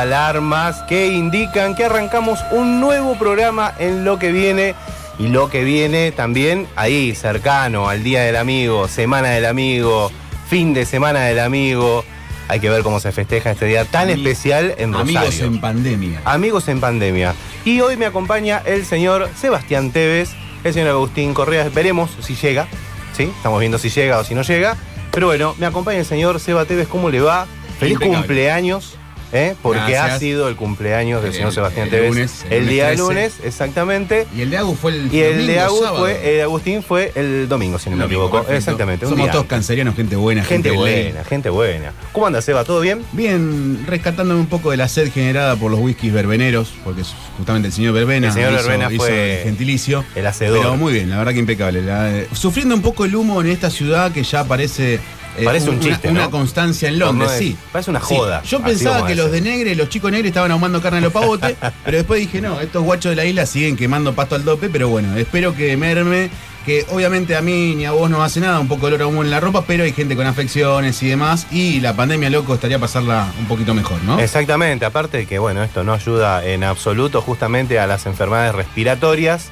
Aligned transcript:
Alarmas 0.00 0.82
que 0.82 1.08
indican 1.08 1.74
que 1.74 1.84
arrancamos 1.84 2.38
un 2.50 2.80
nuevo 2.80 3.18
programa 3.18 3.74
en 3.78 4.04
lo 4.04 4.18
que 4.18 4.32
viene. 4.32 4.74
Y 5.18 5.28
lo 5.28 5.50
que 5.50 5.64
viene 5.64 6.12
también 6.12 6.68
ahí, 6.76 7.14
cercano 7.14 7.88
al 7.88 8.04
Día 8.04 8.22
del 8.22 8.36
Amigo, 8.36 8.86
Semana 8.86 9.30
del 9.30 9.46
Amigo, 9.46 10.12
fin 10.48 10.74
de 10.74 10.86
Semana 10.86 11.20
del 11.22 11.40
Amigo. 11.40 12.04
Hay 12.46 12.60
que 12.60 12.70
ver 12.70 12.82
cómo 12.82 13.00
se 13.00 13.12
festeja 13.12 13.50
este 13.50 13.66
día 13.66 13.84
tan 13.84 14.08
especial 14.08 14.74
en 14.78 14.92
Rosario. 14.92 15.18
Amigos 15.18 15.40
en 15.40 15.60
pandemia. 15.60 16.22
Amigos 16.24 16.68
en 16.68 16.80
pandemia. 16.80 17.34
Y 17.64 17.80
hoy 17.80 17.96
me 17.96 18.06
acompaña 18.06 18.62
el 18.64 18.86
señor 18.86 19.28
Sebastián 19.36 19.90
Tevez, 19.90 20.30
el 20.64 20.72
señor 20.72 20.90
Agustín 20.90 21.34
Correa. 21.34 21.68
Veremos 21.68 22.10
si 22.20 22.36
llega. 22.36 22.68
¿sí? 23.16 23.24
Estamos 23.24 23.60
viendo 23.60 23.78
si 23.78 23.90
llega 23.90 24.18
o 24.18 24.24
si 24.24 24.34
no 24.34 24.42
llega. 24.42 24.76
Pero 25.10 25.26
bueno, 25.26 25.54
me 25.58 25.66
acompaña 25.66 25.98
el 25.98 26.06
señor 26.06 26.38
Seba 26.38 26.64
Tevez. 26.64 26.88
¿Cómo 26.88 27.10
le 27.10 27.20
va? 27.20 27.46
Feliz 27.78 27.94
Impecable. 27.94 28.18
cumpleaños. 28.18 28.96
¿Eh? 29.32 29.54
Porque 29.62 29.78
Gracias. 29.80 30.10
ha 30.12 30.18
sido 30.18 30.48
el 30.48 30.56
cumpleaños 30.56 31.20
del 31.22 31.30
El- 31.30 31.36
señor 31.36 31.52
Sebastián 31.52 31.84
el 31.86 31.90
Tevez 31.90 32.08
lunes, 32.10 32.44
el 32.50 32.52
el 32.52 32.68
día 32.68 32.84
de 32.88 32.96
13. 32.96 33.02
lunes, 33.02 33.32
exactamente. 33.44 34.26
Y 34.36 34.40
el 34.42 34.50
de 34.50 34.58
Agus 34.58 34.78
fue 34.78 34.92
el 34.92 35.12
Y 35.14 35.20
el 35.20 35.32
domingo, 35.32 35.52
de 35.52 35.60
Agus 35.60 35.88
fue, 35.98 36.34
el 36.36 36.40
Agustín 36.42 36.82
fue 36.82 37.12
el 37.14 37.48
domingo, 37.48 37.78
si 37.78 37.90
no 37.90 37.96
me 37.96 38.04
equivoco. 38.06 38.38
perfecto. 38.38 38.56
Exactamente. 38.56 39.06
Somos 39.06 39.26
todos 39.30 39.42
antes. 39.42 39.50
cancerianos, 39.50 39.94
gente 39.96 40.16
buena, 40.16 40.44
Gente 40.44 40.70
gente, 40.70 40.78
buena, 40.78 41.24
gente 41.24 41.50
buena. 41.50 41.92
¿Cómo 42.12 42.26
anda, 42.26 42.40
Seba? 42.42 42.64
¿Todo 42.64 42.80
bien? 42.80 43.02
Bien, 43.12 43.84
rescatándome 43.86 44.40
un 44.40 44.46
poco 44.46 44.70
de 44.70 44.76
la 44.76 44.88
sed 44.88 45.12
generada 45.12 45.56
por 45.56 45.70
los 45.70 45.80
whiskies 45.80 46.12
verbeneros, 46.12 46.72
porque 46.84 47.02
justamente 47.36 47.68
el 47.68 47.74
señor 47.74 47.92
Verbena 47.94 48.28
El 48.28 48.32
señor 48.32 48.52
hizo, 48.52 48.62
Verbena 48.62 48.92
hizo 48.92 49.02
fue 49.04 49.38
el 49.38 49.44
gentilicio. 49.44 50.04
el 50.14 50.26
hacedor. 50.26 50.58
Pero 50.58 50.76
muy 50.76 50.92
bien, 50.92 51.10
la 51.10 51.18
verdad 51.18 51.32
que 51.32 51.38
impecable. 51.40 51.82
La- 51.82 52.10
eh, 52.10 52.28
sufriendo 52.32 52.74
un 52.74 52.82
poco 52.82 53.04
el 53.04 53.14
humo 53.14 53.40
en 53.40 53.48
esta 53.48 53.70
ciudad 53.70 54.12
que 54.12 54.22
ya 54.22 54.44
parece. 54.44 55.00
Eh, 55.38 55.44
Parece 55.44 55.70
un 55.70 55.76
una- 55.76 55.84
chiste, 55.84 56.08
Una, 56.08 56.22
¿no? 56.24 56.30
constancia 56.30 56.88
en 56.88 56.98
Londres, 56.98 57.28
no 57.28 57.34
es- 57.34 57.38
sí. 57.40 57.56
parece 57.72 57.90
una 57.90 58.00
Sí. 58.00 58.14
joda, 58.16 58.42
Yo 58.42 58.60
pensaba 58.60 59.06
que 59.06 59.14
los 59.14 59.30
de. 59.30 59.40
Negre, 59.40 59.74
los 59.76 59.88
chicos 59.88 60.10
negros 60.10 60.28
estaban 60.28 60.50
ahumando 60.50 60.82
carne 60.82 60.98
a 60.98 61.00
los 61.02 61.12
pavotes, 61.12 61.54
pero 61.84 61.96
después 61.96 62.20
dije, 62.20 62.40
no, 62.40 62.60
estos 62.60 62.82
guachos 62.82 63.10
de 63.10 63.16
la 63.16 63.24
isla 63.24 63.46
siguen 63.46 63.76
quemando 63.76 64.12
pasto 64.14 64.34
al 64.34 64.44
dope, 64.44 64.68
pero 64.68 64.88
bueno, 64.88 65.16
espero 65.16 65.54
que 65.54 65.76
merme, 65.76 66.28
que 66.66 66.84
obviamente 66.90 67.34
a 67.36 67.40
mí 67.40 67.74
ni 67.76 67.86
a 67.86 67.92
vos 67.92 68.10
no 68.10 68.22
hace 68.22 68.40
nada, 68.40 68.58
un 68.60 68.68
poco 68.68 68.88
de 68.88 68.96
olor 68.96 69.02
a 69.02 69.06
humo 69.06 69.22
en 69.22 69.30
la 69.30 69.40
ropa, 69.40 69.64
pero 69.66 69.84
hay 69.84 69.92
gente 69.92 70.16
con 70.16 70.26
afecciones 70.26 71.02
y 71.02 71.06
demás, 71.08 71.46
y 71.50 71.80
la 71.80 71.94
pandemia, 71.94 72.28
loco, 72.30 72.52
estaría 72.54 72.78
pasarla 72.78 73.32
un 73.38 73.46
poquito 73.46 73.72
mejor, 73.74 74.02
¿no? 74.02 74.18
Exactamente, 74.18 74.84
aparte 74.84 75.18
de 75.18 75.26
que 75.26 75.38
bueno, 75.38 75.62
esto 75.62 75.82
no 75.84 75.94
ayuda 75.94 76.44
en 76.44 76.64
absoluto 76.64 77.22
justamente 77.22 77.78
a 77.78 77.86
las 77.86 78.04
enfermedades 78.06 78.54
respiratorias 78.54 79.46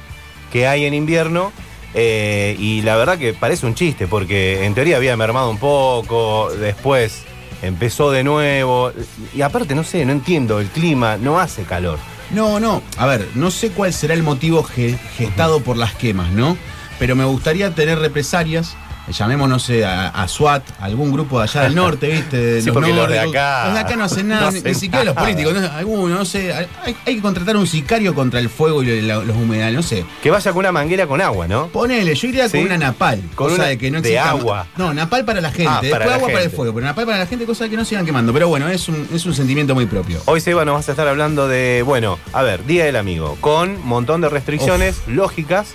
que 0.51 0.67
hay 0.67 0.85
en 0.85 0.93
invierno. 0.93 1.51
Eh, 1.99 2.55
y 2.59 2.83
la 2.83 2.95
verdad 2.95 3.17
que 3.17 3.33
parece 3.33 3.65
un 3.65 3.73
chiste, 3.73 4.05
porque 4.07 4.63
en 4.65 4.75
teoría 4.75 4.97
había 4.97 5.17
mermado 5.17 5.49
un 5.49 5.57
poco, 5.57 6.49
después 6.59 7.23
empezó 7.63 8.11
de 8.11 8.23
nuevo. 8.23 8.91
Y 9.35 9.41
aparte, 9.41 9.73
no 9.73 9.83
sé, 9.83 10.05
no 10.05 10.11
entiendo, 10.11 10.59
el 10.59 10.67
clima 10.67 11.17
no 11.17 11.39
hace 11.39 11.63
calor. 11.63 11.97
No, 12.29 12.59
no. 12.59 12.83
A 12.97 13.07
ver, 13.07 13.27
no 13.33 13.49
sé 13.49 13.71
cuál 13.71 13.93
será 13.93 14.13
el 14.13 14.21
motivo 14.21 14.61
ge- 14.63 14.97
gestado 15.17 15.61
por 15.61 15.75
las 15.75 15.95
quemas, 15.95 16.31
¿no? 16.31 16.55
Pero 16.99 17.15
me 17.15 17.25
gustaría 17.25 17.73
tener 17.73 17.97
represalias. 17.99 18.75
Llamemos, 19.11 19.47
no 19.47 19.57
sé, 19.59 19.85
a, 19.85 20.09
a 20.09 20.27
SWAT, 20.27 20.63
a 20.79 20.85
algún 20.85 21.11
grupo 21.11 21.37
de 21.39 21.43
allá 21.45 21.61
del 21.63 21.75
norte, 21.75 22.07
¿viste? 22.07 22.37
De 22.37 22.61
Sí, 22.67 22.71
porque 22.71 22.93
los 22.93 23.07
de 23.07 23.19
acá 23.19 23.65
Los 23.65 23.73
de 23.75 23.79
acá 23.79 23.95
no 23.95 24.03
hacen 24.03 24.27
nada, 24.27 24.41
no 24.41 24.51
ni- 24.51 24.57
hacen 24.59 24.71
ni 24.73 24.77
siquiera 24.79 25.03
los 25.05 25.15
políticos, 25.15 25.53
no, 25.53 25.67
alguno, 25.71 26.15
no 26.15 26.25
sé. 26.25 26.53
Hay, 26.53 26.95
hay 27.05 27.15
que 27.15 27.21
contratar 27.21 27.55
un 27.57 27.67
sicario 27.67 28.13
contra 28.13 28.39
el 28.39 28.49
fuego 28.49 28.83
y 28.83 29.01
la- 29.01 29.17
los 29.23 29.35
humedales, 29.35 29.75
no 29.75 29.83
sé. 29.83 30.05
Que 30.21 30.29
vaya 30.31 30.51
con 30.51 30.59
una 30.59 30.71
manguera 30.71 31.07
con 31.07 31.21
agua, 31.21 31.47
¿no? 31.47 31.67
Ponele, 31.67 32.13
yo 32.15 32.27
iría 32.27 32.49
Sí. 32.49 32.57
con 32.57 32.65
una 32.67 32.77
napal. 32.77 33.21
Con 33.35 33.47
cosa 33.49 33.55
una 33.61 33.65
de 33.67 33.77
que 33.77 33.89
no 33.91 34.01
de 34.01 34.09
exista- 34.09 34.29
agua. 34.29 34.67
No, 34.77 34.93
napal 34.93 35.23
para 35.25 35.41
la 35.41 35.51
gente. 35.51 35.67
Ah, 35.69 35.75
para 35.75 35.81
después 35.89 36.07
la 36.09 36.15
agua 36.15 36.27
para 36.29 36.43
el 36.43 36.49
fuego. 36.51 36.73
Pero 36.73 36.85
napal 36.87 37.05
para 37.05 37.17
la 37.19 37.25
gente, 37.27 37.45
cosa 37.45 37.63
de 37.63 37.69
que 37.69 37.77
no 37.77 37.85
sigan 37.85 38.05
quemando. 38.05 38.33
Pero 38.33 38.47
bueno, 38.49 38.67
es 38.67 38.87
un, 38.89 39.07
es 39.13 39.25
un 39.25 39.33
sentimiento 39.33 39.73
muy 39.73 39.85
propio. 39.85 40.21
Hoy, 40.25 40.41
Seba, 40.41 40.65
nos 40.65 40.75
vas 40.75 40.89
a 40.89 40.91
estar 40.91 41.07
hablando 41.07 41.47
de, 41.47 41.81
bueno, 41.85 42.19
a 42.33 42.43
ver, 42.43 42.65
Día 42.65 42.85
del 42.85 42.95
Amigo, 42.97 43.37
con 43.41 43.69
un 43.69 43.87
montón 43.87 44.21
de 44.21 44.29
restricciones 44.29 44.97
lógicas, 45.07 45.69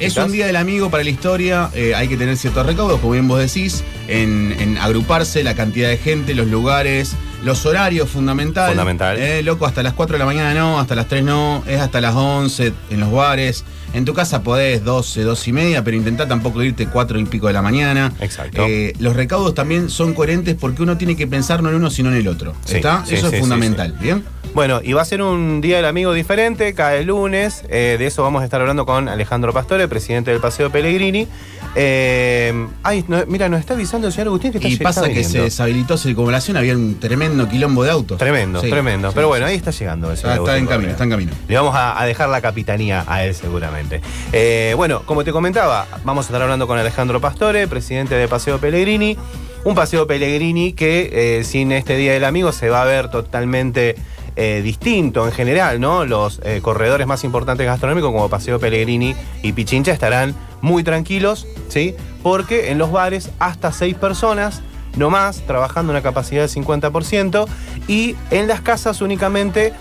Es 0.00 0.16
un 0.16 0.32
día 0.32 0.46
del 0.46 0.56
amigo 0.56 0.90
para 0.90 1.04
la 1.04 1.10
historia, 1.10 1.70
eh, 1.74 1.94
hay 1.94 2.08
que 2.08 2.16
tener 2.16 2.36
ciertos 2.36 2.66
recaudos, 2.66 3.00
como 3.00 3.12
bien 3.12 3.28
vos 3.28 3.38
decís, 3.38 3.84
en, 4.08 4.54
en 4.58 4.78
agruparse, 4.78 5.44
la 5.44 5.54
cantidad 5.54 5.88
de 5.88 5.96
gente, 5.96 6.34
los 6.34 6.48
lugares, 6.48 7.14
los 7.44 7.64
horarios, 7.66 8.08
fundamental. 8.08 8.70
Fundamental. 8.70 9.18
Eh, 9.18 9.42
loco, 9.42 9.66
hasta 9.66 9.82
las 9.82 9.92
4 9.92 10.14
de 10.14 10.18
la 10.18 10.24
mañana 10.24 10.54
no, 10.54 10.80
hasta 10.80 10.94
las 10.94 11.08
3 11.08 11.22
no, 11.22 11.62
es 11.66 11.80
hasta 11.80 12.00
las 12.00 12.14
11 12.14 12.72
en 12.90 13.00
los 13.00 13.12
bares. 13.12 13.64
En 13.94 14.04
tu 14.04 14.12
casa 14.12 14.42
podés 14.42 14.84
12, 14.84 15.22
12 15.22 15.50
y 15.50 15.52
media, 15.52 15.84
pero 15.84 15.96
intentá 15.96 16.26
tampoco 16.26 16.62
irte 16.64 16.86
4 16.88 17.18
y 17.20 17.24
pico 17.26 17.46
de 17.46 17.52
la 17.52 17.62
mañana. 17.62 18.12
Exacto. 18.20 18.66
Eh, 18.66 18.92
los 18.98 19.14
recaudos 19.14 19.54
también 19.54 19.88
son 19.88 20.14
coherentes 20.14 20.56
porque 20.58 20.82
uno 20.82 20.98
tiene 20.98 21.14
que 21.16 21.28
pensar 21.28 21.62
no 21.62 21.68
en 21.68 21.76
uno, 21.76 21.90
sino 21.90 22.10
en 22.10 22.16
el 22.16 22.26
otro. 22.26 22.54
Sí, 22.64 22.76
¿Está? 22.76 23.04
sí, 23.06 23.14
Eso 23.14 23.30
sí, 23.30 23.36
es 23.36 23.40
fundamental, 23.40 23.96
¿bien? 24.00 24.24
Bueno, 24.52 24.80
y 24.82 24.92
va 24.94 25.02
a 25.02 25.04
ser 25.04 25.22
un 25.22 25.60
Día 25.60 25.76
del 25.76 25.84
Amigo 25.84 26.12
diferente, 26.12 26.74
el 26.76 27.06
lunes. 27.06 27.62
eh, 27.68 27.96
de 27.98 28.06
eso 28.06 28.22
vamos 28.22 28.42
a 28.42 28.44
estar 28.44 28.60
hablando 28.60 28.84
con 28.84 29.08
Alejandro 29.08 29.52
Pastore, 29.52 29.86
presidente 29.86 30.32
del 30.32 30.40
Paseo 30.40 30.70
Pellegrini. 30.70 31.28
Eh, 31.76 32.66
ay, 32.82 33.04
no, 33.08 33.24
mira, 33.26 33.48
nos 33.48 33.60
está 33.60 33.74
avisando 33.74 34.06
el 34.06 34.12
señor 34.12 34.28
Agustín 34.28 34.52
que 34.52 34.58
está 34.58 34.68
Y 34.68 34.76
pasa 34.76 35.08
que 35.08 35.24
se 35.24 35.40
deshabilitó 35.40 35.96
circunvalación, 35.96 36.56
había 36.56 36.74
un 36.76 36.98
tremendo 37.00 37.48
quilombo 37.48 37.82
de 37.82 37.90
autos. 37.90 38.18
Tremendo, 38.18 38.60
Sí, 38.60 38.70
tremendo. 38.70 39.08
sí, 39.08 39.14
Pero 39.14 39.28
bueno, 39.28 39.46
ahí 39.46 39.56
está 39.56 39.70
llegando 39.70 40.10
el 40.10 40.16
señor 40.16 40.32
Está, 40.38 40.42
está 40.42 40.52
Agustín 40.52 40.64
en 40.64 40.68
camino, 40.68 40.90
está 40.92 41.04
en 41.04 41.10
camino. 41.10 41.32
Le 41.48 41.56
vamos 41.56 41.74
a, 41.74 42.00
a 42.00 42.06
dejar 42.06 42.28
la 42.28 42.40
capitanía 42.40 43.04
a 43.06 43.24
él 43.24 43.34
seguramente. 43.34 44.00
Eh, 44.32 44.74
bueno, 44.76 45.02
como 45.04 45.24
te 45.24 45.32
comentaba, 45.32 45.86
vamos 46.04 46.26
a 46.26 46.28
estar 46.28 46.42
hablando 46.42 46.66
con 46.66 46.78
Alejandro 46.78 47.20
Pastore, 47.20 47.66
presidente 47.66 48.14
de 48.14 48.28
Paseo 48.28 48.58
Pellegrini. 48.58 49.16
Un 49.64 49.74
Paseo 49.74 50.06
Pellegrini 50.06 50.74
que 50.74 51.38
eh, 51.40 51.44
sin 51.44 51.72
este 51.72 51.96
Día 51.96 52.12
del 52.12 52.24
Amigo 52.24 52.52
se 52.52 52.68
va 52.68 52.82
a 52.82 52.84
ver 52.84 53.10
totalmente 53.10 53.96
eh, 54.36 54.60
distinto 54.62 55.26
en 55.26 55.32
general, 55.32 55.80
¿no? 55.80 56.04
Los 56.04 56.40
eh, 56.44 56.60
corredores 56.62 57.06
más 57.06 57.24
importantes 57.24 57.66
gastronómicos 57.66 58.10
como 58.10 58.28
Paseo 58.28 58.58
Pellegrini 58.58 59.14
y 59.42 59.52
Pichincha 59.52 59.92
estarán 59.92 60.34
muy 60.60 60.82
tranquilos, 60.82 61.46
¿sí? 61.68 61.94
Porque 62.22 62.70
en 62.70 62.78
los 62.78 62.90
bares 62.90 63.30
hasta 63.38 63.72
seis 63.72 63.94
personas 63.94 64.62
no 64.96 65.10
más, 65.10 65.40
trabajando 65.46 65.92
una 65.92 66.02
capacidad 66.02 66.42
del 66.42 66.50
50%, 66.50 67.46
y 67.88 68.16
en 68.30 68.48
las 68.48 68.60
casas 68.60 69.00
únicamente 69.00 69.72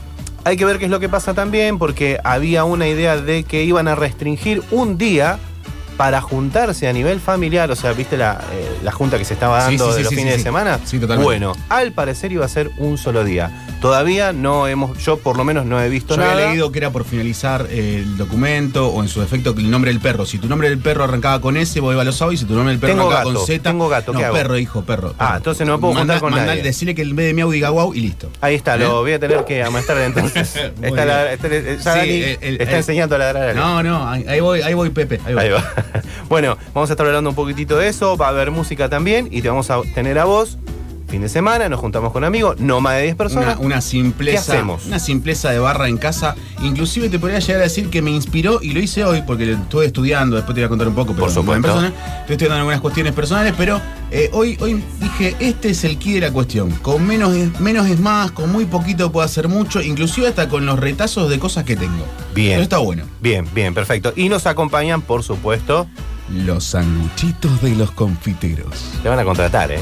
hay 0.44 0.58
que 0.58 0.66
ver 0.66 0.78
qué 0.78 0.86
es 0.86 0.92
lo 0.92 1.00
que 1.00 1.10
pasa 1.10 1.34
también, 1.34 1.78
porque 1.78 2.20
había 2.24 2.64
una 2.64 2.88
idea 2.88 3.18
de 3.18 3.44
que 3.44 3.64
iban 3.64 3.88
a 3.88 3.96
restringir 3.96 4.62
un 4.72 4.98
día 4.98 5.40
para 5.98 6.22
juntarse 6.22 6.88
a 6.88 6.94
nivel 6.94 7.20
familiar, 7.20 7.70
o 7.70 7.76
sea, 7.76 7.94
¿viste 7.94 8.18
la, 8.18 8.42
eh, 8.52 8.80
la 8.82 8.92
junta 8.92 9.18
que 9.18 9.26
se 9.26 9.36
estaba 9.36 9.60
dando 9.60 9.92
sí, 9.92 9.92
de 9.92 9.98
sí, 9.98 10.04
los 10.04 10.14
fines 10.16 10.38
de 10.38 10.44
semana? 10.44 10.80
Sí, 10.84 11.00
totalmente. 11.00 11.24
Bueno, 11.24 11.54
al 11.70 11.92
parecer 11.92 12.32
iba 12.32 12.46
a 12.46 12.50
ser 12.50 12.72
un 12.78 12.98
solo 12.98 13.24
día. 13.24 13.68
Todavía 13.84 14.32
no 14.32 14.66
hemos, 14.70 14.98
yo 15.04 15.18
por 15.18 15.36
lo 15.36 15.44
menos 15.44 15.66
no 15.66 15.82
he 15.82 15.90
visto 15.90 16.16
Yo 16.16 16.22
nada. 16.22 16.32
había 16.36 16.48
leído 16.52 16.72
que 16.72 16.80
era 16.80 16.92
por 16.92 17.04
finalizar 17.04 17.68
eh, 17.70 17.98
el 18.02 18.16
documento 18.16 18.88
o 18.88 19.04
en 19.04 19.10
su 19.10 19.20
defecto 19.20 19.54
el 19.58 19.70
nombre 19.70 19.92
del 19.92 20.00
perro. 20.00 20.26
Si 20.26 20.38
tu 20.40 20.48
nombre 20.48 20.70
del 20.70 20.80
perro 20.80 21.04
arrancaba 21.04 21.42
con 21.42 21.58
S, 21.58 21.78
vos 21.82 21.94
ibas 21.94 22.04
a 22.04 22.06
los 22.24 22.34
y 22.34 22.38
si 22.38 22.46
tu 22.46 22.54
nombre 22.56 22.72
del 22.72 22.80
perro 22.80 22.94
Tengo 22.94 23.04
arrancaba 23.10 23.26
gato, 23.32 23.40
con 23.40 23.46
Z. 23.48 23.62
tengo 23.70 23.90
gato, 23.90 24.14
no, 24.14 24.20
¿qué 24.20 24.26
hago? 24.26 24.36
perro, 24.38 24.58
hijo, 24.58 24.84
perro. 24.86 25.14
Ah, 25.20 25.26
perro. 25.26 25.38
entonces 25.38 25.68
no 25.68 25.74
me 25.74 25.82
puedo 25.82 25.96
juntar 25.96 26.22
con 26.22 26.34
nadie. 26.34 26.64
Decirle 26.64 26.96
que 26.96 27.02
en 27.02 27.14
vez 27.14 27.26
de 27.26 27.34
miau 27.34 27.52
diga 27.52 27.68
guau 27.70 27.94
y 27.94 28.00
listo. 28.00 28.30
Ahí 28.40 28.56
está, 28.56 28.76
¿Eh? 28.76 28.80
lo 28.80 29.02
voy 29.02 29.12
a 29.12 29.20
tener 29.20 29.44
que 29.44 29.62
amastar 29.62 29.98
entonces. 29.98 30.56
Está 30.82 31.04
la- 31.06 31.34
está- 31.34 31.50
ya 31.50 31.94
Sí, 32.06 32.24
el- 32.24 32.38
el- 32.40 32.62
está 32.62 32.72
el- 32.72 32.78
enseñando 32.78 33.16
a 33.16 33.20
ladrar 33.20 33.44
a 33.44 33.50
alguien. 33.50 33.66
No, 33.66 33.84
no, 33.84 34.08
ahí, 34.10 34.24
ahí 34.30 34.40
voy, 34.40 34.62
ahí 34.62 34.74
voy, 34.74 34.92
Pepe. 34.92 35.20
Ahí 35.26 35.34
voy. 35.34 35.44
Ahí 35.44 35.50
va. 35.50 35.62
Bueno, 36.30 36.58
vamos 36.74 36.90
a 36.90 36.94
estar 36.94 37.06
hablando 37.06 37.32
un 37.32 37.36
poquitito 37.36 37.78
de 37.78 37.90
eso, 37.90 38.16
va 38.16 38.28
a 38.28 38.30
haber 38.30 38.50
música 38.50 38.88
también 38.88 39.28
y 39.30 39.42
te 39.42 39.50
vamos 39.50 39.70
a 39.70 39.82
tener 39.94 40.18
a 40.20 40.24
vos 40.24 40.58
fin 41.14 41.22
de 41.22 41.30
semana, 41.30 41.70
nos 41.70 41.80
juntamos 41.80 42.12
con 42.12 42.24
amigos, 42.24 42.60
no 42.60 42.82
más 42.82 42.96
de 42.96 43.04
10 43.04 43.16
personas. 43.16 43.58
Una, 43.58 43.66
una 43.68 43.82
simpleza. 43.82 44.46
¿Qué 44.46 44.52
hacemos? 44.58 44.88
Una 44.88 44.98
simpleza 44.98 45.52
de 45.52 45.60
barra 45.60 45.88
en 45.88 45.98
casa. 45.98 46.34
Inclusive 46.64 47.08
te 47.08 47.20
podría 47.20 47.38
llegar 47.38 47.60
a 47.62 47.66
decir 47.66 47.92
que 47.92 48.02
me 48.02 48.10
inspiró 48.10 48.58
y 48.64 48.72
lo 48.72 48.80
hice 48.80 49.06
hoy 49.06 49.22
porque 49.22 49.46
lo 49.46 49.54
estuve 49.62 49.86
estudiando. 49.86 50.38
Después 50.38 50.56
te 50.56 50.62
voy 50.62 50.66
a 50.66 50.70
contar 50.70 50.88
un 50.88 50.96
poco, 50.96 51.14
pero 51.14 51.20
Por 51.20 51.30
en 51.30 51.36
supuesto. 51.36 51.62
persona. 51.62 51.88
Estoy 52.22 52.34
estudiando 52.34 52.56
algunas 52.56 52.82
cuestiones 52.82 53.14
personales, 53.14 53.54
pero 53.56 53.80
eh, 54.10 54.32
hoy, 54.34 54.58
hoy 54.60 54.84
dije, 55.00 55.36
este 55.40 55.70
es 55.70 55.84
el 55.84 56.00
key 56.00 56.14
de 56.14 56.22
la 56.22 56.32
cuestión. 56.32 56.72
Con 56.82 57.06
menos 57.06 57.36
es, 57.36 57.60
menos 57.60 57.86
es 57.86 58.00
más, 58.00 58.32
con 58.32 58.52
muy 58.52 58.66
poquito 58.66 59.12
puedo 59.12 59.24
hacer 59.24 59.48
mucho, 59.48 59.84
inclusive 59.84 60.28
hasta 60.30 60.50
con 60.50 60.66
los 60.66 60.80
retazos 60.80 61.30
de 61.30 61.38
cosas 61.38 61.64
que 61.64 61.76
tengo. 61.76 62.08
Bien. 62.34 62.54
Pero 62.54 62.64
está 62.64 62.78
bueno. 62.80 63.04
Bien, 63.22 63.48
bien, 63.54 63.76
perfecto. 63.76 64.14
Y 64.16 64.30
nos 64.30 64.48
acompañan, 64.48 65.04
por 65.04 65.22
supuesto, 65.22 65.86
Los 66.34 66.64
sanguchitos 66.64 67.62
de 67.62 67.76
los 67.76 67.92
confiteros. 67.92 68.74
te 69.04 69.10
van 69.10 69.20
a 69.20 69.24
contratar, 69.24 69.72
¿eh? 69.72 69.80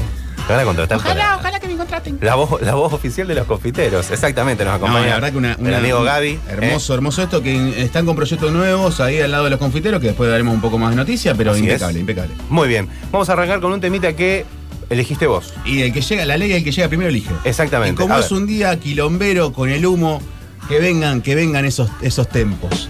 Te 0.47 0.53
van 0.53 0.61
a 0.61 0.65
contratar. 0.65 0.97
Ojalá, 0.97 1.13
para- 1.15 1.37
ojalá 1.37 1.59
que 1.59 1.67
me 1.67 1.77
contraten. 1.77 2.17
La 2.21 2.35
voz, 2.35 2.61
la 2.61 2.75
voz 2.75 2.91
oficial 2.93 3.27
de 3.27 3.35
los 3.35 3.45
confiteros, 3.45 4.09
exactamente, 4.11 4.63
nos 4.65 4.71
No, 4.79 4.85
acompaña 4.85 5.07
la 5.07 5.13
verdad 5.15 5.31
que 5.31 5.37
una, 5.37 5.51
el 5.53 5.61
una- 5.61 5.77
amigo 5.77 6.03
Gaby. 6.03 6.29
¿eh? 6.29 6.39
Hermoso, 6.49 6.93
hermoso 6.93 7.21
esto, 7.23 7.41
que 7.41 7.81
están 7.83 8.05
con 8.05 8.15
proyectos 8.15 8.51
nuevos 8.51 8.99
ahí 8.99 9.19
al 9.21 9.31
lado 9.31 9.45
de 9.45 9.49
los 9.51 9.59
confiteros, 9.59 10.01
que 10.01 10.07
después 10.07 10.29
daremos 10.29 10.53
un 10.53 10.61
poco 10.61 10.77
más 10.77 10.89
de 10.91 10.95
noticias, 10.97 11.35
pero 11.37 11.51
Así 11.51 11.61
impecable, 11.61 11.93
es. 11.95 11.99
impecable. 12.01 12.33
Muy 12.49 12.67
bien, 12.67 12.89
vamos 13.11 13.29
a 13.29 13.33
arrancar 13.33 13.61
con 13.61 13.71
un 13.71 13.79
temita 13.81 14.13
que 14.15 14.45
elegiste 14.89 15.27
vos. 15.27 15.53
Y 15.63 15.83
el 15.83 15.93
que 15.93 16.01
llega, 16.01 16.25
la 16.25 16.37
ley, 16.37 16.51
el 16.51 16.63
que 16.63 16.71
llega 16.71 16.87
primero 16.89 17.09
elige. 17.09 17.31
Exactamente. 17.45 17.93
Y 17.93 18.05
como 18.05 18.15
A 18.15 18.19
es 18.19 18.29
ver. 18.29 18.39
un 18.39 18.47
día 18.47 18.77
quilombero 18.79 19.53
con 19.53 19.69
el 19.69 19.85
humo, 19.85 20.21
que 20.67 20.79
vengan, 20.79 21.21
que 21.21 21.35
vengan 21.35 21.65
esos, 21.65 21.89
esos 22.01 22.27
tempos. 22.29 22.89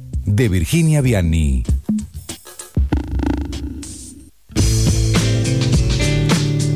de 0.25 0.49
Virginia 0.49 1.01
Vianney. 1.01 1.63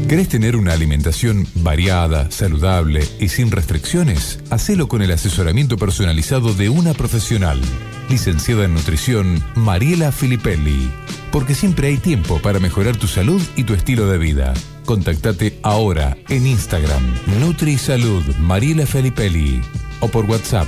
¿Querés 0.08 0.30
tener 0.30 0.56
una 0.56 0.74
alimentación 0.74 1.48
variada, 1.56 2.30
saludable 2.30 3.04
y 3.20 3.30
sin 3.30 3.50
restricciones? 3.50 4.40
Hacelo 4.52 4.88
con 4.88 5.02
el 5.02 5.12
asesoramiento 5.12 5.78
personalizado 5.78 6.54
de 6.54 6.70
una 6.70 6.94
profesional. 6.94 7.60
Licenciada 8.08 8.66
en 8.66 8.75
nutrición, 8.75 9.44
Mariela 9.56 10.12
Filipelli. 10.12 10.92
Porque 11.32 11.56
siempre 11.56 11.88
hay 11.88 11.98
tiempo 11.98 12.40
para 12.40 12.60
mejorar 12.60 12.98
tu 12.98 13.08
salud 13.08 13.42
y 13.56 13.64
tu 13.64 13.74
estilo 13.74 14.08
de 14.08 14.20
vida. 14.20 14.54
Contactate 14.86 15.60
ahora 15.64 16.16
en 16.30 16.46
Instagram, 16.46 17.04
NutriSalud 17.40 18.24
Mariela 18.38 18.86
Filipelli. 18.86 19.60
O 20.02 20.08
por 20.08 20.25
WhatsApp 20.25 20.68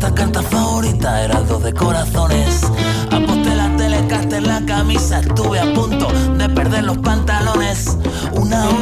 Quería. 0.00 0.10
Nuestra 0.10 0.14
carta 0.14 0.42
favorita 0.42 1.24
era 1.24 1.38
el 1.38 1.46
dos 1.46 1.62
de 1.62 1.74
corazones. 1.74 2.62
Aposté 3.10 3.54
la 3.54 3.76
telecasta 3.76 4.38
en 4.38 4.46
la 4.46 4.64
camisa. 4.64 5.20
Estuve 5.20 5.60
a 5.60 5.74
punto 5.74 6.08
de 6.38 6.48
perder 6.48 6.84
los 6.84 6.96
pantalones. 6.98 7.98
Una 8.32 8.64
última 8.70 8.79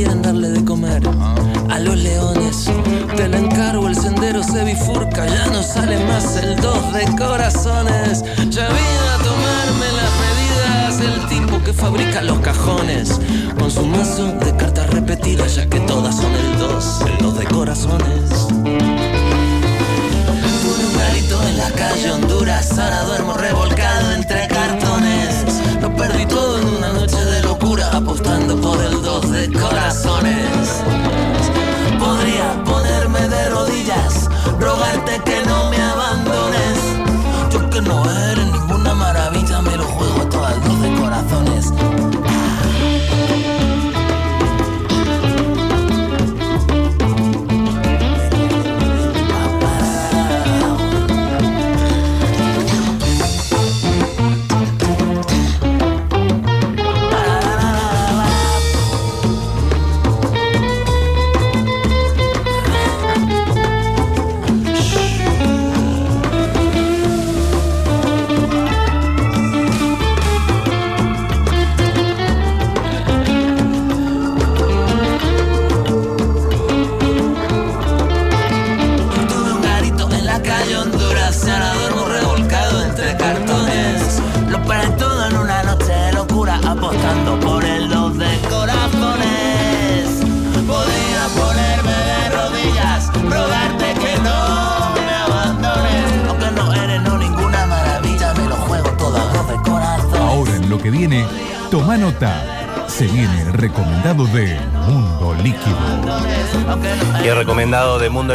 quieren 0.00 0.22
darle 0.22 0.48
de 0.48 0.64
comer 0.64 1.02
a 1.68 1.78
los 1.78 1.94
leones. 1.98 2.70
Te 3.16 3.28
la 3.28 3.36
encargo, 3.36 3.86
el 3.86 3.94
sendero 3.94 4.42
se 4.42 4.64
bifurca, 4.64 5.26
ya 5.26 5.46
no 5.48 5.62
sale 5.62 6.02
más 6.06 6.36
el 6.36 6.56
dos 6.56 6.90
de 6.94 7.04
corazones. 7.18 8.24
Ya 8.48 8.66
vine 8.68 9.06
a 9.14 9.18
tomarme 9.18 9.88
las 10.00 10.12
medidas, 10.24 11.00
el 11.02 11.28
tipo 11.28 11.62
que 11.62 11.74
fabrica 11.74 12.22
los 12.22 12.38
cajones. 12.38 13.20
Con 13.58 13.70
su 13.70 13.84
mazo 13.84 14.32
de 14.38 14.56
cartas 14.56 14.88
repetidas, 14.88 15.56
ya 15.56 15.66
que 15.66 15.80
todas 15.80 16.16
son 16.16 16.32
el 16.34 16.58
dos, 16.58 17.02
el 17.06 17.18
dos 17.18 17.38
de 17.38 17.44
corazones. 17.44 18.30
En 21.30 21.56
la 21.56 21.70
calle 21.70 22.10
Honduras, 22.10 22.78
ahora 22.78 23.02
duermo 23.04 23.34
revolcado 23.34 24.12
entre 24.12 24.48
cartones. 24.48 25.44
Lo 25.80 25.94
perdí 25.94 26.26
todo 26.26 26.58
en 26.58 26.66
una 26.66 26.92
noche 26.92 27.16
de 27.16 27.42
locura, 27.42 27.49
apostando 27.92 28.56
por 28.60 28.80
el 28.82 29.02
dos 29.02 29.30
de 29.30 29.52
corazones. 29.52 30.82
Podría 31.98 32.64
ponerme 32.64 33.28
de 33.28 33.50
rodillas, 33.50 34.28
rogarte 34.58 35.19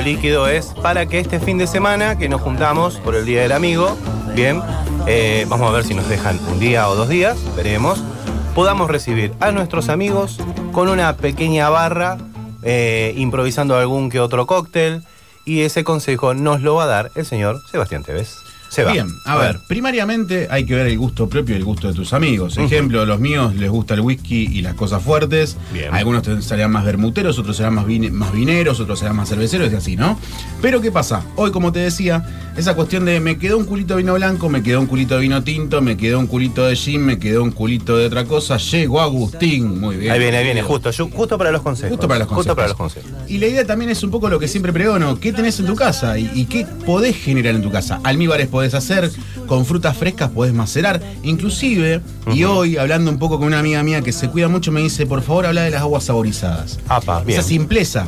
Líquido 0.06 0.48
es 0.48 0.68
para 0.84 1.08
que 1.08 1.18
este 1.18 1.40
fin 1.40 1.58
de 1.58 1.66
semana 1.66 2.16
que 2.16 2.30
nos 2.30 2.40
juntamos 2.40 2.98
por 3.00 3.16
el 3.16 3.26
Día 3.26 3.42
del 3.42 3.52
Amigo, 3.52 3.98
bien, 4.36 4.62
eh, 5.08 5.48
vamos 5.50 5.68
a 5.68 5.74
ver 5.74 5.84
si 5.84 5.96
nos 5.96 6.08
dejan 6.08 6.40
un 6.48 6.60
día 6.60 6.88
o 6.90 6.96
dos 6.96 7.10
días, 7.10 7.40
veremos. 7.56 8.04
podamos 8.54 8.88
recibir 8.88 9.34
a 9.40 9.52
nuestros 9.52 9.90
amigos 9.90 10.38
con 10.74 10.90
una 10.90 11.18
pequeña 11.18 11.70
barra, 11.70 12.20
eh, 12.62 13.16
improvisando 13.18 13.76
algún 13.76 14.12
que 14.12 14.20
otro 14.20 14.46
cóctel. 14.46 15.04
Y 15.44 15.62
ese 15.62 15.84
consejo 15.84 16.36
nos 16.36 16.62
lo 16.62 16.76
va 16.76 16.84
a 16.84 16.88
dar 16.88 17.12
el 17.16 17.26
señor 17.26 17.60
Sebastián 17.72 18.04
Tevez. 18.04 18.45
Se 18.75 18.84
va. 18.84 18.91
Bien, 18.91 19.08
a 19.24 19.38
ver, 19.38 19.62
primariamente 19.65 20.50
hay 20.51 20.65
que 20.65 20.75
ver 20.75 20.88
el 20.88 20.98
gusto 20.98 21.29
propio 21.29 21.55
y 21.55 21.60
el 21.60 21.63
gusto 21.63 21.88
de 21.88 21.94
tus 21.94 22.12
amigos. 22.12 22.58
Ejemplo, 22.58 23.05
los 23.05 23.22
míos 23.22 23.55
les 23.55 23.70
gusta 23.70 23.94
el 23.94 24.01
whisky 24.01 24.50
y 24.51 24.62
las 24.63 24.74
cosas 24.74 25.01
fuertes. 25.01 25.55
Bien. 25.72 25.94
Algunos 25.94 26.27
serían 26.44 26.72
más 26.72 26.84
bermuteros, 26.84 27.39
otros 27.39 27.55
serán 27.55 27.74
más, 27.75 27.86
más 28.12 28.34
vineros, 28.34 28.82
otros 28.82 29.00
serán 29.00 29.15
más 29.15 29.29
cerveceros 29.29 29.72
y 29.72 29.75
así, 29.77 29.96
¿no? 29.96 30.20
Pero 30.62 30.82
¿qué 30.82 30.91
pasa? 30.91 31.24
Hoy, 31.38 31.51
como 31.51 31.72
te 31.72 31.79
decía, 31.79 32.25
esa 32.58 32.76
cuestión 32.76 33.06
de 33.06 33.20
me 33.20 33.38
quedó 33.38 33.58
un 33.58 33.66
culito 33.66 33.96
de 33.96 34.04
vino 34.04 34.14
blanco, 34.14 34.50
me 34.50 34.64
quedó 34.64 34.80
un 34.80 34.88
culito 34.88 35.16
de 35.16 35.22
vino 35.22 35.44
tinto, 35.44 35.82
me 35.82 35.98
quedó 35.98 36.20
un 36.20 36.28
culito 36.28 36.66
de 36.66 36.76
gin, 36.76 37.06
me 37.06 37.20
quedó 37.20 37.44
un 37.44 37.52
culito 37.52 37.98
de 37.98 38.06
otra 38.06 38.26
cosa. 38.26 38.58
Llegó 38.58 39.02
Agustín, 39.02 39.80
muy 39.80 39.98
bien. 39.98 40.12
Ahí 40.14 40.20
viene, 40.20 40.38
ahí 40.38 40.44
viene, 40.46 40.62
justo, 40.62 40.90
yo- 40.92 41.10
justo 41.10 41.38
para 41.38 41.52
los 41.52 41.62
consejos. 41.62 41.92
Justo 41.92 42.08
para 42.08 42.20
los 42.20 42.28
consejos. 42.28 42.46
Justo 42.46 42.56
para 42.56 42.68
los 42.70 42.78
consejos. 42.78 43.12
Y 43.30 43.38
la 43.40 43.48
idea 43.48 43.66
también 43.66 43.92
es 43.92 44.02
un 44.04 44.12
poco 44.12 44.30
lo 44.30 44.40
que 44.40 44.48
siempre 44.48 44.72
pregono, 44.72 45.20
¿qué 45.20 45.34
tenés 45.34 45.60
en 45.60 45.66
tu 45.66 45.76
casa? 45.76 46.18
¿Y, 46.18 46.32
y 46.34 46.46
qué 46.46 46.66
podés 46.86 47.16
generar 47.18 47.56
en 47.56 47.62
tu 47.62 47.72
casa? 47.72 48.00
Almíbares 48.04 48.48
podés 48.48 48.74
hacer, 48.74 49.12
con 49.48 49.66
frutas 49.66 49.98
frescas 49.98 50.30
podés 50.30 50.54
macerar, 50.54 51.02
inclusive, 51.24 52.02
y 52.34 52.44
hoy 52.46 52.78
hablando 52.78 53.12
un 53.12 53.20
poco 53.20 53.38
con 53.38 53.48
una 53.48 53.60
amiga 53.60 53.84
mía 53.84 54.02
que 54.02 54.12
se 54.12 54.30
cuida 54.30 54.48
mucho, 54.48 54.72
me 54.72 54.82
dice, 54.82 55.06
por 55.06 55.22
favor 55.22 55.46
habla 55.46 55.64
de 55.64 55.72
las 55.72 55.82
aguas 55.82 56.06
saborizadas. 56.06 56.80
Apa, 56.88 57.22
bien. 57.24 57.38
Esa 57.40 57.48
simpleza. 57.48 58.08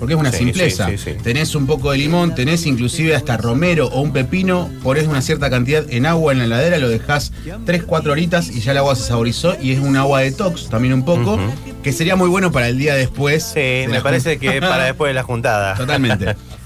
Porque 0.00 0.14
es 0.14 0.20
una 0.20 0.32
Sí, 0.32 0.38
simpleza. 0.38 0.88
sí, 0.88 0.98
sí, 0.98 1.10
sí. 1.12 1.16
Tenés 1.22 1.54
un 1.54 1.66
poco 1.66 1.92
de 1.92 1.98
limón, 1.98 2.34
tenés 2.34 2.66
inclusive 2.66 3.14
hasta 3.14 3.36
romero 3.36 3.86
o 3.88 4.00
un 4.00 4.12
pepino, 4.12 4.68
ponés 4.82 5.06
una 5.06 5.20
cierta 5.22 5.48
cantidad 5.50 5.84
en 5.90 6.06
agua 6.06 6.32
en 6.32 6.38
la 6.40 6.46
heladera, 6.46 6.78
lo 6.78 6.88
dejás 6.88 7.32
3, 7.66 7.84
4 7.84 8.10
horitas 8.10 8.48
y 8.50 8.60
ya 8.60 8.72
el 8.72 8.78
agua 8.78 8.96
se 8.96 9.04
saborizó 9.04 9.56
y 9.60 9.72
es 9.72 9.78
un 9.78 9.96
agua 9.96 10.20
detox 10.22 10.68
también 10.68 10.94
un 10.94 11.04
poco, 11.04 11.38
que 11.82 11.92
sería 11.92 12.16
muy 12.16 12.28
bueno 12.28 12.50
para 12.50 12.66
el 12.68 12.78
día 12.78 12.94
después. 12.94 13.44
Sí, 13.54 13.60
de 13.60 13.88
me 13.88 14.00
parece 14.00 14.38
que 14.38 14.60
para 14.60 14.84
después 14.86 15.10
de 15.10 15.14
la 15.14 15.22
juntada. 15.22 15.74
Totalmente. 15.76 16.34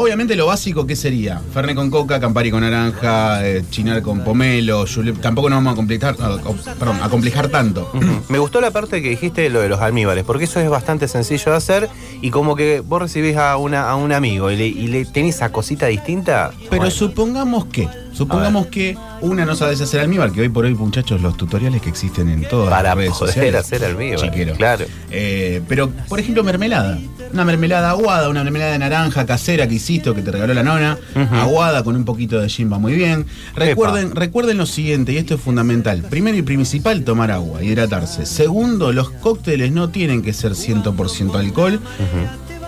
Obviamente 0.00 0.36
lo 0.36 0.46
básico, 0.46 0.86
¿qué 0.86 0.94
sería? 0.94 1.40
Fernet 1.52 1.74
con 1.74 1.90
coca, 1.90 2.20
Campari 2.20 2.50
con 2.52 2.60
naranja, 2.60 3.46
eh, 3.46 3.64
chinar 3.68 4.00
con 4.00 4.22
pomelo, 4.22 4.84
julep. 4.86 5.20
Tampoco 5.20 5.50
nos 5.50 5.56
vamos 5.58 5.72
a 5.72 5.76
complicar, 5.76 6.14
a- 6.20 6.26
a- 6.34 6.74
perdón, 6.78 6.98
a 7.02 7.08
complejar 7.08 7.48
tanto. 7.48 7.90
Me 8.28 8.38
gustó 8.38 8.60
la 8.60 8.70
parte 8.70 9.02
que 9.02 9.10
dijiste 9.10 9.42
de 9.42 9.50
lo 9.50 9.60
de 9.60 9.68
los 9.68 9.80
almíbares, 9.80 10.24
porque 10.24 10.44
eso 10.44 10.60
es 10.60 10.70
bastante 10.70 11.08
sencillo 11.08 11.50
de 11.50 11.56
hacer 11.58 11.88
y 12.22 12.30
como 12.30 12.54
que 12.54 12.80
vos 12.80 13.02
recibís 13.02 13.36
a, 13.36 13.56
una, 13.56 13.90
a 13.90 13.96
un 13.96 14.12
amigo 14.12 14.50
y 14.52 14.56
le, 14.56 14.66
y 14.68 14.86
le 14.86 15.04
tenés 15.04 15.34
esa 15.36 15.50
cosita 15.50 15.86
distinta. 15.86 16.52
Pero 16.70 16.76
bueno, 16.82 16.90
supongamos 16.90 17.66
que, 17.66 17.88
supongamos 18.18 18.66
que 18.66 18.96
una 19.20 19.46
no 19.46 19.54
sabes 19.54 19.80
hacer 19.80 20.00
almíbar, 20.00 20.32
que 20.32 20.40
hoy 20.40 20.48
por 20.48 20.64
hoy, 20.64 20.74
muchachos, 20.74 21.22
los 21.22 21.36
tutoriales 21.36 21.80
que 21.80 21.88
existen 21.88 22.28
en 22.28 22.46
todas 22.48 22.68
para 22.68 22.90
las 22.90 22.96
redes 22.96 23.12
poder 23.12 23.34
sociales. 23.34 23.60
hacer 23.60 23.84
almíbar. 23.84 24.20
Chiquero. 24.20 24.54
Claro. 24.54 24.84
Eh, 25.10 25.62
pero, 25.68 25.90
por 26.08 26.18
ejemplo, 26.18 26.42
mermelada. 26.42 26.98
Una 27.32 27.44
mermelada 27.44 27.90
aguada, 27.90 28.28
una 28.28 28.42
mermelada 28.42 28.72
de 28.72 28.78
naranja 28.78 29.26
casera 29.26 29.68
que 29.68 29.74
hiciste 29.74 30.10
o 30.10 30.14
que 30.14 30.22
te 30.22 30.32
regaló 30.32 30.52
la 30.54 30.62
nona. 30.62 30.98
Aguada 31.30 31.84
con 31.84 31.94
un 31.94 32.04
poquito 32.04 32.40
de 32.40 32.48
gin 32.48 32.72
va 32.72 32.78
muy 32.78 32.94
bien. 32.94 33.26
Recuerden, 33.54 34.14
recuerden 34.14 34.58
lo 34.58 34.66
siguiente, 34.66 35.12
y 35.12 35.18
esto 35.18 35.34
es 35.34 35.40
fundamental. 35.40 36.02
Primero 36.10 36.36
y 36.36 36.42
principal, 36.42 37.04
tomar 37.04 37.30
agua, 37.30 37.62
hidratarse. 37.62 38.26
Segundo, 38.26 38.92
los 38.92 39.10
cócteles 39.10 39.72
no 39.72 39.90
tienen 39.90 40.22
que 40.22 40.32
ser 40.32 40.52
100% 40.52 41.34
alcohol. 41.36 41.80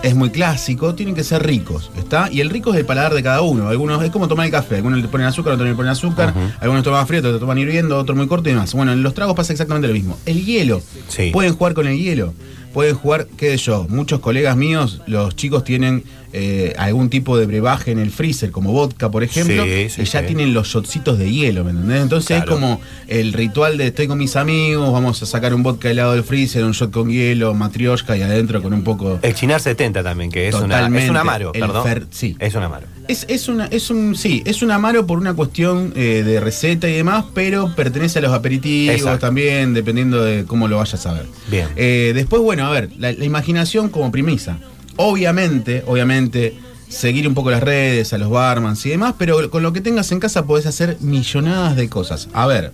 Es 0.03 0.15
muy 0.15 0.31
clásico, 0.31 0.95
tienen 0.95 1.13
que 1.13 1.23
ser 1.23 1.45
ricos, 1.45 1.91
¿está? 1.95 2.27
Y 2.31 2.41
el 2.41 2.49
rico 2.49 2.73
es 2.73 2.79
el 2.79 2.85
paladar 2.85 3.13
de 3.13 3.21
cada 3.21 3.41
uno. 3.41 3.69
Algunos 3.69 4.03
es 4.03 4.09
como 4.09 4.27
tomar 4.27 4.47
el 4.47 4.51
café, 4.51 4.77
algunos 4.77 4.99
le 4.99 5.07
ponen 5.07 5.27
azúcar, 5.27 5.53
otros 5.53 5.69
le 5.69 5.75
ponen 5.75 5.91
azúcar, 5.91 6.33
algunos 6.59 6.83
toman 6.83 7.05
frío, 7.05 7.19
otros 7.19 7.39
toman 7.39 7.59
hirviendo, 7.59 7.99
otros 7.99 8.17
muy 8.17 8.27
corto 8.27 8.49
y 8.49 8.53
demás. 8.53 8.73
Bueno, 8.73 8.93
en 8.93 9.03
los 9.03 9.13
tragos 9.13 9.35
pasa 9.35 9.53
exactamente 9.53 9.87
lo 9.87 9.93
mismo. 9.93 10.17
El 10.25 10.43
hielo. 10.43 10.81
Sí. 11.07 11.29
Pueden 11.31 11.53
jugar 11.53 11.75
con 11.75 11.85
el 11.85 11.99
hielo. 11.99 12.33
Pueden 12.73 12.95
jugar, 12.95 13.27
qué 13.37 13.51
sé 13.51 13.57
yo, 13.57 13.85
muchos 13.89 14.19
colegas 14.21 14.55
míos, 14.55 15.01
los 15.05 15.35
chicos 15.35 15.63
tienen 15.63 16.03
eh, 16.33 16.73
algún 16.77 17.09
tipo 17.09 17.37
de 17.37 17.45
brebaje 17.45 17.91
en 17.91 17.99
el 17.99 18.09
freezer, 18.11 18.51
como 18.51 18.71
vodka, 18.71 19.11
por 19.11 19.21
ejemplo, 19.23 19.65
Sí, 19.65 19.89
sí, 19.89 20.01
y 20.03 20.05
ya 20.05 20.21
sí. 20.21 20.27
tienen 20.27 20.53
los 20.53 20.69
shotcitos 20.69 21.17
de 21.19 21.29
hielo, 21.29 21.65
¿me 21.65 21.71
entendés? 21.71 22.01
Entonces 22.03 22.37
Claro. 22.37 22.43
es 22.45 22.49
como 22.55 22.81
el 23.09 23.33
ritual 23.33 23.77
de 23.77 23.87
estoy 23.87 24.07
con 24.07 24.17
mis 24.17 24.37
amigos, 24.37 24.93
vamos 24.93 25.21
a 25.21 25.25
sacar 25.25 25.53
un 25.53 25.63
vodka 25.63 25.89
helado 25.91 26.13
del 26.13 26.23
freezer, 26.23 26.63
un 26.63 26.71
shot 26.71 26.91
con 26.91 27.09
hielo, 27.09 27.53
matrioshka 27.53 28.15
y 28.15 28.21
adentro 28.21 28.61
con 28.61 28.73
un 28.73 28.83
poco... 28.85 29.19
El 29.21 29.33
chinar 29.33 29.59
70 29.59 30.01
también, 30.03 30.31
que 30.31 30.47
es, 30.47 30.55
una, 30.55 30.87
es 30.97 31.09
un 31.09 31.17
amaro, 31.17 31.51
El 31.53 31.59
perdón. 31.59 31.85
fer- 31.85 32.05
sí. 32.11 32.37
Es 32.39 32.55
un 32.55 32.63
amaro. 32.63 32.87
Es, 33.11 33.25
es 33.27 33.49
una, 33.49 33.65
es 33.65 33.89
un, 33.89 34.15
sí, 34.15 34.41
es 34.45 34.61
un 34.61 34.71
amaro 34.71 35.05
por 35.05 35.17
una 35.17 35.33
cuestión 35.33 35.91
eh, 35.97 36.23
de 36.25 36.39
receta 36.39 36.87
y 36.87 36.93
demás, 36.93 37.25
pero 37.33 37.75
pertenece 37.75 38.19
a 38.19 38.21
los 38.21 38.31
aperitivos 38.31 38.95
Exacto. 38.95 39.27
también, 39.27 39.73
dependiendo 39.73 40.23
de 40.23 40.45
cómo 40.45 40.69
lo 40.69 40.77
vayas 40.77 41.05
a 41.05 41.11
ver. 41.11 41.25
Bien. 41.49 41.67
Eh, 41.75 42.13
después, 42.15 42.41
bueno, 42.41 42.65
a 42.65 42.69
ver, 42.69 42.89
la, 42.97 43.11
la 43.11 43.25
imaginación 43.25 43.89
como 43.89 44.09
premisa. 44.13 44.59
Obviamente, 44.95 45.83
obviamente, 45.87 46.55
seguir 46.87 47.27
un 47.27 47.33
poco 47.33 47.51
las 47.51 47.61
redes, 47.61 48.13
a 48.13 48.17
los 48.17 48.29
barmans 48.29 48.85
y 48.85 48.91
demás, 48.91 49.15
pero 49.17 49.49
con 49.49 49.61
lo 49.61 49.73
que 49.73 49.81
tengas 49.81 50.09
en 50.13 50.21
casa 50.21 50.45
podés 50.45 50.65
hacer 50.65 50.95
millonadas 51.01 51.75
de 51.75 51.89
cosas. 51.89 52.29
A 52.31 52.47
ver. 52.47 52.71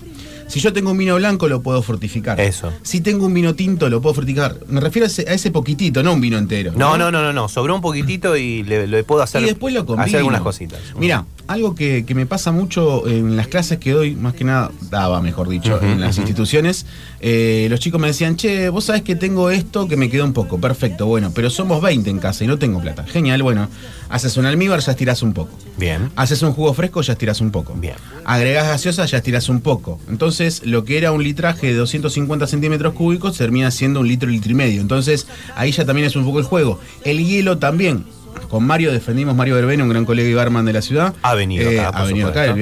Si 0.47 0.59
yo 0.59 0.71
tengo 0.73 0.91
un 0.91 0.97
vino 0.97 1.15
blanco, 1.15 1.47
lo 1.47 1.61
puedo 1.61 1.81
fortificar. 1.81 2.39
Eso. 2.39 2.71
Si 2.81 3.01
tengo 3.01 3.25
un 3.25 3.33
vino 3.33 3.53
tinto, 3.53 3.89
lo 3.89 4.01
puedo 4.01 4.15
fortificar. 4.15 4.57
Me 4.67 4.79
refiero 4.79 5.05
a 5.05 5.07
ese, 5.07 5.25
a 5.29 5.33
ese 5.33 5.51
poquitito, 5.51 6.03
no 6.03 6.13
un 6.13 6.21
vino 6.21 6.37
entero. 6.37 6.71
No, 6.75 6.97
no, 6.97 7.11
no, 7.11 7.21
no, 7.21 7.33
no. 7.33 7.49
Sobró 7.49 7.75
un 7.75 7.81
poquitito 7.81 8.37
y 8.37 8.63
le, 8.63 8.87
le 8.87 9.03
puedo 9.03 9.21
hacer, 9.21 9.41
y 9.41 9.45
después 9.45 9.73
lo 9.73 9.85
combino. 9.85 10.05
hacer 10.05 10.17
algunas 10.19 10.41
cositas. 10.41 10.79
Mira, 10.97 11.25
algo 11.47 11.75
que, 11.75 12.05
que 12.05 12.15
me 12.15 12.25
pasa 12.25 12.51
mucho 12.51 13.07
en 13.07 13.35
las 13.35 13.47
clases 13.47 13.77
que 13.79 13.91
doy, 13.91 14.15
más 14.15 14.33
que 14.33 14.43
nada, 14.43 14.71
daba, 14.89 15.21
mejor 15.21 15.49
dicho, 15.49 15.79
en 15.81 15.99
las 15.99 16.17
instituciones, 16.17 16.85
eh, 17.19 17.67
los 17.69 17.79
chicos 17.79 17.99
me 17.99 18.07
decían, 18.07 18.35
che, 18.35 18.69
vos 18.69 18.85
sabés 18.85 19.01
que 19.01 19.15
tengo 19.15 19.49
esto 19.49 19.87
que 19.87 19.97
me 19.97 20.09
quedó 20.09 20.25
un 20.25 20.33
poco, 20.33 20.59
perfecto, 20.59 21.05
bueno, 21.05 21.31
pero 21.33 21.49
somos 21.49 21.81
20 21.81 22.09
en 22.09 22.19
casa 22.19 22.43
y 22.43 22.47
no 22.47 22.57
tengo 22.59 22.81
plata. 22.81 23.05
Genial, 23.05 23.43
bueno, 23.43 23.69
haces 24.09 24.37
un 24.37 24.45
almíbar, 24.45 24.79
ya 24.79 24.91
estirás 24.91 25.21
un 25.23 25.33
poco. 25.33 25.57
Bien. 25.77 26.11
Haces 26.15 26.41
un 26.41 26.53
jugo 26.53 26.73
fresco, 26.73 27.01
ya 27.01 27.13
estirás 27.13 27.41
un 27.41 27.51
poco. 27.51 27.73
Bien. 27.75 27.95
Agregás 28.25 28.67
gaseosa, 28.67 29.05
ya 29.05 29.17
estirás 29.17 29.49
un 29.49 29.61
poco. 29.61 29.99
Entonces, 30.09 30.61
lo 30.65 30.83
que 30.83 30.97
era 30.97 31.11
un 31.11 31.23
litraje 31.23 31.67
de 31.67 31.75
250 31.75 32.47
centímetros 32.47 32.93
cúbicos 32.93 33.37
termina 33.37 33.71
siendo 33.71 34.01
un 34.01 34.07
litro, 34.07 34.29
litro 34.29 34.51
y 34.51 34.55
medio. 34.55 34.81
Entonces, 34.81 35.27
ahí 35.55 35.71
ya 35.71 35.85
también 35.85 36.07
es 36.07 36.15
un 36.15 36.25
poco 36.25 36.39
el 36.39 36.45
juego. 36.45 36.79
El 37.03 37.25
hielo 37.25 37.57
también. 37.57 38.05
Con 38.41 38.65
Mario 38.65 38.91
defendimos 38.91 39.35
Mario 39.35 39.55
Verbena, 39.55 39.83
un 39.83 39.89
gran 39.89 40.05
colega 40.05 40.29
y 40.29 40.33
barman 40.33 40.65
de 40.65 40.73
la 40.73 40.81
ciudad. 40.81 41.13
Ha 41.21 41.33
venido 41.35 41.69
acá, 41.69 41.89
ha 41.89 41.91
por 41.91 42.07
venido 42.07 42.27
acá. 42.29 42.55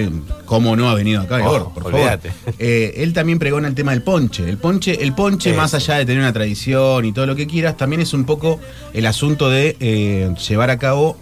¿Cómo 0.45 0.75
no 0.75 0.89
ha 0.89 0.95
venido 0.95 1.21
acá? 1.21 1.35
Oh, 1.37 1.55
Igor, 1.55 1.73
por 1.73 1.91
favor. 1.91 2.19
Eh, 2.59 2.93
él 2.97 3.13
también 3.13 3.39
pregona 3.39 3.67
el 3.67 3.75
tema 3.75 3.91
del 3.91 4.01
ponche. 4.01 4.47
El 4.47 4.57
ponche, 4.57 5.03
el 5.03 5.13
ponche 5.13 5.53
más 5.53 5.73
allá 5.73 5.95
de 5.95 6.05
tener 6.05 6.21
una 6.21 6.33
tradición 6.33 7.05
y 7.05 7.11
todo 7.11 7.25
lo 7.25 7.35
que 7.35 7.47
quieras, 7.47 7.77
también 7.77 8.01
es 8.01 8.13
un 8.13 8.25
poco 8.25 8.59
el 8.93 9.05
asunto 9.05 9.49
de 9.49 9.77
eh, 9.79 10.33
llevar 10.47 10.69
a 10.69 10.77
cabo 10.77 11.17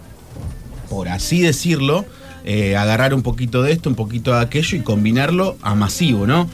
por 0.88 1.08
así 1.08 1.40
decirlo, 1.40 2.04
eh, 2.44 2.76
agarrar 2.76 3.14
un 3.14 3.22
poquito 3.22 3.62
de 3.62 3.72
esto, 3.72 3.88
un 3.88 3.96
poquito 3.96 4.32
de 4.32 4.40
aquello 4.40 4.78
y 4.78 4.80
combinarlo 4.80 5.56
a 5.62 5.74
masivo, 5.74 6.26
¿no? 6.26 6.48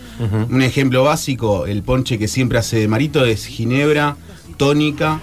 Un 0.49 0.63
ejemplo 0.63 1.05
básico, 1.05 1.67
el 1.67 1.83
ponche 1.83 2.19
que 2.19 2.29
siempre 2.29 2.59
hace 2.59 2.87
Marito 2.89 3.25
es 3.25 3.45
ginebra, 3.47 4.17
tónica, 4.57 5.21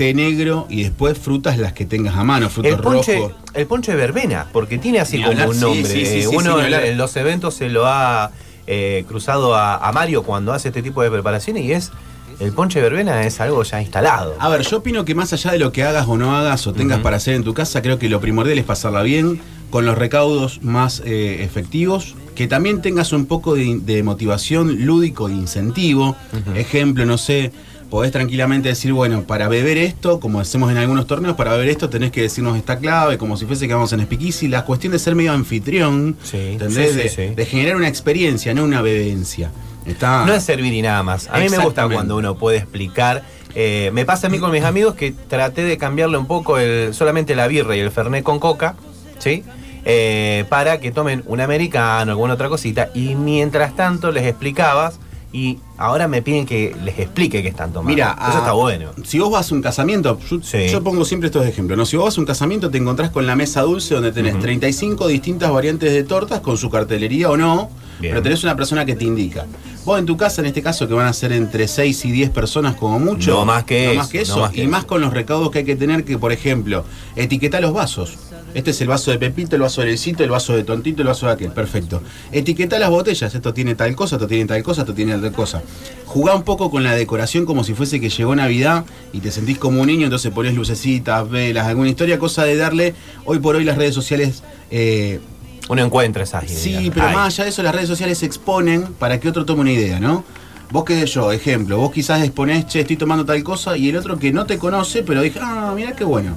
té 0.00 0.14
negro 0.14 0.66
y 0.70 0.84
después 0.84 1.18
frutas 1.18 1.58
las 1.58 1.74
que 1.74 1.84
tengas 1.84 2.16
a 2.16 2.24
mano, 2.24 2.48
frutos 2.48 2.72
El 2.72 2.78
ponche, 2.78 3.18
rojos. 3.18 3.32
el 3.52 3.66
ponche 3.66 3.92
de 3.92 3.98
verbena, 3.98 4.46
porque 4.50 4.78
tiene 4.78 4.98
así 4.98 5.18
como 5.18 5.32
hablar, 5.32 5.50
un 5.50 5.60
nombre. 5.60 5.84
sí, 5.84 6.06
sí, 6.06 6.22
sí, 6.22 6.26
Uno 6.26 6.58
en, 6.64 6.96
los 6.96 7.14
eventos 7.16 7.52
se 7.52 7.68
lo 7.68 7.86
ha 7.86 8.30
eh, 8.66 9.04
cruzado 9.06 9.54
a, 9.54 9.76
a 9.76 9.92
Mario 9.92 10.22
cuando 10.22 10.54
hace 10.54 10.68
este 10.68 10.80
tipo 10.80 11.02
de 11.02 11.10
preparaciones 11.10 11.64
y 11.64 11.72
es 11.72 11.92
el 12.38 12.52
ponche 12.52 12.78
de 12.78 12.84
verbena 12.84 13.26
es 13.26 13.42
algo 13.42 13.62
ya 13.62 13.82
instalado. 13.82 14.34
A 14.38 14.48
ver, 14.48 14.62
yo 14.62 14.78
opino 14.78 15.04
que 15.04 15.14
más 15.14 15.34
allá 15.34 15.52
de 15.52 15.58
lo 15.58 15.70
que 15.70 15.84
hagas 15.84 16.08
o 16.08 16.16
no 16.16 16.34
hagas 16.34 16.66
o 16.66 16.72
tengas 16.72 17.00
para 17.00 17.18
hacer 17.18 17.34
en 17.34 17.44
tu 17.44 17.52
casa, 17.52 17.82
creo 17.82 17.98
que 17.98 18.08
lo 18.08 18.22
primordial 18.22 18.58
es 18.58 18.64
pasarla 18.64 19.02
bien, 19.02 19.38
con 19.68 19.84
los 19.84 19.98
recaudos 19.98 20.62
más 20.62 21.02
eh, 21.04 21.44
efectivos, 21.44 22.14
que 22.34 22.48
también 22.48 22.80
tengas 22.80 23.12
un 23.12 23.26
poco 23.26 23.54
de, 23.54 23.80
de 23.82 24.02
motivación 24.02 24.86
lúdico 24.86 25.28
e 25.28 25.32
incentivo. 25.32 26.16
Ejemplo, 26.54 27.04
no 27.04 27.18
sé, 27.18 27.52
podés 27.90 28.12
tranquilamente 28.12 28.68
decir, 28.68 28.92
bueno, 28.92 29.22
para 29.24 29.48
beber 29.48 29.76
esto, 29.76 30.20
como 30.20 30.40
hacemos 30.40 30.70
en 30.70 30.78
algunos 30.78 31.06
torneos, 31.06 31.34
para 31.36 31.52
beber 31.52 31.68
esto 31.68 31.90
tenés 31.90 32.12
que 32.12 32.22
decirnos 32.22 32.56
esta 32.56 32.78
clave, 32.78 33.18
como 33.18 33.36
si 33.36 33.44
fuese 33.46 33.66
que 33.68 33.74
vamos 33.74 33.92
en 33.92 34.00
Speakeasy. 34.02 34.48
La 34.48 34.64
cuestión 34.64 34.92
de 34.92 34.98
ser 34.98 35.14
medio 35.16 35.32
anfitrión, 35.32 36.16
Sí, 36.22 36.38
¿entendés? 36.52 36.92
sí, 36.94 37.08
sí, 37.08 37.34
de, 37.34 37.46
generar 37.46 37.76
una 37.76 37.88
experiencia, 37.88 38.54
no 38.54 38.64
una 38.64 38.80
bebencia. 38.80 39.50
Está... 39.86 40.24
No 40.24 40.32
es 40.32 40.42
servir 40.44 40.72
y 40.72 40.82
nada 40.82 41.02
más. 41.02 41.28
A 41.32 41.38
mí 41.38 41.48
me 41.48 41.58
gusta 41.58 41.88
cuando 41.88 42.16
uno 42.16 42.36
puede 42.36 42.58
explicar. 42.58 43.24
eh, 43.54 43.90
me 43.92 44.04
pasa 44.04 44.28
a 44.28 44.30
mí 44.30 44.38
con 44.38 44.52
mis 44.52 44.62
amigos 44.62 44.94
que 44.94 45.10
traté 45.12 45.64
de 45.64 45.76
cambiarle 45.76 46.16
un 46.16 46.26
poco 46.26 46.58
el, 46.58 46.94
solamente 46.94 47.34
la 47.34 47.48
birra 47.48 47.74
y 47.76 47.80
el 47.80 47.90
fernet 47.90 48.22
con 48.22 48.38
coca, 48.38 48.76
¿sí? 49.18 49.42
Eh, 49.84 50.44
para 50.48 50.78
que 50.78 50.92
tomen 50.92 51.24
un 51.26 51.40
americano, 51.40 52.12
alguna 52.12 52.34
otra 52.34 52.48
cosita. 52.48 52.90
Y 52.94 53.14
mientras 53.16 53.74
tanto 53.74 54.12
les 54.12 54.26
explicabas 54.26 55.00
y 55.32 55.58
ahora 55.78 56.08
me 56.08 56.22
piden 56.22 56.44
que 56.44 56.74
les 56.84 56.98
explique 56.98 57.40
qué 57.42 57.48
están 57.48 57.72
tomando. 57.72 57.90
Mira, 57.94 58.16
eso 58.28 58.38
está 58.38 58.52
bueno. 58.52 58.90
Si 59.04 59.18
vos 59.20 59.30
vas 59.30 59.50
a 59.50 59.54
un 59.54 59.62
casamiento, 59.62 60.18
yo, 60.28 60.38
Sí. 60.42 60.68
yo 60.68 60.82
pongo 60.82 61.04
siempre 61.04 61.28
estos 61.28 61.46
ejemplos, 61.46 61.78
¿no? 61.78 61.86
Si 61.86 61.96
vos 61.96 62.06
vas 62.06 62.18
a 62.18 62.20
un 62.20 62.26
casamiento 62.26 62.68
te 62.70 62.78
encontrás 62.78 63.10
con 63.10 63.26
la 63.26 63.36
mesa 63.36 63.62
dulce 63.62 63.94
donde 63.94 64.10
tenés 64.12 64.38
35 64.40 65.06
distintas 65.06 65.52
variantes 65.52 65.92
de 65.92 66.02
tortas 66.02 66.40
con 66.40 66.56
su 66.56 66.68
cartelería 66.68 67.30
o 67.30 67.36
no, 67.36 67.70
Bien. 68.00 68.12
pero 68.12 68.22
tenés 68.22 68.42
una 68.42 68.56
persona 68.56 68.84
que 68.84 68.96
te 68.96 69.04
indica. 69.04 69.46
Vos 69.84 69.98
en 69.98 70.04
tu 70.06 70.16
casa, 70.16 70.40
en 70.42 70.46
este 70.46 70.62
caso, 70.62 70.86
que 70.88 70.94
van 70.94 71.06
a 71.06 71.12
ser 71.12 71.32
entre 71.32 71.66
6 71.68 72.04
y 72.04 72.10
10 72.12 72.30
personas 72.30 72.74
como 72.74 72.98
mucho. 72.98 73.30
No 73.32 73.44
más 73.46 73.64
que 73.64 73.86
no 73.86 73.90
eso, 73.92 73.98
Más 74.00 74.08
que 74.08 74.18
no 74.18 74.22
eso. 74.24 74.40
más 74.40 74.50
que 74.50 74.58
y 74.58 74.62
eso. 74.62 74.70
más 74.70 74.84
con 74.84 75.00
los 75.00 75.12
recaudos 75.14 75.50
que 75.50 75.60
hay 75.60 75.64
que 75.64 75.76
tener, 75.76 76.04
que 76.04 76.18
por 76.18 76.32
ejemplo, 76.32 76.84
etiquetar 77.16 77.62
los 77.62 77.72
vasos. 77.72 78.18
Este 78.52 78.72
es 78.72 78.80
el 78.80 78.88
vaso 78.88 79.10
de 79.10 79.18
Pepito, 79.18 79.54
el 79.56 79.62
vaso 79.62 79.80
de 79.80 79.88
Lecito, 79.88 80.24
el 80.24 80.30
vaso 80.30 80.54
de 80.54 80.64
Tontito, 80.64 81.02
el 81.02 81.08
vaso 81.08 81.26
de 81.26 81.32
aquel. 81.32 81.52
Perfecto. 81.52 82.02
Etiqueta 82.32 82.78
las 82.78 82.90
botellas. 82.90 83.34
Esto 83.34 83.54
tiene 83.54 83.74
tal 83.74 83.94
cosa, 83.94 84.16
esto 84.16 84.26
tiene 84.26 84.44
tal 84.46 84.62
cosa, 84.62 84.82
esto 84.82 84.92
tiene 84.94 85.16
tal 85.18 85.32
cosa. 85.32 85.62
Jugá 86.06 86.34
un 86.34 86.42
poco 86.42 86.70
con 86.70 86.82
la 86.82 86.94
decoración 86.94 87.46
como 87.46 87.62
si 87.62 87.74
fuese 87.74 88.00
que 88.00 88.08
llegó 88.10 88.34
Navidad 88.34 88.84
y 89.12 89.20
te 89.20 89.30
sentís 89.30 89.58
como 89.58 89.80
un 89.80 89.86
niño, 89.86 90.04
entonces 90.04 90.32
ponés 90.32 90.54
lucecitas, 90.54 91.30
velas, 91.30 91.66
alguna 91.66 91.88
historia, 91.90 92.18
cosa 92.18 92.44
de 92.44 92.56
darle. 92.56 92.94
Hoy 93.24 93.38
por 93.38 93.54
hoy 93.56 93.64
las 93.64 93.78
redes 93.78 93.94
sociales. 93.94 94.42
eh, 94.70 95.20
Uno 95.68 95.84
encuentra 95.84 96.24
esas 96.24 96.44
ideas. 96.44 96.60
Sí, 96.60 96.90
pero 96.92 97.06
Ay. 97.06 97.14
más 97.14 97.26
allá 97.34 97.44
de 97.44 97.50
eso, 97.50 97.62
las 97.62 97.74
redes 97.74 97.88
sociales 97.88 98.18
se 98.18 98.26
exponen 98.26 98.86
para 98.98 99.20
que 99.20 99.28
otro 99.28 99.44
tome 99.44 99.60
una 99.60 99.72
idea, 99.72 100.00
¿no? 100.00 100.24
Vos 100.72 100.84
qué 100.84 100.98
sé 101.00 101.06
yo, 101.06 101.30
ejemplo, 101.32 101.78
vos 101.78 101.92
quizás 101.92 102.22
exponés, 102.22 102.66
che, 102.66 102.80
estoy 102.80 102.96
tomando 102.96 103.24
tal 103.24 103.42
cosa, 103.42 103.76
y 103.76 103.88
el 103.88 103.96
otro 103.96 104.18
que 104.18 104.32
no 104.32 104.46
te 104.46 104.58
conoce, 104.58 105.02
pero 105.02 105.20
dije, 105.22 105.38
ah, 105.42 105.72
mira 105.76 105.92
qué 105.96 106.04
bueno. 106.04 106.36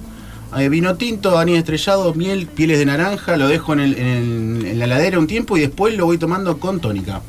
Eh, 0.58 0.70
vino 0.70 0.96
tinto, 0.96 1.38
anís 1.38 1.58
estrellado, 1.58 2.14
miel, 2.14 2.48
pieles 2.48 2.80
de 2.80 2.86
naranja, 2.86 3.38
lo 3.38 3.48
dejo 3.48 3.74
en, 3.74 3.80
el- 3.80 3.98
en 3.98 4.08
el- 4.08 4.66
en 4.68 4.80
la 4.80 4.86
heladera 4.86 5.20
un 5.20 5.28
tiempo 5.28 5.58
y 5.58 5.62
después 5.62 5.96
lo 5.96 6.06
voy 6.06 6.18
tomando 6.18 6.60
con 6.60 6.80
tónica. 6.80 7.22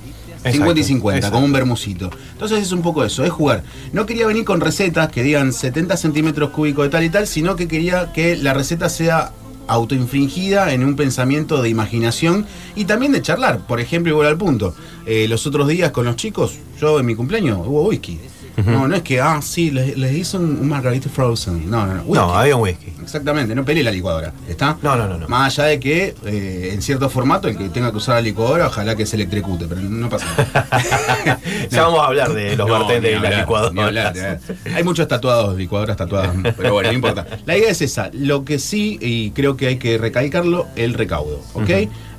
50 0.53 0.81
y 0.81 0.85
50, 0.85 1.17
exacto. 1.19 1.35
como 1.37 1.47
un 1.47 1.53
bermucito. 1.55 2.11
Entonces 2.33 2.59
es 2.61 2.73
un 2.73 2.83
poco 2.83 3.03
eso, 3.03 3.25
es 3.25 3.31
jugar. 3.31 3.63
No 3.95 4.05
quería 4.05 4.27
venir 4.27 4.45
con 4.45 4.61
recetas 4.61 5.09
que 5.11 5.23
digan 5.23 5.55
70 5.55 5.97
centímetros 5.97 6.51
cúbicos 6.51 6.85
de 6.85 6.91
tal 6.91 7.03
y 7.05 7.09
tal, 7.09 7.27
sino 7.27 7.57
que 7.57 7.67
quería 7.67 8.13
que 8.13 8.37
la 8.37 8.53
receta 8.53 8.91
sea 8.91 9.33
autoinfringida 9.67 10.73
en 10.73 10.85
un 10.85 10.97
pensamiento 10.97 11.63
de 11.63 11.69
imaginación 11.71 12.47
y 12.77 12.85
también 12.85 13.13
de 13.13 13.23
charlar. 13.23 13.67
Por 13.67 13.81
ejemplo, 13.81 14.13
igual 14.13 14.29
al 14.29 14.37
punto. 14.39 14.75
eh, 15.07 15.27
los 15.29 15.47
otros 15.47 15.69
días 15.69 15.91
con 15.91 16.05
los 16.07 16.17
chicos, 16.17 16.55
yo 16.81 16.99
en 16.99 17.05
mi 17.07 17.15
cumpleaños 17.15 17.59
hubo 17.67 17.89
whisky. 17.89 18.19
No, 18.57 18.87
no 18.89 18.95
es 18.95 19.03
que, 19.03 19.21
ah, 19.21 19.41
sí, 19.43 19.71
les, 19.71 19.97
les 19.97 20.13
hice 20.13 20.37
un, 20.37 20.69
margarita 20.69 21.09
frozen. 21.09 21.69
No, 21.69 21.87
no, 21.87 21.95
no. 21.95 22.03
whisky. 22.03 22.15
No, 22.15 22.35
había 22.35 22.57
un 22.57 22.63
whisky. 22.63 22.93
Exactamente, 23.03 23.55
no 23.55 23.65
peleé 23.65 23.83
la 23.83 23.91
licuadora. 23.91 24.33
¿Está? 24.49 24.79
No, 24.83 24.97
no, 24.97 25.09
no, 25.09 25.19
no. 25.19 25.29
Más 25.29 25.59
allá 25.59 25.69
de 25.69 25.81
que, 25.81 26.15
eh, 26.25 26.71
en 26.73 26.83
cierto 26.83 27.09
formato, 27.11 27.49
el 27.49 27.57
que 27.57 27.69
tenga 27.69 27.91
que 27.91 27.97
usar 27.97 28.17
la 28.17 28.21
licuadora, 28.21 28.69
ojalá 28.69 28.95
que 28.95 29.07
se 29.07 29.17
electrocute, 29.17 29.67
pero 29.67 29.81
no 29.81 30.09
pasa 30.09 30.27
nada. 30.37 31.41
Ya 31.71 31.83
vamos 31.83 32.01
a 32.01 32.07
hablar 32.07 32.33
de 32.33 32.57
los 32.57 32.69
No, 32.69 32.75
bartenders 32.75 33.17
hablar, 33.17 33.73
ni 33.73 33.81
hablar. 33.81 34.39
Hay 34.75 34.85
muchos 34.85 35.09
tatuados, 35.09 35.57
licuadoras 35.57 35.97
tatuadas, 35.97 36.35
pero 36.57 36.73
bueno, 36.73 36.91
no 36.91 36.95
importa. 36.95 37.27
La 37.47 37.57
idea 37.57 37.71
es 37.71 37.81
esa. 37.83 38.11
Lo 38.13 38.45
que 38.45 38.59
sí, 38.59 38.99
y 39.01 39.31
creo 39.31 39.57
que 39.57 39.67
hay 39.67 39.77
que 39.77 39.99
recalcarlo, 39.99 40.67
el 40.77 40.95
recaudo, 40.95 41.41
¿ok? 41.55 41.71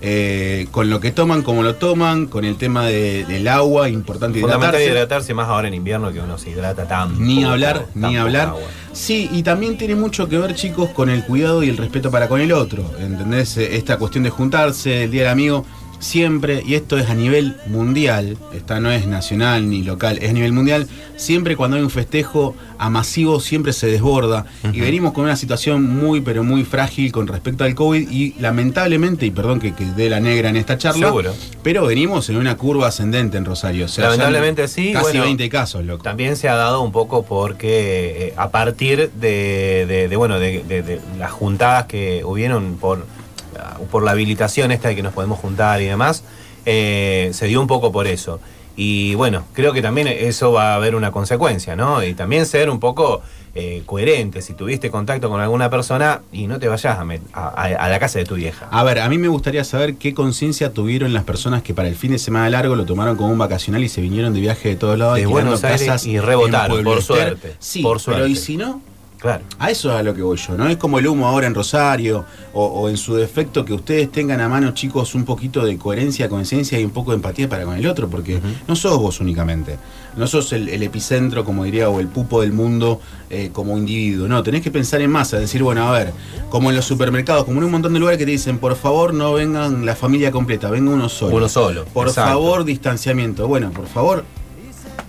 Eh, 0.07 0.67
con 0.69 0.87
lo 0.91 0.99
que 0.99 1.11
toman, 1.11 1.41
como 1.41 1.63
lo 1.63 1.75
toman, 1.75 2.27
con 2.27 2.45
el 2.45 2.57
tema 2.57 2.85
de- 2.85 3.25
del 3.25 3.47
agua, 3.47 3.89
importante 3.89 4.37
hidratarse. 4.37 4.85
hidratarse 4.85 5.33
más 5.33 5.47
ahora 5.47 5.67
en 5.67 5.73
invierno 5.73 6.13
que 6.13 6.19
uno 6.19 6.37
se 6.37 6.51
hidrata 6.51 6.87
tan 6.87 7.19
Ni 7.25 7.37
poco, 7.37 7.49
hablar, 7.53 7.87
tan 7.99 8.11
ni 8.11 8.15
hablar. 8.17 8.49
agua. 8.49 8.61
Sí, 8.93 9.27
y 9.31 9.41
también 9.41 9.79
tiene 9.79 9.95
mucho 9.95 10.29
que 10.29 10.37
ver, 10.37 10.53
chicos, 10.53 10.89
con 10.91 11.09
el 11.09 11.23
cuidado 11.23 11.63
y 11.63 11.69
el 11.69 11.77
respeto 11.77 12.11
para 12.11 12.27
con 12.27 12.39
el 12.39 12.51
otro. 12.51 12.83
¿Entendés? 12.99 13.57
Eh, 13.57 13.75
Esta 13.77 13.97
cuestión 13.97 14.23
de 14.25 14.29
juntarse, 14.29 15.05
el 15.05 15.11
Día 15.11 15.23
del 15.23 15.31
Amigo, 15.31 15.65
siempre, 16.05 16.61
y 16.65 16.75
esto 16.75 16.97
es 16.97 17.09
a 17.09 17.15
nivel 17.15 17.57
mundial, 17.65 18.37
esta 18.53 18.79
no 18.79 18.91
es 18.91 19.07
nacional 19.07 19.69
ni 19.69 19.81
local, 19.83 20.19
es 20.21 20.29
a 20.29 20.33
nivel 20.33 20.53
mundial, 20.53 20.87
siempre 21.15 21.55
cuando 21.55 21.77
hay 21.77 21.83
un 21.83 21.89
festejo 21.89 22.55
a 22.77 22.89
masivo 22.89 23.39
siempre 23.39 23.73
se 23.73 23.87
desborda. 23.87 24.45
Y 24.71 24.81
venimos 24.81 25.13
con 25.13 25.23
una 25.23 25.35
situación 25.35 25.83
muy, 25.83 26.21
pero 26.21 26.43
muy 26.43 26.63
frágil 26.63 27.11
con 27.11 27.25
respecto 27.27 27.63
al 27.63 27.73
COVID 27.73 28.09
y 28.11 28.35
lamentablemente, 28.39 29.25
y 29.25 29.31
perdón 29.31 29.59
que, 29.59 29.73
que 29.73 29.85
dé 29.85 30.09
la 30.09 30.19
negra 30.19 30.49
en 30.49 30.57
esta 30.57 30.77
charla, 30.77 31.07
Seguro. 31.07 31.33
pero 31.63 31.85
venimos 31.87 32.29
en 32.29 32.37
una 32.37 32.55
curva 32.55 32.87
ascendente 32.89 33.37
en 33.37 33.45
Rosario. 33.45 33.85
O 33.85 33.87
sea, 33.87 34.03
ya 34.05 34.09
Lamentablemente 34.11 34.67
sí, 34.67 34.91
Casi 34.93 35.03
bueno, 35.05 35.23
20 35.23 35.49
casos, 35.49 35.83
loco. 35.85 36.03
También 36.03 36.35
se 36.37 36.49
ha 36.49 36.55
dado 36.55 36.81
un 36.81 36.91
poco 36.91 37.23
porque 37.25 38.27
eh, 38.27 38.33
a 38.37 38.49
partir 38.49 39.09
de, 39.11 39.85
de- 39.87 40.07
de, 40.07 40.15
bueno 40.15 40.39
de, 40.39 40.99
las 41.17 41.31
juntadas 41.31 41.85
que 41.85 42.21
hubieron 42.25 42.75
por, 42.77 43.05
por 43.91 44.03
la 44.03 44.11
habilitación 44.11 44.71
esta 44.71 44.89
de 44.89 44.95
que 44.95 45.03
nos 45.03 45.13
podemos 45.13 45.39
juntar 45.39 45.81
y 45.81 45.85
demás, 45.85 46.23
eh, 46.65 47.29
se 47.33 47.47
dio 47.47 47.61
un 47.61 47.67
poco 47.67 47.91
por 47.91 48.07
eso. 48.07 48.39
Y 48.77 49.15
bueno, 49.15 49.45
creo 49.53 49.71
que 49.71 49.81
también 49.81 50.07
eso 50.07 50.51
va 50.51 50.73
a 50.73 50.75
haber 50.75 50.95
una 50.95 51.11
consecuencia, 51.11 51.75
¿no? 51.75 52.03
Y 52.03 52.13
también 52.13 52.45
ser 52.45 52.69
un 52.69 52.79
poco 52.79 53.21
eh, 53.53 53.83
coherente. 53.85 54.41
Si 54.41 54.53
tuviste 54.53 54.91
contacto 54.91 55.29
con 55.29 55.39
alguna 55.39 55.69
persona 55.69 56.21
y 56.33 56.47
no 56.47 56.59
te 56.59 56.67
vayas 56.67 56.97
a, 56.97 57.87
la 57.89 57.99
casa 57.99 58.19
de 58.19 58.25
tu 58.25 58.35
vieja. 58.35 58.67
A 58.69 58.83
ver, 58.83 58.99
a 58.99 59.07
mí 59.07 59.17
me 59.17 59.29
gustaría 59.29 59.63
saber 59.63 59.95
qué 59.95 60.13
conciencia 60.13 60.73
tuvieron 60.73 61.13
las 61.13 61.23
personas 61.23 61.63
que 61.63 61.73
para 61.73 61.87
el 61.87 61.95
fin 61.95 62.11
de 62.11 62.19
semana 62.19 62.49
largo 62.49 62.75
lo 62.75 62.85
tomaron 62.85 63.15
como 63.15 63.29
un 63.29 63.37
vacacional 63.37 63.81
y 63.81 63.87
se 63.87 64.01
vinieron 64.01 64.33
de 64.33 64.41
viaje 64.41 64.67
de 64.67 64.75
todos 64.75 64.99
lados 64.99 65.15
De 65.15 65.21
alquilando 65.21 65.51
Buenos 65.51 65.63
Aires 65.63 65.87
casas 65.87 66.05
y 66.05 66.19
rebotaron, 66.19 66.83
por 66.83 67.01
suerte, 67.01 67.55
Sí, 67.59 67.81
por 67.81 68.03
pero 68.03 68.17
suerte. 68.17 68.29
¿y 68.29 68.35
si 68.35 68.57
no? 68.57 68.81
Claro. 69.19 69.43
A 69.57 69.71
eso 69.71 69.89
es 69.91 69.95
a 69.95 70.03
lo 70.03 70.13
que 70.13 70.21
voy 70.21 70.37
yo, 70.37 70.55
¿no? 70.57 70.67
Es 70.67 70.77
como 70.77 70.99
el 70.99 71.07
humo 71.07 71.27
ahora 71.27 71.47
en 71.47 71.55
Rosario, 71.55 72.25
o, 72.53 72.65
o 72.65 72.89
en 72.89 72.97
su 72.97 73.15
defecto 73.15 73.65
que 73.65 73.73
ustedes 73.73 74.11
tengan 74.11 74.39
a 74.41 74.47
mano, 74.49 74.71
chicos, 74.71 75.15
un 75.15 75.25
poquito 75.25 75.65
de 75.65 75.77
coherencia, 75.77 76.29
conciencia 76.29 76.79
y 76.79 76.85
un 76.85 76.91
poco 76.91 77.11
de 77.11 77.15
empatía 77.17 77.49
para 77.49 77.63
con 77.65 77.75
el 77.75 77.87
otro, 77.87 78.07
porque 78.09 78.39
no 78.67 78.75
sos 78.75 78.97
vos 78.99 79.19
únicamente, 79.19 79.77
no 80.15 80.27
sos 80.27 80.53
el, 80.53 80.69
el 80.69 80.83
epicentro, 80.83 81.43
como 81.43 81.63
diría, 81.63 81.89
o 81.89 81.99
el 81.99 82.07
pupo 82.07 82.41
del 82.41 82.53
mundo 82.53 82.99
eh, 83.29 83.49
como 83.51 83.77
individuo, 83.77 84.27
no, 84.27 84.43
tenés 84.43 84.61
que 84.61 84.71
pensar 84.71 85.01
en 85.01 85.09
masa, 85.09 85.37
decir, 85.39 85.63
bueno, 85.63 85.87
a 85.87 85.91
ver, 85.91 86.13
como 86.49 86.69
en 86.69 86.75
los 86.75 86.85
supermercados, 86.85 87.45
como 87.45 87.57
en 87.59 87.63
un 87.65 87.71
montón 87.71 87.93
de 87.93 87.99
lugares 87.99 88.19
que 88.19 88.25
te 88.25 88.31
dicen, 88.31 88.59
por 88.59 88.75
favor, 88.75 89.13
no 89.13 89.33
vengan 89.33 89.85
la 89.85 89.95
familia 89.95 90.31
completa, 90.31 90.69
venga 90.69 90.91
uno 90.91 91.09
solo. 91.09 91.35
Uno 91.35 91.49
solo, 91.49 91.85
Por 91.85 92.07
exacto. 92.07 92.31
favor, 92.31 92.63
distanciamiento. 92.63 93.47
Bueno, 93.47 93.71
por 93.71 93.87
favor, 93.87 94.23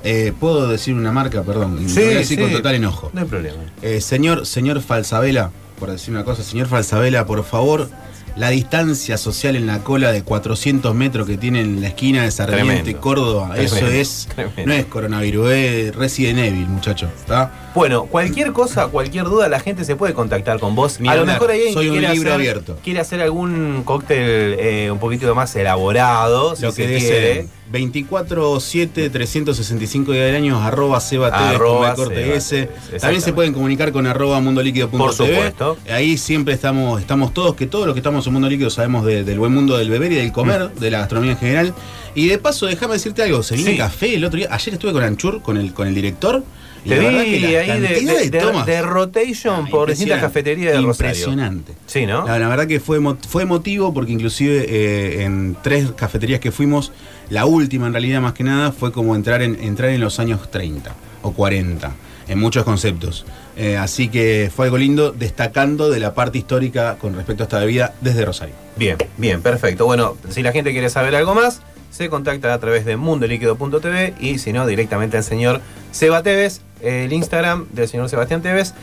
eh, 0.05 0.33
¿puedo 0.39 0.69
decir 0.69 0.95
una 0.95 1.13
marca? 1.13 1.43
Perdón, 1.43 1.79
Sí, 1.89 2.01
voy 2.01 2.05
a 2.15 2.19
decir 2.19 2.37
sí. 2.39 2.43
con 2.43 2.53
total 2.53 2.75
enojo. 2.75 3.11
No 3.13 3.21
hay 3.23 3.27
problema. 3.27 3.57
Eh, 3.83 4.01
señor, 4.01 4.47
señor 4.47 4.81
Falsabela, 4.83 5.51
por 5.79 5.91
decir 5.91 6.13
una 6.15 6.25
cosa, 6.25 6.43
señor 6.43 6.67
Falsabela, 6.69 7.27
por 7.27 7.45
favor, 7.45 7.89
la 8.37 8.51
distancia 8.51 9.17
social 9.17 9.57
en 9.57 9.67
la 9.67 9.79
cola 9.79 10.13
de 10.13 10.23
400 10.23 10.95
metros 10.95 11.27
que 11.27 11.39
tiene 11.39 11.63
en 11.63 11.81
la 11.81 11.89
esquina 11.89 12.23
de 12.23 12.31
Sarmiento 12.31 12.73
y 12.75 12.77
Tremendo. 12.77 13.01
Córdoba, 13.01 13.55
eso 13.57 13.87
es, 13.87 14.29
tremendo. 14.35 14.67
no 14.67 14.73
es 14.75 14.85
coronavirus, 14.85 15.51
es 15.53 15.97
Resident 15.97 16.41
Evil, 16.41 16.67
muchacho. 16.69 17.09
¿está? 17.19 17.71
Bueno, 17.75 18.05
cualquier 18.05 18.53
cosa, 18.53 18.89
cualquier 18.89 19.25
duda, 19.25 19.49
la 19.49 19.59
gente 19.59 19.87
se 19.87 19.97
puede 19.97 20.13
contactar 20.13 20.61
con 20.61 20.75
vos. 20.75 21.01
Ni 21.01 21.09
a 21.09 21.15
lo 21.15 21.25
mejor 21.25 21.51
hay 21.51 21.59
alguien 21.61 21.75
soy 21.75 21.89
un 21.89 21.97
quiere 21.99 22.13
libro 22.15 22.29
hacer, 22.31 22.41
abierto. 22.41 22.79
quiere 22.85 23.01
hacer 23.01 23.23
algún 23.23 23.83
cóctel 23.87 24.19
eh, 24.59 24.91
un 24.91 24.99
poquito 24.99 25.35
más 25.35 25.57
elaborado, 25.57 26.57
si 26.57 26.63
Lo 26.63 26.73
se 26.73 26.87
que 26.87 26.99
quiere. 26.99 27.49
Dice 27.73 27.99
24-7, 28.01 29.11
365 29.11 30.13
días 30.13 30.27
del 30.27 30.37
año, 30.37 30.61
arroba 30.63 31.01
seba 31.01 31.29
Arroba 31.29 31.95
corte 31.95 32.37
S. 32.37 32.69
También 33.01 33.23
se 33.23 33.33
pueden 33.33 33.53
comunicar 33.53 33.93
con 33.93 34.07
arroba 34.07 34.41
mundoliquido.tv. 34.41 34.99
Por 34.99 35.13
supuesto. 35.13 35.77
Ahí 35.91 36.17
siempre 36.19 36.55
estamos, 36.55 37.01
estamos 37.01 37.33
todos, 37.35 37.55
que 37.55 37.67
todos 37.67 37.87
los 37.87 37.95
que 37.95 38.01
estamos 38.01 38.27
en 38.27 38.33
Mundo 38.33 38.49
Líquido 38.49 38.71
sabemos 38.71 39.05
de- 39.05 39.25
del 39.25 39.39
buen 39.39 39.53
mundo 39.53 39.77
del 39.77 39.91
beber 39.91 40.13
y 40.13 40.17
del 40.17 40.33
comer, 40.33 40.71
de 40.73 40.91
la 40.91 40.99
gastronomía 41.01 41.33
en 41.33 41.39
general. 41.39 41.75
Y 42.15 42.29
de 42.29 42.39
paso, 42.39 42.67
déjame 42.67 42.95
decirte 42.95 43.23
algo, 43.23 43.43
se 43.43 43.57
viene 43.57 43.73
Sí. 43.73 43.77
café 43.79 44.15
el 44.15 44.25
otro 44.25 44.39
día. 44.39 44.49
Ayer 44.51 44.75
estuve 44.75 44.93
con 44.93 45.03
Anchur, 45.03 45.43
con 45.43 45.57
el, 45.57 45.73
con 45.75 45.87
el 45.89 45.95
director. 45.95 46.43
Y 46.87 46.89
Te 46.89 46.99
vi 47.01 47.41
que 47.41 47.59
ahí 47.59 47.81
de, 47.81 48.31
de- 48.65 48.83
rotation 48.83 49.65
Ah, 49.67 49.69
por 49.71 49.89
distintas 49.89 50.21
cafeterías 50.21 50.73
de 50.73 50.81
Rosario. 50.81 51.11
Impresionante. 51.11 51.73
Sí, 51.87 52.07
¿no? 52.07 52.25
La, 52.27 52.39
la 52.39 52.47
verdad 52.49 52.69
que 52.69 52.79
fue, 52.79 53.01
fue 53.29 53.43
emotivo 53.43 53.93
porque 53.93 54.13
inclusive 54.13 54.65
eh, 54.69 55.25
en 55.25 55.57
tres 55.65 55.91
cafeterías 55.97 56.39
que 56.39 56.53
fuimos, 56.53 56.93
la 57.29 57.45
última 57.45 57.89
en 57.89 57.93
realidad 57.93 58.21
más 58.21 58.35
que 58.35 58.45
nada 58.45 58.71
fue 58.71 58.93
como 58.93 59.17
entrar 59.17 59.43
en, 59.43 59.61
entrar 59.63 59.91
en 59.91 60.01
los 60.01 60.21
años 60.21 60.49
30 60.49 60.95
o 61.23 61.33
40 61.33 61.93
en 62.29 62.39
muchos 62.39 62.63
conceptos. 62.63 63.25
Eh, 63.57 63.77
así 63.77 64.09
que 64.09 64.51
fue 64.55 64.67
algo 64.67 64.79
lindo 64.79 65.11
destacando 65.11 65.91
de 65.91 65.99
la 65.99 66.15
parte 66.15 66.39
histórica 66.39 66.99
con 67.01 67.17
respecto 67.17 67.43
a 67.43 67.47
esta 67.47 67.59
bebida 67.59 67.95
desde 68.01 68.25
Rosario. 68.25 68.55
Bien, 68.77 68.97
bien, 69.17 69.43
perfecto. 69.43 69.87
Bueno, 69.87 70.17
si 70.29 70.43
la 70.45 70.53
gente 70.53 70.71
quiere 70.71 70.89
saber 70.91 71.17
algo 71.17 71.35
más, 71.35 71.63
se 71.91 72.09
contacta 72.11 72.53
a 72.55 72.59
través 72.61 72.85
de 72.85 72.97
mundoliquido.tv 72.97 74.15
y 74.21 74.39
si 74.39 74.53
no, 74.53 74.67
directamente 74.67 75.17
al 75.17 75.25
señor 75.25 75.61
Seba 75.93 76.23
Tevez, 76.23 76.61
el 76.81 77.13
Instagram 77.13 77.67
del 77.73 77.89
señor 77.89 78.09
Sebastián 78.09 78.43
Tevez. 78.43 78.75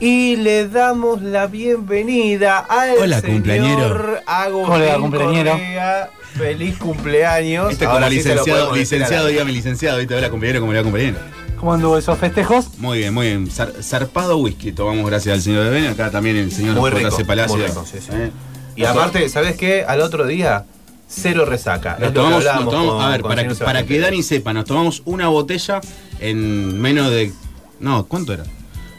Y 0.00 0.36
le 0.36 0.68
damos 0.68 1.22
la 1.22 1.46
bienvenida 1.46 2.58
al 2.58 2.90
Hola, 3.00 3.20
señor 3.20 3.34
cumpleañero. 3.36 4.18
Agustín 4.26 4.72
Hola, 4.74 4.96
cumpleañero. 4.98 5.50
Correa. 5.52 6.10
Feliz 6.36 6.76
cumpleaños. 6.78 7.72
Este 7.72 7.84
Ahora 7.84 8.06
como 8.06 8.10
sí 8.10 8.16
licenciado, 8.16 8.70
la- 8.72 8.76
licenciado, 8.76 9.26
dígame 9.28 9.52
licenciado, 9.52 9.98
¿viste? 9.98 10.16
Hola 10.16 10.30
compañero, 10.30 10.60
como 10.60 10.72
le 10.72 10.78
va 10.80 10.82
compañero. 10.84 11.18
¿Cómo 11.60 11.72
anduvo 11.74 11.96
esos 11.96 12.18
festejos? 12.18 12.76
Muy 12.78 12.98
bien, 12.98 13.14
muy 13.14 13.28
bien. 13.28 13.46
Zar- 13.48 13.72
zarpado 13.82 14.36
whisky, 14.38 14.72
tomamos 14.72 15.06
gracias 15.08 15.32
al 15.34 15.40
señor 15.42 15.64
Beben, 15.70 15.86
acá 15.86 16.10
también 16.10 16.36
el 16.36 16.50
señor 16.50 16.76
J.C. 16.76 17.24
Palacio. 17.24 17.56
muy 17.56 17.66
rico, 17.66 17.86
sí, 17.90 17.98
sí. 18.00 18.08
Eh. 18.12 18.30
Y 18.76 18.84
aparte, 18.84 19.28
¿sabes 19.28 19.56
qué? 19.56 19.84
Al 19.86 20.00
otro 20.00 20.26
día, 20.26 20.64
cero 21.08 21.44
resaca. 21.44 21.96
Nos 22.00 22.12
tomamos, 22.12 22.44
nos 22.44 22.64
tomamos- 22.64 22.94
con- 22.94 23.02
a 23.02 23.08
ver, 23.10 23.22
para, 23.22 23.46
que- 23.48 23.54
para 23.54 23.84
que. 23.86 23.98
Dani 23.98 24.22
sepa, 24.22 24.52
nos 24.52 24.64
tomamos 24.64 25.02
una 25.04 25.28
botella 25.28 25.80
en 26.20 26.80
menos 26.80 27.10
de. 27.10 27.32
No, 27.80 28.04
¿cuánto 28.06 28.32
era? 28.32 28.44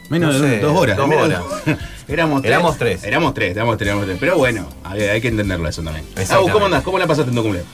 Menos 0.08 0.36
No 0.36 0.40
de 0.42 0.50
sé, 0.56 0.60
dos 0.60 0.76
horas. 0.78 0.96
dos 0.96 1.10
horas. 1.10 1.42
éramos 2.08 2.42
tres. 2.42 2.50
Éramos 2.52 2.78
tres. 2.78 3.04
Éramos 3.04 3.34
tres, 3.34 3.50
éramos 3.56 3.76
tres, 3.76 3.86
éramos 3.88 4.06
tres. 4.06 4.16
Pero 4.20 4.38
bueno, 4.38 4.68
hay, 4.84 5.02
hay 5.02 5.20
que 5.20 5.28
entenderlo 5.28 5.68
eso 5.68 5.82
también. 5.82 6.04
Agus, 6.30 6.50
¿cómo 6.52 6.66
andás? 6.66 6.82
¿Cómo 6.84 6.98
la 6.98 7.06
pasaste 7.06 7.30
en 7.30 7.36
tu 7.36 7.42
cumpleaños? 7.42 7.70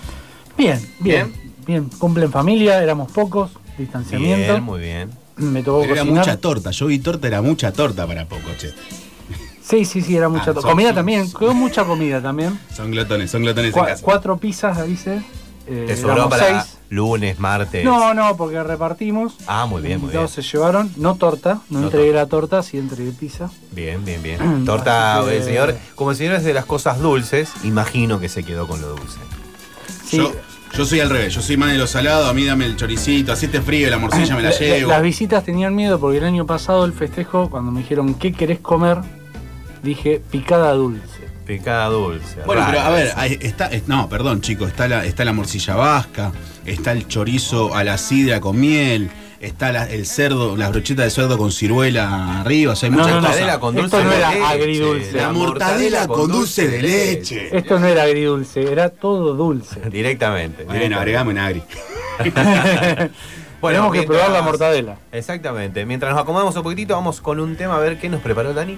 Bien, 0.56 0.80
bien. 1.00 1.32
bien, 1.66 1.90
cumple 1.98 2.24
en 2.24 2.32
familia, 2.32 2.82
éramos 2.82 3.10
pocos, 3.12 3.50
distanciamiento. 3.76 4.52
Bien, 4.52 4.62
muy 4.62 4.80
bien. 4.80 5.10
Me 5.36 5.62
tocó 5.62 5.80
Pero 5.80 5.92
era 5.94 6.02
cocinar. 6.02 6.24
mucha 6.26 6.36
torta. 6.38 6.70
Yo 6.70 6.86
vi 6.86 6.98
torta, 6.98 7.26
era 7.26 7.42
mucha 7.42 7.72
torta 7.72 8.06
para 8.06 8.26
poco, 8.26 8.48
che. 8.58 8.72
Sí, 9.72 9.86
sí, 9.86 10.02
sí, 10.02 10.16
era 10.16 10.28
mucha 10.28 10.50
Ah, 10.50 10.54
son- 10.54 10.62
Comida 10.62 10.88
son- 10.88 10.96
también, 10.96 11.32
quedó 11.32 11.54
mucha 11.54 11.84
comida 11.84 12.20
también. 12.20 12.58
Son 12.76 12.90
glotones, 12.90 13.30
son 13.30 13.40
glotones 13.42 13.74
en 13.74 13.80
Cua- 13.80 13.86
casa. 13.86 14.02
cuatro 14.04 14.36
pizzas, 14.36 14.86
dice. 14.86 15.22
Eh, 15.66 15.84
Te 15.86 15.96
sobró 15.96 16.28
para 16.28 16.60
seis. 16.62 16.78
lunes, 16.90 17.38
martes. 17.38 17.82
No, 17.82 18.12
no, 18.12 18.36
porque 18.36 18.62
repartimos. 18.62 19.34
Ah, 19.46 19.64
muy 19.64 19.80
bien, 19.80 19.98
muy 20.00 20.10
bien. 20.10 20.20
Dos 20.22 20.32
se 20.32 20.42
llevaron, 20.42 20.92
no 20.96 21.14
torta, 21.14 21.60
no, 21.70 21.78
No 21.78 21.84
entregué 21.86 22.08
torta. 22.08 22.20
la 22.22 22.26
torta, 22.28 22.62
sí 22.62 22.76
entregué 22.76 23.12
pizza. 23.12 23.48
Bien, 23.70 24.04
bien, 24.04 24.22
bien. 24.22 24.64
Torta, 24.66 25.22
que- 25.26 25.38
el 25.38 25.42
señor, 25.42 25.74
como 25.94 26.10
el 26.10 26.16
señor 26.18 26.34
es 26.34 26.44
de 26.44 26.52
las 26.52 26.66
cosas 26.66 26.98
dulces, 27.00 27.50
imagino 27.64 28.20
que 28.20 28.28
se 28.28 28.42
quedó 28.44 28.66
con 28.68 28.82
lo 28.82 28.88
dulce. 28.88 29.20
Sí. 30.04 30.18
Yo, 30.18 30.32
yo 30.74 30.84
soy 30.84 31.00
al 31.00 31.08
revés, 31.08 31.32
yo 31.34 31.40
soy 31.40 31.56
más 31.56 31.70
de 31.72 31.78
los 31.78 31.90
salados, 31.90 32.28
a 32.28 32.34
mí 32.34 32.44
dame 32.44 32.66
el 32.66 32.76
choricito, 32.76 33.32
así 33.32 33.46
esté 33.46 33.62
frío, 33.62 33.88
la 33.88 33.96
morcilla 33.98 34.34
me 34.36 34.42
la 34.42 34.50
La- 34.50 34.58
llevo. 34.58 34.90
Las 34.90 35.00
visitas 35.02 35.44
tenían 35.44 35.74
miedo 35.74 35.98
porque 35.98 36.18
el 36.18 36.24
año 36.24 36.44
pasado 36.44 36.84
el 36.84 36.92
festejo, 36.92 37.48
cuando 37.48 37.70
me 37.72 37.80
dijeron 37.80 38.12
¿qué 38.14 38.32
querés 38.32 38.58
comer? 38.60 38.98
Dije 39.82 40.20
picada 40.30 40.72
dulce. 40.72 41.02
Picada 41.46 41.86
dulce. 41.88 42.40
Bueno, 42.46 42.62
pero 42.66 42.80
a 42.80 42.90
ver, 42.90 43.12
está, 43.40 43.66
es- 43.66 43.88
no, 43.88 44.08
perdón, 44.08 44.40
chicos, 44.40 44.68
está 44.68 44.86
la, 44.88 45.04
está 45.04 45.24
la 45.24 45.32
morcilla 45.32 45.74
vasca, 45.74 46.32
está 46.64 46.92
el 46.92 47.08
chorizo 47.08 47.74
a 47.74 47.82
la 47.82 47.98
sidra 47.98 48.40
con 48.40 48.60
miel, 48.60 49.10
está 49.40 49.72
la- 49.72 49.90
el 49.90 50.06
cerdo, 50.06 50.56
las 50.56 50.70
brochetas 50.70 51.06
de 51.06 51.10
cerdo 51.10 51.36
con 51.36 51.50
ciruela 51.50 52.40
arriba, 52.42 52.74
o 52.74 52.76
sea, 52.76 52.88
hay 52.88 52.92
No, 52.94 52.98
muchas 52.98 53.10
no, 53.16 53.20
no, 53.22 53.26
cosas. 53.26 53.40
mortadela 53.40 53.58
con 53.60 53.76
Esto 53.78 53.96
dulce 53.96 54.04
no 54.04 54.10
de 54.10 54.16
era 54.18 54.30
leche. 54.30 54.44
agridulce. 54.46 55.12
La 55.16 55.32
mortadela 55.32 56.06
con 56.06 56.30
dulce 56.30 56.68
de 56.68 56.82
leche. 56.82 57.56
Esto 57.56 57.78
no 57.80 57.86
era 57.88 58.02
agridulce, 58.04 58.72
era 58.72 58.88
todo 58.90 59.34
dulce. 59.34 59.80
Directamente. 59.90 60.62
Bueno, 60.64 60.74
directamente. 60.80 60.94
agregame 60.96 61.30
un 61.32 61.38
agri. 61.38 61.62
Bueno, 63.60 63.76
Tenemos 63.78 63.92
que 63.92 63.98
mientras- 64.00 64.20
probar 64.22 64.32
la 64.40 64.42
mortadela. 64.42 64.96
Exactamente. 65.12 65.86
Mientras 65.86 66.12
nos 66.12 66.20
acomodamos 66.20 66.56
un 66.56 66.62
poquitito, 66.64 66.94
vamos 66.94 67.20
con 67.20 67.38
un 67.38 67.54
tema 67.54 67.76
a 67.76 67.78
ver 67.78 67.96
qué 68.00 68.08
nos 68.08 68.20
preparó 68.20 68.52
Dani. 68.54 68.76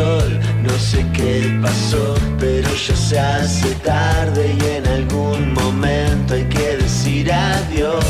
No 0.00 0.78
sé 0.78 1.04
qué 1.12 1.58
pasó, 1.60 2.14
pero 2.38 2.68
ya 2.74 2.96
se 2.96 3.18
hace 3.18 3.74
tarde 3.84 4.56
y 4.58 4.76
en 4.76 4.86
algún 4.86 5.52
momento 5.52 6.32
hay 6.32 6.44
que 6.44 6.78
decir 6.78 7.30
adiós. 7.30 8.04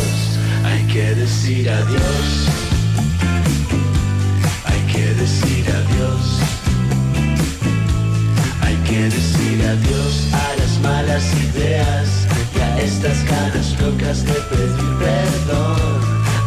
Hay 0.65 0.85
que 0.85 1.15
decir 1.17 1.69
adiós. 1.69 2.49
Hay 4.67 4.81
que 4.93 5.15
decir 5.15 5.65
adiós. 5.69 6.25
Hay 8.63 8.77
que 8.89 9.03
decir 9.17 9.61
adiós 9.75 10.29
a 10.33 10.57
las 10.61 10.79
malas 10.79 11.25
ideas 11.49 12.09
y 12.55 12.61
a 12.61 12.81
estas 12.83 13.25
ganas 13.25 13.81
locas 13.81 14.25
de 14.25 14.35
pedir 14.49 14.93
perdón. 15.01 16.01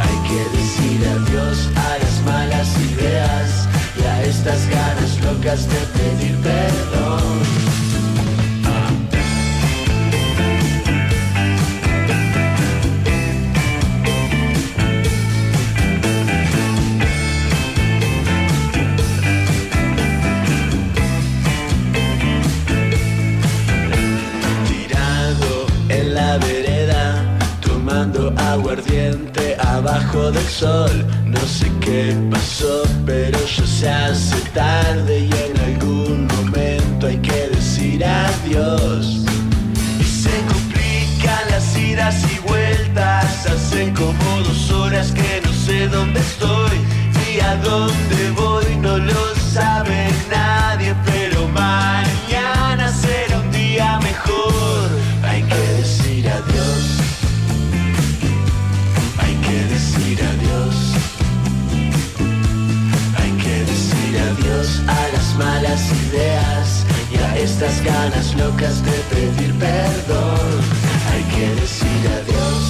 Hay 0.05 0.17
que 0.29 0.41
decir 0.57 0.99
adiós 1.15 1.69
a 1.75 1.97
las 2.01 2.15
malas 2.25 2.69
ideas 2.91 3.67
y 3.99 4.03
a 4.05 4.23
estas 4.23 4.69
ganas 4.69 4.92
locas 5.33 5.67
de 5.67 5.79
pedir 5.97 6.35
perdón. 6.41 7.43
Tirado 24.67 25.67
en 25.89 26.13
la 26.13 26.37
vereda, 26.37 27.37
tomando 27.61 28.33
aguardiente 28.37 29.55
abajo 29.59 30.31
del 30.31 30.47
sol. 30.47 31.12
Qué 31.93 32.15
pasó, 32.31 32.81
pero 33.05 33.37
ya 33.37 33.67
se 33.67 33.87
hace 33.87 34.35
tarde 34.49 35.19
y 35.19 35.31
en 35.31 35.59
algún 35.59 36.25
momento 36.25 37.05
hay 37.05 37.17
que 37.17 37.49
decir 37.49 38.03
adiós. 38.03 39.23
Y 39.99 40.03
se 40.03 40.35
complican 40.51 41.51
las 41.51 41.77
idas 41.77 42.15
y 42.33 42.39
vueltas, 42.47 43.45
hace 43.45 43.93
como 43.93 44.39
dos 44.39 44.71
horas 44.71 45.11
que 45.11 45.39
no 45.45 45.53
sé 45.53 45.87
dónde 45.87 46.19
estoy 46.19 46.79
ni 47.13 47.39
a 47.41 47.57
dónde 47.57 48.31
voy, 48.31 48.75
no 48.77 48.97
lo 48.97 49.35
sabe 49.53 50.07
estas 67.63 67.83
ganas 67.85 68.35
locas 68.35 68.83
de 68.83 68.91
pedir 69.09 69.53
perdón. 69.57 70.61
Hay 71.11 71.23
que 71.33 71.61
decir 71.61 72.01
adiós, 72.19 72.63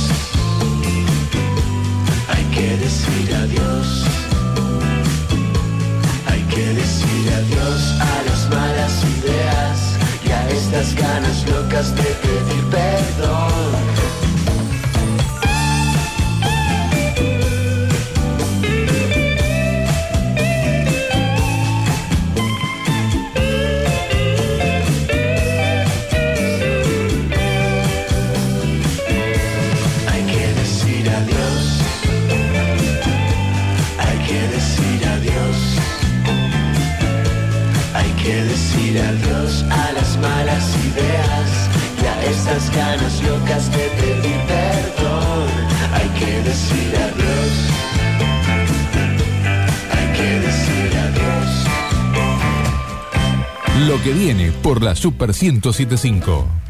hay 2.29 2.43
que 2.55 2.77
decir 2.77 3.35
adiós. 3.43 4.05
Hay 6.27 6.41
que 6.43 6.65
decir 6.81 7.33
adiós 7.41 7.81
a 7.99 8.15
las 8.29 8.49
malas 8.49 8.93
ideas 9.17 9.79
y 10.25 10.31
a 10.31 10.49
estas 10.49 10.93
ganas 10.95 11.43
locas 11.49 11.95
de 11.95 12.03
pedir 12.03 12.63
perdón. 12.69 13.82
A 42.63 42.71
estas 42.71 42.75
ganas 42.75 43.23
locas 43.23 43.71
de 43.71 43.89
pedir 43.89 44.37
perdón. 44.47 45.49
Hay 45.93 46.09
que 46.19 46.41
decir 46.43 46.95
adiós. 46.95 47.51
Hay 49.91 50.07
que 50.17 50.39
decir 50.39 50.97
adiós. 50.97 51.49
Lo 53.87 54.01
que 54.03 54.13
viene 54.13 54.51
por 54.51 54.81
la 54.81 54.95
Super 54.95 55.29
1075. 55.29 56.62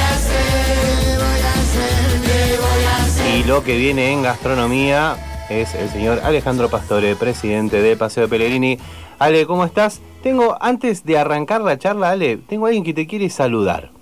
A 0.00 0.16
hacer? 0.16 0.58
Y 3.36 3.44
lo 3.44 3.62
que 3.62 3.76
viene 3.76 4.12
en 4.12 4.22
gastronomía 4.22 5.16
es 5.48 5.76
el 5.76 5.88
señor 5.90 6.18
Alejandro 6.24 6.68
Pastore, 6.68 7.14
presidente 7.14 7.80
de 7.80 7.96
Paseo 7.96 8.28
Pellegrini. 8.28 8.78
Ale, 9.20 9.46
¿cómo 9.46 9.64
estás? 9.64 10.00
Tengo, 10.24 10.58
antes 10.60 11.04
de 11.04 11.16
arrancar 11.16 11.60
la 11.60 11.78
charla, 11.78 12.10
Ale, 12.10 12.38
tengo 12.38 12.66
a 12.66 12.70
alguien 12.70 12.82
que 12.82 12.92
te 12.92 13.06
quiere 13.06 13.30
saludar. 13.30 13.92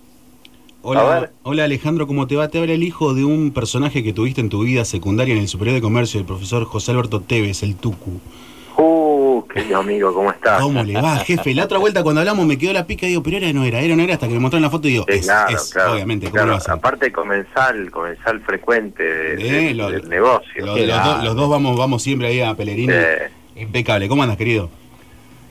Hola, 0.80 1.30
hola 1.42 1.64
Alejandro, 1.64 2.06
¿cómo 2.06 2.26
te 2.26 2.36
va? 2.36 2.48
Te 2.48 2.58
habla 2.58 2.72
el 2.72 2.82
hijo 2.82 3.12
de 3.12 3.24
un 3.24 3.50
personaje 3.50 4.02
que 4.02 4.14
tuviste 4.14 4.40
en 4.40 4.48
tu 4.48 4.62
vida 4.62 4.86
secundaria 4.86 5.34
en 5.34 5.40
el 5.40 5.48
Superior 5.48 5.74
de 5.74 5.82
Comercio, 5.82 6.20
el 6.20 6.26
profesor 6.26 6.64
José 6.64 6.92
Alberto 6.92 7.20
Tevez, 7.20 7.62
el 7.62 7.76
Tucu. 7.76 8.18
Querido 9.62 9.78
amigo, 9.78 10.12
¿cómo 10.12 10.30
estás? 10.32 10.60
¿Cómo 10.60 10.82
le 10.82 11.00
va, 11.00 11.16
jefe? 11.18 11.54
La 11.54 11.64
otra 11.64 11.78
vuelta 11.78 12.02
cuando 12.02 12.20
hablamos 12.20 12.44
me 12.46 12.58
quedó 12.58 12.72
la 12.72 12.86
pica 12.86 13.06
y 13.06 13.10
digo, 13.10 13.22
pero 13.22 13.36
era 13.36 13.52
no 13.52 13.64
era, 13.64 13.80
era 13.80 13.94
no 13.96 14.02
era, 14.02 14.14
hasta 14.14 14.26
que 14.26 14.34
me 14.34 14.40
mostraron 14.40 14.62
la 14.62 14.70
foto 14.70 14.88
y 14.88 14.92
digo, 14.92 15.04
es, 15.06 15.24
claro, 15.26 15.56
es, 15.56 15.72
claro, 15.72 15.92
obviamente, 15.92 16.26
¿cómo 16.26 16.34
claro. 16.34 16.50
lo 16.50 16.56
hacer? 16.56 16.74
Aparte 16.74 17.12
comensal, 17.12 17.90
comensal 17.90 18.40
frecuente 18.40 19.02
de- 19.02 19.36
de- 19.36 19.74
lo- 19.74 19.90
del 19.90 20.08
negocio. 20.08 20.66
Lo- 20.66 20.76
los, 20.76 21.04
dos- 21.04 21.24
los 21.24 21.36
dos 21.36 21.48
vamos, 21.50 21.76
vamos 21.78 22.02
siempre 22.02 22.26
ahí 22.28 22.40
a 22.40 22.54
Pellegrini. 22.54 22.92
Eh, 22.92 23.30
Impecable. 23.56 24.08
¿Cómo 24.08 24.22
andas, 24.22 24.36
querido? 24.36 24.68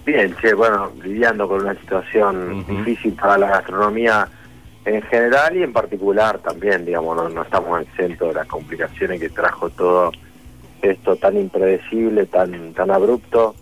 bien, 0.05 0.35
che, 0.41 0.53
bueno, 0.53 0.91
lidiando 1.01 1.47
con 1.47 1.61
una 1.61 1.73
situación 1.75 2.65
difícil 2.67 3.13
para 3.13 3.37
la 3.37 3.47
gastronomía 3.47 4.27
en 4.83 5.01
general 5.03 5.55
y 5.55 5.63
en 5.63 5.71
particular 5.71 6.39
también, 6.39 6.83
digamos, 6.83 7.15
no, 7.15 7.29
no 7.29 7.43
estamos 7.43 7.81
exentos 7.83 8.27
de 8.27 8.33
las 8.33 8.47
complicaciones 8.47 9.17
que 9.21 9.29
trajo 9.29 9.69
todo 9.69 10.11
esto 10.81 11.15
tan 11.15 11.37
impredecible, 11.37 12.25
tan 12.25 12.73
tan 12.73 12.91
abrupto. 12.91 13.55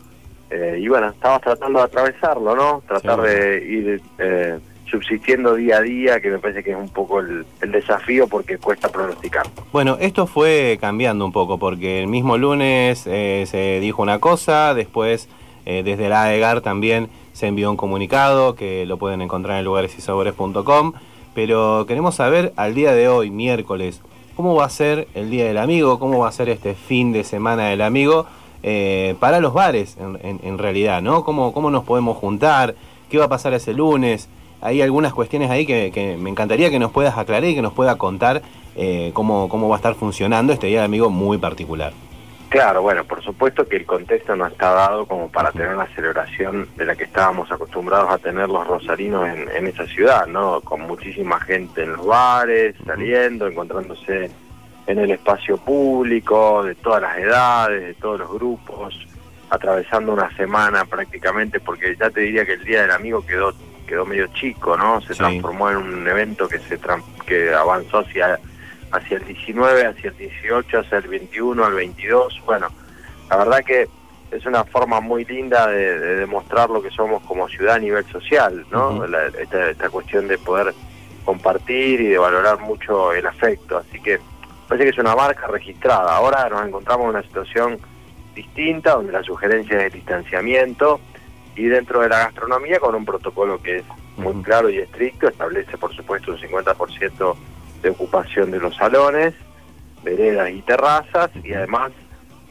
Eh, 0.52 0.80
y 0.82 0.88
bueno, 0.90 1.08
estamos 1.10 1.42
tratando 1.42 1.80
de 1.80 1.86
atravesarlo, 1.86 2.56
¿no? 2.56 2.84
Tratar 2.88 3.22
Sí. 3.22 3.28
de 3.36 3.66
ir 3.66 4.02
eh, 4.20 4.60
subsistiendo 4.90 5.56
día 5.56 5.78
a 5.78 5.82
día, 5.82 6.20
que 6.20 6.30
me 6.30 6.40
parece 6.40 6.62
que 6.64 6.72
es 6.72 6.78
un 6.78 6.90
poco 6.90 7.22
el, 7.22 7.46
el 7.62 7.72
desafío 7.72 8.28
porque 8.28 8.58
cuesta 8.58 8.90
pronosticar. 8.90 9.48
Bueno, 9.72 9.98
esto 10.02 10.28
fue 10.28 10.78
cambiando 10.82 11.24
un 11.26 11.32
poco 11.32 11.58
porque 11.58 12.02
el 12.02 12.08
mismo 12.08 12.38
lunes 12.38 13.08
eh, 13.08 13.46
se 13.48 13.80
dijo 13.80 14.02
una 14.02 14.20
cosa, 14.20 14.74
después 14.74 15.30
eh, 15.66 15.84
desde 15.84 16.10
la 16.10 16.24
AEGAR 16.24 16.60
también 16.60 17.08
se 17.32 17.48
envió 17.48 17.72
un 17.72 17.78
comunicado 17.78 18.56
que 18.56 18.86
lo 18.86 18.98
pueden 18.98 19.22
encontrar 19.22 19.60
en 19.60 19.64
lugaresysabores.com, 19.66 20.94
pero 21.34 21.86
queremos 21.88 22.16
saber 22.16 22.52
al 22.58 22.74
día 22.76 22.92
de 22.94 23.08
hoy, 23.08 23.30
miércoles, 23.32 24.02
cómo 24.36 24.56
va 24.56 24.66
a 24.66 24.70
ser 24.70 25.08
el 25.14 25.30
Día 25.30 25.46
del 25.46 25.58
Amigo, 25.58 26.00
cómo 26.00 26.20
va 26.20 26.28
a 26.28 26.32
ser 26.34 26.50
este 26.50 26.74
fin 26.74 27.14
de 27.14 27.24
semana 27.24 27.68
del 27.70 27.82
amigo 27.82 28.26
eh, 28.64 29.16
para 29.20 29.40
los 29.40 29.54
bares 29.54 29.98
en, 30.00 30.18
en- 30.24 30.40
en 30.44 30.58
realidad, 30.58 31.02
¿no? 31.02 31.24
¿Cómo, 31.24 31.54
¿Cómo 31.54 31.72
nos 31.72 31.84
podemos 31.84 32.18
juntar? 32.18 32.76
¿Qué 33.10 33.18
va 33.18 33.26
a 33.26 33.30
pasar 33.30 33.54
ese 33.54 33.74
lunes? 33.74 34.30
Hay 34.62 34.82
algunas 34.82 35.14
cuestiones 35.14 35.50
ahí 35.50 35.66
que, 35.66 35.92
que 35.92 36.18
me 36.18 36.30
encantaría 36.30 36.70
que 36.70 36.78
nos 36.80 36.92
puedas 36.92 37.18
aclarar 37.18 37.46
y 37.50 37.56
que 37.56 37.62
nos 37.64 37.74
pueda 37.74 37.98
contar 37.98 38.42
eh, 38.76 39.12
cómo, 39.14 39.50
cómo 39.50 39.68
va 39.70 39.76
a 39.76 39.80
estar 39.80 39.96
funcionando 39.96 40.54
este 40.54 40.68
Día 40.68 40.78
del 40.82 40.86
Amigo 40.86 41.10
muy 41.10 41.38
particular. 41.40 41.92
Claro, 42.50 42.82
bueno, 42.82 43.06
por 43.06 43.24
supuesto 43.24 43.66
que 43.66 43.78
el 43.78 43.86
contexto 43.86 44.36
no 44.36 44.46
está 44.46 44.72
dado 44.74 45.06
como 45.06 45.30
para 45.30 45.52
tener 45.54 45.70
una 45.74 45.88
celebración 45.96 46.68
de 46.76 46.86
la 46.86 46.96
que 46.98 47.06
estábamos 47.06 47.50
acostumbrados 47.50 48.12
a 48.12 48.18
tener 48.18 48.50
los 48.50 48.68
rosarinos 48.68 49.26
en, 49.30 49.48
en 49.56 49.68
esa 49.68 49.86
ciudad, 49.88 50.28
¿no? 50.28 50.60
Con 50.60 50.82
muchísima 50.82 51.40
gente 51.40 51.84
en 51.84 51.94
los 51.94 52.06
bares, 52.06 52.76
saliendo, 52.86 53.48
encontrándose 53.48 54.30
en 54.92 55.00
el 55.00 55.12
espacio 55.12 55.58
público, 55.58 56.64
de 56.64 56.76
todas 56.76 57.02
las 57.02 57.18
edades, 57.18 57.82
de 57.82 57.94
todos 57.96 58.20
los 58.20 58.32
grupos, 58.32 58.96
atravesando 59.50 60.14
una 60.14 60.36
semana 60.38 60.86
prácticamente, 60.86 61.60
porque 61.60 61.96
ya 62.00 62.10
te 62.10 62.22
diría 62.22 62.46
que 62.46 62.54
el 62.54 62.64
Día 62.64 62.82
del 62.84 62.92
Amigo 62.92 63.26
quedó 63.26 63.54
quedó 63.88 64.06
medio 64.06 64.28
chico, 64.28 64.78
¿no? 64.78 65.02
Se 65.02 65.14
Sí. 65.14 65.20
transformó 65.20 65.70
en 65.70 65.76
un 65.78 66.08
evento 66.08 66.48
que 66.48 66.60
se 66.60 66.80
que 67.26 67.54
avanzó 67.54 68.00
hacia 68.00 68.40
hacia 68.94 69.18
el 69.18 69.26
19, 69.26 69.86
hacia 69.86 70.10
el 70.12 70.18
18, 70.18 70.80
hacia 70.80 70.98
el 71.00 71.08
21, 71.10 71.66
al 71.66 71.74
22. 71.74 72.42
Bueno, 72.46 72.68
la 73.30 73.36
verdad 73.38 73.64
que 73.66 73.88
es 74.32 74.46
una 74.46 74.64
forma 74.64 75.02
muy 75.02 75.26
linda 75.26 75.68
de, 75.68 76.00
de 76.00 76.16
demostrar 76.18 76.70
lo 76.70 76.82
que 76.82 76.90
somos 76.92 77.22
como 77.24 77.50
ciudad 77.50 77.76
a 77.76 77.80
nivel 77.80 78.06
social, 78.06 78.66
¿no? 78.72 79.06
La- 79.08 79.28
esta, 79.28 79.70
esta 79.70 79.90
cuestión 79.90 80.28
de 80.30 80.38
poder 80.38 80.74
compartir 81.26 82.00
y 82.02 82.08
de 82.08 82.18
valorar 82.18 82.60
mucho 82.60 83.12
el 83.14 83.26
afecto. 83.28 83.78
Así 83.78 84.00
que 84.02 84.20
parece 84.72 84.86
que 84.86 84.92
es 84.92 85.06
una 85.06 85.18
marca 85.18 85.48
registrada. 85.48 86.16
Ahora 86.16 86.48
nos 86.48 86.66
encontramos 86.66 87.04
en 87.04 87.10
una 87.10 87.24
situación 87.24 87.78
distinta, 88.34 88.94
donde 88.94 89.12
la 89.12 89.22
sugerencia 89.22 89.78
es 89.78 89.88
el 89.88 89.92
distanciamiento 89.92 91.02
y 91.58 91.66
dentro 91.66 92.00
de 92.00 92.08
la 92.08 92.20
gastronomía 92.20 92.80
con 92.80 92.96
un 92.96 93.04
protocolo 93.04 93.62
que 93.62 93.80
es 93.80 93.84
muy 94.16 94.42
claro 94.42 94.70
y 94.70 94.78
estricto, 94.78 95.28
establece 95.28 95.78
por 95.78 95.94
supuesto 95.94 96.32
un 96.32 96.38
50% 96.38 97.36
de 97.82 97.90
ocupación 97.90 98.50
de 98.50 98.60
los 98.60 98.74
salones, 98.78 99.34
veredas 100.04 100.50
y 100.52 100.62
terrazas 100.62 101.32
y 101.44 101.52
además 101.52 101.92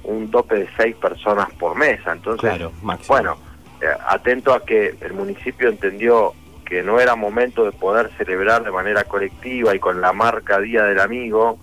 un 0.02 0.30
tope 0.30 0.56
de 0.56 0.68
seis 0.76 0.94
personas 0.96 1.50
por 1.54 1.74
mesa. 1.74 2.12
Entonces, 2.12 2.50
Claro, 2.50 2.70
bueno, 3.08 3.38
eh, 3.80 3.86
atento 4.06 4.52
a 4.52 4.62
que 4.62 4.94
el 5.00 5.14
municipio 5.14 5.70
entendió 5.70 6.34
que 6.70 6.84
no 6.84 7.00
era 7.00 7.16
momento 7.16 7.64
de 7.64 7.72
poder 7.72 8.12
celebrar 8.16 8.62
de 8.62 8.70
manera 8.70 9.02
colectiva 9.02 9.74
y 9.74 9.80
con 9.80 10.00
la 10.00 10.12
marca 10.12 10.60
Día 10.60 10.84
del 10.84 11.00
Amigo 11.00 11.58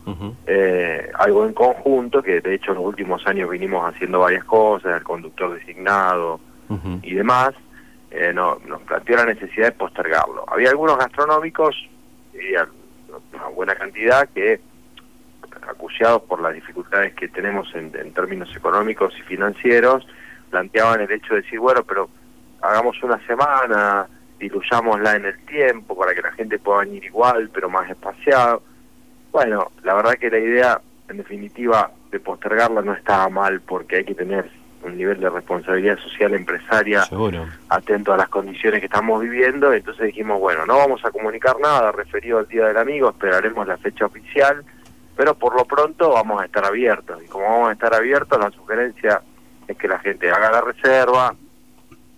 eh, 0.46 1.10
algo 1.18 1.46
en 1.46 1.54
conjunto, 1.54 2.22
que 2.22 2.42
de 2.42 2.56
hecho 2.56 2.72
en 2.72 2.80
los 2.80 2.86
últimos 2.86 3.26
años 3.26 3.50
vinimos 3.50 3.90
haciendo 3.90 4.20
varias 4.20 4.44
cosas, 4.44 4.98
el 4.98 5.04
conductor 5.06 5.58
designado 5.58 6.42
y 7.02 7.14
demás, 7.14 7.54
eh, 8.12 8.34
no, 8.34 8.60
nos 8.68 8.82
planteó 8.82 9.16
la 9.16 9.26
necesidad 9.28 9.68
de 9.68 9.72
postergarlo. 9.72 10.44
Había 10.46 10.72
algunos 10.72 10.98
gastronómicos, 10.98 11.88
diría 12.34 12.68
una 13.34 13.48
buena 13.48 13.76
cantidad, 13.76 14.28
que 14.36 14.60
acuciados 15.70 16.24
por 16.24 16.42
las 16.42 16.54
dificultades 16.54 17.14
que 17.14 17.30
tenemos 17.30 17.74
en, 17.76 17.94
en 17.98 18.12
términos 18.12 18.54
económicos 18.54 19.14
y 19.18 19.22
financieros, 19.22 20.06
planteaban 20.50 21.00
el 21.00 21.12
hecho 21.12 21.34
de 21.34 21.44
decir, 21.44 21.60
bueno, 21.60 21.86
pero 21.86 22.10
hagamos 22.62 23.02
una 23.04 23.26
semana, 23.26 24.08
diluyámosla 24.40 25.16
en 25.16 25.26
el 25.26 25.46
tiempo 25.46 25.98
para 25.98 26.14
que 26.14 26.22
la 26.22 26.32
gente 26.32 26.60
pueda 26.60 26.80
venir 26.80 27.04
igual, 27.06 27.50
pero 27.54 27.70
más 27.70 27.90
espaciado. 27.90 28.62
Bueno, 29.32 29.72
la 29.84 29.94
verdad 29.96 30.14
que 30.14 30.30
la 30.30 30.40
idea, 30.40 30.82
en 31.10 31.18
definitiva, 31.18 31.92
de 32.12 32.20
postergarla 32.20 32.82
no 32.82 32.94
estaba 32.94 33.30
mal 33.30 33.62
porque 33.62 33.98
hay 33.98 34.06
que 34.06 34.16
tener 34.16 34.50
un 34.84 34.96
nivel 34.96 35.20
de 35.20 35.30
responsabilidad 35.30 35.98
social 35.98 36.34
empresaria 36.36 37.04
Seguro. 37.04 37.46
atento 37.70 38.14
a 38.14 38.18
las 38.18 38.30
condiciones 38.30 38.80
que 38.80 38.86
estamos 38.86 39.20
viviendo, 39.22 39.74
entonces 39.74 40.06
dijimos, 40.06 40.40
bueno, 40.40 40.66
no 40.66 40.78
vamos 40.78 41.04
a 41.04 41.12
comunicar 41.12 41.60
nada 41.60 41.92
referido 41.92 42.38
al 42.38 42.48
Día 42.48 42.68
del 42.68 42.78
Amigo, 42.78 43.10
esperaremos 43.10 43.68
la 43.68 43.78
fecha 43.78 44.06
oficial, 44.06 44.64
pero 45.16 45.34
por 45.34 45.56
lo 45.56 45.66
pronto 45.66 46.12
vamos 46.12 46.42
a 46.42 46.46
estar 46.46 46.64
abiertos, 46.64 47.22
y 47.24 47.28
como 47.28 47.46
vamos 47.46 47.70
a 47.70 47.74
estar 47.74 47.94
abiertos, 47.96 48.40
la 48.40 48.52
sugerencia 48.52 49.22
es 49.68 49.76
que 49.76 49.88
la 49.88 49.98
gente 50.00 50.30
haga 50.30 50.52
la 50.52 50.62
reserva, 50.62 51.36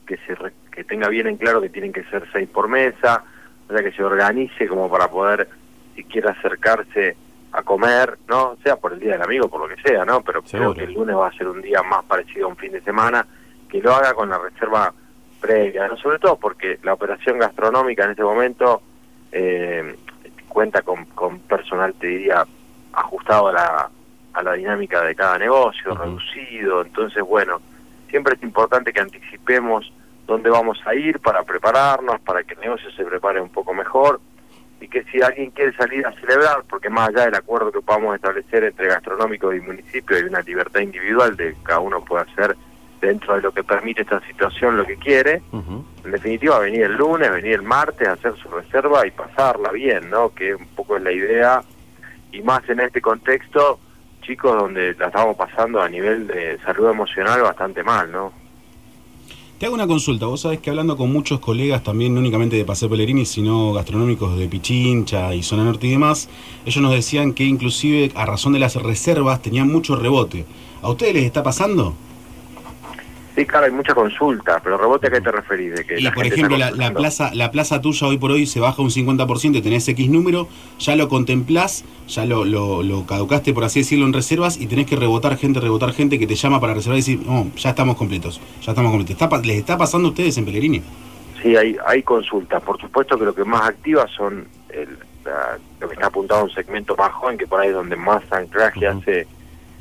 que 0.06 0.18
se 0.28 0.36
re- 0.36 0.52
que 0.80 0.86
tenga 0.86 1.10
bien 1.10 1.28
en 1.28 1.36
claro 1.36 1.60
que 1.60 1.68
tienen 1.68 1.92
que 1.92 2.06
ser 2.06 2.24
seis 2.32 2.48
por 2.48 2.70
mesa, 2.70 3.22
o 3.68 3.74
sea, 3.74 3.84
que 3.84 3.92
se 3.92 4.02
organice 4.02 4.66
como 4.66 4.90
para 4.90 5.10
poder, 5.10 5.50
si 5.94 6.06
quiere 6.06 6.30
acercarse 6.30 7.18
a 7.52 7.64
comer, 7.64 8.18
¿no? 8.30 8.56
Sea 8.64 8.78
por 8.78 8.94
el 8.94 9.00
Día 9.00 9.12
del 9.12 9.24
Amigo, 9.24 9.50
por 9.50 9.60
lo 9.60 9.76
que 9.76 9.82
sea, 9.82 10.06
¿no? 10.06 10.22
Pero 10.22 10.42
creo 10.42 10.74
que 10.74 10.86
el 10.86 10.94
lunes 10.94 11.18
va 11.18 11.28
a 11.28 11.34
ser 11.34 11.50
un 11.50 11.62
día 11.62 11.84
más 11.84 12.06
parecido 12.06 12.46
a 12.46 12.50
un 12.52 12.56
fin 12.56 12.72
de 12.72 12.80
semana, 12.80 13.28
que 13.68 13.82
lo 13.82 13.94
haga 13.94 14.14
con 14.14 14.30
la 14.30 14.38
reserva 14.38 14.94
previa, 15.42 15.86
¿no? 15.90 15.98
Sobre 15.98 16.18
todo 16.18 16.38
porque 16.38 16.80
la 16.82 16.94
operación 16.94 17.40
gastronómica 17.40 18.06
en 18.06 18.12
este 18.12 18.24
momento 18.24 18.82
eh, 19.34 19.98
cuenta 20.48 20.82
con, 20.82 21.04
con 21.08 21.40
personal, 21.40 21.94
te 21.96 22.08
diría, 22.08 22.46
ajustado 22.94 23.50
a 23.50 23.52
la, 23.52 23.90
a 24.32 24.44
la 24.44 24.54
dinámica 24.54 25.04
de 25.04 25.14
cada 25.14 25.38
negocio, 25.38 25.94
reducido, 25.94 26.84
entonces, 26.84 27.22
bueno, 27.22 27.60
siempre 28.10 28.36
es 28.36 28.44
importante 28.44 28.94
que 28.94 29.02
anticipemos 29.02 29.92
dónde 30.30 30.50
vamos 30.50 30.80
a 30.86 30.96
ir 30.96 31.20
para 31.20 31.44
prepararnos, 31.44 32.22
para 32.22 32.44
que 32.44 32.54
el 32.54 32.62
negocio 32.62 32.90
se 32.92 33.04
prepare 33.04 33.42
un 33.42 33.50
poco 33.50 33.74
mejor 33.74 34.22
y 34.80 34.88
que 34.88 35.04
si 35.06 35.22
alguien 35.22 35.52
quiere 35.52 35.76
salir 35.76 36.06
a 36.06 36.14
celebrar, 36.14 36.64
porque 36.70 36.90
más 36.90 37.10
allá 37.10 37.26
del 37.26 37.36
acuerdo 37.36 37.72
que 37.72 37.82
podamos 37.82 38.16
establecer 38.16 38.64
entre 38.64 38.88
gastronómicos 38.88 39.56
y 39.56 39.60
municipio, 39.60 40.16
hay 40.16 40.24
una 40.24 40.42
libertad 40.42 40.80
individual 40.80 41.36
de 41.36 41.56
cada 41.64 41.80
uno 41.80 42.04
puede 42.06 42.24
hacer 42.24 42.56
dentro 43.02 43.36
de 43.36 43.42
lo 43.42 43.52
que 43.52 43.64
permite 43.64 44.04
esta 44.04 44.22
situación 44.28 44.78
lo 44.78 44.86
que 44.86 44.98
quiere. 44.98 45.42
En 45.52 46.12
definitiva, 46.12 46.60
venir 46.60 46.84
el 46.84 46.94
lunes, 46.94 47.32
venir 47.32 47.54
el 47.56 47.64
martes, 47.64 48.08
hacer 48.08 48.36
su 48.38 48.50
reserva 48.50 49.06
y 49.06 49.12
pasarla 49.12 49.72
bien, 49.72 50.10
¿no? 50.10 50.34
Que 50.34 50.56
un 50.56 50.68
poco 50.68 50.98
es 50.98 51.04
la 51.04 51.12
idea, 51.12 51.62
y 52.32 52.42
más 52.42 52.68
en 52.70 52.80
este 52.80 53.02
contexto, 53.02 53.80
chicos, 54.22 54.56
donde 54.58 54.94
la 54.96 55.08
estamos 55.08 55.36
pasando 55.36 55.82
a 55.82 55.90
nivel 55.90 56.28
de 56.28 56.58
salud 56.60 56.90
emocional 56.90 57.42
bastante 57.42 57.84
mal, 57.84 58.12
¿no? 58.12 58.39
Te 59.60 59.66
hago 59.66 59.76
una 59.76 59.88
consulta. 59.88 60.26
Vos 60.26 60.40
sabés 60.40 60.62
que 60.62 60.70
hablando 60.70 60.96
con 60.96 61.12
muchos 61.12 61.42
colegas, 61.42 61.84
también 61.84 62.14
no 62.14 62.22
únicamente 62.22 62.56
de 62.56 62.64
Paseo 62.64 62.90
Pellegrini, 62.90 63.26
sino 63.26 63.74
gastronómicos 63.74 64.38
de 64.38 64.48
Pichincha 64.48 65.36
y 65.36 65.44
Zona 65.44 65.66
Norte 65.66 65.86
y 65.86 65.90
demás, 65.90 66.30
ellos 66.66 66.82
nos 66.82 66.94
decían 66.94 67.34
que 67.34 67.44
inclusive 67.44 68.10
a 68.16 68.26
razón 68.26 68.54
de 68.54 68.60
las 68.60 68.76
reservas 68.76 69.42
tenían 69.42 69.70
mucho 69.70 69.98
rebote. 69.98 70.46
¿A 70.82 70.90
ustedes 70.90 71.14
les 71.14 71.26
está 71.26 71.44
pasando? 71.44 71.94
Sí, 73.40 73.46
claro, 73.46 73.68
hay 73.68 73.72
mucha 73.72 73.96
consulta, 73.96 74.60
pero 74.62 74.78
rebote 74.78 75.08
a 75.08 75.12
qué 75.12 75.22
te 75.22 75.32
referís? 75.32 75.74
De 75.74 75.86
que 75.86 75.98
Y 75.98 76.02
la 76.02 76.12
por 76.12 76.24
gente 76.26 76.36
ejemplo, 76.36 76.58
la, 76.58 76.92
plaza 76.92 77.32
la 77.34 77.52
plaza 77.52 77.80
tuya 77.80 78.06
hoy 78.08 78.18
por 78.18 78.32
hoy 78.32 78.46
se 78.46 78.60
baja 78.60 78.82
un 78.82 78.90
50% 78.90 79.56
y 79.56 79.62
tenés 79.62 79.88
X 79.88 80.10
número, 80.10 80.50
ya 80.78 80.98
lo 80.98 81.08
contemplás, 81.08 81.86
ya 82.10 82.26
lo, 82.26 82.44
lo, 82.44 82.84
lo 82.84 83.06
caducaste, 83.06 83.54
por 83.54 83.64
así 83.64 83.80
decirlo, 83.80 84.06
en 84.06 84.12
reservas 84.12 84.58
y 84.60 84.68
tenés 84.68 84.88
que 84.88 84.98
rebotar 84.98 85.38
gente, 85.38 85.62
rebotar 85.62 85.94
gente 85.94 86.20
que 86.20 86.28
te 86.28 86.36
llama 86.36 86.60
para 86.60 86.74
reservar 86.74 86.98
y 86.98 87.00
decir, 87.02 87.22
no, 87.26 87.50
ya 87.56 87.70
estamos 87.70 87.96
completos, 87.96 88.42
ya 88.62 88.74
estamos 88.74 88.92
completos. 88.92 89.22
¿Está 89.22 89.38
¿Les 89.42 89.58
está 89.60 89.78
pasando 89.78 90.10
a 90.10 90.12
ustedes 90.12 90.38
en 90.38 90.44
Pellegrini? 90.44 90.82
Sí, 91.42 91.56
hay, 91.56 91.78
hay 91.88 92.04
consultas. 92.04 92.62
Por 92.62 92.78
supuesto 92.82 93.18
que 93.18 93.24
lo 93.24 93.34
que 93.34 93.46
más 93.46 93.70
activa 93.70 94.06
son 94.18 94.46
el, 94.68 94.90
la- 95.24 95.58
lo 95.80 95.88
que 95.88 95.94
está 95.94 96.08
apuntado 96.08 96.42
a 96.42 96.44
un 96.44 96.50
segmento 96.50 96.94
más 96.98 97.14
joven, 97.14 97.38
que 97.38 97.48
por 97.48 97.62
ahí 97.62 97.70
es 97.70 97.74
donde 97.74 97.96
más 97.96 98.22
anclaje 98.34 98.86
hace 98.86 99.26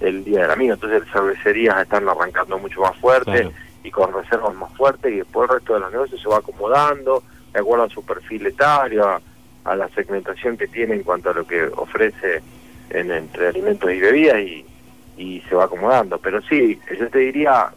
el 0.01 0.25
Día 0.25 0.43
del 0.43 0.51
Amigo. 0.51 0.75
Entonces 0.75 1.03
las 1.03 1.13
cervecerías 1.13 1.81
están 1.83 2.09
arrancando 2.09 2.59
mucho 2.59 2.81
más 2.81 2.97
fuerte 2.99 3.33
Claro. 3.33 3.53
y 3.85 3.91
con 3.91 4.13
reservas 4.13 4.55
más 4.55 4.73
fuertes 4.77 5.13
y 5.13 5.17
después 5.17 5.49
el 5.51 5.57
resto 5.57 5.75
de 5.75 5.81
los 5.81 5.93
negocios 5.93 6.21
se 6.21 6.29
va 6.29 6.39
acomodando 6.39 7.23
de 7.53 7.61
acuerdo 7.61 7.85
a 7.85 7.89
su 7.91 8.05
perfil 8.05 8.47
etario, 8.47 9.07
a, 9.09 9.21
a 9.65 9.77
la 9.77 9.89
segmentación 9.91 10.57
que 10.57 10.69
tiene 10.69 10.95
en 10.95 11.03
cuanto 11.03 11.31
a 11.31 11.35
lo 11.35 11.47
que 11.47 11.65
ofrece 11.65 12.43
en, 12.91 13.11
entre 13.11 13.49
alimentos 13.49 13.91
y 13.91 14.01
bebidas 14.01 14.39
y, 14.41 14.65
y 15.17 15.41
se 15.49 15.55
va 15.55 15.65
acomodando. 15.65 16.19
Pero 16.19 16.41
sí, 16.43 16.79
yo 16.99 17.09
te 17.09 17.19
diría, 17.19 17.69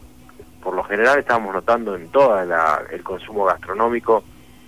por 0.62 0.74
lo 0.74 0.84
general 0.84 1.18
estamos 1.18 1.52
notando 1.54 1.96
en 1.96 2.08
todo 2.08 2.38
el 2.90 3.02
consumo 3.02 3.44
gastronómico 3.46 4.22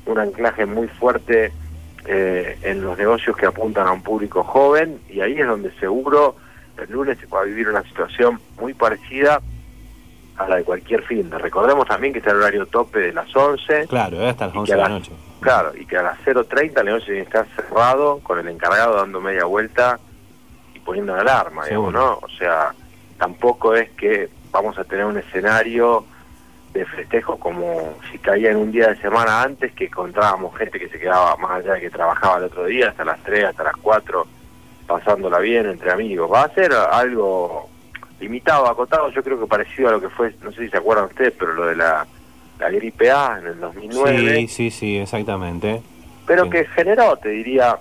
un 0.07 0.19
anclaje 0.19 0.67
muy 0.67 0.89
fuerte 0.89 1.53
eh, 2.07 2.59
en 2.63 2.83
los 2.83 2.99
negocios 2.99 3.37
que 3.37 3.47
apuntan 3.47 3.87
a 3.87 3.93
un 3.93 4.03
público 4.03 4.43
joven 4.45 5.01
y 5.09 5.21
ahí 5.21 5.39
es 5.41 5.47
donde 5.47 5.71
seguro 5.81 6.37
el 6.79 6.91
lunes 6.91 7.19
se 7.19 7.27
va 7.27 7.41
a 7.41 7.45
vivir 7.45 7.69
una 7.69 7.83
situación 7.83 8.41
muy 8.61 8.75
parecida 8.75 9.41
a 10.37 10.49
la 10.49 10.57
de 10.57 10.65
cualquier 10.65 11.03
fin. 11.03 11.31
Recordemos 11.31 11.87
también 11.87 12.13
que 12.13 12.19
está 12.19 12.33
el 12.33 12.39
horario 12.39 12.67
tope 12.67 12.99
de 12.99 13.13
las 13.13 13.35
11. 13.35 13.87
Claro, 13.87 14.27
hasta 14.27 14.47
las 14.47 14.55
y 14.55 14.59
11 14.59 14.73
que 14.73 14.77
de 14.77 14.83
la 14.83 14.89
noche. 14.89 15.13
Claro, 15.41 15.73
y 15.77 15.87
que 15.87 15.97
a 15.97 16.03
las 16.03 16.19
0.30 16.25 16.81
el 16.81 16.87
negocio 16.87 17.07
tiene 17.07 17.21
que 17.21 17.39
estar 17.39 17.47
cerrado 17.55 18.19
con 18.21 18.39
el 18.39 18.49
encargado 18.49 18.97
dando 18.97 19.21
media 19.21 19.45
vuelta 19.45 19.99
y 20.75 20.81
poniendo 20.81 21.15
la 21.15 21.23
alarma, 21.23 21.67
digamos. 21.67 21.93
¿no? 21.93 22.19
O 22.23 22.29
sea, 22.39 22.75
tampoco 23.19 23.75
es 23.75 23.91
que 23.91 24.29
vamos 24.51 24.79
a 24.79 24.85
tener 24.85 25.05
un 25.05 25.19
escenario 25.19 26.05
de 26.73 26.85
festejo 26.87 27.39
como 27.39 27.95
si 28.11 28.19
caía 28.19 28.51
en 28.51 28.57
un 28.57 28.73
día 28.73 28.89
de 28.89 28.97
semana 28.97 29.43
antes 29.43 29.73
que 29.73 29.85
encontrábamos 29.85 30.57
gente 30.57 30.81
que 30.81 30.89
se 30.89 30.99
quedaba 30.99 31.37
más 31.37 31.53
allá 31.53 31.75
de 31.75 31.83
que 31.83 31.91
trabajaba 31.91 32.39
el 32.39 32.45
otro 32.45 32.65
día 32.65 32.89
hasta 32.89 33.05
las 33.05 33.23
3, 33.23 33.45
hasta 33.45 33.63
las 33.63 33.77
4 33.77 34.27
pasándola 34.87 35.39
bien 35.39 35.67
entre 35.67 35.91
amigos. 35.91 36.31
Va 36.33 36.43
a 36.45 36.55
ser 36.55 36.73
algo 36.73 37.69
limitado, 38.21 38.67
acotado, 38.69 39.11
yo 39.11 39.23
creo 39.23 39.39
que 39.41 39.47
parecido 39.47 39.89
a 39.89 39.93
lo 39.93 40.01
que 40.01 40.09
fue, 40.09 40.35
no 40.43 40.51
sé 40.53 40.63
si 40.65 40.69
se 40.71 40.77
acuerdan 40.79 41.07
ustedes, 41.07 41.33
pero 41.39 41.53
lo 41.55 41.67
de 41.67 41.77
la, 41.77 42.07
la 42.59 42.71
gripe 42.71 43.11
A 43.11 43.39
en 43.41 43.47
el 43.49 43.61
2009 43.61 44.37
Sí, 44.37 44.49
sí, 44.49 44.71
sí, 44.71 44.97
exactamente. 44.99 45.83
pero 46.27 46.45
Sí. 46.45 46.51
que 46.51 46.65
generó, 46.67 47.17
te 47.17 47.31
diría, 47.31 47.77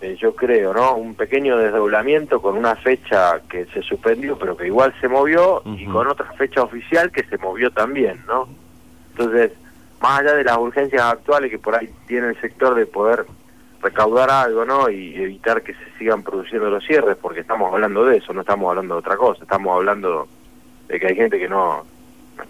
eh, 0.00 0.16
yo 0.18 0.34
creo, 0.34 0.72
¿no? 0.74 0.94
Un 0.96 1.14
pequeño 1.14 1.56
desdoblamiento 1.58 2.40
con 2.42 2.56
una 2.56 2.74
fecha 2.76 3.40
que 3.48 3.66
se 3.66 3.82
suspendió, 3.82 4.38
pero 4.38 4.56
que 4.56 4.66
igual 4.66 4.92
se 5.00 5.08
movió, 5.08 5.62
y 5.64 5.84
con 5.86 6.06
otra 6.08 6.32
fecha 6.32 6.62
oficial 6.62 7.12
que 7.12 7.22
se 7.24 7.38
movió 7.38 7.70
también, 7.70 8.22
¿no? 8.26 8.48
Entonces, 9.10 9.52
más 10.00 10.20
allá 10.20 10.34
de 10.34 10.44
las 10.44 10.58
urgencias 10.58 11.02
actuales 11.02 11.50
que 11.50 11.58
por 11.58 11.74
ahí 11.76 11.88
tiene 12.08 12.28
el 12.28 12.40
sector 12.40 12.74
de 12.74 12.86
poder 12.86 13.24
recaudar 13.84 14.30
algo, 14.30 14.64
¿no? 14.64 14.88
Y 14.90 15.14
evitar 15.14 15.62
que 15.62 15.74
se 15.74 15.98
sigan 15.98 16.22
produciendo 16.22 16.70
los 16.70 16.84
cierres, 16.84 17.16
porque 17.20 17.40
estamos 17.40 17.72
hablando 17.72 18.04
de 18.04 18.16
eso, 18.16 18.32
no 18.32 18.40
estamos 18.40 18.70
hablando 18.70 18.94
de 18.94 18.98
otra 19.00 19.16
cosa, 19.16 19.42
estamos 19.44 19.74
hablando 19.76 20.26
de 20.88 20.98
que 20.98 21.06
hay 21.06 21.14
gente 21.16 21.38
que 21.38 21.48
no, 21.48 21.84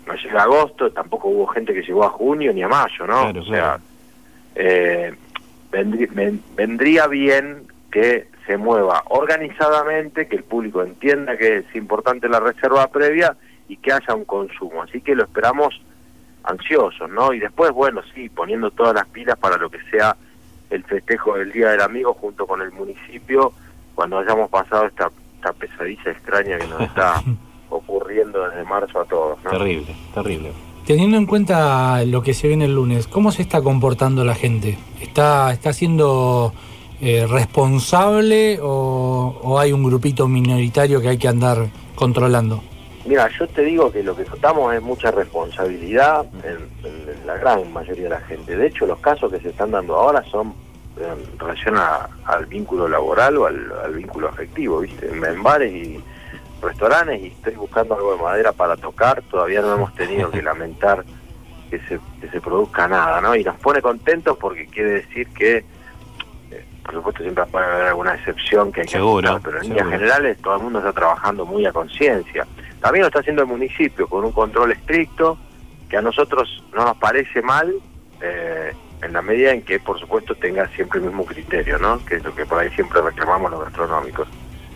no 0.07 0.14
llega 0.14 0.41
a 0.41 0.45
agosto, 0.45 0.91
tampoco 0.93 1.28
hubo 1.28 1.47
gente 1.49 1.74
que 1.74 1.82
llegó 1.82 2.05
a 2.05 2.11
junio 2.11 2.53
ni 2.53 2.62
a 2.62 2.68
mayo, 2.68 3.07
¿no? 3.07 3.20
Claro, 3.32 3.41
o 3.41 3.45
sea, 3.45 3.51
claro. 3.61 3.82
eh, 4.55 5.14
vendrí- 5.72 6.09
ven- 6.12 6.43
vendría 6.55 7.07
bien 7.09 7.64
que 7.91 8.28
se 8.47 8.57
mueva 8.57 9.03
organizadamente, 9.09 10.28
que 10.28 10.37
el 10.37 10.45
público 10.45 10.82
entienda 10.82 11.37
que 11.37 11.59
es 11.59 11.74
importante 11.76 12.28
la 12.28 12.41
reserva 12.41 12.87
previa 12.89 13.37
y 13.68 13.76
que 13.78 13.93
haya 13.93 14.14
un 14.14 14.24
consumo. 14.24 14.82
Así 14.82 15.01
que 15.01 15.14
lo 15.14 15.24
esperamos 15.24 15.80
ansiosos, 16.43 17.09
¿no? 17.11 17.32
Y 17.32 17.41
después, 17.41 17.70
bueno, 17.70 18.03
sí, 18.14 18.28
poniendo 18.28 18.70
todas 18.70 18.95
las 18.95 19.07
pilas 19.07 19.39
para 19.39 19.57
lo 19.57 19.70
que 19.70 19.78
sea 19.91 20.14
el 20.70 20.84
festejo 20.84 21.36
del 21.36 21.52
Día 21.52 21.70
del 21.70 21.80
Amigo 21.80 22.14
junto 22.14 22.46
con 22.46 22.62
el 22.62 22.72
municipio, 22.72 23.52
cuando 23.94 24.18
hayamos 24.18 24.50
pasado 24.50 24.86
esta, 24.86 25.10
esta 25.36 25.52
pesadilla 25.52 26.10
extraña 26.10 26.58
que 26.58 26.66
nos 26.66 26.80
está 26.88 27.22
ocurriendo 27.70 28.48
desde 28.48 28.64
marzo 28.64 29.00
a 29.00 29.04
todos, 29.04 29.38
¿no? 29.44 29.50
Terrible, 29.50 29.94
terrible. 30.12 30.52
Teniendo 30.86 31.16
en 31.16 31.26
cuenta 31.26 32.04
lo 32.04 32.22
que 32.22 32.34
se 32.34 32.48
viene 32.48 32.66
el 32.66 32.74
lunes, 32.74 33.06
¿cómo 33.06 33.32
se 33.32 33.42
está 33.42 33.62
comportando 33.62 34.24
la 34.24 34.34
gente? 34.34 34.76
¿Está, 35.00 35.50
está 35.52 35.72
siendo 35.72 36.52
eh, 37.00 37.26
responsable 37.26 38.58
o, 38.60 39.40
o 39.42 39.58
hay 39.58 39.72
un 39.72 39.82
grupito 39.82 40.28
minoritario 40.28 41.00
que 41.00 41.08
hay 41.08 41.18
que 41.18 41.28
andar 41.28 41.68
controlando? 41.94 42.62
Mira, 43.07 43.28
yo 43.38 43.46
te 43.48 43.62
digo 43.62 43.92
que 43.92 44.02
lo 44.02 44.16
que 44.16 44.24
notamos 44.24 44.74
es 44.74 44.80
mucha 44.82 45.11
responsabilidad 45.11 46.24
en, 46.42 46.68
en- 46.88 47.09
en 47.20 47.26
la 47.26 47.36
gran 47.36 47.70
mayoría 47.72 48.05
de 48.05 48.11
la 48.11 48.20
gente. 48.20 48.57
De 48.57 48.66
hecho, 48.66 48.86
los 48.86 48.98
casos 49.00 49.30
que 49.30 49.40
se 49.40 49.50
están 49.50 49.70
dando 49.72 49.94
ahora 49.96 50.22
son 50.24 50.55
en 50.98 51.38
relación 51.38 51.76
a- 51.76 52.09
al 52.24 52.46
vínculo 52.46 52.88
laboral 52.88 53.36
o 53.36 53.46
al, 53.46 53.72
al 53.84 53.94
vínculo 53.94 54.28
afectivo, 54.28 54.80
¿viste? 54.80 55.09
En, 55.09 55.42
bares 55.42 55.72
y 55.72 56.02
restaurantes 56.62 57.20
y 57.22 57.26
estoy 57.26 57.55
buscando 57.57 57.94
algo 57.94 58.16
de 58.16 58.22
madera 58.22 58.52
para 58.52 58.76
tocar. 58.76 59.20
Todavía 59.30 59.61
no 59.61 59.74
hemos 59.74 59.94
tenido 59.94 60.30
que 60.30 60.40
lamentar 60.50 61.05
que 61.70 61.78
se, 61.80 61.98
que 62.20 62.28
se 62.30 62.40
produzca 62.40 62.88
nada, 62.88 63.20
¿no? 63.20 63.34
Y 63.36 63.44
nos 63.44 63.57
pone 63.59 63.82
contentos 63.82 64.38
porque 64.38 64.66
quiere 64.68 64.90
decir 65.02 65.28
que, 65.30 65.57
eh, 65.59 66.64
por 66.84 66.94
supuesto, 66.94 67.22
siempre 67.22 67.44
puede 67.46 67.66
haber 67.66 67.86
alguna 67.88 68.14
excepción 68.14 68.72
que 68.72 68.80
hay 68.82 68.86
que 68.86 68.92
Seguro, 68.92 69.28
aceptar, 69.30 69.42
pero 69.50 69.62
en 69.62 69.68
líneas 69.68 69.88
generales 69.88 70.38
todo 70.40 70.57
el 70.57 70.62
mundo 70.62 70.78
está 70.78 70.92
trabajando 70.92 71.44
muy 71.44 71.66
a 71.66 71.72
conciencia. 71.72 72.46
También 72.85 73.01
lo 73.01 73.07
está 73.07 73.20
haciendo 73.20 73.41
el 73.41 73.49
municipio 73.49 74.07
con 74.07 74.26
un 74.26 74.32
control 74.32 74.72
estricto 74.72 75.39
que 75.89 75.97
a 75.97 76.03
nosotros 76.03 76.62
no 76.74 76.85
nos 76.85 76.99
parece 76.99 77.41
mal 77.41 77.72
eh, 78.20 78.74
en 79.01 79.12
la 79.14 79.22
medida 79.22 79.53
en 79.53 79.62
que, 79.62 79.80
por 79.80 79.99
supuesto, 79.99 80.35
tenga 80.35 80.68
siempre 80.68 81.01
el 81.01 81.07
mismo 81.07 81.24
criterio, 81.24 81.78
¿no? 81.78 82.05
Que 82.05 82.16
es 82.16 82.24
lo 82.24 82.35
que 82.35 82.45
por 82.45 82.59
ahí 82.59 82.68
siempre 82.72 83.01
reclamamos 83.01 83.51
los 83.53 83.64
gastronómicos, 83.64 84.28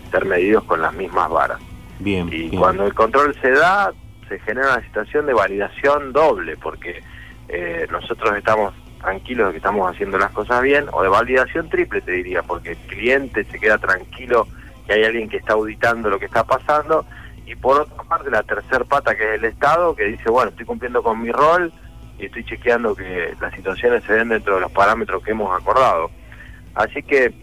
ser 0.09 0.25
medidos 0.25 0.63
con 0.63 0.81
las 0.81 0.91
mismas 0.95 1.29
varas. 1.29 1.59
Bien, 1.99 2.27
Y 2.29 2.49
bien. 2.49 2.59
cuando 2.59 2.87
el 2.87 2.95
control 2.95 3.35
se 3.43 3.51
da, 3.51 3.93
se 4.27 4.39
genera 4.39 4.73
una 4.73 4.83
situación 4.85 5.27
de 5.27 5.33
validación 5.33 6.11
doble, 6.11 6.57
porque 6.57 7.03
eh, 7.47 7.85
nosotros 7.91 8.35
estamos 8.35 8.73
tranquilos 9.01 9.45
de 9.45 9.51
que 9.51 9.57
estamos 9.57 9.87
haciendo 9.87 10.17
las 10.17 10.31
cosas 10.31 10.63
bien, 10.63 10.85
o 10.93 11.03
de 11.03 11.09
validación 11.09 11.69
triple, 11.69 12.01
te 12.01 12.13
diría, 12.13 12.41
porque 12.41 12.71
el 12.71 12.77
cliente 12.87 13.43
se 13.43 13.59
queda 13.59 13.77
tranquilo 13.77 14.47
que 14.87 14.93
hay 14.93 15.03
alguien 15.03 15.29
que 15.29 15.37
está 15.37 15.53
auditando 15.53 16.09
lo 16.09 16.17
que 16.17 16.25
está 16.25 16.43
pasando, 16.43 17.05
y 17.49 17.55
por 17.55 17.81
otra 17.81 18.03
parte 18.03 18.29
la 18.29 18.43
tercer 18.43 18.85
pata 18.85 19.15
que 19.15 19.23
es 19.23 19.39
el 19.39 19.45
Estado, 19.45 19.95
que 19.95 20.05
dice, 20.05 20.29
bueno, 20.29 20.51
estoy 20.51 20.67
cumpliendo 20.67 21.01
con 21.01 21.19
mi 21.19 21.31
rol 21.31 21.73
y 22.19 22.25
estoy 22.25 22.45
chequeando 22.45 22.95
que 22.95 23.33
las 23.41 23.51
situaciones 23.55 24.03
se 24.03 24.13
den 24.13 24.29
dentro 24.29 24.55
de 24.55 24.61
los 24.61 24.71
parámetros 24.71 25.23
que 25.23 25.31
hemos 25.31 25.59
acordado. 25.59 26.11
Así 26.75 27.01
que 27.01 27.33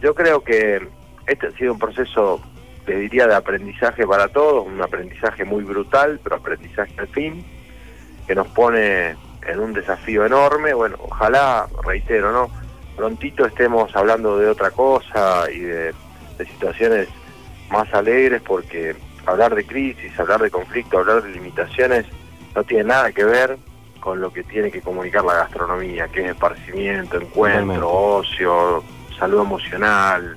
yo 0.00 0.14
creo 0.14 0.42
que 0.42 0.88
este 1.26 1.48
ha 1.48 1.50
sido 1.50 1.74
un 1.74 1.78
proceso, 1.78 2.40
te 2.86 2.96
diría, 2.96 3.26
de 3.26 3.34
aprendizaje 3.34 4.06
para 4.06 4.28
todos, 4.28 4.66
un 4.66 4.80
aprendizaje 4.80 5.44
muy 5.44 5.64
brutal, 5.64 6.18
pero 6.24 6.36
aprendizaje 6.36 6.94
al 6.96 7.08
fin, 7.08 7.44
que 8.26 8.34
nos 8.34 8.48
pone 8.48 9.10
en 9.46 9.60
un 9.60 9.74
desafío 9.74 10.24
enorme. 10.24 10.72
Bueno, 10.72 10.96
ojalá, 10.98 11.66
reitero, 11.84 12.32
¿no? 12.32 12.50
Prontito 12.96 13.44
estemos 13.44 13.94
hablando 13.94 14.38
de 14.38 14.48
otra 14.48 14.70
cosa 14.70 15.44
y 15.52 15.60
de, 15.60 15.92
de 16.38 16.46
situaciones 16.46 17.08
más 17.70 17.92
alegres, 17.92 18.40
porque 18.40 18.96
hablar 19.26 19.54
de 19.54 19.64
crisis, 19.66 20.18
hablar 20.18 20.40
de 20.42 20.50
conflicto, 20.50 20.98
hablar 20.98 21.22
de 21.22 21.30
limitaciones 21.30 22.06
no 22.54 22.64
tiene 22.64 22.84
nada 22.84 23.12
que 23.12 23.24
ver 23.24 23.58
con 24.00 24.20
lo 24.20 24.32
que 24.32 24.42
tiene 24.42 24.70
que 24.70 24.80
comunicar 24.80 25.24
la 25.24 25.34
gastronomía, 25.34 26.08
que 26.08 26.24
es 26.24 26.30
esparcimiento, 26.32 27.16
encuentro, 27.20 27.62
Totalmente. 27.64 27.84
ocio, 27.84 28.82
salud 29.18 29.40
emocional, 29.42 30.36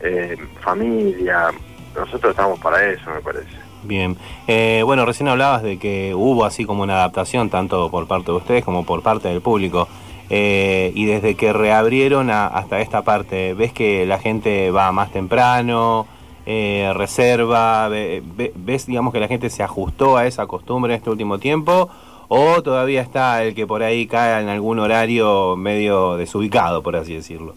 eh, 0.00 0.36
familia. 0.60 1.48
Nosotros 1.94 2.30
estamos 2.30 2.58
para 2.60 2.84
eso, 2.90 3.10
me 3.14 3.20
parece. 3.20 3.48
Bien. 3.84 4.16
Eh, 4.48 4.82
bueno, 4.84 5.04
recién 5.04 5.28
hablabas 5.28 5.62
de 5.62 5.78
que 5.78 6.14
hubo 6.14 6.44
así 6.46 6.64
como 6.64 6.82
una 6.82 6.94
adaptación 6.94 7.50
tanto 7.50 7.90
por 7.90 8.06
parte 8.06 8.32
de 8.32 8.38
ustedes 8.38 8.64
como 8.64 8.84
por 8.86 9.02
parte 9.02 9.28
del 9.28 9.42
público. 9.42 9.86
Eh, 10.30 10.90
y 10.94 11.04
desde 11.04 11.34
que 11.36 11.52
reabrieron 11.52 12.30
a- 12.30 12.46
hasta 12.46 12.80
esta 12.80 13.02
parte, 13.02 13.52
¿ves 13.52 13.74
que 13.74 14.06
la 14.06 14.18
gente 14.18 14.70
va 14.70 14.90
más 14.90 15.12
temprano? 15.12 16.06
Eh, 16.46 16.92
reserva, 16.94 17.88
ve- 17.88 18.22
ve- 18.36 18.52
ves 18.54 18.86
digamos 18.86 19.12
que 19.12 19.20
la 19.20 19.28
gente 19.28 19.48
se 19.50 19.62
ajustó 19.62 20.16
a 20.16 20.26
esa 20.26 20.46
costumbre 20.46 20.92
en 20.92 20.98
este 20.98 21.10
último 21.10 21.38
tiempo 21.38 21.90
o 22.28 22.62
todavía 22.62 23.00
está 23.02 23.42
el 23.42 23.54
que 23.54 23.66
por 23.66 23.82
ahí 23.82 24.06
cae 24.06 24.42
en 24.42 24.48
algún 24.48 24.78
horario 24.78 25.56
medio 25.56 26.16
desubicado, 26.16 26.82
por 26.82 26.96
así 26.96 27.14
decirlo. 27.14 27.54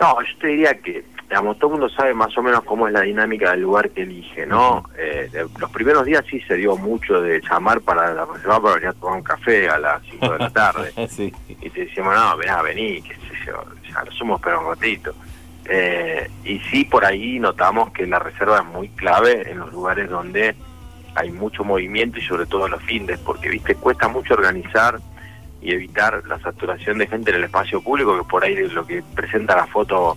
No, 0.00 0.16
yo 0.22 0.38
te 0.40 0.46
diría 0.48 0.74
que, 0.80 1.04
digamos, 1.28 1.58
todo 1.58 1.74
el 1.74 1.78
mundo 1.80 1.94
sabe 1.94 2.14
más 2.14 2.36
o 2.36 2.42
menos 2.42 2.62
cómo 2.64 2.86
es 2.88 2.92
la 2.92 3.02
dinámica 3.02 3.50
del 3.50 3.60
lugar 3.60 3.90
que 3.90 4.02
elige, 4.02 4.46
¿no? 4.46 4.84
Eh, 4.98 5.28
de- 5.30 5.46
los 5.58 5.70
primeros 5.70 6.04
días 6.06 6.24
sí 6.30 6.40
se 6.40 6.54
dio 6.56 6.76
mucho 6.76 7.20
de 7.20 7.40
llamar 7.42 7.80
para 7.82 8.12
la 8.14 8.24
reserva 8.24 8.60
para 8.60 8.74
venir 8.76 8.88
a 8.88 8.92
tomar 8.94 9.16
un 9.18 9.22
café 9.22 9.68
a 9.68 9.78
las 9.78 10.02
5 10.10 10.32
de 10.32 10.38
la 10.38 10.50
tarde. 10.50 10.92
sí. 11.08 11.32
Y 11.48 11.68
te 11.70 11.84
decíamos, 11.84 12.14
no, 12.14 12.36
vení, 12.38 12.52
vení, 12.64 13.02
qué 13.02 13.14
sé 13.14 13.46
yo, 13.46 13.62
ya 13.92 14.02
lo 14.04 14.12
somos 14.12 14.40
pero 14.42 14.60
un 14.60 14.66
ratito. 14.74 15.12
Eh, 15.72 16.28
y 16.44 16.58
sí, 16.70 16.84
por 16.84 17.04
ahí 17.04 17.38
notamos 17.38 17.92
que 17.92 18.04
la 18.04 18.18
reserva 18.18 18.58
es 18.58 18.64
muy 18.64 18.88
clave 18.88 19.48
en 19.48 19.60
los 19.60 19.72
lugares 19.72 20.10
donde 20.10 20.56
hay 21.14 21.30
mucho 21.30 21.62
movimiento 21.62 22.18
y 22.18 22.22
sobre 22.22 22.46
todo 22.46 22.66
los 22.66 22.82
fines, 22.82 23.20
porque, 23.20 23.48
viste, 23.48 23.76
cuesta 23.76 24.08
mucho 24.08 24.34
organizar 24.34 24.98
y 25.62 25.72
evitar 25.72 26.22
la 26.26 26.40
saturación 26.40 26.98
de 26.98 27.06
gente 27.06 27.30
en 27.30 27.36
el 27.36 27.44
espacio 27.44 27.80
público, 27.80 28.18
que 28.18 28.28
por 28.28 28.42
ahí 28.42 28.54
es 28.54 28.72
lo 28.72 28.84
que 28.84 29.00
presenta 29.14 29.54
la 29.54 29.66
foto 29.68 30.16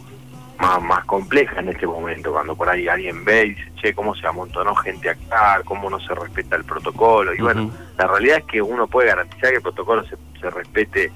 más, 0.58 0.82
más 0.82 1.06
compleja 1.06 1.60
en 1.60 1.70
este 1.70 1.86
momento, 1.86 2.32
cuando 2.32 2.56
por 2.56 2.68
ahí 2.70 2.88
alguien 2.88 3.24
ve 3.24 3.45
y 3.45 3.49
dice, 3.49 3.72
che, 3.76 3.93
cómo 3.93 4.16
se 4.16 4.26
amontonó 4.26 4.74
gente 4.74 5.12
acá, 5.12 5.62
cómo 5.66 5.88
no 5.88 5.99
se 5.99 6.16
respeta 6.16 6.56
el 6.56 6.64
protocolo. 6.64 7.32
Y 7.32 7.41
bueno, 7.41 7.70
la 7.95 8.08
realidad 8.08 8.39
es 8.39 8.45
que 8.45 8.60
uno 8.60 8.88
puede 8.88 9.10
garantizar 9.10 9.51
que 9.51 9.58
el 9.58 9.62
protocolo 9.62 10.04
se, 10.06 10.16
se 10.41 10.49
respete 10.49 11.12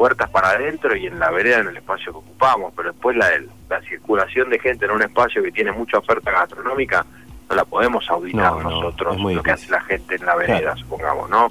puertas 0.00 0.30
para 0.30 0.48
adentro 0.52 0.96
y 0.96 1.06
en 1.08 1.18
la 1.18 1.30
vereda, 1.30 1.58
en 1.58 1.68
el 1.68 1.76
espacio 1.76 2.10
que 2.10 2.18
ocupamos, 2.20 2.72
pero 2.74 2.90
después 2.90 3.14
la, 3.18 3.28
la 3.68 3.82
circulación 3.82 4.48
de 4.48 4.58
gente 4.58 4.86
en 4.86 4.92
un 4.92 5.02
espacio 5.02 5.42
que 5.42 5.52
tiene 5.52 5.72
mucha 5.72 5.98
oferta 5.98 6.30
gastronómica, 6.30 7.04
no 7.50 7.54
la 7.54 7.66
podemos 7.66 8.08
auditar 8.08 8.50
No, 8.50 8.62
no, 8.62 8.70
nosotros, 8.70 9.20
lo 9.20 9.42
que 9.42 9.50
hace 9.50 9.70
la 9.70 9.82
gente 9.82 10.14
en 10.14 10.24
la 10.24 10.36
vereda, 10.36 10.58
Claro. 10.60 10.76
supongamos, 10.78 11.28
¿no? 11.28 11.48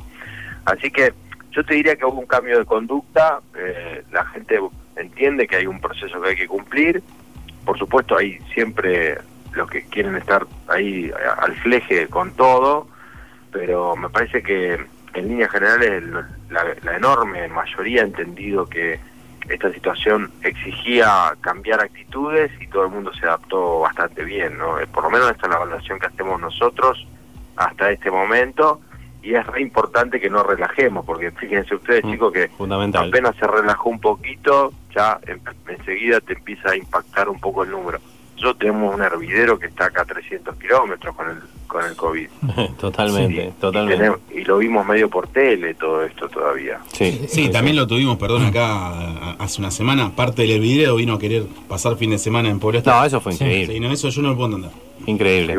Así 0.65 0.89
que 0.89 1.13
yo 1.51 1.63
te 1.63 1.75
diría 1.75 1.95
que 1.95 2.05
hubo 2.05 2.19
un 2.21 2.25
cambio 2.25 2.57
de 2.57 2.65
conducta, 2.65 3.39
eh, 3.55 4.03
la 4.11 4.25
gente 4.25 4.59
entiende 4.95 5.45
que 5.47 5.57
hay 5.57 5.67
un 5.67 5.79
proceso 5.79 6.19
que 6.19 6.29
hay 6.29 6.35
que 6.35 6.47
cumplir, 6.47 7.03
por 7.63 7.77
supuesto 7.77 8.17
hay 8.17 8.39
siempre 8.55 9.19
los 9.51 9.69
que 9.69 9.83
quieren 9.83 10.15
estar 10.15 10.47
ahí 10.69 11.11
al 11.37 11.53
fleje 11.57 12.07
con 12.07 12.31
todo, 12.31 12.87
pero 13.51 13.95
me 13.95 14.09
parece 14.09 14.41
que 14.41 14.73
en 15.13 15.27
líneas 15.27 15.51
generales 15.51 16.03
la, 16.49 16.63
la 16.83 16.97
enorme 16.97 17.47
mayoría 17.47 18.01
ha 18.01 18.05
entendido 18.05 18.65
que 18.67 18.99
esta 19.49 19.71
situación 19.73 20.31
exigía 20.43 21.35
cambiar 21.41 21.81
actitudes 21.81 22.51
y 22.61 22.67
todo 22.67 22.83
el 22.83 22.89
mundo 22.91 23.11
se 23.13 23.25
adaptó 23.25 23.79
bastante 23.79 24.23
bien, 24.23 24.57
¿no? 24.57 24.79
Eh, 24.79 24.87
Por 24.87 25.03
lo 25.03 25.09
menos 25.09 25.31
esta 25.31 25.47
es 25.47 25.49
la 25.49 25.55
evaluación 25.57 25.99
que 25.99 26.05
hacemos 26.07 26.39
nosotros 26.39 27.07
hasta 27.55 27.89
este 27.91 28.11
momento 28.11 28.79
y 29.21 29.33
es 29.33 29.45
re 29.47 29.61
importante 29.61 30.19
que 30.21 30.29
no 30.29 30.43
relajemos, 30.43 31.05
porque 31.05 31.31
fíjense 31.31 31.75
ustedes 31.75 32.03
chicos 32.03 32.31
que 32.31 32.47
Fundamental. 32.49 33.09
apenas 33.09 33.35
se 33.37 33.47
relajó 33.47 33.89
un 33.89 33.99
poquito, 33.99 34.71
ya 34.95 35.19
en- 35.27 35.41
enseguida 35.67 36.21
te 36.21 36.33
empieza 36.33 36.71
a 36.71 36.75
impactar 36.77 37.27
un 37.27 37.39
poco 37.39 37.63
el 37.63 37.71
número. 37.71 37.99
Nosotros 38.41 38.57
tenemos 38.59 38.95
un 38.95 39.01
hervidero 39.01 39.59
que 39.59 39.65
está 39.67 39.85
acá 39.87 40.03
a 40.03 40.05
300 40.05 40.55
kilómetros 40.55 41.13
con 41.15 41.29
el, 41.29 41.37
con 41.67 41.83
el 41.83 41.95
COVID. 41.95 42.27
totalmente, 42.79 43.51
totalmente. 43.59 43.97
tenemos- 43.97 44.19
y 44.33 44.43
lo 44.45 44.57
vimos 44.59 44.85
medio 44.87 45.09
por 45.09 45.27
tele 45.27 45.73
todo 45.73 46.03
esto 46.03 46.29
todavía. 46.29 46.79
Sí, 46.93 47.25
Sí, 47.27 47.49
también 47.49 47.75
lo 47.75 47.85
tuvimos, 47.85 48.17
perdón, 48.17 48.45
acá 48.45 48.65
a- 48.67 49.31
hace 49.39 49.59
una 49.59 49.71
semana. 49.71 50.11
Parte 50.15 50.43
del 50.43 50.61
video 50.61 50.95
vino 50.95 51.15
a 51.15 51.19
querer 51.19 51.43
pasar 51.67 51.97
fin 51.97 52.11
de 52.11 52.17
semana 52.17 52.49
en 52.49 52.59
Pueblo. 52.59 52.81
No, 52.85 53.03
eso 53.03 53.19
fue 53.19 53.33
increíble. 53.33 53.73
Sí, 53.73 53.79
no, 53.81 53.91
eso 53.91 54.07
yo 54.09 54.21
no 54.21 54.29
lo 54.29 54.35
puedo 54.37 54.55
entender. 54.55 54.71
Increíble. 55.05 55.55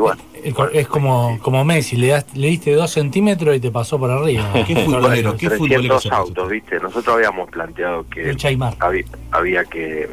Cor- 0.54 0.70
Es 0.72 0.86
como, 0.88 1.38
como 1.42 1.64
Messi, 1.66 1.96
le, 1.96 2.08
das- 2.08 2.34
le 2.34 2.48
diste 2.48 2.72
dos 2.72 2.90
centímetros 2.90 3.54
y 3.56 3.60
te 3.60 3.70
pasó 3.70 3.98
por 3.98 4.10
arriba. 4.10 4.50
¿Qué 4.66 4.74
futbolero? 4.74 5.32
¿Qué 5.36 5.48
300 5.48 5.58
futbolero 5.58 5.98
autos, 6.16 6.48
¿viste? 6.48 6.80
Nosotros 6.80 7.14
habíamos 7.16 7.50
planteado 7.50 8.06
que 8.08 8.30
El 8.30 8.36
Chaimar. 8.36 8.74
había, 8.80 9.04
había 9.32 9.64
que 9.64 10.08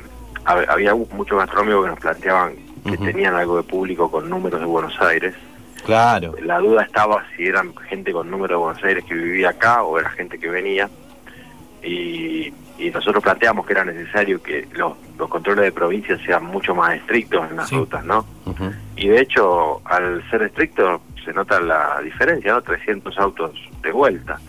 había 0.48 0.96
muchos 0.96 1.38
gastronómicos 1.38 1.84
que 1.84 1.90
nos 1.90 2.00
planteaban 2.00 2.54
que 2.90 2.98
tenían 2.98 3.36
algo 3.36 3.58
de 3.58 3.64
público 3.64 4.10
con 4.10 4.30
números 4.30 4.62
de 4.62 4.66
Buenos 4.66 5.00
Aires. 5.02 5.36
Claro. 5.86 6.36
La 6.42 6.60
duda 6.60 6.84
estaba 6.84 7.26
si 7.36 7.48
eran 7.48 7.76
gente 7.90 8.12
con 8.12 8.30
número 8.32 8.56
de 8.56 8.64
Buenos 8.64 8.84
Aires 8.84 9.04
que 9.06 9.14
vivía 9.14 9.50
acá 9.50 9.84
o 9.84 10.00
era 10.00 10.10
gente 10.12 10.40
que 10.40 10.50
venía. 10.50 10.90
Y, 11.84 12.54
y 12.78 12.90
nosotros 12.92 13.24
planteamos 13.24 13.66
que 13.66 13.74
era 13.74 13.86
necesario 13.86 14.42
que 14.42 14.68
los, 14.74 14.94
los 15.18 15.30
controles 15.30 15.66
de 15.66 15.72
provincia 15.72 16.18
sean 16.26 16.46
mucho 16.46 16.76
más 16.76 16.96
estrictos 16.96 17.50
en 17.50 17.58
las 17.58 17.72
rutas, 17.72 18.04
¿no? 18.06 18.26
Y 18.96 19.08
de 19.10 19.22
hecho, 19.22 19.82
al 19.86 20.28
ser 20.30 20.44
estricto, 20.44 21.02
se 21.24 21.34
nota 21.34 21.60
la 21.60 22.00
diferencia, 22.02 22.54
¿no? 22.54 22.62
300 22.62 23.18
autos 23.20 23.52
de 23.82 23.92
vuelta. 23.92 24.40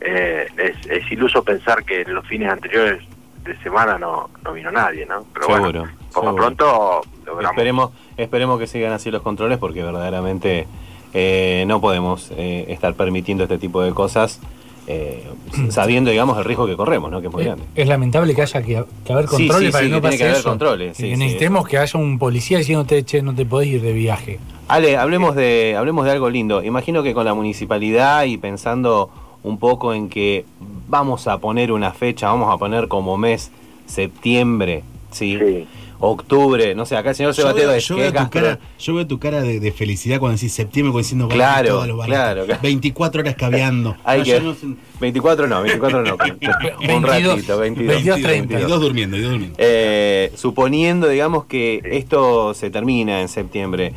Eh, 0.00 0.48
es, 0.56 0.86
es 0.86 1.10
iluso 1.10 1.42
pensar 1.42 1.84
que 1.84 2.02
en 2.02 2.14
los 2.14 2.26
fines 2.26 2.50
anteriores 2.50 3.02
de 3.48 3.58
semana 3.62 3.98
no, 3.98 4.28
no 4.44 4.52
vino 4.52 4.70
nadie, 4.70 5.06
¿no? 5.06 5.24
Pero 5.32 5.46
Seguro, 5.46 5.80
bueno, 5.80 5.94
por 6.12 6.24
lo 6.24 6.34
pronto 6.36 7.00
logramos. 7.24 7.52
Esperemos, 7.52 7.90
esperemos 8.16 8.58
que 8.58 8.66
sigan 8.66 8.92
así 8.92 9.10
los 9.10 9.22
controles 9.22 9.58
porque 9.58 9.82
verdaderamente 9.82 10.66
eh, 11.14 11.64
no 11.66 11.80
podemos 11.80 12.30
eh, 12.36 12.66
estar 12.68 12.94
permitiendo 12.94 13.44
este 13.44 13.58
tipo 13.58 13.82
de 13.82 13.92
cosas 13.92 14.40
eh, 14.86 15.24
sabiendo, 15.70 16.10
digamos, 16.10 16.36
el 16.38 16.44
riesgo 16.44 16.66
que 16.66 16.76
corremos, 16.76 17.10
¿no? 17.10 17.20
Que 17.20 17.28
es 17.28 17.32
muy 17.32 17.44
grande. 17.44 17.64
Es 17.74 17.88
lamentable 17.88 18.34
que 18.34 18.42
haya 18.42 18.62
que, 18.62 18.84
que 19.04 19.12
haber 19.12 19.26
controles 19.26 19.66
sí, 19.66 19.72
para 19.72 19.84
sí, 19.84 19.90
que 19.90 19.96
no 19.96 20.02
pase 20.02 20.18
que 20.18 20.24
haber 20.24 20.36
eso. 20.36 20.48
controles, 20.48 20.96
sí, 20.96 21.02
que 21.04 21.14
sí. 21.14 21.16
necesitemos 21.16 21.66
que 21.66 21.78
haya 21.78 21.98
un 21.98 22.18
policía 22.18 22.58
diciéndote, 22.58 23.04
che, 23.04 23.22
no 23.22 23.34
te 23.34 23.46
podés 23.46 23.68
ir 23.68 23.82
de 23.82 23.92
viaje. 23.92 24.38
Ale, 24.68 24.98
hablemos 24.98 25.34
de, 25.34 25.74
hablemos 25.78 26.04
de 26.04 26.10
algo 26.10 26.28
lindo. 26.28 26.62
Imagino 26.62 27.02
que 27.02 27.14
con 27.14 27.24
la 27.24 27.32
municipalidad 27.32 28.24
y 28.24 28.36
pensando 28.36 29.10
un 29.42 29.58
poco 29.58 29.94
en 29.94 30.08
que 30.08 30.44
vamos 30.88 31.26
a 31.28 31.38
poner 31.38 31.72
una 31.72 31.92
fecha, 31.92 32.26
vamos 32.28 32.52
a 32.52 32.58
poner 32.58 32.88
como 32.88 33.16
mes 33.16 33.50
septiembre, 33.86 34.82
¿sí? 35.10 35.66
Octubre, 36.00 36.76
no 36.76 36.86
sé, 36.86 36.96
acá 36.96 37.10
el 37.10 37.16
señor 37.16 37.34
Sebateo 37.34 37.72
es 37.72 37.84
yo 37.88 37.96
que 37.96 38.02
veo 38.02 38.12
tu 38.12 38.30
cara, 38.30 38.58
yo 38.78 38.94
veo 38.94 39.06
tu 39.08 39.18
cara 39.18 39.42
de, 39.42 39.58
de 39.58 39.72
felicidad 39.72 40.20
cuando 40.20 40.36
decís 40.36 40.52
septiembre, 40.52 40.90
como 40.92 40.98
diciendo, 41.00 41.26
Claro, 41.26 41.68
todos 41.70 41.88
los 41.88 42.06
claro, 42.06 42.44
claro. 42.46 42.60
24 42.62 43.20
horas 43.22 43.34
caviando. 43.34 43.96
Hay 44.04 44.20
No, 44.20 44.24
que, 44.24 44.40
no 44.40 44.54
sé- 44.54 44.66
24 45.00 45.48
no, 45.48 45.60
24 45.62 46.02
no. 46.04 46.12
un 46.14 47.02
22, 47.02 47.02
ratito, 47.02 47.58
22. 47.58 47.94
22, 47.96 48.22
30. 48.22 48.60
Y 48.60 48.62
dos 48.62 48.80
durmiendo, 48.80 49.16
y 49.16 49.20
dos 49.22 49.30
durmiendo. 49.32 49.56
Eh, 49.58 50.30
suponiendo, 50.36 51.08
digamos, 51.08 51.46
que 51.46 51.80
esto 51.84 52.54
se 52.54 52.70
termina 52.70 53.20
en 53.20 53.28
septiembre, 53.28 53.92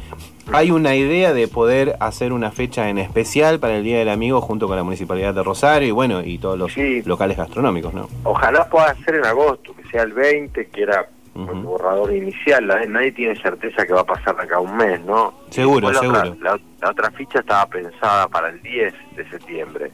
¿hay 0.54 0.72
una 0.72 0.95
idea 0.95 1.34
de 1.34 1.47
poder 1.47 1.95
hacer 1.99 2.34
una 2.34 2.52
fecha 2.52 2.89
en 2.89 2.97
especial 2.97 3.60
para 3.60 3.76
el 3.78 3.84
Día 3.84 3.99
del 3.99 4.10
Amigo 4.10 4.41
junto 4.41 4.68
con 4.68 4.76
la 4.78 4.84
Municipalidad 4.84 5.34
de 5.34 5.43
Rosario 5.43 5.88
y 5.88 5.91
bueno, 5.91 6.22
y 6.24 6.38
todos 6.38 6.58
los 6.58 6.72
locales 7.06 7.38
gastronómicos, 7.38 7.93
¿no? 7.93 8.08
Ojalá 8.24 8.68
pueda 8.70 8.95
ser 9.06 9.16
en 9.16 9.26
agosto, 9.26 9.76
que 9.76 9.84
sea 9.89 10.04
el 10.04 10.14
20, 10.14 10.68
que 10.68 10.82
era 10.84 11.08
el 11.34 11.45
borrador 11.64 12.14
inicial. 12.14 12.68
La- 12.68 12.86
nadie 12.86 13.12
tiene 13.14 13.36
certeza 13.41 13.86
que 13.86 13.93
va 13.93 14.02
a 14.02 14.06
pasar 14.06 14.36
de 14.36 14.43
acá 14.43 14.58
a 14.58 14.60
un 14.60 14.76
mes, 14.76 14.99
¿no? 15.06 15.34
Seguro, 15.49 15.89
la 15.91 15.99
seguro. 15.99 16.20
Otra, 16.20 16.36
la, 16.41 16.60
la 16.82 16.89
otra 16.89 17.12
ficha 17.12 17.39
estaba 17.39 17.66
pensada 17.68 18.28
para 18.28 18.49
el 18.49 18.62
10 18.62 18.93
de 19.16 19.30
septiembre, 19.30 19.91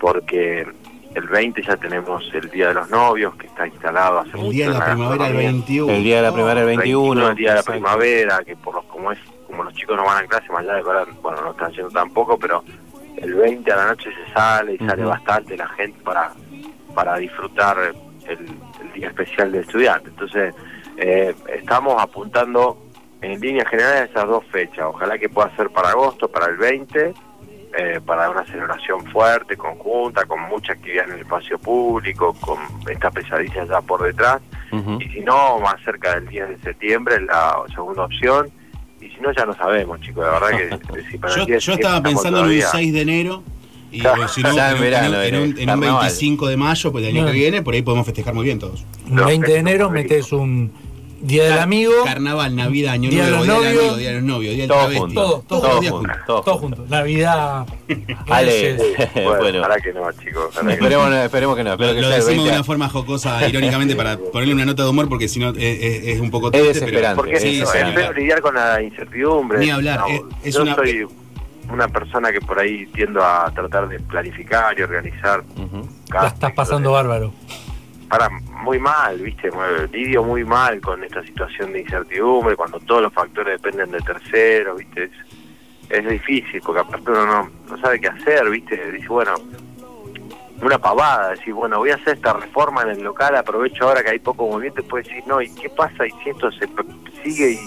porque 0.00 0.66
el 1.14 1.28
20 1.28 1.62
ya 1.62 1.76
tenemos 1.76 2.24
el 2.34 2.50
Día 2.50 2.68
de 2.68 2.74
los 2.74 2.90
Novios, 2.90 3.34
que 3.36 3.46
está 3.46 3.66
instalado 3.66 4.20
hace 4.20 4.36
mucho. 4.36 4.50
día 4.50 4.68
de 4.70 4.78
la 4.78 4.84
primavera, 4.84 5.12
el 5.12 5.18
gastronomía. 5.18 5.50
21. 5.52 5.92
El 5.92 6.02
día 6.04 6.16
de 6.16 6.22
la 6.22 6.32
primavera, 6.32 6.60
el 6.60 6.66
21. 6.66 7.28
el 7.30 7.36
día 7.36 7.50
de 7.50 7.56
la 7.56 7.62
primavera, 7.62 8.38
que 8.44 8.56
por 8.56 8.74
los, 8.74 8.84
como 8.86 9.12
es 9.12 9.18
como 9.54 9.64
los 9.64 9.74
chicos 9.74 9.96
no 9.96 10.04
van 10.04 10.24
a 10.24 10.26
clase, 10.26 10.50
más 10.50 10.62
allá 10.62 10.74
de 10.74 10.80
ahora, 10.80 11.06
bueno, 11.22 11.42
no 11.42 11.50
están 11.52 11.72
yendo 11.72 11.90
tampoco, 11.90 12.36
pero 12.36 12.64
el 13.16 13.34
20 13.34 13.70
a 13.72 13.76
la 13.76 13.86
noche 13.86 14.10
se 14.10 14.32
sale 14.32 14.74
y 14.74 14.78
sale 14.78 15.04
bastante 15.04 15.56
la 15.56 15.68
gente 15.68 15.96
para, 16.02 16.32
para 16.92 17.16
disfrutar 17.18 17.78
el, 18.26 18.48
el 18.80 18.92
día 18.92 19.08
especial 19.08 19.52
del 19.52 19.62
estudiante. 19.62 20.08
Entonces, 20.10 20.54
eh, 20.96 21.32
estamos 21.48 22.02
apuntando 22.02 22.78
en 23.22 23.40
líneas 23.40 23.68
generales 23.68 24.02
a 24.02 24.04
esas 24.04 24.26
dos 24.26 24.44
fechas. 24.46 24.86
Ojalá 24.86 25.18
que 25.18 25.28
pueda 25.28 25.54
ser 25.54 25.70
para 25.70 25.90
agosto, 25.90 26.28
para 26.28 26.46
el 26.46 26.56
20, 26.56 27.14
eh, 27.76 28.00
para 28.04 28.30
una 28.30 28.44
celebración 28.46 29.04
fuerte, 29.06 29.56
conjunta, 29.56 30.24
con 30.26 30.40
mucha 30.42 30.72
actividad 30.72 31.06
en 31.08 31.14
el 31.14 31.20
espacio 31.20 31.58
público, 31.58 32.34
con 32.40 32.58
esta 32.90 33.12
pesadilla 33.12 33.64
ya 33.64 33.80
por 33.80 34.02
detrás. 34.02 34.42
Y 34.98 35.08
si 35.10 35.20
no, 35.20 35.60
más 35.60 35.80
cerca 35.84 36.16
del 36.16 36.26
10 36.26 36.48
de 36.48 36.58
septiembre, 36.58 37.20
la 37.20 37.62
segunda 37.72 38.06
opción. 38.06 38.50
Y 39.04 39.08
si 39.10 39.20
no, 39.20 39.32
ya 39.32 39.44
no 39.44 39.54
sabemos, 39.54 40.00
chicos. 40.00 40.24
La 40.24 40.38
verdad 40.40 40.80
que 40.90 41.02
si 41.10 41.18
para 41.18 41.36
Yo, 41.36 41.44
10 41.46 41.48
de 41.48 41.60
yo 41.60 41.72
estaba 41.74 42.02
pensando 42.02 42.38
en 42.38 42.44
un 42.44 42.50
todavía- 42.50 42.68
6 42.72 42.92
de 42.92 43.00
enero 43.02 43.42
Y 43.92 44.00
eh, 44.00 44.10
si 44.34 44.42
no, 44.42 44.52
Ya 44.56 44.70
en 44.70 44.76
en, 44.76 44.76
un- 44.76 44.80
verano, 44.82 45.22
en 45.22 45.34
un, 45.36 45.42
en 45.42 45.48
un 45.52 45.58
eh, 45.58 45.66
carnaval. 45.66 46.00
25 46.06 46.46
de 46.48 46.56
mayo, 46.56 46.92
pues 46.92 47.04
el 47.04 47.10
año 47.10 47.20
No. 47.22 47.26
que 47.28 47.32
viene, 47.34 47.62
por 47.62 47.74
ahí 47.74 47.82
podemos 47.82 48.06
festejar 48.06 48.34
muy 48.34 48.44
bien 48.44 48.58
todos. 48.58 48.84
Un 49.08 49.16
20 49.24 49.52
de 49.52 49.58
enero 49.58 49.90
metes 49.90 50.32
un 50.32 50.72
Día 51.24 51.44
del 51.44 51.58
Amigo. 51.58 51.92
Carnaval, 52.04 52.54
Navidad, 52.54 52.92
Año 52.92 53.08
Día 53.10 53.24
de 53.24 53.30
Nuevo, 53.30 53.44
los 53.46 53.60
Día 53.60 53.68
del. 53.70 53.78
Amigo, 53.78 53.96
Día 53.96 54.08
de 54.08 54.14
los 54.16 54.22
Novios, 54.24 54.54
Día 54.54 54.62
del 54.62 54.68
Todos 54.70 54.94
juntos. 54.94 55.46
todo 55.46 55.60
Todo 55.60 55.90
junto. 55.90 56.56
junto. 56.58 56.86
Navidad. 56.88 57.66
Ale. 58.28 58.76
Bueno, 59.14 59.58
ojalá 59.60 59.76
que 59.80 59.92
no, 59.92 60.12
chicos. 60.12 60.54
esperemos, 60.56 61.56
que 61.56 61.64
no. 61.64 61.76
Lo, 61.76 61.86
decimos 61.94 62.26
de 62.26 62.34
20. 62.34 62.50
una 62.50 62.64
forma 62.64 62.88
jocosa, 62.88 63.46
irónicamente, 63.48 63.96
para 63.96 64.16
ponerle 64.18 64.54
una 64.54 64.64
nota 64.66 64.82
de 64.84 64.90
humor, 64.90 65.08
porque 65.08 65.28
si 65.28 65.38
no 65.40 65.50
eh, 65.50 65.54
eh, 65.58 66.12
es 66.12 66.20
un 66.20 66.30
poco 66.30 66.48
Es 66.48 66.52
triste. 66.52 66.80
desesperante. 66.80 67.16
Porque 67.16 67.34
es 67.34 67.44
ni 67.44 67.60
feo 67.64 67.86
hablar. 67.86 68.16
lidiar 68.18 68.40
con 68.40 68.54
la 68.54 68.82
incertidumbre. 68.82 69.58
Ni 69.58 69.70
hablar, 69.70 70.00
No, 70.00 70.06
es- 70.08 70.22
es 70.44 70.54
yo 70.54 70.62
una- 70.62 70.74
soy 70.74 71.06
una 71.72 71.88
persona 71.88 72.30
que 72.32 72.40
por 72.42 72.58
ahí 72.58 72.86
tiendo 72.94 73.24
a 73.24 73.50
tratar 73.54 73.88
de 73.88 73.98
planificar 74.00 74.78
y 74.78 74.82
organizar. 74.82 75.42
La 76.12 76.26
estás 76.28 76.52
pasando 76.52 76.92
bárbaro. 76.92 77.32
Para 78.08 78.28
muy 78.28 78.78
mal, 78.78 79.18
¿viste? 79.18 79.50
Lidio 79.92 80.22
muy 80.22 80.44
mal 80.44 80.80
con 80.80 81.02
esta 81.02 81.22
situación 81.22 81.72
de 81.72 81.80
incertidumbre, 81.80 82.56
cuando 82.56 82.78
todos 82.80 83.02
los 83.02 83.12
factores 83.12 83.60
dependen 83.60 83.90
de 83.90 84.00
terceros, 84.00 84.78
¿viste? 84.78 85.04
Es, 85.04 85.10
es 85.90 86.08
difícil, 86.08 86.60
porque 86.64 86.80
aparte 86.80 87.10
uno 87.10 87.26
no, 87.26 87.50
no 87.68 87.78
sabe 87.78 88.00
qué 88.00 88.08
hacer, 88.08 88.48
¿viste? 88.50 88.92
Dice, 88.92 89.08
bueno, 89.08 89.34
una 90.62 90.78
pavada, 90.78 91.30
decir, 91.30 91.52
bueno, 91.52 91.78
voy 91.78 91.90
a 91.90 91.96
hacer 91.96 92.14
esta 92.14 92.32
reforma 92.32 92.82
en 92.82 92.90
el 92.90 93.02
local, 93.02 93.36
aprovecho 93.36 93.88
ahora 93.88 94.02
que 94.02 94.10
hay 94.10 94.18
poco 94.18 94.46
movimiento, 94.46 94.80
y 94.80 94.84
puedes 94.84 95.06
decir, 95.08 95.24
no, 95.26 95.40
¿y 95.42 95.50
qué 95.54 95.68
pasa? 95.68 96.06
Y 96.06 96.10
si 96.22 96.30
esto 96.30 96.50
se 96.52 96.68
sigue 97.22 97.52
y 97.52 97.58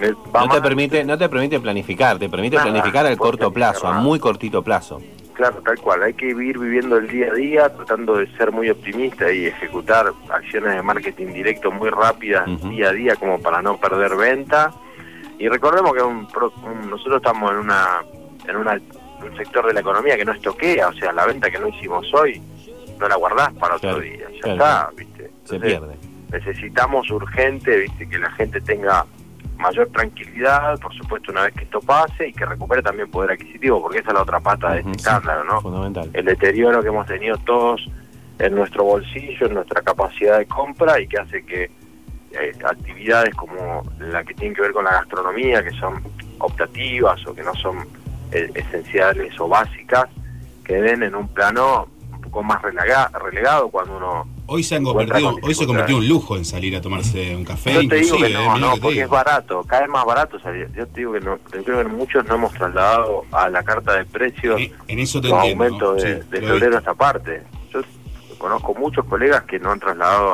me 0.00 0.12
va 0.12 0.40
No 0.40 0.48
te, 0.48 0.54
mal? 0.54 0.62
permite, 0.62 1.04
no 1.04 1.18
te 1.18 1.28
permite 1.28 1.60
planificar, 1.60 2.18
te 2.18 2.28
permite 2.28 2.56
Nada, 2.56 2.70
planificar 2.70 3.06
al 3.06 3.16
corto 3.16 3.52
plazo, 3.52 3.86
a 3.86 3.92
muy 3.92 4.18
cortito 4.18 4.62
plazo. 4.62 5.00
Claro, 5.34 5.62
tal 5.64 5.78
cual. 5.80 6.02
Hay 6.02 6.14
que 6.14 6.26
ir 6.26 6.58
viviendo 6.58 6.96
el 6.98 7.08
día 7.08 7.28
a 7.30 7.34
día, 7.34 7.68
tratando 7.74 8.16
de 8.16 8.26
ser 8.36 8.52
muy 8.52 8.68
optimista 8.70 9.32
y 9.32 9.46
ejecutar 9.46 10.12
acciones 10.30 10.74
de 10.76 10.82
marketing 10.82 11.28
directo 11.32 11.70
muy 11.70 11.88
rápidas 11.90 12.44
día 12.68 12.90
a 12.90 12.92
día 12.92 13.16
como 13.16 13.40
para 13.40 13.62
no 13.62 13.78
perder 13.78 14.14
venta. 14.16 14.70
Y 15.38 15.48
recordemos 15.48 15.92
que 15.94 16.02
un 16.02 16.28
pro- 16.28 16.52
un- 16.64 16.90
nosotros 16.90 17.16
estamos 17.16 17.50
en 17.52 17.56
una 17.58 18.02
en 18.46 18.56
una- 18.56 18.80
un 19.24 19.36
sector 19.36 19.66
de 19.66 19.72
la 19.72 19.80
economía 19.80 20.16
que 20.16 20.24
no 20.24 20.32
estoquea, 20.32 20.88
o 20.88 20.92
sea, 20.94 21.12
la 21.12 21.26
venta 21.26 21.48
que 21.50 21.58
no 21.58 21.68
hicimos 21.68 22.12
hoy 22.14 22.42
no 22.98 23.08
la 23.08 23.16
guardás 23.16 23.52
para 23.54 23.76
otro 23.76 23.90
Claro, 23.90 24.00
día, 24.00 24.26
ya 24.34 24.40
claro, 24.42 24.52
está. 24.52 24.90
¿viste? 24.96 25.30
Se 25.44 25.58
pierde. 25.60 25.96
necesitamos 26.30 27.10
urgente, 27.10 27.76
viste, 27.78 28.08
que 28.08 28.18
la 28.18 28.30
gente 28.32 28.60
tenga 28.60 29.04
mayor 29.62 29.88
tranquilidad, 29.88 30.78
por 30.80 30.94
supuesto, 30.94 31.32
una 31.32 31.44
vez 31.44 31.54
que 31.54 31.64
esto 31.64 31.80
pase 31.80 32.28
y 32.28 32.32
que 32.32 32.44
recupere 32.44 32.82
también 32.82 33.10
poder 33.10 33.32
adquisitivo, 33.32 33.80
porque 33.80 33.98
esa 33.98 34.08
es 34.08 34.14
la 34.14 34.22
otra 34.22 34.40
pata 34.40 34.72
de 34.72 34.80
este 34.80 34.90
sí. 34.90 34.96
escándalo, 34.98 35.44
¿no? 35.44 35.60
Fundamental. 35.60 36.10
El 36.12 36.24
deterioro 36.24 36.82
que 36.82 36.88
hemos 36.88 37.06
tenido 37.06 37.36
todos 37.38 37.88
en 38.38 38.54
nuestro 38.54 38.84
bolsillo, 38.84 39.46
en 39.46 39.54
nuestra 39.54 39.80
capacidad 39.82 40.38
de 40.38 40.46
compra 40.46 41.00
y 41.00 41.06
que 41.06 41.18
hace 41.18 41.44
que 41.44 41.70
eh, 42.32 42.52
actividades 42.64 43.34
como 43.34 43.82
la 43.98 44.24
que 44.24 44.34
tienen 44.34 44.54
que 44.54 44.62
ver 44.62 44.72
con 44.72 44.84
la 44.84 44.92
gastronomía, 44.92 45.62
que 45.62 45.70
son 45.72 46.02
optativas 46.38 47.24
o 47.26 47.34
que 47.34 47.42
no 47.42 47.54
son 47.54 47.78
eh, 48.32 48.50
esenciales 48.54 49.38
o 49.38 49.48
básicas, 49.48 50.08
queden 50.64 51.02
en 51.02 51.14
un 51.14 51.28
plano 51.28 51.88
poco 52.32 52.42
más 52.44 52.62
relega- 52.62 53.10
relegado 53.22 53.68
cuando 53.68 53.96
uno 53.98 54.26
Hoy 54.46 54.62
se 54.64 54.74
han 54.76 54.84
convertido, 54.84 55.34
con 55.34 55.44
hoy 55.44 55.54
se 55.54 55.66
convirtió 55.66 55.96
en 55.96 56.02
un 56.02 56.08
lujo 56.08 56.36
en 56.36 56.44
salir 56.44 56.74
a 56.76 56.80
tomarse 56.80 57.36
un 57.36 57.44
café, 57.44 57.74
Yo 57.74 57.88
te 57.88 57.96
digo 57.96 58.16
inclusive, 58.16 58.28
que 58.28 58.34
eh, 58.34 58.46
no, 58.58 58.68
que 58.70 58.74
te 58.76 58.80
porque 58.80 58.94
digo. 58.94 59.04
es 59.04 59.10
barato, 59.10 59.62
cada 59.64 59.82
vez 59.82 59.90
más 59.90 60.04
barato 60.04 60.38
salir. 60.40 60.68
Yo 60.74 60.86
te 60.88 61.00
digo 61.00 61.12
que 61.12 61.20
no, 61.20 61.36
yo 61.54 61.62
creo 61.64 61.78
que 61.78 61.84
muchos 61.84 62.24
no 62.24 62.34
hemos 62.34 62.52
trasladado 62.54 63.24
a 63.32 63.48
la 63.50 63.62
carta 63.62 63.94
de 63.94 64.04
precios 64.06 64.60
En, 64.60 64.72
en 64.88 64.98
eso 64.98 65.20
te 65.20 65.28
los 65.28 65.36
entiendo. 65.38 65.64
aumentos 65.64 65.96
¿no? 65.96 66.02
de, 66.02 66.22
Sí, 66.22 66.28
de 66.30 66.40
febrero 66.40 66.76
a 66.76 66.78
esta 66.78 66.94
parte. 66.94 67.42
Yo 67.72 67.80
conozco 68.38 68.74
muchos 68.74 69.04
colegas 69.06 69.42
que 69.44 69.58
no 69.58 69.70
han 69.70 69.78
trasladado 69.80 70.32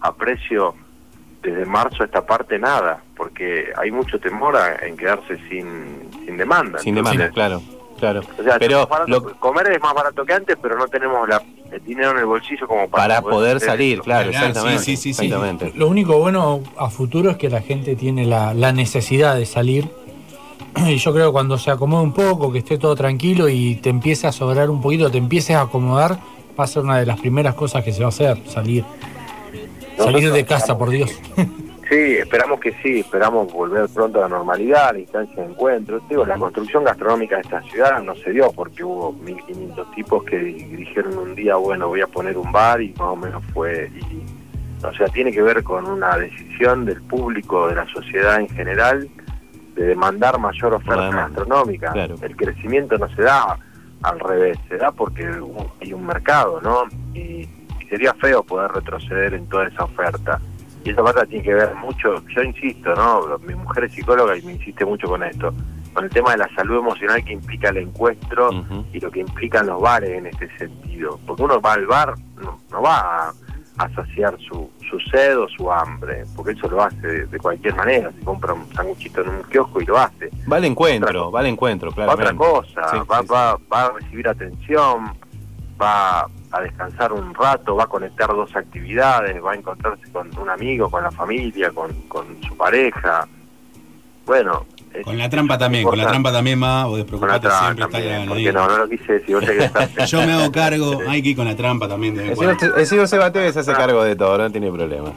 a, 0.00 0.08
a 0.08 0.14
precio 0.14 0.74
desde 1.42 1.64
marzo 1.66 2.02
a 2.02 2.06
esta 2.06 2.24
parte 2.26 2.58
nada, 2.58 3.02
porque 3.16 3.66
hay 3.76 3.90
mucho 3.90 4.18
temor 4.18 4.56
a- 4.56 4.76
en 4.86 4.96
quedarse 4.96 5.36
sin, 5.48 6.10
sin 6.24 6.36
demanda. 6.38 6.78
Sin 6.80 6.96
Entonces, 6.96 7.18
demanda, 7.18 7.34
claro, 7.34 7.62
claro. 7.98 8.20
O 8.38 8.42
sea, 8.42 8.58
Pero 8.58 8.82
es 8.82 8.88
barato- 8.88 9.06
lo- 9.08 9.40
comer 9.40 9.72
es 9.72 9.80
más 9.80 9.94
barato 9.94 10.24
que 10.24 10.32
antes, 10.32 10.56
pero 10.60 10.76
no 10.78 10.86
tenemos 10.88 11.28
la, 11.28 11.42
el 11.72 11.84
dinero 11.84 12.10
en 12.12 12.18
el 12.18 12.26
bolsillo 12.26 12.66
como 12.66 12.88
para, 12.88 13.20
para 13.20 13.22
poder 13.22 13.60
salir, 13.60 13.94
esto. 13.94 14.04
claro, 14.04 14.30
Claro, 14.30 14.46
exactamente. 14.48 14.82
sí, 14.84 14.96
sí, 14.96 15.14
sí, 15.14 15.24
exactamente. 15.26 15.72
Lo 15.74 15.88
único 15.88 16.18
bueno 16.18 16.60
a 16.76 16.90
futuro 16.90 17.30
es 17.30 17.36
que 17.36 17.48
la 17.50 17.60
gente 17.62 17.96
tiene 17.96 18.24
la, 18.26 18.54
la 18.54 18.72
necesidad 18.72 19.36
de 19.36 19.46
salir. 19.46 19.88
Y 20.86 20.96
yo 20.96 21.12
creo 21.12 21.26
que 21.28 21.32
cuando 21.32 21.56
se 21.56 21.70
acomode 21.70 22.02
un 22.02 22.12
poco, 22.12 22.50
que 22.50 22.58
esté 22.58 22.78
todo 22.78 22.96
tranquilo 22.96 23.48
y 23.48 23.76
te 23.76 23.90
empiece 23.90 24.26
a 24.26 24.32
sobrar 24.32 24.70
un 24.70 24.80
poquito, 24.82 25.08
te 25.10 25.18
empieces 25.18 25.54
a 25.54 25.62
acomodar, 25.62 26.18
va 26.58 26.64
a 26.64 26.66
ser 26.66 26.82
una 26.82 26.98
de 26.98 27.06
las 27.06 27.20
primeras 27.20 27.54
cosas 27.54 27.84
que 27.84 27.92
se 27.92 28.00
va 28.00 28.06
a 28.06 28.08
hacer, 28.08 28.38
salir. 28.48 28.84
Salir 29.96 30.32
de 30.32 30.44
casa, 30.44 30.76
por 30.76 30.90
Dios. 30.90 31.10
Sí, 31.94 32.16
esperamos 32.16 32.58
que 32.58 32.72
sí, 32.82 33.00
esperamos 33.00 33.52
volver 33.52 33.88
pronto 33.88 34.18
a 34.18 34.22
la 34.22 34.28
normalidad, 34.36 34.88
a 34.88 34.92
la 34.94 34.98
instancia 34.98 35.36
de 35.44 35.48
encuentro. 35.50 36.00
Digo, 36.08 36.26
la 36.26 36.36
construcción 36.36 36.82
gastronómica 36.82 37.36
de 37.36 37.42
esta 37.42 37.62
ciudad 37.62 38.02
no 38.02 38.16
se 38.16 38.30
dio 38.32 38.50
porque 38.52 38.82
hubo 38.82 39.12
1.500 39.12 39.94
tipos 39.94 40.24
que 40.24 40.36
dijeron 40.38 41.16
un 41.16 41.34
día, 41.36 41.54
bueno, 41.54 41.86
voy 41.86 42.00
a 42.00 42.08
poner 42.08 42.36
un 42.36 42.50
bar 42.50 42.80
y 42.82 42.88
más 42.98 43.08
o 43.08 43.16
menos 43.16 43.44
fue. 43.52 43.90
y- 43.94 44.24
o 44.84 44.92
sea, 44.94 45.06
tiene 45.08 45.30
que 45.32 45.40
ver 45.40 45.62
con 45.62 45.86
una 45.86 46.18
decisión 46.18 46.84
del 46.84 47.00
público, 47.02 47.68
de 47.68 47.76
la 47.76 47.86
sociedad 47.86 48.38
en 48.40 48.48
general, 48.50 49.08
de 49.76 49.84
demandar 49.86 50.38
mayor 50.38 50.74
oferta 50.74 51.08
gastronómica. 51.10 51.92
claro. 51.92 52.16
El 52.20 52.36
crecimiento 52.36 52.98
no 52.98 53.08
se 53.14 53.22
da 53.22 53.56
al 54.02 54.20
revés, 54.20 54.58
se 54.68 54.76
da 54.78 54.90
porque 54.92 55.26
hay 55.80 55.92
un 55.92 56.04
mercado, 56.06 56.60
¿no? 56.60 56.82
Y, 57.14 57.20
y 57.80 57.86
sería 57.88 58.12
feo 58.14 58.42
poder 58.42 58.72
retroceder 58.72 59.32
en 59.34 59.46
toda 59.48 59.68
esa 59.68 59.84
oferta. 59.84 60.40
Y 60.84 60.90
esa 60.90 61.02
parte 61.02 61.26
tiene 61.26 61.44
que 61.44 61.54
ver 61.54 61.74
mucho, 61.76 62.22
yo 62.28 62.42
insisto, 62.42 62.94
¿no? 62.94 63.38
Mi 63.38 63.54
mujer 63.54 63.84
es 63.84 63.92
psicóloga 63.92 64.36
y 64.36 64.42
me 64.42 64.52
insiste 64.52 64.84
mucho 64.84 65.08
con 65.08 65.22
esto, 65.22 65.52
con 65.94 66.04
el 66.04 66.10
tema 66.10 66.32
de 66.32 66.38
la 66.38 66.48
salud 66.54 66.78
emocional 66.78 67.24
que 67.24 67.32
implica 67.32 67.70
el 67.70 67.78
encuentro 67.78 68.50
y 68.92 69.00
lo 69.00 69.10
que 69.10 69.20
implican 69.20 69.66
los 69.66 69.80
bares 69.80 70.10
en 70.10 70.26
este 70.26 70.48
sentido. 70.58 71.18
Porque 71.26 71.42
uno 71.42 71.60
va 71.60 71.72
al 71.72 71.86
bar, 71.86 72.14
no, 72.42 72.60
no 72.70 72.82
va 72.82 73.28
a, 73.28 73.32
a 73.78 73.88
saciar 73.94 74.36
su, 74.46 74.70
su 74.90 75.00
sed 75.10 75.38
o 75.38 75.48
su 75.48 75.72
hambre, 75.72 76.24
porque 76.36 76.52
eso 76.52 76.68
lo 76.68 76.82
hace 76.82 77.06
de, 77.06 77.26
de 77.26 77.38
cualquier 77.38 77.74
manera, 77.76 78.12
se 78.12 78.24
compra 78.24 78.52
un 78.52 78.70
sanguchito 78.74 79.22
en 79.22 79.28
un 79.30 79.42
kiosco 79.44 79.80
y 79.80 79.86
lo 79.86 79.96
hace. 79.98 80.30
Va 80.52 80.58
al 80.58 80.64
encuentro, 80.66 81.30
va 81.32 81.40
al 81.40 81.46
encuentro, 81.46 81.90
claro. 81.92 82.12
otra 82.12 82.34
cosa, 82.34 82.90
Sí, 82.90 82.98
va, 83.10 83.20
sí, 83.20 83.26
sí. 83.26 83.32
va, 83.32 83.58
va 83.72 83.86
a 83.86 83.90
recibir 83.92 84.28
atención, 84.28 85.12
va 85.80 86.26
a 86.54 86.60
descansar 86.60 87.12
un 87.12 87.34
rato, 87.34 87.76
va 87.76 87.84
a 87.84 87.88
conectar 87.88 88.28
dos 88.28 88.54
actividades, 88.54 89.42
va 89.42 89.52
a 89.52 89.56
encontrarse 89.56 90.10
con 90.12 90.30
un 90.38 90.48
amigo, 90.48 90.90
con 90.90 91.02
la 91.02 91.10
familia, 91.10 91.70
con, 91.70 91.92
con 92.08 92.40
su 92.42 92.56
pareja. 92.56 93.26
Bueno, 94.24 94.66
Con 95.02 95.18
la 95.18 95.28
trampa 95.28 95.58
también, 95.58 95.84
con 95.84 95.98
la 95.98 96.06
trampa 96.06 96.30
también 96.32 96.62
va, 96.62 96.84
vos 96.84 96.98
despreocupate 96.98 97.48
siempre, 97.50 97.84
está 97.84 98.26
porque 98.28 98.52
no, 98.52 98.68
no 98.68 98.78
lo 98.78 98.88
quise 98.88 99.12
decir, 99.14 99.34
vos 99.34 99.44
sé 99.44 99.56
que 99.56 99.64
estás- 99.64 100.10
Yo 100.10 100.24
me 100.26 100.32
hago 100.32 100.52
cargo, 100.52 101.00
hay 101.08 101.20
que 101.22 101.30
ir 101.30 101.36
con 101.36 101.46
la 101.46 101.56
trampa 101.56 101.88
también. 101.88 102.14
de 102.14 102.28
El 102.32 102.86
señor, 102.86 103.08
Sebate 103.08 103.52
se 103.52 103.58
hace 103.60 103.72
cargo 103.72 104.04
de 104.04 104.14
todo, 104.16 104.38
no 104.38 104.50
tiene 104.50 104.70
problema. 104.70 105.12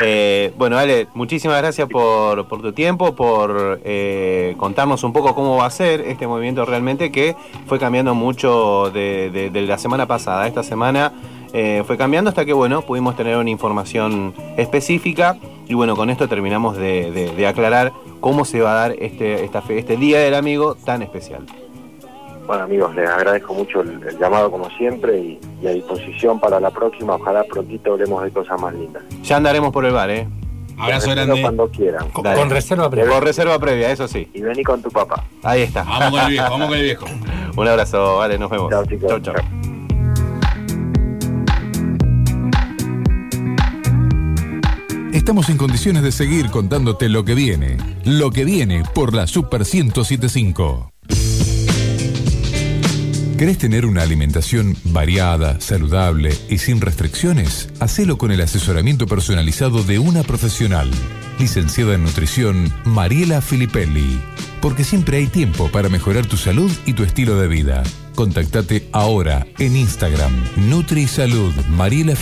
Eh, 0.00 0.52
bueno, 0.56 0.78
Ale, 0.78 1.08
muchísimas 1.14 1.58
gracias 1.58 1.88
por, 1.88 2.46
por 2.46 2.60
tu 2.62 2.72
tiempo, 2.72 3.14
por 3.16 3.80
eh, 3.84 4.54
contarnos 4.58 5.02
un 5.04 5.12
poco 5.12 5.34
cómo 5.34 5.56
va 5.56 5.66
a 5.66 5.70
ser 5.70 6.02
este 6.02 6.26
movimiento 6.26 6.64
realmente 6.64 7.10
que 7.10 7.34
fue 7.66 7.78
cambiando 7.78 8.14
mucho 8.14 8.90
de, 8.92 9.30
de- 9.30 9.50
de 9.50 9.62
la 9.62 9.78
semana 9.78 10.06
pasada. 10.06 10.46
Esta 10.46 10.62
semana 10.62 11.12
eh, 11.52 11.82
fue 11.86 11.96
cambiando 11.96 12.28
hasta 12.28 12.44
que, 12.44 12.52
bueno, 12.52 12.82
pudimos 12.82 13.16
tener 13.16 13.36
una 13.38 13.50
información 13.50 14.34
específica 14.56 15.36
y, 15.68 15.74
bueno, 15.74 15.96
con 15.96 16.10
esto 16.10 16.28
terminamos 16.28 16.76
de, 16.76 17.10
de- 17.10 17.30
de 17.34 17.46
aclarar 17.46 17.92
cómo 18.26 18.44
se 18.44 18.60
va 18.60 18.72
a 18.72 18.74
dar 18.88 18.96
este, 18.98 19.44
esta 19.44 19.62
fe- 19.62 19.78
este 19.78 19.96
Día 19.96 20.18
del 20.18 20.34
Amigo 20.34 20.74
tan 20.74 21.00
especial. 21.00 21.46
Bueno 22.44 22.64
amigos, 22.64 22.92
les 22.96 23.08
agradezco 23.08 23.54
mucho 23.54 23.82
el, 23.82 24.02
el 24.02 24.18
llamado 24.18 24.50
como 24.50 24.68
siempre 24.70 25.16
y, 25.16 25.38
y 25.62 25.66
a 25.68 25.70
disposición 25.70 26.40
para 26.40 26.58
la 26.58 26.70
próxima, 26.72 27.14
ojalá 27.14 27.44
prontito 27.44 27.92
hablemos 27.92 28.24
de 28.24 28.32
cosas 28.32 28.60
más 28.60 28.74
lindas. 28.74 29.04
Ya 29.22 29.36
andaremos 29.36 29.72
por 29.72 29.84
el 29.84 29.92
bar, 29.92 30.10
¿eh? 30.10 30.26
Abrazo 30.76 31.12
grande. 31.12 31.40
Cuando 31.40 31.68
quieran. 31.70 32.08
Con, 32.10 32.50
reserva 32.50 32.90
previa. 32.90 33.12
Con 33.12 33.22
reserva 33.22 33.58
previa, 33.60 33.92
eso 33.92 34.08
sí. 34.08 34.28
Y 34.34 34.40
vení 34.42 34.64
con 34.64 34.82
tu 34.82 34.90
papá. 34.90 35.22
Ahí 35.44 35.62
está. 35.62 35.84
Vamos 35.84 36.10
con 36.10 36.20
el 36.22 36.28
viejo, 36.30 36.50
vamos 36.50 36.66
con 36.68 36.76
el 36.78 36.82
viejo. 36.82 37.06
Un 37.56 37.68
abrazo, 37.68 38.16
vale, 38.16 38.38
nos 38.38 38.50
vemos. 38.50 38.70
Chao, 38.70 38.84
chicos. 38.86 39.08
Chau, 39.08 39.20
chau. 39.20 39.34
Chao. 39.36 39.65
Estamos 45.16 45.48
en 45.48 45.56
condiciones 45.56 46.02
de 46.02 46.12
seguir 46.12 46.50
contándote 46.50 47.08
lo 47.08 47.24
que 47.24 47.34
viene. 47.34 47.78
Lo 48.04 48.30
que 48.30 48.44
viene 48.44 48.82
por 48.94 49.14
la 49.14 49.26
Super 49.26 49.60
1075. 49.60 50.92
¿Querés 53.38 53.56
tener 53.56 53.86
una 53.86 54.02
alimentación 54.02 54.76
variada, 54.84 55.58
saludable 55.58 56.36
y 56.50 56.58
sin 56.58 56.82
restricciones? 56.82 57.70
Hacelo 57.80 58.18
con 58.18 58.30
el 58.30 58.42
asesoramiento 58.42 59.06
personalizado 59.06 59.82
de 59.82 59.98
una 59.98 60.22
profesional. 60.22 60.90
Licenciada 61.38 61.94
en 61.94 62.02
nutrición, 62.02 62.70
Mariela 62.84 63.40
Filipelli. 63.40 64.20
porque 64.60 64.84
siempre 64.84 65.16
hay 65.16 65.28
tiempo 65.28 65.70
para 65.70 65.88
mejorar 65.88 66.26
tu 66.26 66.36
salud 66.36 66.70
y 66.84 66.92
tu 66.92 67.04
estilo 67.04 67.38
de 67.38 67.48
vida. 67.48 67.84
Contactate 68.14 68.86
ahora 68.92 69.46
en 69.58 69.76
Instagram 69.76 70.32
NutriSalud 70.68 71.54
Mariela 71.70 72.14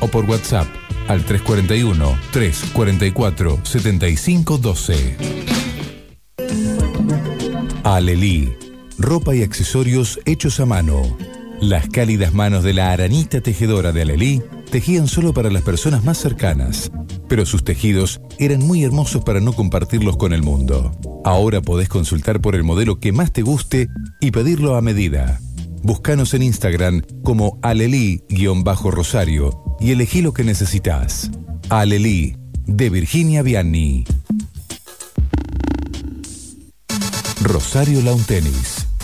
o 0.00 0.08
por 0.08 0.24
WhatsApp 0.24 0.66
al 1.08 1.24
341 1.24 2.18
344 2.32 3.60
7512. 3.62 5.16
Alelí, 7.84 8.52
ropa 8.98 9.34
y 9.34 9.42
accesorios 9.42 10.20
hechos 10.24 10.60
a 10.60 10.66
mano. 10.66 11.16
Las 11.60 11.88
cálidas 11.88 12.34
manos 12.34 12.64
de 12.64 12.74
la 12.74 12.92
aranita 12.92 13.40
tejedora 13.40 13.92
de 13.92 14.02
Alelí 14.02 14.42
tejían 14.70 15.08
solo 15.08 15.32
para 15.32 15.50
las 15.50 15.62
personas 15.62 16.04
más 16.04 16.18
cercanas, 16.18 16.90
pero 17.28 17.46
sus 17.46 17.64
tejidos 17.64 18.20
eran 18.38 18.60
muy 18.60 18.84
hermosos 18.84 19.24
para 19.24 19.40
no 19.40 19.52
compartirlos 19.52 20.16
con 20.16 20.32
el 20.32 20.42
mundo. 20.42 20.92
Ahora 21.24 21.62
podés 21.62 21.88
consultar 21.88 22.40
por 22.40 22.54
el 22.54 22.64
modelo 22.64 23.00
que 23.00 23.12
más 23.12 23.32
te 23.32 23.42
guste 23.42 23.88
y 24.20 24.32
pedirlo 24.32 24.76
a 24.76 24.82
medida. 24.82 25.40
Búscanos 25.82 26.34
en 26.34 26.42
Instagram 26.42 27.02
como 27.22 27.58
alelí-rosario 27.62 29.65
y 29.80 29.92
elegí 29.92 30.22
lo 30.22 30.32
que 30.32 30.44
necesitas. 30.44 31.30
Alelí, 31.68 32.36
de 32.66 32.90
Virginia 32.90 33.42
Vianney. 33.42 34.04
Rosario 37.42 38.02
Lawn 38.02 38.22
Tennis. 38.24 38.85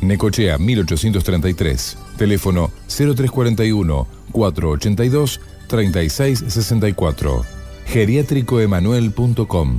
Necochea 0.00 0.58
1833. 0.58 1.96
Teléfono 2.16 2.70
0341 2.86 4.06
482 4.32 5.40
3664. 5.66 7.44
Geriátricoemanuel.com. 7.86 9.78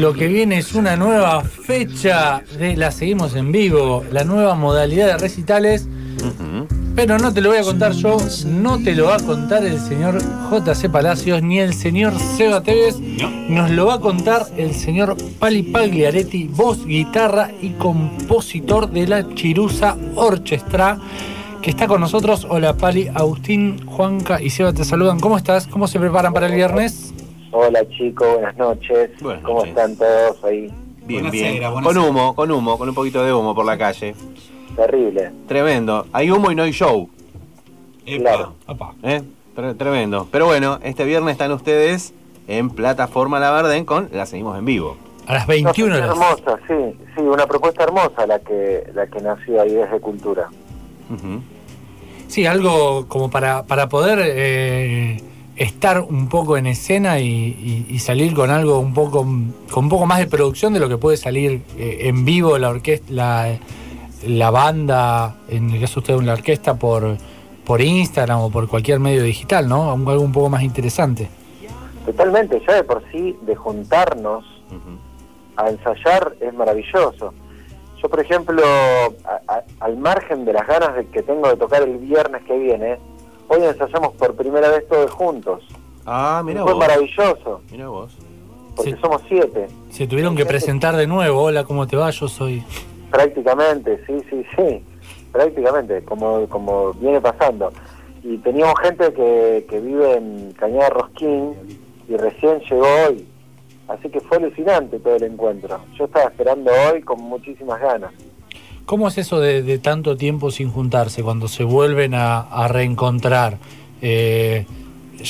Lo 0.00 0.14
que 0.14 0.28
viene 0.28 0.56
es 0.56 0.74
una 0.74 0.96
nueva 0.96 1.42
fecha 1.42 2.42
de 2.58 2.74
la 2.74 2.90
seguimos 2.90 3.36
en 3.36 3.52
vivo, 3.52 4.02
la 4.10 4.24
nueva 4.24 4.54
modalidad 4.54 5.06
de 5.08 5.18
recitales. 5.18 5.86
Pero 6.96 7.18
no 7.18 7.34
te 7.34 7.42
lo 7.42 7.50
voy 7.50 7.58
a 7.58 7.62
contar 7.62 7.92
yo, 7.92 8.16
no 8.46 8.82
te 8.82 8.94
lo 8.94 9.06
va 9.06 9.16
a 9.16 9.20
contar 9.20 9.62
el 9.62 9.78
señor 9.78 10.18
JC 10.50 10.90
Palacios 10.90 11.42
ni 11.42 11.60
el 11.60 11.74
señor 11.74 12.14
Seba 12.18 12.62
Tevez. 12.62 12.98
Nos 12.98 13.70
lo 13.70 13.86
va 13.86 13.94
a 13.94 14.00
contar 14.00 14.46
el 14.56 14.74
señor 14.74 15.16
Pali 15.38 15.64
Pagliaretti, 15.64 16.44
voz, 16.44 16.86
guitarra 16.86 17.50
y 17.60 17.70
compositor 17.72 18.90
de 18.90 19.06
la 19.06 19.34
Chirusa 19.34 19.98
Orchestra, 20.14 20.98
que 21.60 21.70
está 21.70 21.86
con 21.86 22.00
nosotros. 22.00 22.46
Hola 22.48 22.74
Pali, 22.74 23.08
Agustín, 23.14 23.84
Juanca 23.84 24.40
y 24.40 24.48
Seba 24.48 24.72
te 24.72 24.84
saludan. 24.84 25.20
¿Cómo 25.20 25.36
estás? 25.36 25.66
¿Cómo 25.66 25.86
se 25.86 26.00
preparan 26.00 26.32
para 26.32 26.46
el 26.46 26.54
viernes? 26.54 27.12
Hola 27.52 27.80
chicos, 27.88 28.28
buenas 28.34 28.56
noches. 28.56 29.10
Buenas 29.20 29.42
¿Cómo 29.42 29.58
noches. 29.64 29.70
están 29.70 29.96
todos 29.96 30.44
ahí? 30.44 30.60
Bien, 31.04 31.22
Buenas 31.22 31.32
bien. 31.32 31.54
cera, 31.54 31.70
Con 31.72 31.96
humo, 31.98 32.34
con 32.34 32.50
humo, 32.50 32.78
con 32.78 32.88
un 32.88 32.94
poquito 32.94 33.24
de 33.24 33.32
humo 33.32 33.54
por 33.54 33.64
la 33.64 33.76
calle. 33.76 34.14
Terrible. 34.76 35.32
Tremendo. 35.48 36.06
Hay 36.12 36.30
humo 36.30 36.50
y 36.52 36.54
no 36.54 36.62
hay 36.62 36.70
show. 36.72 37.08
Claro. 38.04 38.54
Opa. 38.66 38.94
¿eh? 39.02 39.22
Tre- 39.56 39.76
Tremendo. 39.76 40.28
Pero 40.30 40.46
bueno, 40.46 40.78
este 40.82 41.04
viernes 41.04 41.32
están 41.32 41.52
ustedes 41.52 42.14
en 42.48 42.70
plataforma 42.70 43.40
La 43.40 43.50
Verden 43.50 43.84
con 43.84 44.08
La 44.12 44.26
Seguimos 44.26 44.56
en 44.58 44.64
Vivo. 44.64 44.96
A 45.26 45.34
las 45.34 45.42
No, 45.46 45.52
21 45.52 45.94
es 45.94 46.02
horas. 46.02 46.10
hermosa, 46.10 46.58
sí, 46.66 46.98
sí, 47.14 47.20
una 47.22 47.46
propuesta 47.46 47.84
hermosa 47.84 48.26
la 48.26 48.38
que 48.40 48.84
la 48.94 49.06
que 49.06 49.20
nació 49.20 49.60
ahí 49.60 49.72
desde 49.72 50.00
Cultura. 50.00 50.48
Sí, 52.28 52.46
algo 52.46 53.06
como 53.08 53.30
para, 53.30 53.64
para 53.64 53.88
poder 53.88 54.20
eh, 54.22 55.20
estar 55.60 56.00
un 56.00 56.28
poco 56.30 56.56
en 56.56 56.66
escena 56.66 57.20
y, 57.20 57.98
salir 57.98 58.32
con 58.34 58.50
algo 58.50 58.78
un 58.78 58.94
poco 58.94 59.20
con 59.70 59.84
un 59.84 59.88
poco 59.90 60.06
más 60.06 60.18
de 60.18 60.26
producción 60.26 60.72
de 60.72 60.80
lo 60.80 60.88
que 60.88 60.96
puede 60.96 61.18
salir 61.18 61.62
eh, 61.76 61.98
en 62.08 62.24
vivo 62.24 62.56
la 62.56 62.70
orquesta, 62.70 63.06
la, 63.12 63.58
la 64.26 64.50
banda, 64.50 65.36
en 65.48 65.68
el 65.70 65.78
caso 65.80 65.96
de 65.96 66.00
usted 66.00 66.14
una 66.14 66.32
orquesta 66.32 66.74
por, 66.78 67.18
por 67.66 67.82
Instagram 67.82 68.40
o 68.40 68.50
por 68.50 68.68
cualquier 68.68 69.00
medio 69.00 69.22
digital, 69.22 69.68
¿no? 69.68 69.92
Algo 69.92 70.20
un 70.22 70.32
poco 70.32 70.48
más 70.48 70.62
interesante. 70.62 71.28
Totalmente, 72.06 72.62
ya 72.66 72.76
de 72.76 72.84
por 72.84 73.02
sí, 73.12 73.36
de 73.42 73.54
juntarnos 73.54 74.44
a 75.56 75.68
ensayar 75.68 76.34
es 76.40 76.54
maravilloso. 76.54 77.34
Yo, 78.02 78.08
por 78.08 78.20
ejemplo, 78.20 78.62
a- 79.46 79.62
al 79.80 79.98
margen 79.98 80.46
de 80.46 80.54
las 80.54 80.66
ganas 80.66 80.96
de 80.96 81.06
que 81.08 81.22
tengo 81.22 81.48
de 81.50 81.56
tocar 81.56 81.82
el 81.82 81.98
viernes 81.98 82.42
que 82.44 82.56
viene, 82.58 82.98
hoy 83.50 83.64
ensayamos 83.64 84.14
por 84.14 84.34
primera 84.36 84.68
vez 84.70 84.86
todos 84.88 85.10
juntos. 85.10 85.62
Ah, 86.06 86.42
mira 86.44 86.62
fue 86.62 86.72
vos. 86.72 86.80
maravilloso, 86.80 87.60
Mira 87.70 87.88
vos. 87.88 88.16
porque 88.74 88.96
somos 89.00 89.22
siete, 89.28 89.66
Se 89.90 90.06
tuvieron 90.06 90.34
que 90.36 90.46
presentar 90.46 90.96
de 90.96 91.06
nuevo. 91.06 91.42
Hola, 91.42 91.64
¿cómo 91.64 91.86
te 91.86 91.96
va? 91.96 92.10
Yo 92.10 92.28
soy. 92.28 92.62
prácticamente, 93.10 94.02
sí, 94.06 94.14
sí, 94.30 94.44
sí, 94.56 94.82
prácticamente, 95.32 96.02
como, 96.04 96.46
como 96.48 96.92
viene 96.94 97.20
pasando. 97.20 97.72
Y 98.22 98.38
teníamos 98.38 98.74
gente 98.82 99.12
que, 99.12 99.66
que 99.68 99.80
vive 99.80 100.14
en 100.16 100.52
Cañada 100.52 100.90
Rosquín 100.90 101.54
y 102.08 102.16
recién 102.16 102.60
llegó 102.60 102.86
hoy. 103.08 103.26
Así 103.88 104.08
que 104.08 104.20
fue 104.20 104.36
alucinante 104.36 105.00
todo 105.00 105.16
el 105.16 105.24
encuentro. 105.24 105.80
Yo 105.98 106.04
estaba 106.04 106.26
esperando 106.26 106.70
hoy 106.92 107.02
con 107.02 107.20
muchísimas 107.22 107.80
ganas. 107.80 108.12
¿Cómo 108.86 109.06
es 109.08 109.18
eso 109.18 109.38
de, 109.40 109.62
de 109.62 109.78
tanto 109.78 110.16
tiempo 110.16 110.50
sin 110.50 110.70
juntarse 110.70 111.22
cuando 111.22 111.46
se 111.48 111.62
vuelven 111.64 112.14
a, 112.14 112.40
a 112.40 112.66
reencontrar? 112.68 113.58
Eh, 114.02 114.66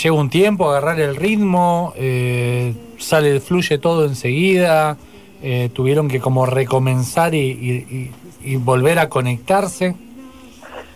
¿Lleva 0.02 0.16
un 0.16 0.30
tiempo 0.30 0.66
a 0.70 0.78
agarrar 0.78 1.00
el 1.00 1.16
ritmo? 1.16 1.92
Eh, 1.96 2.74
¿Sale, 2.98 3.40
fluye 3.40 3.78
todo 3.78 4.04
enseguida? 4.06 4.96
Eh, 5.42 5.68
¿Tuvieron 5.72 6.08
que 6.08 6.20
como 6.20 6.46
recomenzar 6.46 7.34
y, 7.34 7.38
y- 7.50 8.10
y- 8.44 8.52
y 8.52 8.56
volver 8.56 8.98
a 8.98 9.08
conectarse? 9.08 9.94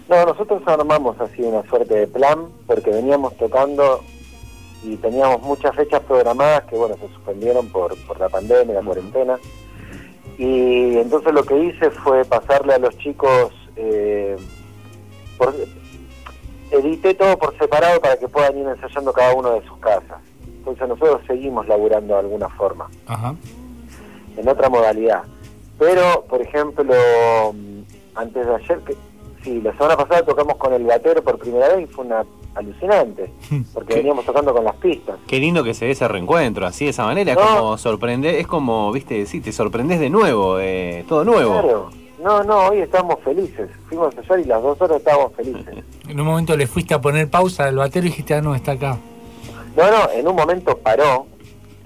No, 0.08 0.24
nosotros 0.26 0.62
armamos 0.66 1.18
así 1.20 1.42
una 1.42 1.62
suerte 1.68 1.94
de 1.94 2.06
plan 2.06 2.46
porque 2.66 2.90
veníamos 2.90 3.36
tocando 3.36 4.02
y 4.82 4.96
teníamos 4.96 5.42
muchas 5.42 5.74
fechas 5.74 6.00
programadas 6.02 6.64
que, 6.64 6.76
bueno, 6.76 6.94
se 6.96 7.08
suspendieron 7.14 7.68
por, 7.68 7.96
por 8.06 8.20
la 8.20 8.28
pandemia, 8.28 8.74
la 8.76 8.82
cuarentena. 8.82 9.38
Y 10.38 10.96
entonces 10.98 11.32
lo 11.32 11.44
que 11.44 11.56
hice 11.58 11.90
fue 11.90 12.24
pasarle 12.24 12.74
a 12.74 12.78
los 12.78 12.96
chicos, 12.98 13.52
eh, 13.76 14.36
por- 15.38 15.54
edité 16.70 17.14
todo 17.14 17.38
por 17.38 17.56
separado 17.58 18.00
para 18.00 18.16
que 18.16 18.26
puedan 18.28 18.58
ir 18.58 18.66
ensayando 18.66 19.12
cada 19.12 19.32
uno 19.34 19.52
de 19.52 19.66
sus 19.66 19.78
casas. 19.78 20.18
Entonces 20.58 20.88
nosotros 20.88 21.20
seguimos 21.26 21.68
laburando 21.68 22.14
de 22.14 22.20
alguna 22.20 22.48
forma 22.48 22.88
Ajá. 23.06 23.34
en 24.36 24.48
otra 24.48 24.68
modalidad. 24.68 25.22
Pero, 25.78 26.24
por 26.28 26.40
ejemplo, 26.40 26.94
mm, 27.52 27.80
antes 28.14 28.46
de 28.46 28.54
ayer, 28.54 28.78
que, 28.80 28.96
sí, 29.44 29.60
la 29.60 29.72
semana 29.72 29.96
pasada 29.96 30.24
tocamos 30.24 30.56
con 30.56 30.72
el 30.72 30.82
batero 30.84 31.22
por 31.22 31.38
primera 31.38 31.68
vez 31.76 31.88
y 31.88 31.92
fue 31.92 32.04
una 32.06 32.24
alucinante, 32.54 33.30
porque 33.74 33.94
veníamos 33.96 34.24
tocando 34.24 34.52
con 34.54 34.64
las 34.64 34.74
pistas. 34.76 35.16
Qué 35.26 35.38
lindo 35.38 35.62
que 35.62 35.74
se 35.74 35.84
dé 35.84 35.90
ese 35.92 36.08
reencuentro, 36.08 36.66
así 36.66 36.84
de 36.86 36.90
esa 36.92 37.04
manera. 37.04 37.32
Es 37.32 37.38
No. 37.38 37.44
como 37.58 37.78
sorprender, 37.78 38.34
es 38.36 38.46
como, 38.46 38.90
viste, 38.92 39.26
sí, 39.26 39.40
te 39.40 39.52
sorprendes 39.52 40.00
de 40.00 40.10
nuevo, 40.10 40.58
eh, 40.60 41.04
todo 41.08 41.24
nuevo. 41.24 41.52
Claro. 41.52 41.90
No, 42.22 42.42
no, 42.42 42.68
hoy 42.68 42.78
estamos 42.78 43.16
felices. 43.22 43.68
Fuimos 43.88 44.14
a 44.14 44.20
ensayar 44.20 44.40
y 44.40 44.44
las 44.44 44.62
dos 44.62 44.80
horas 44.80 44.96
estábamos 44.98 45.32
felices. 45.34 45.84
En 46.08 46.20
un 46.20 46.26
momento 46.26 46.54
le 46.56 46.66
fuiste 46.66 46.92
a 46.94 47.00
poner 47.00 47.28
pausa 47.30 47.64
al 47.64 47.76
batero 47.76 48.06
y 48.06 48.10
dijiste, 48.10 48.34
ah, 48.34 48.40
no, 48.42 48.54
está 48.54 48.72
acá. 48.72 48.98
No, 49.76 49.90
no, 49.90 50.10
en 50.12 50.28
un 50.28 50.36
momento 50.36 50.76
paró, 50.78 51.26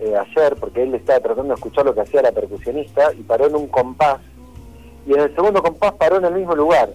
eh, 0.01 0.13
ayer, 0.15 0.57
porque 0.61 0.83
él 0.83 0.95
estaba 0.95 1.21
tratando 1.21 1.49
de 1.49 1.55
escuchar 1.55 1.85
lo 1.87 1.95
que 1.95 2.01
hacía 2.03 2.21
la 2.23 2.33
percusionista, 2.33 3.13
y 3.15 3.23
paró 3.23 3.47
en 3.47 3.55
un 3.55 3.69
compás, 3.69 4.19
y 5.07 5.13
en 5.15 5.21
el 5.21 5.35
segundo 5.35 5.63
compás 5.63 5.93
paró 5.95 6.17
en 6.19 6.25
el 6.27 6.35
mismo 6.35 6.55
lugar. 6.55 6.91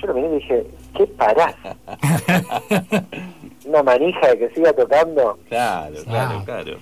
Yo 0.00 0.06
lo 0.08 0.14
miré 0.14 0.28
y 0.28 0.34
dije, 0.38 0.66
¿qué 0.96 1.06
parás? 1.06 1.54
Una 3.66 3.82
manija 3.82 4.28
de 4.28 4.38
que 4.38 4.50
siga 4.54 4.72
tocando. 4.72 5.38
Claro, 5.48 5.94
claro, 6.04 6.42
claro. 6.44 6.72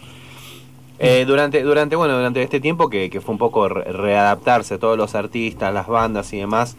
Eh, 0.98 1.24
durante, 1.26 1.62
durante, 1.62 1.96
bueno, 1.96 2.16
durante 2.16 2.42
este 2.42 2.61
tiempo 2.61 2.88
que, 2.88 3.11
que 3.11 3.20
fue 3.20 3.32
un 3.32 3.38
poco 3.38 3.68
re- 3.68 3.84
readaptarse, 3.92 4.78
todos 4.78 4.96
los 4.96 5.14
artistas, 5.14 5.72
las 5.74 5.86
bandas 5.88 6.32
y 6.32 6.38
demás, 6.38 6.76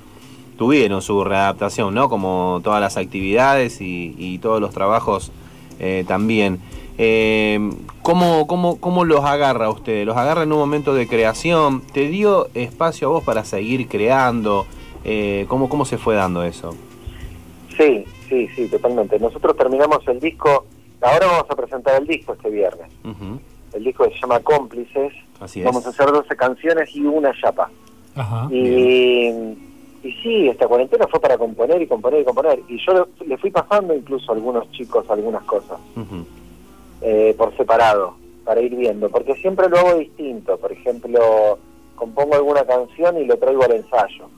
tuvieron 0.58 1.02
su 1.02 1.24
readaptación, 1.24 1.94
¿no? 1.94 2.10
Como 2.10 2.62
todas 2.64 2.80
las 2.80 2.96
actividades 2.98 3.82
y, 3.82 4.16
y 4.18 4.38
todos 4.40 4.62
los 4.62 4.72
trabajos 4.74 5.32
eh, 5.80 6.06
también. 6.08 6.60
Eh, 6.98 7.60
¿cómo, 8.02 8.46
cómo, 8.48 8.80
¿Cómo 8.80 9.04
los 9.04 9.26
agarra 9.26 9.70
usted? 9.70 10.06
¿Los 10.06 10.16
agarra 10.16 10.44
en 10.44 10.52
un 10.54 10.60
momento 10.60 10.94
de 10.94 11.08
creación? 11.08 11.82
¿Te 11.82 12.08
dio 12.08 12.48
espacio 12.54 13.08
a 13.08 13.12
vos 13.12 13.24
para 13.24 13.44
seguir 13.46 13.88
creando? 13.88 14.66
Eh, 15.04 15.46
¿cómo, 15.48 15.70
¿Cómo 15.70 15.86
se 15.86 15.98
fue 15.98 16.16
dando 16.16 16.44
eso? 16.44 16.76
Sí, 17.78 18.06
sí, 18.30 18.48
sí, 18.56 18.68
totalmente. 18.68 19.20
Nosotros 19.20 19.56
terminamos 19.58 20.08
el 20.08 20.20
disco, 20.20 20.66
ahora 21.02 21.28
vamos 21.28 21.46
a 21.50 21.56
presentar 21.56 22.02
el 22.02 22.08
disco 22.08 22.34
este 22.34 22.50
viernes. 22.50 22.88
El 23.74 23.84
disco 23.84 24.06
se 24.06 24.20
llama 24.22 24.40
Cómplices. 24.40 25.14
Así 25.40 25.60
es. 25.60 25.66
Vamos 25.66 25.86
a 25.86 25.90
hacer 25.90 26.12
12 26.12 26.36
canciones 26.36 26.96
y 26.96 27.02
una 27.02 27.34
chapa. 27.40 27.70
Ajá. 28.16 28.48
Y, 28.52 29.30
y 30.04 30.12
sí, 30.22 30.48
esta 30.48 30.68
cuarentena 30.68 31.08
fue 31.08 31.20
para 31.20 31.38
componer 31.38 31.82
y 31.82 31.88
componer 31.88 32.22
y 32.22 32.26
componer. 32.26 32.60
Y 32.68 32.78
yo 32.86 32.94
le, 32.94 33.28
le 33.28 33.38
fui 33.38 33.50
pasando 33.50 33.96
incluso 33.96 34.32
a 34.32 34.36
algunos 34.36 34.70
chicos 34.72 35.10
algunas 35.10 35.44
cosas 35.44 35.80
eh, 37.02 37.34
por 37.38 37.56
separado, 37.58 38.16
para 38.46 38.62
ir 38.62 38.76
viendo. 38.76 39.10
Porque 39.10 39.34
siempre 39.36 39.68
lo 39.68 39.80
hago 39.80 39.96
distinto. 39.96 40.58
Por 40.58 40.72
ejemplo, 40.72 41.58
compongo 41.96 42.36
alguna 42.36 42.64
canción 42.66 43.18
y 43.18 43.26
lo 43.26 43.38
traigo 43.38 43.64
al 43.64 43.72
ensayo. 43.72 44.30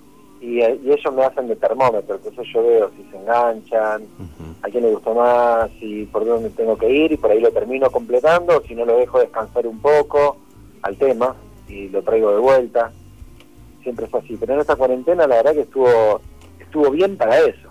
Y, 0.41 0.61
eh, 0.61 0.79
y 0.83 0.91
ellos 0.91 1.13
me 1.13 1.23
hacen 1.23 1.47
de 1.47 1.55
termómetro. 1.55 2.15
Entonces 2.15 2.45
yo 2.53 2.63
veo 2.63 2.91
si 2.95 3.03
se 3.09 3.17
enganchan, 3.17 4.03
a 4.61 4.69
quién 4.69 4.83
le 4.83 4.91
gustó 4.91 5.13
más, 5.13 5.69
y 5.81 6.05
por 6.05 6.25
dónde 6.25 6.49
tengo 6.51 6.77
que 6.77 6.89
ir. 6.89 7.11
Y 7.11 7.17
por 7.17 7.31
ahí 7.31 7.39
lo 7.39 7.51
termino 7.51 7.89
completando. 7.89 8.61
Si 8.67 8.75
no 8.75 8.85
lo 8.85 8.97
dejo 8.97 9.19
descansar 9.19 9.65
un 9.67 9.79
poco 9.79 10.37
al 10.81 10.97
tema 10.97 11.35
y 11.67 11.89
lo 11.89 12.03
traigo 12.03 12.31
de 12.31 12.39
vuelta 12.39 12.91
siempre 13.85 14.07
fue 14.07 14.19
así. 14.19 14.35
Pero 14.37 14.55
en 14.55 14.59
esta 14.59 14.75
cuarentena 14.75 15.25
la 15.27 15.37
verdad 15.37 15.53
que 15.53 15.61
estuvo 15.61 16.19
estuvo 16.59 16.91
bien 16.91 17.15
para 17.15 17.39
eso. 17.39 17.69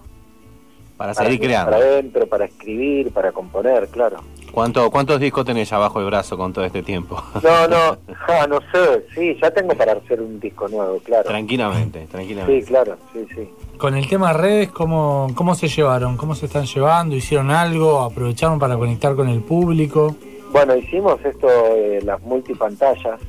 Para 0.96 1.12
seguir 1.12 1.40
creando. 1.40 1.72
Para 1.72 1.84
adentro, 1.84 2.26
para 2.26 2.44
escribir, 2.46 3.12
para 3.12 3.32
componer, 3.32 3.88
claro. 3.88 4.18
¿Cuánto, 4.55 4.88
¿Cuántos 4.90 5.18
discos 5.18 5.44
tenés 5.44 5.68
ya 5.68 5.78
bajo 5.78 5.98
el 6.00 6.07
brazo 6.07 6.36
con 6.36 6.52
todo 6.52 6.64
este 6.64 6.82
tiempo? 6.82 7.20
No, 7.42 7.66
no, 7.68 7.98
ah, 8.28 8.46
no 8.48 8.59
sé, 8.72 9.05
sí, 9.14 9.36
ya 9.42 9.50
tengo 9.50 9.74
para 9.74 9.92
hacer 9.92 10.20
un 10.20 10.38
disco 10.40 10.68
nuevo, 10.68 10.98
claro. 11.00 11.24
tranquilamente, 11.28 12.02
Sí, 12.02 12.07
tranquilamente. 12.09 12.64
claro, 12.66 12.96
sí, 13.12 13.26
sí. 13.34 13.48
Con 13.76 13.96
el 13.96 14.09
tema 14.09 14.32
redes, 14.32 14.70
¿cómo, 14.70 15.28
¿cómo 15.34 15.55
se 15.57 15.66
llevaron? 15.68 16.16
¿Cómo 16.16 16.34
se 16.36 16.46
están 16.46 16.64
llevando? 16.66 17.16
¿Hicieron 17.16 17.50
algo? 17.50 18.00
¿Aprovecharon 18.02 18.59
para 18.59 18.76
conectar 18.76 19.16
con 19.16 19.28
el 19.28 19.42
público? 19.42 20.14
Bueno, 20.52 20.76
hicimos 20.76 21.18
esto, 21.24 21.48
eh, 21.74 22.00
las 22.05 22.22
multipantallas, 22.22 23.20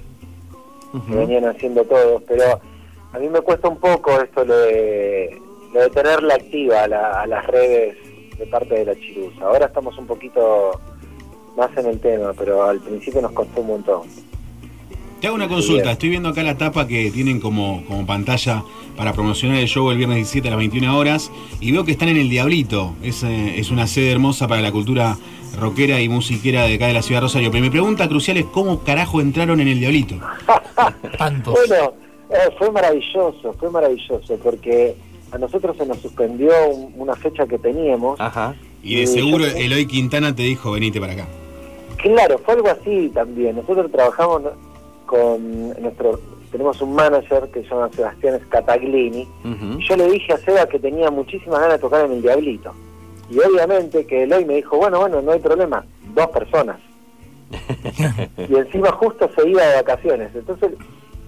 que 0.92 0.98
Ujú. 0.98 1.16
venían 1.18 1.46
haciendo 1.46 1.84
todos, 1.86 2.22
pero 2.28 2.62
a 3.14 3.18
mí 3.18 3.28
me 3.30 3.42
cuesta 3.42 3.68
un 3.68 3.78
poco 3.78 4.12
esto 4.22 4.46
lo 4.46 4.56
de, 4.58 5.42
lo 5.74 5.82
de 5.82 5.90
tenerla 5.90 6.36
activa 6.36 6.84
a, 6.84 6.88
la- 6.88 7.22
a 7.22 7.26
las 7.28 7.46
redes 7.48 7.98
de 8.38 8.46
parte 8.46 8.76
de 8.76 8.86
la 8.86 8.96
Chirusa. 8.96 9.46
Ahora 9.46 9.66
estamos 9.66 9.98
un 9.98 10.06
poquito 10.06 10.80
más 11.58 11.70
en 11.78 11.86
el 11.88 12.00
tema, 12.00 12.34
pero 12.38 12.64
al 12.64 12.80
principio 12.80 13.22
nos 13.22 13.32
costó 13.32 13.62
un 13.62 13.68
montón. 13.68 14.02
Te 15.22 15.28
hago 15.28 15.36
una 15.38 15.48
consulta, 15.48 15.92
estoy 15.94 16.10
viendo 16.10 16.30
acá 16.30 16.44
la 16.44 16.58
tapa 16.58 16.88
que 16.88 17.10
tienen 17.10 17.40
como, 17.40 17.84
como 17.88 18.06
pantalla 18.06 18.64
para 18.98 19.14
promocionar 19.14 19.58
el 19.58 19.68
show 19.68 19.90
el 19.90 19.98
viernes 19.98 20.18
17 20.18 20.48
a 20.50 20.52
las 20.52 20.58
21 20.60 20.98
horas 20.98 21.32
y 21.62 21.72
veo 21.72 21.84
que 21.86 21.92
están 21.94 22.10
en 22.10 22.18
el 22.18 22.30
Diablito, 22.30 22.94
es, 23.02 23.24
eh, 23.24 23.58
es 23.60 23.72
una 23.72 23.88
sede 23.88 24.12
hermosa 24.12 24.48
para 24.48 24.62
la 24.62 24.72
cultura 24.72 25.18
rockera 25.60 26.02
y 26.02 26.10
musiquera 26.10 26.64
de 26.66 26.76
acá 26.76 26.88
de 26.88 26.94
la 26.94 27.02
ciudad 27.02 27.22
de 27.22 27.28
Rosario. 27.28 27.50
Pero 27.50 27.64
mi 27.64 27.70
pregunta 27.70 28.08
crucial 28.10 28.38
es 28.38 28.46
cómo 28.46 28.80
carajo 28.84 29.22
entraron 29.22 29.60
en 29.62 29.70
el 29.70 29.80
Diablito. 29.80 30.16
Tantos. 31.18 31.54
Bueno, 31.68 31.94
eh, 32.30 32.50
fue 32.60 32.70
maravilloso, 32.72 33.56
fue 33.58 33.70
maravilloso, 33.72 34.38
porque 34.44 34.96
a 35.32 35.38
nosotros 35.38 35.78
se 35.78 35.86
nos 35.86 35.98
suspendió 36.00 36.52
un- 36.74 36.94
una 36.98 37.16
fecha 37.16 37.48
que 37.48 37.58
teníamos. 37.58 38.20
Ajá. 38.20 38.54
Y 38.84 38.98
de 38.98 39.08
seguro 39.08 39.46
yo- 39.48 39.56
Eloy 39.56 39.86
Quintana 39.88 40.36
te 40.36 40.44
dijo, 40.44 40.72
venite 40.72 41.00
para 41.00 41.14
acá. 41.14 41.28
Claro, 42.14 42.38
fue 42.38 42.54
algo 42.54 42.70
así 42.70 43.10
también. 43.10 43.56
Nosotros 43.56 43.92
trabajamos 43.92 44.44
con 45.08 45.70
nuestro, 45.82 46.20
tenemos 46.52 46.80
un 46.82 46.94
manager 46.94 47.50
que 47.52 47.64
se 47.64 47.70
llama 47.70 47.90
Sebastián 47.92 48.40
Scataglini, 48.46 49.28
y 49.80 49.88
yo 49.88 49.96
le 49.98 50.12
dije 50.12 50.34
a 50.34 50.38
Seba 50.38 50.68
que 50.68 50.78
tenía 50.80 51.10
muchísimas 51.10 51.60
ganas 51.60 51.74
de 51.78 51.80
tocar 51.80 52.06
en 52.06 52.12
el 52.12 52.22
Diablito. 52.22 52.72
Y 53.32 53.40
obviamente 53.40 54.06
que 54.06 54.22
Eloy 54.24 54.46
me 54.46 54.56
dijo, 54.58 54.78
bueno, 54.78 55.00
bueno, 55.00 55.20
no 55.24 55.32
hay 55.32 55.40
problema, 55.40 55.84
dos 56.14 56.28
personas. 56.28 56.78
y 58.50 58.56
encima 58.56 58.92
justo 58.92 59.28
se 59.36 59.48
iba 59.50 59.64
de 59.64 59.76
vacaciones. 59.78 60.30
Entonces 60.36 60.74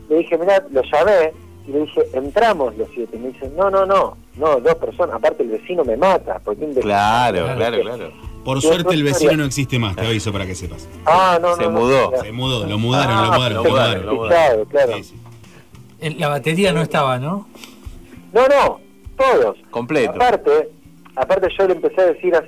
le 0.09 0.17
dije, 0.17 0.37
mira, 0.37 0.63
lo 0.71 0.81
llamé 0.83 1.33
y 1.67 1.71
le 1.71 1.79
dije, 1.81 2.01
entramos 2.13 2.77
los 2.77 2.87
siete. 2.93 3.17
Y 3.17 3.19
me 3.19 3.27
dice, 3.29 3.49
no, 3.57 3.69
no, 3.71 3.83
no, 3.85 4.15
no, 4.37 4.59
dos 4.59 4.75
personas. 4.75 5.15
Aparte 5.15 5.41
el 5.43 5.49
vecino 5.49 5.83
me 5.83 5.97
mata. 5.97 6.39
Porque 6.43 6.63
un 6.65 6.69
vecino- 6.75 6.83
Claro, 6.83 7.45
claro, 7.55 7.81
claro. 7.81 8.11
Por 8.47 8.61
suerte 8.61 8.93
el 8.93 9.03
vecino 9.03 9.33
no 9.35 9.43
existe 9.43 9.77
más, 9.77 9.93
te 9.97 10.07
aviso 10.07 10.31
para 10.31 10.45
que 10.45 10.55
sepas. 10.55 10.87
Ah, 11.05 11.37
no, 11.41 11.57
Se 11.57 11.67
mudó. 11.67 12.13
Se 12.23 12.31
mudó, 12.31 12.65
lo 12.65 12.77
mudaron, 12.79 13.13
lo 13.17 13.33
Ah, 13.33 13.35
mudaron, 13.35 13.53
lo 13.57 13.63
mudaron. 13.65 14.05
lo 14.05 14.15
mudaron. 14.15 14.29
Fichado, 14.39 14.65
claro. 14.67 14.93
Sí, 14.95 15.03
sí. 15.03 15.15
En 15.99 16.17
La 16.17 16.29
batería 16.29 16.71
no 16.71 16.81
estaba, 16.81 17.19
¿no? 17.19 17.45
No, 18.31 18.41
no, 18.47 18.79
todos. 19.17 19.57
Completo. 19.69 20.13
Aparte, 20.13 20.69
aparte 21.17 21.49
yo 21.59 21.67
le 21.67 21.73
empecé 21.73 21.99
a 21.99 22.05
decir 22.05 22.33
a, 22.35 22.41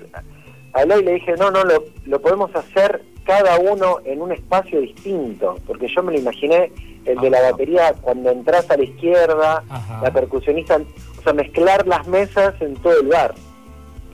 a 0.71 0.83
Eloy, 0.83 1.03
le 1.03 1.15
dije, 1.15 1.33
no, 1.37 1.51
no, 1.51 1.65
lo, 1.65 1.83
lo 2.05 2.21
podemos 2.21 2.55
hacer 2.55 3.03
cada 3.25 3.59
uno 3.59 3.97
en 4.05 4.21
un 4.21 4.31
espacio 4.31 4.79
distinto, 4.79 5.57
porque 5.67 5.89
yo 5.93 6.01
me 6.01 6.13
lo 6.13 6.19
imaginé 6.19 6.71
el 7.03 7.19
de 7.19 7.29
la 7.29 7.41
batería 7.41 7.93
cuando 7.99 8.29
entras 8.31 8.71
a 8.71 8.77
la 8.77 8.83
izquierda, 8.85 9.63
la 10.01 10.13
percusionista, 10.13 10.79
o 11.19 11.21
sea, 11.23 11.33
mezclar 11.33 11.85
las 11.87 12.07
mesas 12.07 12.53
en 12.61 12.75
todo 12.75 13.01
el 13.01 13.07
bar. 13.07 13.35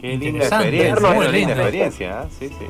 Qué 0.02 0.18
linda 0.18 0.46
experiencia, 0.46 1.10
muy 1.14 1.28
linda 1.28 1.54
experiencia, 1.54 2.22
¿eh? 2.24 2.28
sí, 2.40 2.50
sí. 2.50 2.66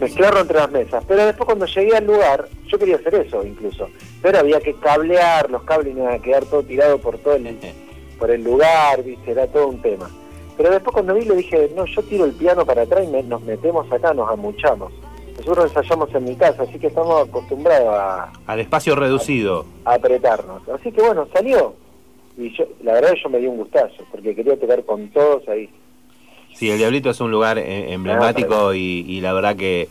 mezclarlo 0.00 0.40
entre 0.40 0.56
las 0.58 0.70
mesas. 0.70 1.04
Pero 1.06 1.24
después 1.26 1.46
cuando 1.46 1.66
llegué 1.66 1.96
al 1.96 2.06
lugar, 2.06 2.48
yo 2.68 2.78
quería 2.78 2.96
hacer 2.96 3.14
eso 3.14 3.44
incluso. 3.44 3.88
Pero 4.22 4.38
había 4.38 4.60
que 4.60 4.74
cablear, 4.74 5.50
los 5.50 5.62
cables 5.64 5.96
iban 5.96 6.12
a 6.14 6.18
quedar 6.18 6.44
todo 6.46 6.62
tirado 6.62 6.98
por 6.98 7.18
todo 7.18 7.34
el, 7.36 7.58
por 8.18 8.30
el 8.30 8.42
lugar, 8.44 9.02
viste, 9.02 9.30
era 9.30 9.46
todo 9.46 9.68
un 9.68 9.80
tema. 9.80 10.10
Pero 10.56 10.70
después 10.70 10.92
cuando 10.94 11.14
vi 11.14 11.24
le 11.24 11.36
dije, 11.36 11.70
no, 11.74 11.84
yo 11.86 12.02
tiro 12.02 12.24
el 12.24 12.32
piano 12.32 12.64
para 12.64 12.82
atrás 12.82 13.04
y 13.04 13.08
me- 13.08 13.22
nos 13.22 13.42
metemos 13.42 13.90
acá, 13.90 14.12
nos 14.14 14.30
amuchamos. 14.30 14.92
Nosotros 15.38 15.64
ensayamos 15.66 16.14
en 16.14 16.24
mi 16.24 16.36
casa, 16.36 16.62
así 16.62 16.78
que 16.78 16.86
estamos 16.86 17.28
acostumbrados 17.28 17.88
a, 17.92 18.32
Al 18.46 18.60
espacio 18.60 18.94
reducido. 18.94 19.66
a 19.84 19.94
apretarnos. 19.94 20.62
Así 20.68 20.92
que 20.92 21.02
bueno, 21.02 21.26
salió. 21.34 21.74
Y 22.38 22.56
yo, 22.56 22.64
la 22.84 22.94
verdad 22.94 23.14
yo 23.22 23.28
me 23.30 23.38
di 23.38 23.46
un 23.48 23.56
gustazo, 23.56 24.04
porque 24.12 24.34
quería 24.34 24.56
tocar 24.58 24.84
con 24.84 25.08
todos 25.08 25.46
ahí. 25.48 25.68
Sí, 26.54 26.70
el 26.70 26.78
Diablito 26.78 27.10
es 27.10 27.20
un 27.20 27.30
lugar 27.30 27.58
eh, 27.58 27.92
emblemático 27.92 28.74
y, 28.74 29.04
y 29.08 29.20
la 29.20 29.32
verdad 29.32 29.56
que 29.56 29.88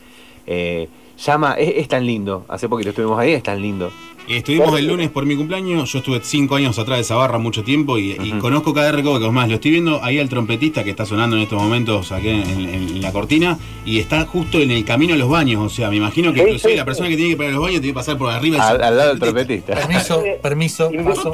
eh, 0.48 0.88
llama, 1.24 1.54
es, 1.56 1.74
es 1.78 1.88
tan 1.88 2.06
lindo. 2.06 2.46
Hace 2.48 2.70
poquito 2.70 2.90
estuvimos 2.92 3.20
ahí, 3.20 3.32
es 3.34 3.44
tan 3.44 3.62
lindo. 3.62 3.92
Y 4.26 4.36
Estuvimos 4.36 4.80
el 4.80 4.88
lunes 4.88 5.10
por 5.10 5.26
mi 5.26 5.36
cumpleaños, 5.36 5.92
yo 5.92 6.00
estuve 6.00 6.22
cinco 6.24 6.56
años 6.56 6.80
atrás 6.80 6.98
de 6.98 7.02
esa 7.02 7.16
barra 7.16 7.40
mucho 7.40 7.62
tiempo 7.66 7.98
y, 7.98 8.12
y 8.12 8.32
conozco 8.40 8.74
cada 8.74 8.94
recodo 8.94 9.30
más. 9.34 9.50
Lo 9.50 9.56
estoy 9.56 9.72
viendo 9.72 10.02
ahí 10.02 10.18
al 10.18 10.30
trompetista 10.30 10.82
que 10.86 10.92
está 10.92 11.06
sonando 11.06 11.36
en 11.36 11.42
estos 11.42 11.62
momentos 11.62 12.10
aquí 12.14 12.30
en, 12.30 12.50
en- 12.50 12.70
en 12.70 13.02
la 13.02 13.12
cortina 13.12 13.60
y 13.86 14.00
está 14.00 14.26
justo 14.26 14.60
en 14.62 14.72
el 14.72 14.86
camino 14.86 15.14
a 15.14 15.18
los 15.18 15.28
baños. 15.28 15.62
O 15.62 15.68
sea, 15.68 15.90
me 15.90 15.98
imagino 15.98 16.32
que 16.32 16.58
Sí, 16.58 16.70
la 16.76 16.84
sí. 16.84 16.86
persona 16.86 17.10
que 17.10 17.18
tiene 17.18 17.28
que 17.28 17.32
ir 17.34 17.38
para 17.38 17.52
los 17.52 17.60
baños 17.62 17.82
tiene 17.82 17.88
que 17.94 17.96
pasar 18.00 18.18
por 18.18 18.30
arriba. 18.32 18.66
Al, 18.66 18.82
al 18.82 18.96
lado 18.98 19.10
del 19.10 19.20
trompetista. 19.20 19.76
Permiso, 19.76 20.24
permiso, 20.42 20.90
paso. 21.04 21.34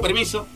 permiso. 0.00 0.46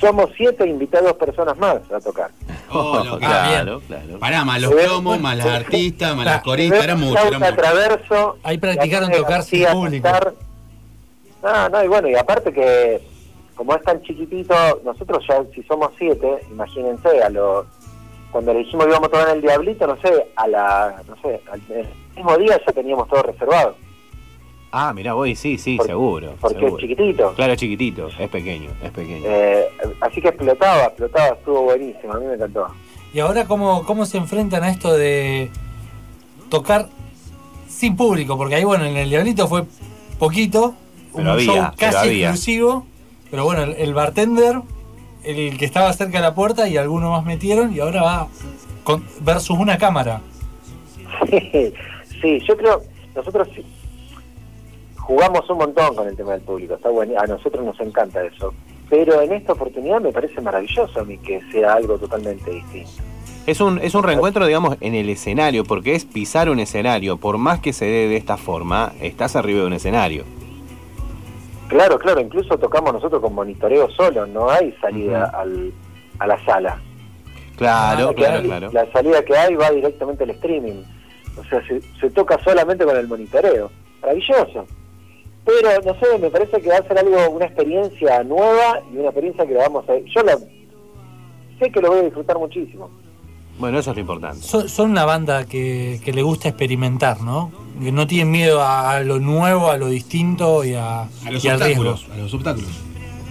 Somos 0.00 0.30
siete 0.36 0.66
invitados 0.66 1.12
personas 1.14 1.56
más 1.58 1.76
a 1.92 2.00
tocar. 2.00 2.30
Oh, 2.70 3.02
lo- 3.04 3.18
claro, 3.18 3.80
claro. 3.86 4.18
Pará, 4.18 4.44
más 4.44 4.60
los 4.60 4.72
plomos, 4.72 5.20
más 5.20 5.36
las 5.36 5.46
artistas, 5.46 6.16
más 6.16 6.26
las 6.26 6.42
coristas, 6.42 6.82
era 6.84 6.94
mucho, 6.96 7.18
era 7.28 7.38
mucho. 7.38 7.54
traverso. 7.54 8.36
Ahí 8.42 8.58
practicaron 8.58 9.10
tocar 9.12 9.42
sin 9.42 9.64
público. 9.66 10.02
cantar. 10.04 10.34
No, 11.42 11.68
no, 11.68 11.84
y 11.84 11.88
bueno, 11.88 12.08
y 12.08 12.14
aparte 12.16 12.52
que 12.52 13.00
como 13.54 13.74
es 13.76 13.82
tan 13.82 14.02
chiquitito, 14.02 14.54
nosotros 14.84 15.24
ya 15.28 15.42
si 15.54 15.62
somos 15.64 15.90
siete, 15.98 16.40
imagínense, 16.50 17.22
a 17.22 17.28
lo 17.30 17.66
cuando 18.32 18.52
le 18.52 18.60
dijimos 18.60 18.86
que 18.86 18.90
íbamos 18.90 19.08
a 19.08 19.12
tocar 19.12 19.28
en 19.28 19.36
el 19.36 19.42
Diablito, 19.42 19.86
no 19.86 19.96
sé, 20.00 20.26
a 20.34 20.48
la, 20.48 21.02
no 21.06 21.14
sé, 21.22 21.40
al 21.52 21.60
el 21.70 21.86
mismo 22.16 22.36
día 22.38 22.60
ya 22.66 22.72
teníamos 22.72 23.08
todo 23.08 23.22
reservado. 23.22 23.76
Ah, 24.76 24.92
mirá, 24.92 25.12
voy, 25.14 25.36
sí, 25.36 25.56
sí, 25.56 25.78
seguro. 25.86 26.34
porque 26.40 26.56
seguro. 26.58 26.76
es 26.78 26.80
chiquitito. 26.82 27.32
Claro, 27.34 27.52
es 27.52 27.60
chiquitito, 27.60 28.08
es 28.18 28.28
pequeño, 28.28 28.70
es 28.82 28.90
pequeño. 28.90 29.22
Eh, 29.24 29.66
así 30.00 30.20
que 30.20 30.26
explotaba, 30.30 30.86
explotaba, 30.86 31.28
estuvo 31.36 31.62
buenísimo, 31.62 32.12
a 32.12 32.18
mí 32.18 32.26
me 32.26 32.34
encantó. 32.34 32.66
Y 33.12 33.20
ahora, 33.20 33.44
¿cómo, 33.44 33.84
¿cómo 33.84 34.04
se 34.04 34.18
enfrentan 34.18 34.64
a 34.64 34.70
esto 34.70 34.92
de 34.92 35.48
tocar 36.50 36.88
sin 37.68 37.96
público? 37.96 38.36
Porque 38.36 38.56
ahí, 38.56 38.64
bueno, 38.64 38.84
en 38.84 38.96
el 38.96 39.08
Diablito 39.10 39.46
fue 39.46 39.62
poquito, 40.18 40.74
un 41.12 41.18
Pero 41.22 41.30
había, 41.30 41.44
show 41.46 41.54
pero 41.54 41.92
casi 41.92 42.08
había. 42.08 42.30
exclusivo, 42.30 42.84
pero 43.30 43.44
bueno, 43.44 43.62
el, 43.62 43.74
el 43.74 43.94
bartender, 43.94 44.60
el 45.22 45.56
que 45.56 45.66
estaba 45.66 45.92
cerca 45.92 46.18
de 46.18 46.22
la 46.24 46.34
puerta 46.34 46.66
y 46.68 46.76
algunos 46.78 47.12
más 47.12 47.24
metieron, 47.24 47.72
y 47.72 47.78
ahora 47.78 48.02
va 48.02 48.28
con, 48.82 49.04
versus 49.20 49.56
una 49.56 49.78
cámara. 49.78 50.20
sí, 51.30 52.40
yo 52.40 52.56
creo, 52.56 52.82
nosotros 53.14 53.46
sí- 53.54 53.64
jugamos 55.06 55.48
un 55.50 55.58
montón 55.58 55.94
con 55.94 56.08
el 56.08 56.16
tema 56.16 56.32
del 56.32 56.42
público, 56.42 56.74
está 56.74 56.88
bueno, 56.90 57.14
a 57.18 57.26
nosotros 57.26 57.64
nos 57.64 57.78
encanta 57.80 58.22
eso. 58.24 58.52
Pero 58.90 59.20
en 59.22 59.32
esta 59.32 59.52
oportunidad 59.54 60.00
me 60.00 60.12
parece 60.12 60.40
maravilloso 60.40 61.00
a 61.00 61.04
mí 61.04 61.16
que 61.18 61.40
sea 61.50 61.74
algo 61.74 61.96
totalmente 61.98 62.50
distinto. 62.50 62.90
Es 63.46 63.60
un, 63.60 63.78
es 63.78 63.94
un 63.94 64.02
reencuentro, 64.02 64.46
digamos, 64.46 64.76
en 64.80 64.94
el 64.94 65.08
escenario, 65.10 65.64
porque 65.64 65.94
es 65.94 66.04
pisar 66.04 66.48
un 66.48 66.60
escenario. 66.60 67.18
Por 67.18 67.36
más 67.38 67.60
que 67.60 67.72
se 67.72 67.84
dé 67.84 68.08
de 68.08 68.16
esta 68.16 68.36
forma, 68.36 68.92
estás 69.02 69.36
arriba 69.36 69.60
de 69.60 69.66
un 69.66 69.72
escenario. 69.74 70.24
Claro, 71.68 71.98
claro, 71.98 72.20
incluso 72.20 72.56
tocamos 72.58 72.92
nosotros 72.92 73.20
con 73.20 73.34
monitoreo 73.34 73.90
solo, 73.90 74.26
no 74.26 74.48
hay 74.50 74.72
salida 74.80 75.24
al, 75.34 75.72
a 76.18 76.26
la 76.26 76.44
sala. 76.44 76.78
Claro, 77.56 78.08
La 78.08 78.14
claro, 78.14 78.36
hay- 78.38 78.44
claro. 78.46 78.70
La 78.72 78.92
salida 78.92 79.24
que 79.24 79.36
hay 79.36 79.54
va 79.54 79.70
directamente 79.70 80.24
al 80.24 80.30
streaming. 80.30 80.82
O 81.38 81.44
sea, 81.44 81.66
se, 81.66 81.80
se 82.00 82.10
toca 82.10 82.38
solamente 82.44 82.84
con 82.84 82.96
el 82.96 83.08
monitoreo. 83.08 83.70
Maravilloso. 84.02 84.66
Pero, 85.44 85.68
no 85.84 85.94
sé, 86.00 86.18
me 86.18 86.30
parece 86.30 86.60
que 86.60 86.68
va 86.70 86.76
a 86.78 86.88
ser 86.88 86.98
algo, 86.98 87.30
una 87.30 87.44
experiencia 87.46 88.22
nueva 88.24 88.80
y 88.92 88.96
una 88.96 89.06
experiencia 89.08 89.46
que 89.46 89.52
la 89.54 89.60
vamos 89.68 89.84
a... 89.88 89.98
Yo 89.98 90.22
la, 90.22 90.38
sé 91.58 91.70
que 91.70 91.80
lo 91.80 91.88
voy 91.90 91.98
a 91.98 92.02
disfrutar 92.02 92.38
muchísimo. 92.38 92.90
Bueno, 93.58 93.78
eso 93.78 93.90
es 93.90 93.96
lo 93.96 94.00
importante. 94.00 94.40
Son, 94.42 94.68
son 94.68 94.90
una 94.90 95.04
banda 95.04 95.44
que, 95.44 96.00
que 96.04 96.12
le 96.12 96.22
gusta 96.22 96.48
experimentar, 96.48 97.20
¿no? 97.20 97.52
Que 97.80 97.92
no 97.92 98.06
tienen 98.06 98.30
miedo 98.30 98.60
a, 98.62 98.92
a 98.96 99.00
lo 99.00 99.20
nuevo, 99.20 99.70
a 99.70 99.76
lo 99.76 99.88
distinto 99.88 100.64
y, 100.64 100.74
a, 100.74 101.02
A 101.02 101.30
los 101.30 101.44
y 101.44 101.48
al 101.48 101.60
riesgo. 101.60 101.90
obstáculos, 101.90 102.06
a 102.12 102.16
los 102.22 102.34
obstáculos. 102.34 102.70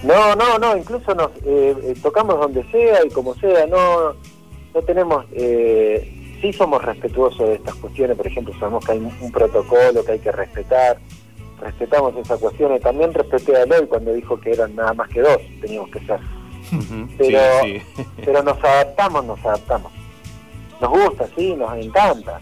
No, 0.02 0.34
no, 0.36 0.58
no, 0.58 0.76
incluso 0.76 1.14
nos 1.14 1.30
eh, 1.44 1.74
eh, 1.82 1.94
tocamos 2.02 2.38
donde 2.38 2.62
sea 2.70 3.04
y 3.04 3.10
como 3.10 3.34
sea, 3.36 3.66
no, 3.66 4.14
no 4.74 4.82
tenemos, 4.86 5.24
eh, 5.32 6.36
sí 6.40 6.52
somos 6.52 6.82
respetuosos 6.84 7.48
de 7.48 7.54
estas 7.54 7.74
cuestiones, 7.76 8.16
por 8.16 8.26
ejemplo, 8.26 8.54
sabemos 8.60 8.84
que 8.84 8.92
hay 8.92 8.98
un, 8.98 9.12
un 9.20 9.32
protocolo 9.32 10.04
que 10.04 10.12
hay 10.12 10.18
que 10.18 10.30
respetar, 10.32 10.98
respetamos 11.64 12.14
esas 12.16 12.38
cuestiones, 12.38 12.82
también 12.82 13.12
respeté 13.14 13.56
a 13.56 13.62
Eloy 13.62 13.86
cuando 13.86 14.12
dijo 14.12 14.38
que 14.38 14.52
eran 14.52 14.76
nada 14.76 14.92
más 14.92 15.08
que 15.08 15.20
dos, 15.20 15.38
teníamos 15.60 15.90
que 15.90 16.00
ser, 16.00 16.20
pero, 17.18 17.38
Sí, 17.62 17.82
sí. 17.96 18.04
pero 18.24 18.42
nos 18.42 18.62
adaptamos, 18.62 19.24
nos 19.24 19.44
adaptamos, 19.44 19.92
nos 20.80 20.90
gusta, 20.90 21.26
sí, 21.36 21.54
nos 21.54 21.76
encanta, 21.76 22.40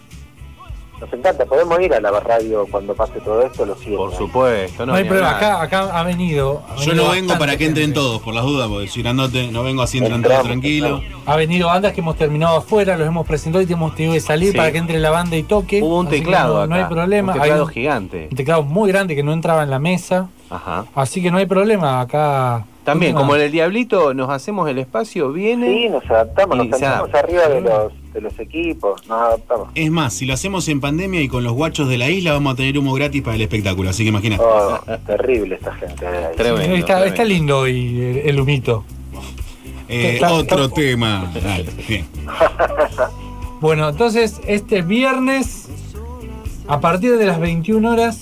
nos 1.02 1.12
encanta, 1.12 1.44
podemos 1.44 1.80
ir 1.80 1.92
a 1.94 2.00
la 2.00 2.20
radio 2.20 2.64
cuando 2.70 2.94
pase 2.94 3.20
todo 3.20 3.42
esto, 3.42 3.66
lo 3.66 3.74
siento. 3.74 3.96
Por 3.98 4.14
supuesto, 4.14 4.86
No, 4.86 4.94
hay 4.94 5.02
problema, 5.04 5.36
acá, 5.36 5.60
acá 5.60 5.98
ha 5.98 6.04
venido. 6.04 6.62
ha 6.70 6.76
Yo 6.76 6.86
venido 6.90 7.06
no 7.06 7.10
vengo 7.12 7.38
para 7.38 7.56
que 7.56 7.66
entren 7.66 7.86
gente. 7.86 8.00
todos, 8.00 8.22
por 8.22 8.32
las 8.34 8.44
dudas, 8.44 8.68
porque 8.68 8.86
si 8.86 9.02
grandote 9.02 9.50
no 9.50 9.64
vengo 9.64 9.82
así 9.82 9.98
entran 9.98 10.22
todos 10.22 10.42
tranquilos. 10.44 11.02
Ha 11.26 11.36
venido 11.36 11.66
bandas 11.66 11.92
que 11.92 12.00
hemos 12.00 12.16
terminado 12.16 12.56
afuera, 12.58 12.96
los 12.96 13.06
hemos 13.08 13.26
presentado 13.26 13.64
y 13.68 13.72
hemos 13.72 13.94
tenido 13.96 14.14
que 14.14 14.20
salir 14.20 14.52
Sí. 14.52 14.56
para 14.56 14.70
que 14.70 14.78
entre 14.78 15.00
la 15.00 15.10
banda 15.10 15.36
y 15.36 15.42
toque. 15.42 15.82
Hubo 15.82 15.98
un 15.98 16.06
así 16.06 16.20
teclado 16.20 16.60
no, 16.60 16.66
no 16.68 16.74
hay 16.76 16.84
problema. 16.84 17.32
un 17.32 17.38
teclado 17.40 17.60
hay 17.62 17.66
un, 17.66 17.72
gigante. 17.72 18.28
un 18.30 18.36
teclado 18.36 18.62
muy 18.62 18.90
grande 18.92 19.16
que 19.16 19.22
no 19.24 19.32
entraba 19.32 19.62
en 19.64 19.70
la 19.70 19.78
mesa. 19.80 20.28
Ajá. 20.50 20.84
Así 20.94 21.20
que 21.20 21.30
no 21.30 21.38
hay 21.38 21.46
problema. 21.46 22.00
Acá. 22.00 22.64
También, 22.84 23.12
última- 23.12 23.20
como 23.20 23.36
en 23.36 23.42
el 23.42 23.52
Diablito, 23.52 24.12
nos 24.14 24.28
hacemos 24.30 24.68
el 24.68 24.78
espacio, 24.78 25.32
viene. 25.32 25.66
Sí, 25.68 25.88
nos 25.88 26.04
adaptamos, 26.10 26.56
nos 26.58 26.66
se 26.66 26.72
sentamos 26.78 27.14
arriba 27.14 27.46
de 27.48 27.60
los, 27.60 27.92
de 28.12 28.20
los 28.20 28.38
equipos, 28.38 29.06
nos 29.08 29.20
adaptamos. 29.20 29.68
Es 29.74 29.90
más, 29.90 30.12
si 30.14 30.26
lo 30.26 30.34
hacemos 30.34 30.68
en 30.68 30.80
pandemia 30.80 31.20
y 31.22 31.28
con 31.28 31.44
los 31.44 31.52
guachos 31.52 31.88
de 31.88 31.98
la 31.98 32.08
isla, 32.10 32.32
vamos 32.32 32.54
a 32.54 32.56
tener 32.56 32.78
humo 32.78 32.92
gratis 32.94 33.22
para 33.22 33.36
el 33.36 33.42
espectáculo, 33.42 33.90
así 33.90 34.02
que 34.02 34.10
imagínate. 34.10 34.42
Oh, 34.44 34.78
terrible 35.06 35.54
esta 35.56 35.72
gente. 35.74 36.04
de 36.04 36.16
ahí. 36.26 36.36
Tremendo, 36.36 36.74
está, 36.76 36.86
tremendo. 36.86 37.04
está 37.06 37.24
lindo 37.24 37.58
hoy 37.60 38.00
el, 38.00 38.16
el 38.28 38.40
humito. 38.40 38.84
Eh, 39.88 40.14
Está- 40.14 40.32
otro 40.32 40.64
está- 40.64 40.74
tema. 40.74 41.30
Dale, 41.42 41.66
bien. 41.88 42.06
Bueno, 43.60 43.88
entonces 43.90 44.40
este 44.48 44.82
viernes, 44.82 45.68
a 46.66 46.80
partir 46.80 47.16
de 47.16 47.26
las 47.26 47.38
21 47.38 47.92
horas, 47.92 48.20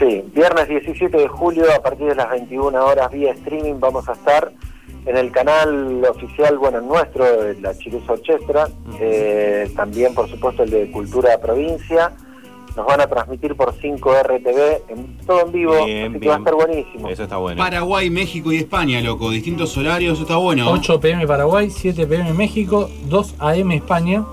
Sí, 0.00 0.24
viernes 0.34 0.68
17 0.68 1.16
de 1.16 1.28
julio 1.28 1.66
a 1.72 1.80
partir 1.80 2.08
de 2.08 2.16
las 2.16 2.28
21 2.28 2.84
horas 2.84 3.08
vía 3.12 3.30
streaming 3.32 3.74
vamos 3.78 4.08
a 4.08 4.14
estar 4.14 4.50
en 5.06 5.16
el 5.16 5.30
canal 5.30 6.02
oficial, 6.04 6.58
bueno, 6.58 6.80
nuestro, 6.80 7.24
de 7.24 7.60
la 7.60 7.76
Chirusa 7.76 8.12
Orchestra, 8.12 8.68
eh, 8.98 9.70
también 9.76 10.14
por 10.14 10.28
supuesto 10.28 10.62
el 10.62 10.70
de 10.70 10.90
Cultura 10.90 11.38
Provincia, 11.38 12.12
nos 12.76 12.86
van 12.86 13.00
a 13.00 13.06
transmitir 13.06 13.54
por 13.54 13.72
5 13.72 14.14
RTV, 14.22 14.82
en, 14.88 15.18
todo 15.26 15.42
en 15.42 15.52
vivo, 15.52 15.84
Bien, 15.84 16.10
así 16.10 16.20
que 16.20 16.28
va 16.28 16.34
a 16.34 16.38
bien. 16.38 16.48
estar 16.48 16.54
buenísimo. 16.54 17.08
Eso 17.08 17.22
está 17.22 17.36
bueno. 17.36 17.62
Paraguay, 17.62 18.10
México 18.10 18.52
y 18.52 18.56
España, 18.56 19.00
loco. 19.00 19.30
Distintos 19.30 19.76
horarios, 19.76 20.14
eso 20.14 20.22
está 20.22 20.36
bueno. 20.36 20.70
8 20.70 21.00
pm 21.00 21.26
Paraguay, 21.26 21.70
7 21.70 22.06
pm 22.06 22.32
México, 22.32 22.88
2 23.08 23.34
am 23.38 23.72
España, 23.72 24.24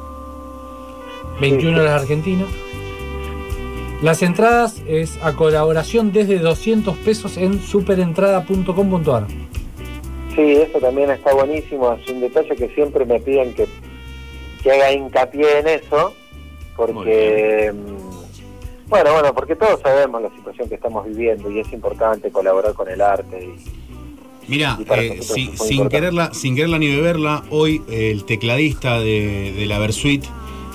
21 1.39 1.79
horas 1.79 2.01
Argentina. 2.01 2.45
Las 4.01 4.23
entradas 4.23 4.81
es 4.87 5.19
a 5.21 5.33
colaboración 5.33 6.11
desde 6.11 6.39
200 6.39 6.97
pesos 6.97 7.37
en 7.37 7.61
superentrada.com.ar. 7.61 9.27
Sí, 10.35 10.41
eso 10.53 10.79
también 10.79 11.09
está 11.11 11.33
buenísimo, 11.33 11.91
es 11.93 12.07
un 12.09 12.21
detalle 12.21 12.55
que 12.55 12.69
siempre 12.69 13.05
me 13.05 13.19
piden 13.19 13.53
que, 13.53 13.67
que 14.63 14.71
haga 14.71 14.93
hincapié 14.93 15.59
en 15.59 15.67
eso, 15.67 16.13
porque, 16.75 17.73
mm, 17.73 18.89
bueno, 18.89 19.13
bueno, 19.13 19.33
porque 19.33 19.55
todos 19.55 19.81
sabemos 19.81 20.21
la 20.21 20.29
situación 20.35 20.69
que 20.69 20.75
estamos 20.75 21.05
viviendo 21.05 21.51
y 21.51 21.59
es 21.59 21.71
importante 21.73 22.31
colaborar 22.31 22.73
con 22.73 22.87
el 22.89 23.01
arte. 23.01 23.43
Y, 23.43 23.81
Mira, 24.47 24.77
Y 24.79 24.83
eh, 24.93 25.17
si- 25.21 25.33
sin, 25.35 25.49
importante. 25.51 25.89
quererla, 25.89 26.33
sin 26.33 26.55
quererla 26.55 26.79
ni 26.79 26.87
beberla, 26.95 27.43
hoy 27.51 27.81
el 27.89 28.25
tecladista 28.25 28.99
de, 28.99 29.53
de 29.55 29.65
la 29.65 29.79
Versuit 29.79 30.23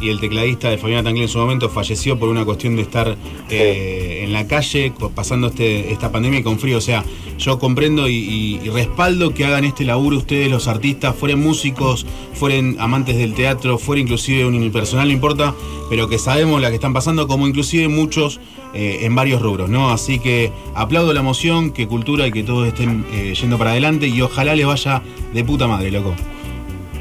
y 0.00 0.10
el 0.10 0.20
tecladista 0.20 0.70
de 0.70 0.78
Fabiana 0.78 1.02
Tanglé 1.04 1.22
en 1.22 1.28
su 1.28 1.38
momento 1.38 1.68
falleció 1.68 2.18
por 2.18 2.28
una 2.28 2.44
cuestión 2.44 2.76
de 2.76 2.82
estar 2.82 3.16
eh, 3.50 4.20
en 4.24 4.32
la 4.32 4.46
calle 4.46 4.92
pasando 5.14 5.48
este, 5.48 5.92
esta 5.92 6.10
pandemia 6.12 6.40
y 6.40 6.42
con 6.42 6.58
frío. 6.58 6.78
O 6.78 6.80
sea, 6.80 7.04
yo 7.38 7.58
comprendo 7.58 8.08
y, 8.08 8.14
y- 8.14 8.60
y 8.64 8.68
respaldo 8.70 9.32
que 9.34 9.44
hagan 9.44 9.64
este 9.64 9.84
laburo 9.84 10.16
ustedes, 10.18 10.50
los 10.50 10.68
artistas, 10.68 11.14
fueren 11.14 11.40
músicos, 11.40 12.06
fueren 12.34 12.76
amantes 12.78 13.16
del 13.16 13.34
teatro, 13.34 13.78
fuera 13.78 14.00
inclusive 14.00 14.44
unipersonal, 14.46 15.06
no 15.08 15.12
importa, 15.14 15.54
pero 15.90 16.08
que 16.08 16.18
sabemos 16.18 16.60
la 16.60 16.68
que 16.70 16.76
están 16.76 16.92
pasando, 16.92 17.26
como 17.28 17.46
inclusive 17.46 17.88
muchos 17.88 18.40
eh, 18.74 19.00
en 19.02 19.14
varios 19.14 19.40
rubros, 19.42 19.68
¿no? 19.70 19.90
Así 19.90 20.18
que 20.18 20.50
aplaudo 20.74 21.12
la 21.12 21.20
emoción, 21.20 21.70
que 21.72 21.86
cultura 21.86 22.26
y 22.26 22.32
que 22.32 22.42
todos 22.42 22.66
estén 22.68 23.04
eh, 23.12 23.34
yendo 23.40 23.56
para 23.58 23.70
adelante 23.72 24.06
y 24.08 24.20
ojalá 24.22 24.54
les 24.54 24.66
vaya 24.66 25.02
de 25.32 25.44
puta 25.44 25.66
madre, 25.66 25.90
loco. 25.90 26.14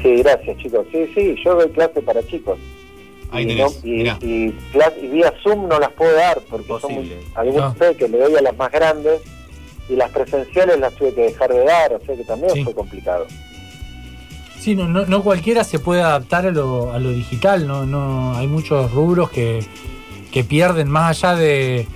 Sí, 0.02 0.10
gracias 0.22 0.56
chicos. 0.58 0.86
Sí, 0.92 0.98
sí, 1.14 1.34
yo 1.44 1.54
doy 1.56 1.68
clase 1.70 2.00
para 2.02 2.24
chicos. 2.26 2.58
Ahí 3.30 3.44
y, 3.44 3.46
tenés, 3.48 3.80
y, 3.84 3.88
mirá. 3.90 4.18
y 4.20 4.50
clas- 4.72 4.92
y 5.02 5.06
vía 5.08 5.32
Zoom 5.42 5.68
no 5.68 5.78
las 5.80 5.90
puedo 5.92 6.12
dar 6.14 6.40
porque 6.48 6.68
son 6.80 6.92
algunos 7.34 7.76
No. 7.76 7.84
sé 7.90 7.96
que 7.96 8.08
le 8.08 8.18
doy 8.18 8.34
a 8.36 8.42
las 8.42 8.56
más 8.56 8.70
grandes 8.70 9.20
y 9.88 9.94
las 9.96 10.10
presenciales 10.10 10.78
las 10.78 10.94
tuve 10.94 11.12
que 11.14 11.22
dejar 11.22 11.50
de 11.52 11.64
dar, 11.64 11.92
o 11.94 12.00
sea 12.04 12.16
que 12.16 12.24
también 12.24 12.52
Sí. 12.52 12.64
fue 12.64 12.74
complicado. 12.74 13.26
Sí, 14.60 14.74
no, 14.74 14.88
no, 14.88 15.06
no 15.06 15.22
cualquiera 15.22 15.62
se 15.64 15.78
puede 15.78 16.02
adaptar 16.02 16.46
a 16.46 16.50
lo, 16.50 16.92
a 16.92 16.98
lo 16.98 17.10
digital, 17.10 17.66
no, 17.66 17.84
no, 17.86 18.36
hay 18.36 18.46
muchos 18.48 18.90
rubros 18.92 19.30
que, 19.30 19.60
que 20.32 20.42
pierden 20.44 20.88
más 20.88 21.22
allá 21.22 21.36
de, 21.36 21.86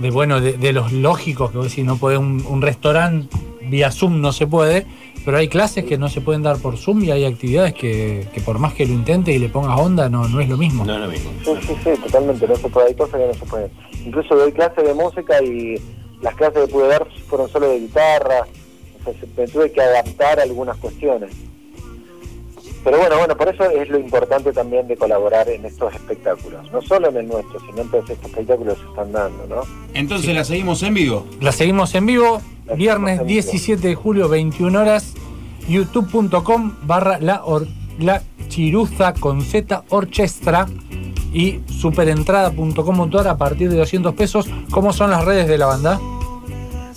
de, 0.00 0.10
bueno, 0.10 0.40
de, 0.40 0.54
de 0.54 0.72
los 0.72 0.92
lógicos, 0.92 1.50
que 1.50 1.58
vos 1.58 1.68
decís, 1.68 1.84
no 1.84 1.98
podés 1.98 2.18
un, 2.18 2.42
un 2.48 2.62
restaurante 2.62 3.34
vía 3.62 3.90
Zoom 3.90 4.20
no 4.20 4.32
se 4.32 4.46
puede, 4.46 4.86
pero 5.26 5.36
hay 5.38 5.48
clases 5.48 5.84
que 5.84 5.98
no 5.98 6.08
se 6.08 6.22
pueden 6.22 6.42
dar 6.42 6.56
por 6.58 6.78
Zoom 6.78 7.04
y 7.04 7.10
hay 7.10 7.24
actividades 7.26 7.74
que, 7.74 8.26
que 8.32 8.40
por 8.40 8.58
más 8.58 8.72
que 8.72 8.86
lo 8.86 8.94
intentes 8.94 9.34
y 9.34 9.38
le 9.38 9.48
pongas 9.50 9.78
onda, 9.78 10.08
no, 10.08 10.26
no 10.28 10.40
es 10.40 10.48
lo 10.48 10.56
mismo. 10.56 10.84
No 10.86 10.94
es 10.94 11.00
lo 11.00 11.08
mismo. 11.08 11.30
Sí, 11.44 11.50
sí, 11.66 11.74
sí, 11.84 11.90
totalmente, 12.02 12.46
no 12.48 12.56
se 12.56 12.68
puede, 12.68 12.86
hay 12.88 12.94
cosas 12.94 13.20
que 13.20 13.26
no 13.26 13.34
se 13.34 13.44
pueden. 13.44 13.70
Incluso 14.06 14.34
doy 14.36 14.52
clases 14.52 14.84
de 14.84 14.94
música 14.94 15.42
y 15.42 15.74
las 16.22 16.34
clases 16.36 16.62
que 16.64 16.72
pude 16.72 16.88
dar 16.88 17.06
fueron 17.28 17.48
solo 17.50 17.68
de 17.68 17.80
guitarra, 17.80 18.46
o 19.00 19.04
sea, 19.04 19.12
se- 19.20 19.26
me 19.40 19.46
tuve 19.48 19.70
que 19.72 19.82
adaptar 19.82 20.38
a 20.38 20.44
algunas 20.44 20.76
cuestiones. 20.78 21.30
Pero 22.86 22.98
bueno, 22.98 23.18
bueno, 23.18 23.36
por 23.36 23.48
eso 23.48 23.68
es 23.68 23.88
lo 23.88 23.98
importante 23.98 24.52
también 24.52 24.86
de 24.86 24.96
colaborar 24.96 25.48
en 25.48 25.64
estos 25.64 25.92
espectáculos, 25.92 26.70
no 26.72 26.80
solo 26.80 27.08
en 27.08 27.16
el 27.16 27.26
nuestro, 27.26 27.58
sino 27.58 27.82
en 27.82 27.90
todos 27.90 28.08
estos 28.08 28.30
espectáculos 28.30 28.74
que 28.78 28.82
se 28.84 28.88
están 28.90 29.10
dando, 29.10 29.44
¿no? 29.48 29.62
Entonces 29.92 30.32
la 30.32 30.44
seguimos 30.44 30.84
en 30.84 30.94
vivo. 30.94 31.26
La 31.40 31.50
seguimos 31.50 31.92
en 31.96 32.06
vivo, 32.06 32.40
La 32.64 32.74
viernes 32.74 33.18
en 33.20 33.26
vivo. 33.26 33.34
17 33.42 33.88
de 33.88 33.94
julio, 33.96 34.28
21 34.28 34.80
horas, 34.80 35.14
youtube.com 35.68 36.76
barra 36.82 37.18
la, 37.18 37.44
or- 37.44 37.66
la 37.98 38.22
chiruza 38.48 39.14
con 39.14 39.42
Z 39.42 39.82
orchestra 39.88 40.66
y 41.32 41.60
superentrada.com.ar 41.66 43.26
a 43.26 43.36
partir 43.36 43.68
de 43.68 43.78
200 43.78 44.14
pesos. 44.14 44.46
¿Cómo 44.70 44.92
son 44.92 45.10
las 45.10 45.24
redes 45.24 45.48
de 45.48 45.58
la 45.58 45.66
banda? 45.66 45.98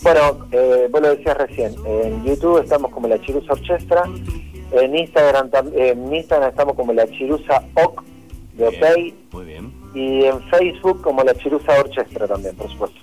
Bueno, 0.04 0.46
eh, 0.52 0.88
vos 0.92 1.02
lo 1.02 1.10
decías 1.10 1.36
recién, 1.38 1.74
en 1.86 2.24
YouTube 2.24 2.62
estamos 2.64 2.90
como 2.92 3.08
la 3.10 3.20
Chirusa 3.22 3.52
Orchestra, 3.52 4.04
en 4.72 4.96
Instagram, 4.96 5.50
tam- 5.50 5.72
en 5.76 6.14
Instagram 6.14 6.50
estamos 6.50 6.76
como 6.76 6.94
la 6.94 7.08
Chirusa 7.08 7.64
OC 7.76 8.04
de 8.54 8.68
OK, 8.68 9.34
Muy 9.34 9.46
bien. 9.46 9.74
y 9.94 10.26
en 10.26 10.42
Facebook 10.50 11.02
como 11.02 11.24
la 11.24 11.34
Chirusa 11.36 11.80
Orchestra 11.80 12.28
también, 12.28 12.56
por 12.56 12.70
supuesto. 12.70 13.00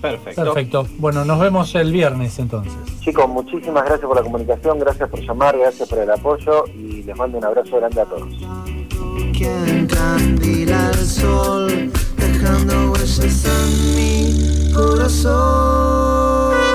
Perfecto. 0.00 0.44
Perfecto. 0.44 0.86
Bueno, 0.98 1.24
nos 1.24 1.40
vemos 1.40 1.74
el 1.74 1.90
viernes 1.90 2.38
entonces. 2.38 2.72
Chicos, 3.00 3.28
muchísimas 3.28 3.84
gracias 3.84 4.06
por 4.06 4.14
la 4.16 4.22
comunicación, 4.22 4.78
gracias 4.78 5.08
por 5.08 5.18
llamar, 5.20 5.58
gracias 5.58 5.88
por 5.88 5.98
el 5.98 6.10
apoyo 6.10 6.64
y 6.74 7.02
les 7.02 7.16
mando 7.16 7.38
un 7.38 7.44
abrazo 7.44 7.76
grande 7.78 8.00
a 8.00 8.04
todos. 8.04 8.28
sol, 11.04 11.90
dejando 12.16 12.92
huellas 12.92 13.44
en 13.44 13.96
mi 13.96 14.72
corazón. 14.72 16.67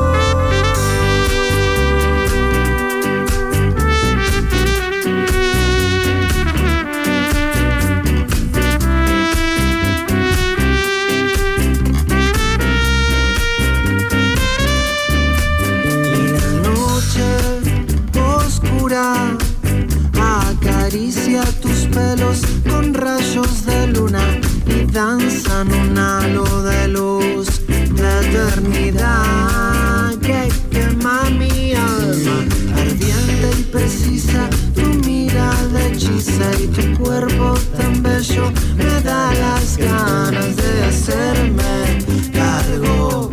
Acaricia 20.20 21.44
tus 21.62 21.88
pelos 21.88 22.42
con 22.70 22.94
rayos 22.94 23.66
de 23.66 23.88
luna 23.88 24.22
y 24.66 24.86
danzan 24.92 25.72
un 25.72 25.98
halo 25.98 26.64
de 26.64 26.90
luz 26.90 27.66
de 27.68 28.20
eternidad. 28.28 30.16
Que 30.20 30.50
quema 30.70 31.24
mi 31.30 31.74
alma 31.74 32.44
ardiente 32.76 33.52
y 33.58 33.64
precisa. 33.72 34.50
Tu 34.76 34.86
mirada 35.08 35.88
hechiza 35.88 36.52
y 36.62 36.68
tu 36.68 37.02
cuerpo 37.02 37.54
tan 37.78 38.04
bello 38.04 38.52
me 38.76 39.02
da 39.02 39.34
las 39.34 39.78
ganas 39.78 40.56
de 40.58 40.86
hacerme 40.86 42.32
cargo 42.34 43.33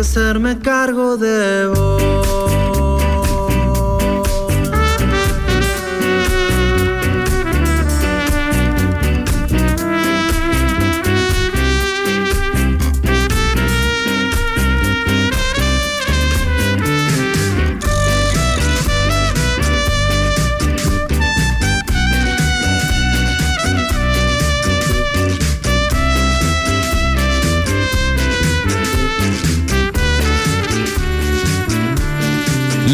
de 0.00 0.02
hacerme 0.02 0.58
cargo 0.58 1.18
de 1.18 1.66
vos 1.66 2.69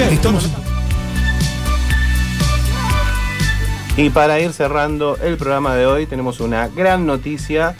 Estamos 0.00 0.48
Y 3.96 4.10
para 4.10 4.38
ir 4.38 4.52
cerrando 4.52 5.16
el 5.16 5.36
programa 5.36 5.74
de 5.74 5.86
hoy, 5.86 6.06
tenemos 6.06 6.38
una 6.38 6.68
gran 6.68 7.04
noticia. 7.04 7.74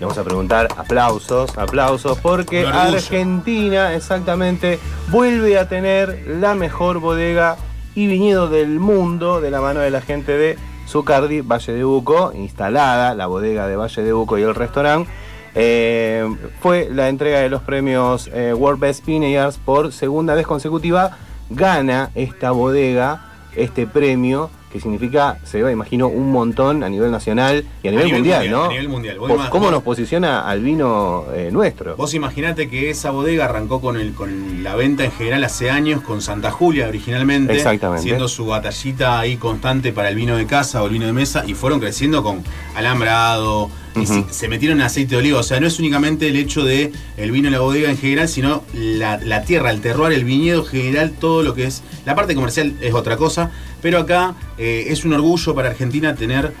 Le 0.00 0.06
vamos 0.06 0.18
a 0.18 0.24
preguntar 0.24 0.66
aplausos, 0.76 1.56
aplausos, 1.56 2.18
porque. 2.18 2.66
Argentina 2.66 3.94
exactamente 3.94 4.80
vuelve 5.10 5.58
a 5.58 5.68
tener 5.68 6.24
la 6.26 6.56
mejor 6.56 6.98
bodega 6.98 7.56
y 7.94 8.08
viñedo 8.08 8.48
del 8.48 8.80
mundo 8.80 9.40
de 9.40 9.52
la 9.52 9.60
mano 9.60 9.78
de 9.78 9.90
la 9.90 10.00
gente 10.00 10.36
de 10.36 10.58
Zucardi, 10.88 11.40
Valle 11.40 11.72
de 11.72 11.84
Uco, 11.84 12.32
instalada 12.34 13.14
la 13.14 13.28
bodega 13.28 13.68
de 13.68 13.76
Valle 13.76 14.02
de 14.02 14.12
Uco 14.12 14.38
y 14.38 14.42
el 14.42 14.56
restaurante. 14.56 15.08
Eh, 15.54 16.28
fue 16.60 16.88
la 16.90 17.08
entrega 17.08 17.38
de 17.38 17.48
los 17.48 17.62
premios 17.62 18.28
eh, 18.32 18.52
World 18.54 18.80
Best 18.80 19.06
Vineyards 19.06 19.58
por 19.58 19.92
segunda 19.92 20.34
vez 20.34 20.46
consecutiva. 20.48 21.16
Gana 21.50 22.10
esta 22.14 22.50
bodega 22.52 23.26
este 23.56 23.86
premio 23.86 24.50
que 24.72 24.78
significa, 24.80 25.36
se 25.42 25.60
va, 25.62 25.72
imagino, 25.72 26.06
un 26.06 26.30
montón 26.30 26.84
a 26.84 26.88
nivel 26.88 27.10
nacional 27.10 27.64
y 27.82 27.88
a 27.88 27.90
nivel, 27.90 28.06
nivel 28.06 28.20
mundial, 28.20 28.38
mundial, 28.42 28.50
¿no? 28.56 28.64
a 28.66 28.68
nivel 28.68 28.88
mundial. 28.88 29.18
Vos 29.18 29.48
¿Cómo 29.48 29.64
vos- 29.64 29.72
nos 29.72 29.82
posiciona 29.82 30.48
al 30.48 30.60
vino 30.60 31.24
eh, 31.34 31.48
nuestro? 31.50 31.96
Vos 31.96 32.14
imaginate 32.14 32.70
que 32.70 32.88
esa 32.88 33.10
bodega 33.10 33.46
arrancó 33.46 33.80
con, 33.80 33.96
el, 33.96 34.14
con 34.14 34.62
la 34.62 34.76
venta 34.76 35.04
en 35.04 35.10
general 35.10 35.42
hace 35.42 35.70
años 35.72 36.02
con 36.02 36.22
Santa 36.22 36.52
Julia 36.52 36.86
originalmente. 36.86 37.52
Exactamente. 37.52 38.04
Siendo 38.04 38.28
su 38.28 38.46
batallita 38.46 39.18
ahí 39.18 39.38
constante 39.38 39.92
para 39.92 40.08
el 40.08 40.14
vino 40.14 40.36
de 40.36 40.46
casa 40.46 40.84
o 40.84 40.86
el 40.86 40.92
vino 40.92 41.06
de 41.06 41.12
mesa 41.14 41.42
y 41.44 41.54
fueron 41.54 41.80
creciendo 41.80 42.22
con 42.22 42.44
alambrado. 42.76 43.70
Y 43.96 44.06
se 44.06 44.48
metieron 44.48 44.78
en 44.80 44.86
aceite 44.86 45.14
de 45.14 45.16
oliva. 45.18 45.40
O 45.40 45.42
sea, 45.42 45.60
no 45.60 45.66
es 45.66 45.78
únicamente 45.78 46.28
el 46.28 46.36
hecho 46.36 46.64
de 46.64 46.92
el 47.16 47.30
vino 47.30 47.48
en 47.48 47.52
la 47.52 47.60
bodega 47.60 47.90
en 47.90 47.98
general, 47.98 48.28
sino 48.28 48.62
la, 48.72 49.18
la 49.18 49.42
tierra, 49.44 49.70
el 49.70 49.80
terroir, 49.80 50.12
el 50.12 50.24
viñedo 50.24 50.60
en 50.60 50.66
general, 50.66 51.12
todo 51.18 51.42
lo 51.42 51.54
que 51.54 51.64
es. 51.64 51.82
La 52.04 52.14
parte 52.14 52.34
comercial 52.34 52.74
es 52.80 52.94
otra 52.94 53.16
cosa. 53.16 53.50
Pero 53.82 53.98
acá 53.98 54.34
eh, 54.58 54.86
es 54.88 55.04
un 55.04 55.12
orgullo 55.14 55.54
para 55.54 55.70
Argentina 55.70 56.14
tener 56.14 56.52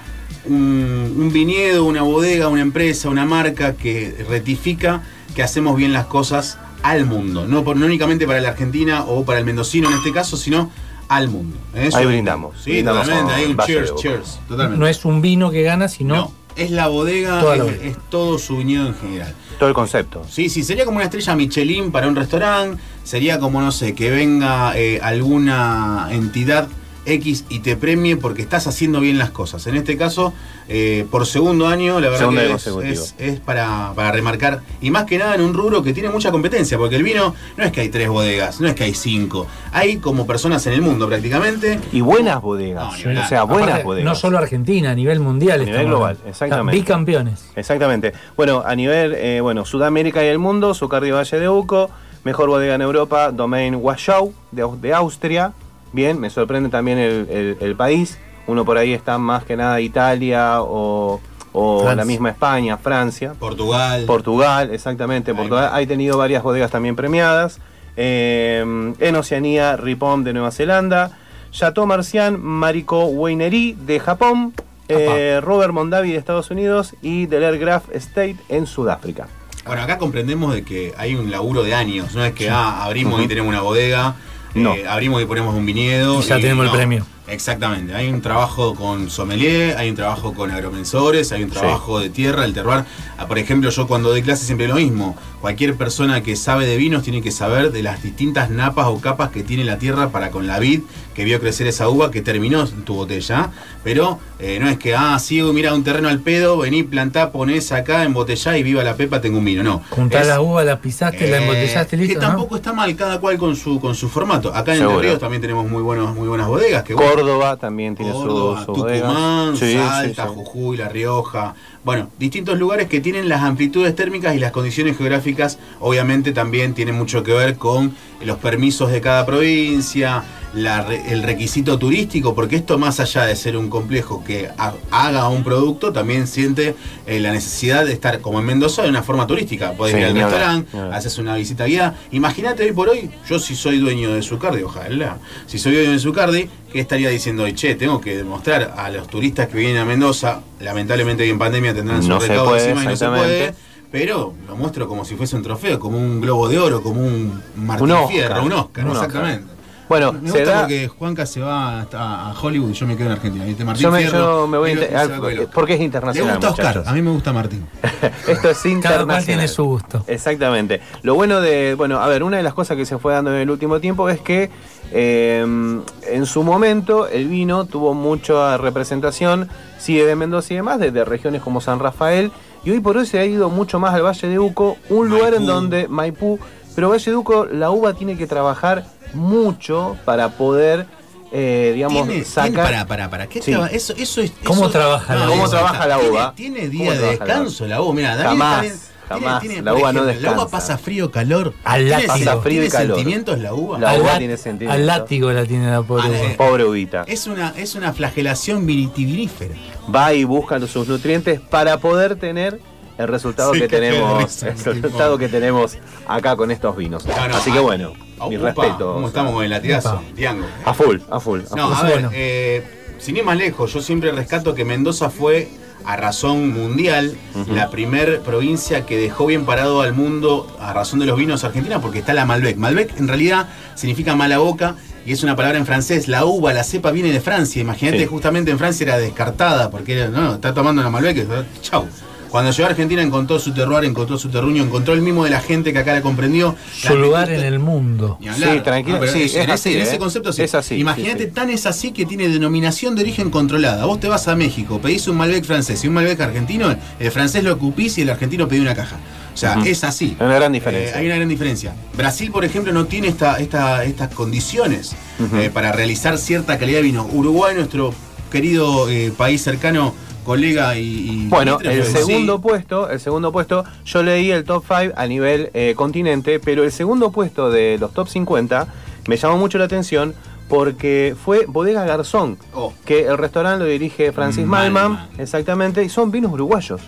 un, 0.46 1.14
un 1.18 1.32
viñedo, 1.32 1.84
una 1.84 2.02
bodega, 2.02 2.48
una 2.48 2.62
empresa, 2.62 3.08
una 3.08 3.26
marca 3.26 3.74
que 3.74 4.24
retifica 4.28 5.02
que 5.34 5.42
hacemos 5.42 5.76
bien 5.76 5.92
las 5.92 6.06
cosas 6.06 6.58
al 6.82 7.04
mundo. 7.04 7.46
No, 7.46 7.62
por, 7.62 7.76
no 7.76 7.86
únicamente 7.86 8.26
para 8.26 8.40
la 8.40 8.48
Argentina 8.48 9.04
o 9.04 9.24
para 9.24 9.38
el 9.38 9.44
mendocino 9.44 9.88
en 9.90 9.96
este 9.98 10.12
caso, 10.12 10.36
sino 10.36 10.70
al 11.08 11.28
mundo. 11.28 11.56
Eso 11.74 11.98
Ahí 11.98 12.06
brindamos. 12.06 12.56
Sí, 12.62 12.70
Brindamos 12.70 13.02
totalmente. 13.02 13.32
a 13.32 13.36
Hay 13.36 13.44
un 13.46 13.56
cheers, 13.58 13.94
cheers. 13.96 14.40
Totalmente. 14.48 14.78
No 14.80 14.86
es 14.86 15.04
un 15.04 15.20
vino 15.20 15.50
que 15.50 15.62
gana, 15.62 15.88
sino 15.88 16.14
No, 16.14 16.32
es 16.62 16.70
la 16.70 16.88
bodega, 16.88 17.40
Toda 17.40 17.56
la 17.56 17.64
es, 17.64 17.70
bodega. 17.70 17.90
es 17.90 17.96
todo 18.10 18.38
su 18.38 18.56
viñedo 18.58 18.86
en 18.88 18.94
general. 18.94 19.34
Todo 19.58 19.68
el 19.68 19.74
concepto. 19.74 20.24
Sí, 20.28 20.48
sí, 20.48 20.62
sería 20.62 20.84
como 20.84 20.96
una 20.96 21.04
estrella 21.04 21.34
Michelin 21.36 21.90
para 21.92 22.08
un 22.08 22.16
restaurante, 22.16 22.80
sería 23.04 23.38
como, 23.38 23.60
no 23.60 23.72
sé, 23.72 23.94
que 23.94 24.10
venga 24.10 24.76
eh, 24.76 25.00
alguna 25.02 26.08
entidad 26.10 26.68
X 27.06 27.44
y 27.48 27.60
te 27.60 27.76
premie 27.76 28.16
porque 28.16 28.42
estás 28.42 28.66
haciendo 28.66 29.00
bien 29.00 29.18
las 29.18 29.30
cosas. 29.30 29.66
En 29.66 29.76
este 29.76 29.96
caso, 29.96 30.32
eh, 30.68 31.06
por 31.10 31.26
segundo 31.26 31.66
año, 31.66 31.98
la 32.00 32.08
verdad 32.08 32.18
Segundo 32.18 32.40
que 32.40 32.46
es, 32.46 32.52
consecutivo. 32.52 32.92
es- 32.92 33.14
es 33.18 33.40
para, 33.40 33.92
para 33.94 34.12
remarcar, 34.12 34.60
y 34.80 34.90
más 34.90 35.04
que 35.04 35.18
nada 35.18 35.34
en 35.34 35.40
un 35.40 35.54
rubro 35.54 35.82
que 35.82 35.92
tiene 35.92 36.10
mucha 36.10 36.30
competencia, 36.30 36.76
porque 36.78 36.96
el 36.96 37.02
vino 37.02 37.34
no 37.56 37.64
es 37.64 37.72
que 37.72 37.80
hay 37.80 37.88
tres 37.88 38.08
bodegas, 38.08 38.60
no 38.60 38.68
es 38.68 38.74
que 38.74 38.84
hay 38.84 38.94
cinco, 38.94 39.46
hay 39.72 39.96
como 39.96 40.26
personas 40.26 40.66
en 40.66 40.74
el 40.74 40.82
mundo 40.82 41.08
prácticamente. 41.08 41.80
Y 41.92 42.00
buenas 42.02 42.40
bodegas. 42.42 42.84
No, 43.04 43.20
o 43.22 43.26
sea, 43.26 43.44
buenas 43.44 43.68
aparte, 43.68 43.84
bodegas. 43.84 44.04
no 44.04 44.14
solo 44.14 44.38
Argentina, 44.38 44.90
a 44.90 44.94
nivel 44.94 45.20
mundial. 45.20 45.62
A 45.62 45.64
nivel 45.64 45.86
global, 45.86 46.10
hablando. 46.10 46.28
exactamente. 46.28 46.78
Bicampeones. 46.78 47.44
Exactamente. 47.56 48.12
Bueno, 48.36 48.62
a 48.64 48.74
nivel, 48.76 49.14
eh, 49.14 49.40
bueno, 49.40 49.64
Sudamérica 49.64 50.22
y 50.24 50.28
el 50.28 50.38
mundo, 50.38 50.74
Zucardi 50.74 51.10
Valle 51.10 51.38
de 51.40 51.48
Uco, 51.48 51.90
mejor 52.24 52.48
bodega 52.50 52.74
en 52.74 52.82
Europa, 52.82 53.30
Domain 53.32 53.74
Warschau, 53.74 54.32
de, 54.52 54.62
Au- 54.62 54.76
de 54.78 54.92
Austria. 54.92 55.52
Bien, 55.92 56.18
me 56.20 56.30
sorprende 56.30 56.68
también 56.68 56.98
el, 56.98 57.28
el- 57.30 57.56
el 57.60 57.76
país. 57.76 58.18
Uno 58.46 58.64
por 58.64 58.78
ahí 58.78 58.92
está 58.92 59.18
más 59.18 59.44
que 59.44 59.56
nada 59.56 59.80
Italia 59.80 60.62
o, 60.62 61.20
o 61.52 61.78
Francia. 61.80 61.96
la 61.96 62.04
misma 62.04 62.30
España, 62.30 62.76
Francia. 62.78 63.34
Portugal. 63.38 64.04
Portugal, 64.06 64.70
exactamente. 64.72 65.30
Ahí 65.32 65.36
Portugal 65.36 65.70
ha 65.72 65.86
tenido 65.86 66.16
varias 66.18 66.42
bodegas 66.42 66.70
también 66.70 66.96
premiadas. 66.96 67.60
Eh, 67.96 68.64
en 68.98 69.16
Oceanía, 69.16 69.76
Ripon 69.76 70.24
de 70.24 70.32
Nueva 70.32 70.50
Zelanda. 70.50 71.10
Chateau 71.52 71.86
Marcian, 71.86 72.40
Marico 72.40 73.04
Winery 73.06 73.72
de 73.74 74.00
Japón. 74.00 74.54
eh, 74.88 75.40
Robert 75.40 75.72
Mondavi 75.72 76.10
de 76.12 76.18
Estados 76.18 76.50
Unidos 76.50 76.94
y 77.02 77.26
Deler 77.26 77.58
Graf 77.58 77.84
Estate 77.92 78.36
en 78.48 78.66
Sudáfrica. 78.66 79.28
Bueno, 79.64 79.82
acá 79.82 79.98
comprendemos 79.98 80.52
de 80.54 80.64
que 80.64 80.92
hay 80.96 81.14
un 81.14 81.30
laburo 81.30 81.62
de 81.62 81.74
años, 81.74 82.14
no 82.16 82.24
es 82.24 82.32
que 82.32 82.50
ah, 82.50 82.82
abrimos 82.84 83.22
y 83.22 83.28
tenemos 83.28 83.50
una 83.50 83.60
bodega, 83.60 84.14
No. 84.54 84.74
eh, 84.74 84.86
abrimos 84.86 85.22
y 85.22 85.26
ponemos 85.26 85.54
un 85.54 85.64
viñedo. 85.66 86.20
Y 86.20 86.22
ya 86.24 86.36
tenemos 86.36 86.66
el 86.66 86.72
premio. 86.72 87.06
Exactamente, 87.30 87.94
hay 87.94 88.08
un 88.08 88.20
trabajo 88.20 88.74
con 88.74 89.08
sommelier, 89.08 89.76
hay 89.78 89.88
un 89.90 89.96
trabajo 89.96 90.34
con 90.34 90.50
agromensores, 90.50 91.30
hay 91.32 91.44
un 91.44 91.50
trabajo 91.50 92.00
de 92.00 92.10
tierra, 92.10 92.44
el 92.44 92.52
terroir. 92.52 92.84
Ah, 93.18 93.26
Por 93.26 93.38
ejemplo, 93.38 93.70
yo 93.70 93.86
cuando 93.86 94.08
doy 94.08 94.22
clase 94.22 94.44
siempre 94.44 94.66
lo 94.66 94.74
mismo. 94.74 95.16
Cualquier 95.40 95.74
persona 95.76 96.22
que 96.22 96.36
sabe 96.36 96.66
de 96.66 96.76
vinos 96.76 97.02
tiene 97.02 97.22
que 97.22 97.30
saber 97.30 97.72
de 97.72 97.82
las 97.82 98.02
distintas 98.02 98.50
napas 98.50 98.86
o 98.88 99.00
capas 99.00 99.30
que 99.30 99.42
tiene 99.42 99.64
la 99.64 99.78
tierra 99.78 100.10
para 100.10 100.30
con 100.30 100.46
la 100.46 100.58
vid 100.58 100.80
que 101.14 101.24
vio 101.24 101.40
crecer 101.40 101.66
esa 101.66 101.88
uva 101.88 102.10
que 102.10 102.20
terminó 102.20 102.62
en 102.62 102.84
tu 102.84 102.94
botella. 102.94 103.50
Pero 103.82 104.18
eh, 104.38 104.58
no 104.60 104.68
es 104.68 104.76
que, 104.78 104.94
ah, 104.94 105.18
sí, 105.18 105.40
mira 105.42 105.72
un 105.72 105.82
terreno 105.82 106.08
al 106.08 106.20
pedo, 106.20 106.58
vení, 106.58 106.82
plantá, 106.82 107.32
ponés 107.32 107.72
acá, 107.72 108.04
embotellá 108.04 108.56
y 108.58 108.62
viva 108.62 108.82
la 108.84 108.96
pepa, 108.96 109.20
tengo 109.20 109.38
un 109.38 109.44
vino. 109.44 109.62
No. 109.62 109.82
Juntás 109.90 110.22
Es- 110.22 110.28
la 110.28 110.40
uva, 110.40 110.62
la 110.64 110.78
pisaste, 110.80 111.26
la 111.30 111.38
eh, 111.38 111.42
embotellaste, 111.42 111.96
listo. 111.96 112.14
Que 112.14 112.20
¿no? 112.20 112.26
tampoco 112.28 112.56
está 112.56 112.72
mal, 112.72 112.94
cada 112.96 113.18
cual 113.18 113.38
con 113.38 113.56
su 113.56 113.80
con 113.80 113.94
su 113.94 114.08
formato. 114.08 114.54
Acá 114.54 114.74
en. 114.74 114.82
Entre 114.82 114.98
Ríos 114.98 115.18
también 115.18 115.40
tenemos 115.40 115.68
muy 115.68 115.82
buenos 115.82 116.14
muy 116.14 116.28
buenas 116.28 116.48
bodegas. 116.48 116.82
Que 116.84 116.94
bueno, 116.94 117.19
Córdoba 117.20 117.56
también 117.56 117.94
tiene 117.96 118.12
su- 118.12 118.56
su, 118.64 118.72
bodega. 118.72 119.08
Tucumán, 119.08 119.56
Sí, 119.56 119.72
sí, 119.72 119.78
Salta, 119.78 120.28
sí. 120.28 120.34
Jujuy, 120.34 120.76
La 120.76 120.88
Rioja. 120.88 121.54
Bueno, 121.82 122.10
distintos 122.18 122.58
lugares 122.58 122.88
que 122.88 123.00
tienen 123.00 123.28
las 123.28 123.42
amplitudes 123.42 123.96
térmicas 123.96 124.34
y 124.34 124.38
las 124.38 124.52
condiciones 124.52 124.98
geográficas, 124.98 125.58
obviamente 125.80 126.32
también 126.32 126.74
tienen 126.74 126.94
mucho 126.94 127.22
que 127.22 127.32
ver 127.32 127.56
con 127.56 127.94
los 128.22 128.36
permisos 128.36 128.90
de 128.92 129.00
cada 129.00 129.24
provincia, 129.24 130.22
la 130.52 130.84
el 131.08 131.22
requisito 131.22 131.78
turístico, 131.78 132.34
porque 132.34 132.56
esto 132.56 132.76
más 132.76 133.00
allá 133.00 133.24
de 133.24 133.34
ser 133.34 133.56
un 133.56 133.70
complejo 133.70 134.22
que 134.26 134.48
ha- 134.58 134.74
haga 134.90 135.28
un 135.28 135.42
producto, 135.42 135.90
también 135.92 136.26
siente 136.26 136.74
eh, 137.06 137.18
la 137.20 137.32
necesidad 137.32 137.86
de 137.86 137.92
estar 137.94 138.20
como 138.20 138.40
en 138.40 138.46
Mendoza 138.46 138.82
de 138.82 138.90
una 138.90 139.02
forma 139.02 139.26
turística. 139.26 139.72
Podés 139.72 139.94
Sí, 139.94 140.00
ir 140.00 140.06
al 140.06 140.14
restaurante, 140.14 140.78
haces 140.92 141.16
una 141.18 141.36
visita 141.36 141.64
guiada. 141.66 141.94
Imagínate 142.10 142.64
hoy 142.64 142.72
por 142.72 142.90
hoy, 142.90 143.10
yo 143.26 143.38
si 143.38 143.54
soy 143.56 143.78
dueño 143.78 144.12
de 144.12 144.20
Zucardi, 144.22 144.62
ojalá, 144.64 145.16
si 145.46 145.58
soy 145.58 145.72
dueño 145.76 145.92
de 145.92 145.98
Zucardi, 145.98 146.50
¿qué 146.72 146.80
estaría 146.80 147.08
diciendo? 147.08 147.48
Che, 147.50 147.74
tengo 147.76 148.00
que 148.02 148.16
demostrar 148.18 148.74
a 148.76 148.90
los 148.90 149.06
turistas 149.08 149.48
que 149.48 149.56
vienen 149.56 149.78
a 149.78 149.84
Mendoza, 149.86 150.42
lamentablemente 150.60 151.28
en 151.28 151.38
pandemia 151.38 151.74
tendrán 151.74 152.02
su 152.02 152.08
No 152.08 152.20
se 152.20 152.28
recaudo 152.28 152.50
puede, 152.50 152.70
encima 152.70 152.84
y 152.84 152.86
no 152.88 152.96
se 152.96 153.08
puede. 153.08 153.54
Pero 153.90 154.34
lo 154.46 154.56
muestro 154.56 154.86
como 154.86 155.04
si 155.04 155.16
fuese 155.16 155.34
un 155.36 155.42
trofeo, 155.42 155.80
como 155.80 155.98
un 155.98 156.20
globo 156.20 156.48
de 156.48 156.58
oro, 156.58 156.82
como 156.82 157.00
un 157.00 157.42
Martín 157.56 157.86
Un 157.86 157.90
Oscar, 157.92 158.08
Fierro, 158.08 158.44
un 158.44 158.52
Oscar, 158.52 158.84
un 158.84 158.90
Oscar. 158.92 159.06
exactamente. 159.08 159.52
Bueno, 159.90 160.12
me 160.12 160.30
se 160.30 160.38
gusta 160.38 160.50
da- 160.54 160.60
porque 160.60 160.88
Juanca 160.88 161.26
se 161.26 161.40
va 161.40 161.80
hasta 161.80 162.28
a 162.30 162.40
Hollywood 162.40 162.70
y 162.70 162.72
yo 162.72 162.86
me 162.86 162.96
quedo 162.96 163.06
en 163.08 163.12
Argentina. 163.12 163.44
¿viste? 163.44 163.64
Martín 163.64 163.82
Yo 163.82 163.90
me, 163.90 163.98
Fierro, 163.98 164.18
yo 164.42 164.46
me 164.46 164.56
voy 164.56 164.70
a 164.72 165.46
porque 165.52 165.74
es 165.74 165.78
Le 165.80 165.84
internacional. 165.84 166.36
gusta 166.36 166.50
Oscar, 166.50 166.66
muchachos. 166.68 166.86
a 166.88 166.92
mí 166.94 167.02
me 167.02 167.10
gusta 167.10 167.32
Martín. 167.32 167.66
Esto 168.28 168.50
es 168.50 168.64
internacional. 168.66 168.80
Cada 168.82 169.04
cual 169.04 169.24
tiene 169.26 169.48
su 169.48 169.64
gusto. 169.64 170.04
Exactamente. 170.06 170.80
Lo 171.02 171.14
bueno 171.16 171.40
de, 171.40 171.74
bueno, 171.74 171.98
a 172.00 172.06
ver, 172.06 172.22
una 172.22 172.36
de 172.38 172.42
las 172.44 172.54
cosas 172.54 172.76
que 172.76 172.86
se 172.86 172.96
fue 172.98 173.12
dando 173.12 173.34
en 173.34 173.40
el 173.40 173.50
último 173.50 173.80
tiempo 173.80 174.08
es 174.08 174.20
que 174.20 174.48
eh, 174.92 175.40
en 175.40 176.26
su 176.26 176.42
momento 176.42 177.08
el 177.08 177.26
vino 177.28 177.64
tuvo 177.64 177.92
mucha 177.92 178.56
representación, 178.58 179.48
sigue 179.78 180.06
de 180.06 180.16
Mendoza 180.16 180.52
y 180.52 180.56
demás, 180.56 180.78
desde 180.80 181.04
regiones 181.04 181.42
como 181.42 181.60
San 181.60 181.78
Rafael, 181.78 182.30
y 182.64 182.70
hoy 182.70 182.80
por 182.80 182.96
hoy 182.96 183.06
se 183.06 183.18
ha 183.18 183.24
ido 183.24 183.48
mucho 183.48 183.78
más 183.80 183.94
al 183.94 184.02
Valle 184.04 184.28
de 184.28 184.38
Uco, 184.38 184.76
un 184.90 185.08
lugar 185.08 185.34
en 185.34 185.46
donde 185.46 185.88
Maipú, 185.88 186.38
pero 186.74 186.88
Valle 186.90 187.10
de 187.10 187.16
Uco 187.16 187.46
la 187.46 187.70
uva 187.70 187.94
tiene 187.94 188.16
que 188.16 188.26
trabajar 188.26 188.84
mucho 189.14 189.96
para 190.04 190.30
poder, 190.30 190.86
eh, 191.32 191.72
digamos, 191.74 192.06
Tiene- 192.06 192.24
sacar... 192.24 192.50
tiene- 192.50 192.62
pará, 192.62 192.86
pará, 192.86 193.10
pará. 193.10 193.26
¿Qué 193.26 193.42
Sí. 193.42 193.50
traba- 193.52 193.68
eso, 193.68 193.92
eso 193.96 194.20
es, 194.20 194.32
¿Cómo 194.44 194.62
eso- 194.62 194.70
trabaja 194.70 195.14
la 195.14 195.26
¿Cómo 195.26 195.42
uva? 195.42 195.50
trabaja 195.50 195.86
la 195.86 195.96
Tiene- 195.98 196.10
uva? 196.10 196.32
Tiene, 196.34 196.58
¿Cómo 196.60 196.70
día 196.70 196.92
de 196.92 197.06
descanso 197.10 197.66
la 197.66 197.80
uva. 197.82 197.94
Mira, 197.94 198.16
Jamás, 198.16 198.64
está 198.64 198.74
bien- 198.76 198.90
jamás. 199.08 199.40
tiene- 199.40 199.62
La 199.62 199.74
uva 199.74 199.92
no 199.92 200.04
ejemplo, 200.04 200.04
La 200.22 200.28
uva 200.32 200.44
descansa. 200.44 200.50
pasa 200.50 200.78
frío, 200.78 201.10
calor. 201.10 201.52
Al 201.64 201.80
¿Tiene 201.86 201.90
látigo. 202.06 202.26
Pasa 202.30 202.40
frío 202.42 202.52
y 202.52 202.68
¿tiene 202.68 202.70
calor. 202.70 202.96
sentimientos 202.96 203.38
la 203.40 203.54
uva? 203.54 203.78
La 203.80 203.90
al, 203.90 204.00
uva 204.02 204.18
tiene 204.18 204.36
sentimiento. 204.36 204.74
al 204.74 204.86
látigo 204.86 205.32
la 205.32 205.44
tiene 205.46 205.70
la 205.70 205.82
pobre 205.82 206.04
Ah, 206.06 206.08
uva. 206.10 206.18
eh, 206.18 206.34
Pobre 206.38 206.64
uvita. 206.64 207.04
Es 207.08 207.26
una, 207.26 207.52
es 207.56 207.74
una 207.74 207.92
flagelación 207.92 208.64
vitivinífera. 208.66 209.54
va 209.92 210.12
y 210.14 210.22
busca 210.24 210.60
sus 210.68 210.86
nutrientes 210.86 211.40
para 211.40 211.78
poder 211.78 212.14
tener 212.16 212.60
el 213.00 213.08
resultado 213.08 213.52
Sí, 213.54 213.60
que 213.60 213.68
tenemos 213.68 214.22
risa, 214.22 214.48
el 214.48 214.54
tipo. 214.56 214.70
resultado 214.72 215.18
que 215.18 215.28
tenemos 215.28 215.76
acá 216.06 216.36
con 216.36 216.50
estos 216.50 216.76
vinos 216.76 217.04
No, 217.06 217.28
no, 217.28 217.36
así 217.36 217.50
que 217.50 217.58
ah, 217.58 217.62
bueno 217.62 217.92
ah, 218.18 218.28
mi 218.28 218.36
upa, 218.36 218.46
respeto 218.46 218.94
¿Cómo 218.94 219.08
estamos 219.08 219.32
con 219.34 219.44
el 219.44 219.50
latigazo? 219.50 220.02
Diango. 220.14 220.46
a 220.64 220.74
full 220.74 220.98
a 221.10 221.20
full 221.20 221.40
a 221.50 221.56
No, 221.56 221.68
full. 221.68 221.76
a 221.78 221.82
ver, 221.82 221.92
bueno. 221.94 222.10
eh, 222.12 222.64
sin 222.98 223.16
ir 223.16 223.24
más 223.24 223.36
lejos, 223.38 223.72
yo 223.72 223.80
siempre 223.80 224.12
rescato 224.12 224.54
que 224.54 224.64
Mendoza 224.66 225.08
fue, 225.08 225.48
a 225.86 225.96
razón 225.96 226.52
mundial, 226.52 227.16
la 227.50 227.70
primer 227.70 228.20
provincia 228.20 228.84
que 228.84 228.98
dejó 228.98 229.24
bien 229.24 229.46
parado 229.46 229.80
al 229.80 229.94
mundo 229.94 230.46
a 230.60 230.74
razón 230.74 230.98
de 230.98 231.06
los 231.06 231.16
vinos 231.16 231.42
argentinos, 231.42 231.80
porque 231.80 232.00
está 232.00 232.12
la 232.12 232.26
Malbec. 232.26 232.58
Malbec 232.58 232.98
en 232.98 233.08
realidad 233.08 233.48
significa 233.74 234.14
mala 234.16 234.36
boca 234.36 234.74
y 235.06 235.12
es 235.12 235.22
una 235.22 235.34
palabra 235.34 235.56
en 235.56 235.64
francés. 235.64 236.08
La 236.08 236.26
uva, 236.26 236.52
la 236.52 236.62
cepa 236.62 236.90
viene 236.90 237.10
de 237.10 237.20
Francia. 237.22 237.62
Imagínate, 237.62 238.00
Sí. 238.00 238.06
justamente 238.06 238.50
en 238.50 238.58
Francia 238.58 238.84
era 238.84 238.98
descartada, 238.98 239.70
porque 239.70 239.94
era, 239.98 240.08
no, 240.08 240.34
está 240.34 240.52
tomando 240.52 240.82
una 240.82 240.90
Malbec, 240.90 241.26
chau. 241.62 241.86
Cuando 242.30 242.52
llegó 242.52 242.66
a 242.66 242.70
Argentina 242.70 243.02
encontró 243.02 243.38
su 243.40 243.52
terroir, 243.52 243.84
encontró 243.84 244.16
su 244.16 244.28
terruño, 244.28 244.62
encontró 244.62 244.94
el 244.94 245.02
mismo 245.02 245.24
de 245.24 245.30
la 245.30 245.40
gente 245.40 245.72
que 245.72 245.78
acá 245.80 245.92
la 245.94 246.00
comprendió. 246.00 246.54
Su 246.74 246.94
La 246.94 247.00
lugar 247.00 247.30
en 247.30 247.40
el 247.44 247.58
mundo. 247.58 248.18
Sí, 248.22 248.60
tranquilo, 248.62 248.98
No, 249.00 249.06
sí, 249.08 249.22
es- 249.22 249.34
es 249.34 249.44
en 249.44 249.50
así, 249.50 249.70
ese, 249.70 249.78
en 249.78 249.84
¿eh? 249.84 249.88
ese 249.88 249.98
concepto 249.98 250.32
sí. 250.32 250.42
Es 250.42 250.54
así, 250.54 250.76
Imagínate, 250.76 251.18
sí, 251.18 251.24
sí. 251.26 251.30
tan 251.32 251.50
es 251.50 251.66
así 251.66 251.90
que 251.90 252.06
tiene 252.06 252.28
denominación 252.28 252.94
de 252.94 253.02
origen 253.02 253.30
controlada. 253.30 253.84
Vos 253.84 253.98
te 254.00 254.08
vas 254.08 254.28
a 254.28 254.36
México, 254.36 254.80
pedís 254.80 255.08
un 255.08 255.16
Malbec 255.16 255.44
francés 255.44 255.82
y 255.84 255.88
un 255.88 255.94
Malbec 255.94 256.20
argentino, 256.20 256.74
el 257.00 257.10
francés 257.10 257.42
lo 257.42 257.52
ocupís 257.52 257.98
y 257.98 258.02
el 258.02 258.10
argentino 258.10 258.46
pide 258.46 258.60
una 258.60 258.74
caja. 258.76 258.96
O 259.34 259.36
sea, 259.36 259.58
es 259.64 259.84
así. 259.84 260.16
Hay 260.20 260.26
una 260.26 260.34
gran 260.36 260.52
diferencia. 260.52 260.90
Eh, 260.94 260.98
hay 260.98 261.06
una 261.06 261.16
gran 261.16 261.28
diferencia. 261.28 261.74
Brasil, 261.96 262.30
por 262.30 262.44
ejemplo, 262.44 262.72
no 262.72 262.84
tiene 262.86 263.08
esta, 263.08 263.38
esta- 263.38 263.84
estas 263.84 264.12
condiciones 264.14 264.92
eh, 265.34 265.50
para 265.52 265.72
realizar 265.72 266.16
cierta 266.18 266.58
calidad 266.58 266.78
de 266.78 266.82
vino. 266.84 267.06
Uruguay, 267.12 267.54
nuestro 267.54 267.94
querido 268.30 268.88
eh, 268.88 269.12
país 269.16 269.42
cercano, 269.42 269.94
colega 270.30 270.76
y. 270.76 270.82
y 270.82 271.26
Bueno, 271.28 271.58
el 271.62 271.84
sí. 271.84 271.92
segundo 271.92 272.40
puesto, 272.40 272.88
el 272.88 273.00
segundo 273.00 273.32
puesto, 273.32 273.64
yo 273.84 274.02
leí 274.02 274.30
el 274.30 274.44
top 274.44 274.64
5 274.66 274.94
a 274.96 275.06
nivel 275.06 275.50
eh, 275.54 275.74
continente, 275.76 276.38
pero 276.38 276.62
el 276.64 276.70
segundo 276.72 277.10
puesto 277.10 277.50
de 277.50 277.78
los 277.80 277.92
top 277.92 278.08
50 278.08 278.66
me 279.08 279.16
llamó 279.16 279.38
mucho 279.38 279.58
la 279.58 279.64
atención 279.64 280.14
porque 280.48 281.14
fue 281.24 281.46
Bodega 281.46 281.84
Garzón, 281.84 282.36
Oh. 282.54 282.72
que 282.84 283.06
el 283.06 283.16
restaurante 283.18 283.64
lo 283.64 283.70
dirige 283.70 284.12
Francis 284.12 284.44
Malman. 284.46 284.92
Malman, 284.92 285.08
exactamente, 285.18 285.82
y 285.84 285.88
son 285.88 286.10
vinos 286.10 286.32
uruguayos. 286.32 286.80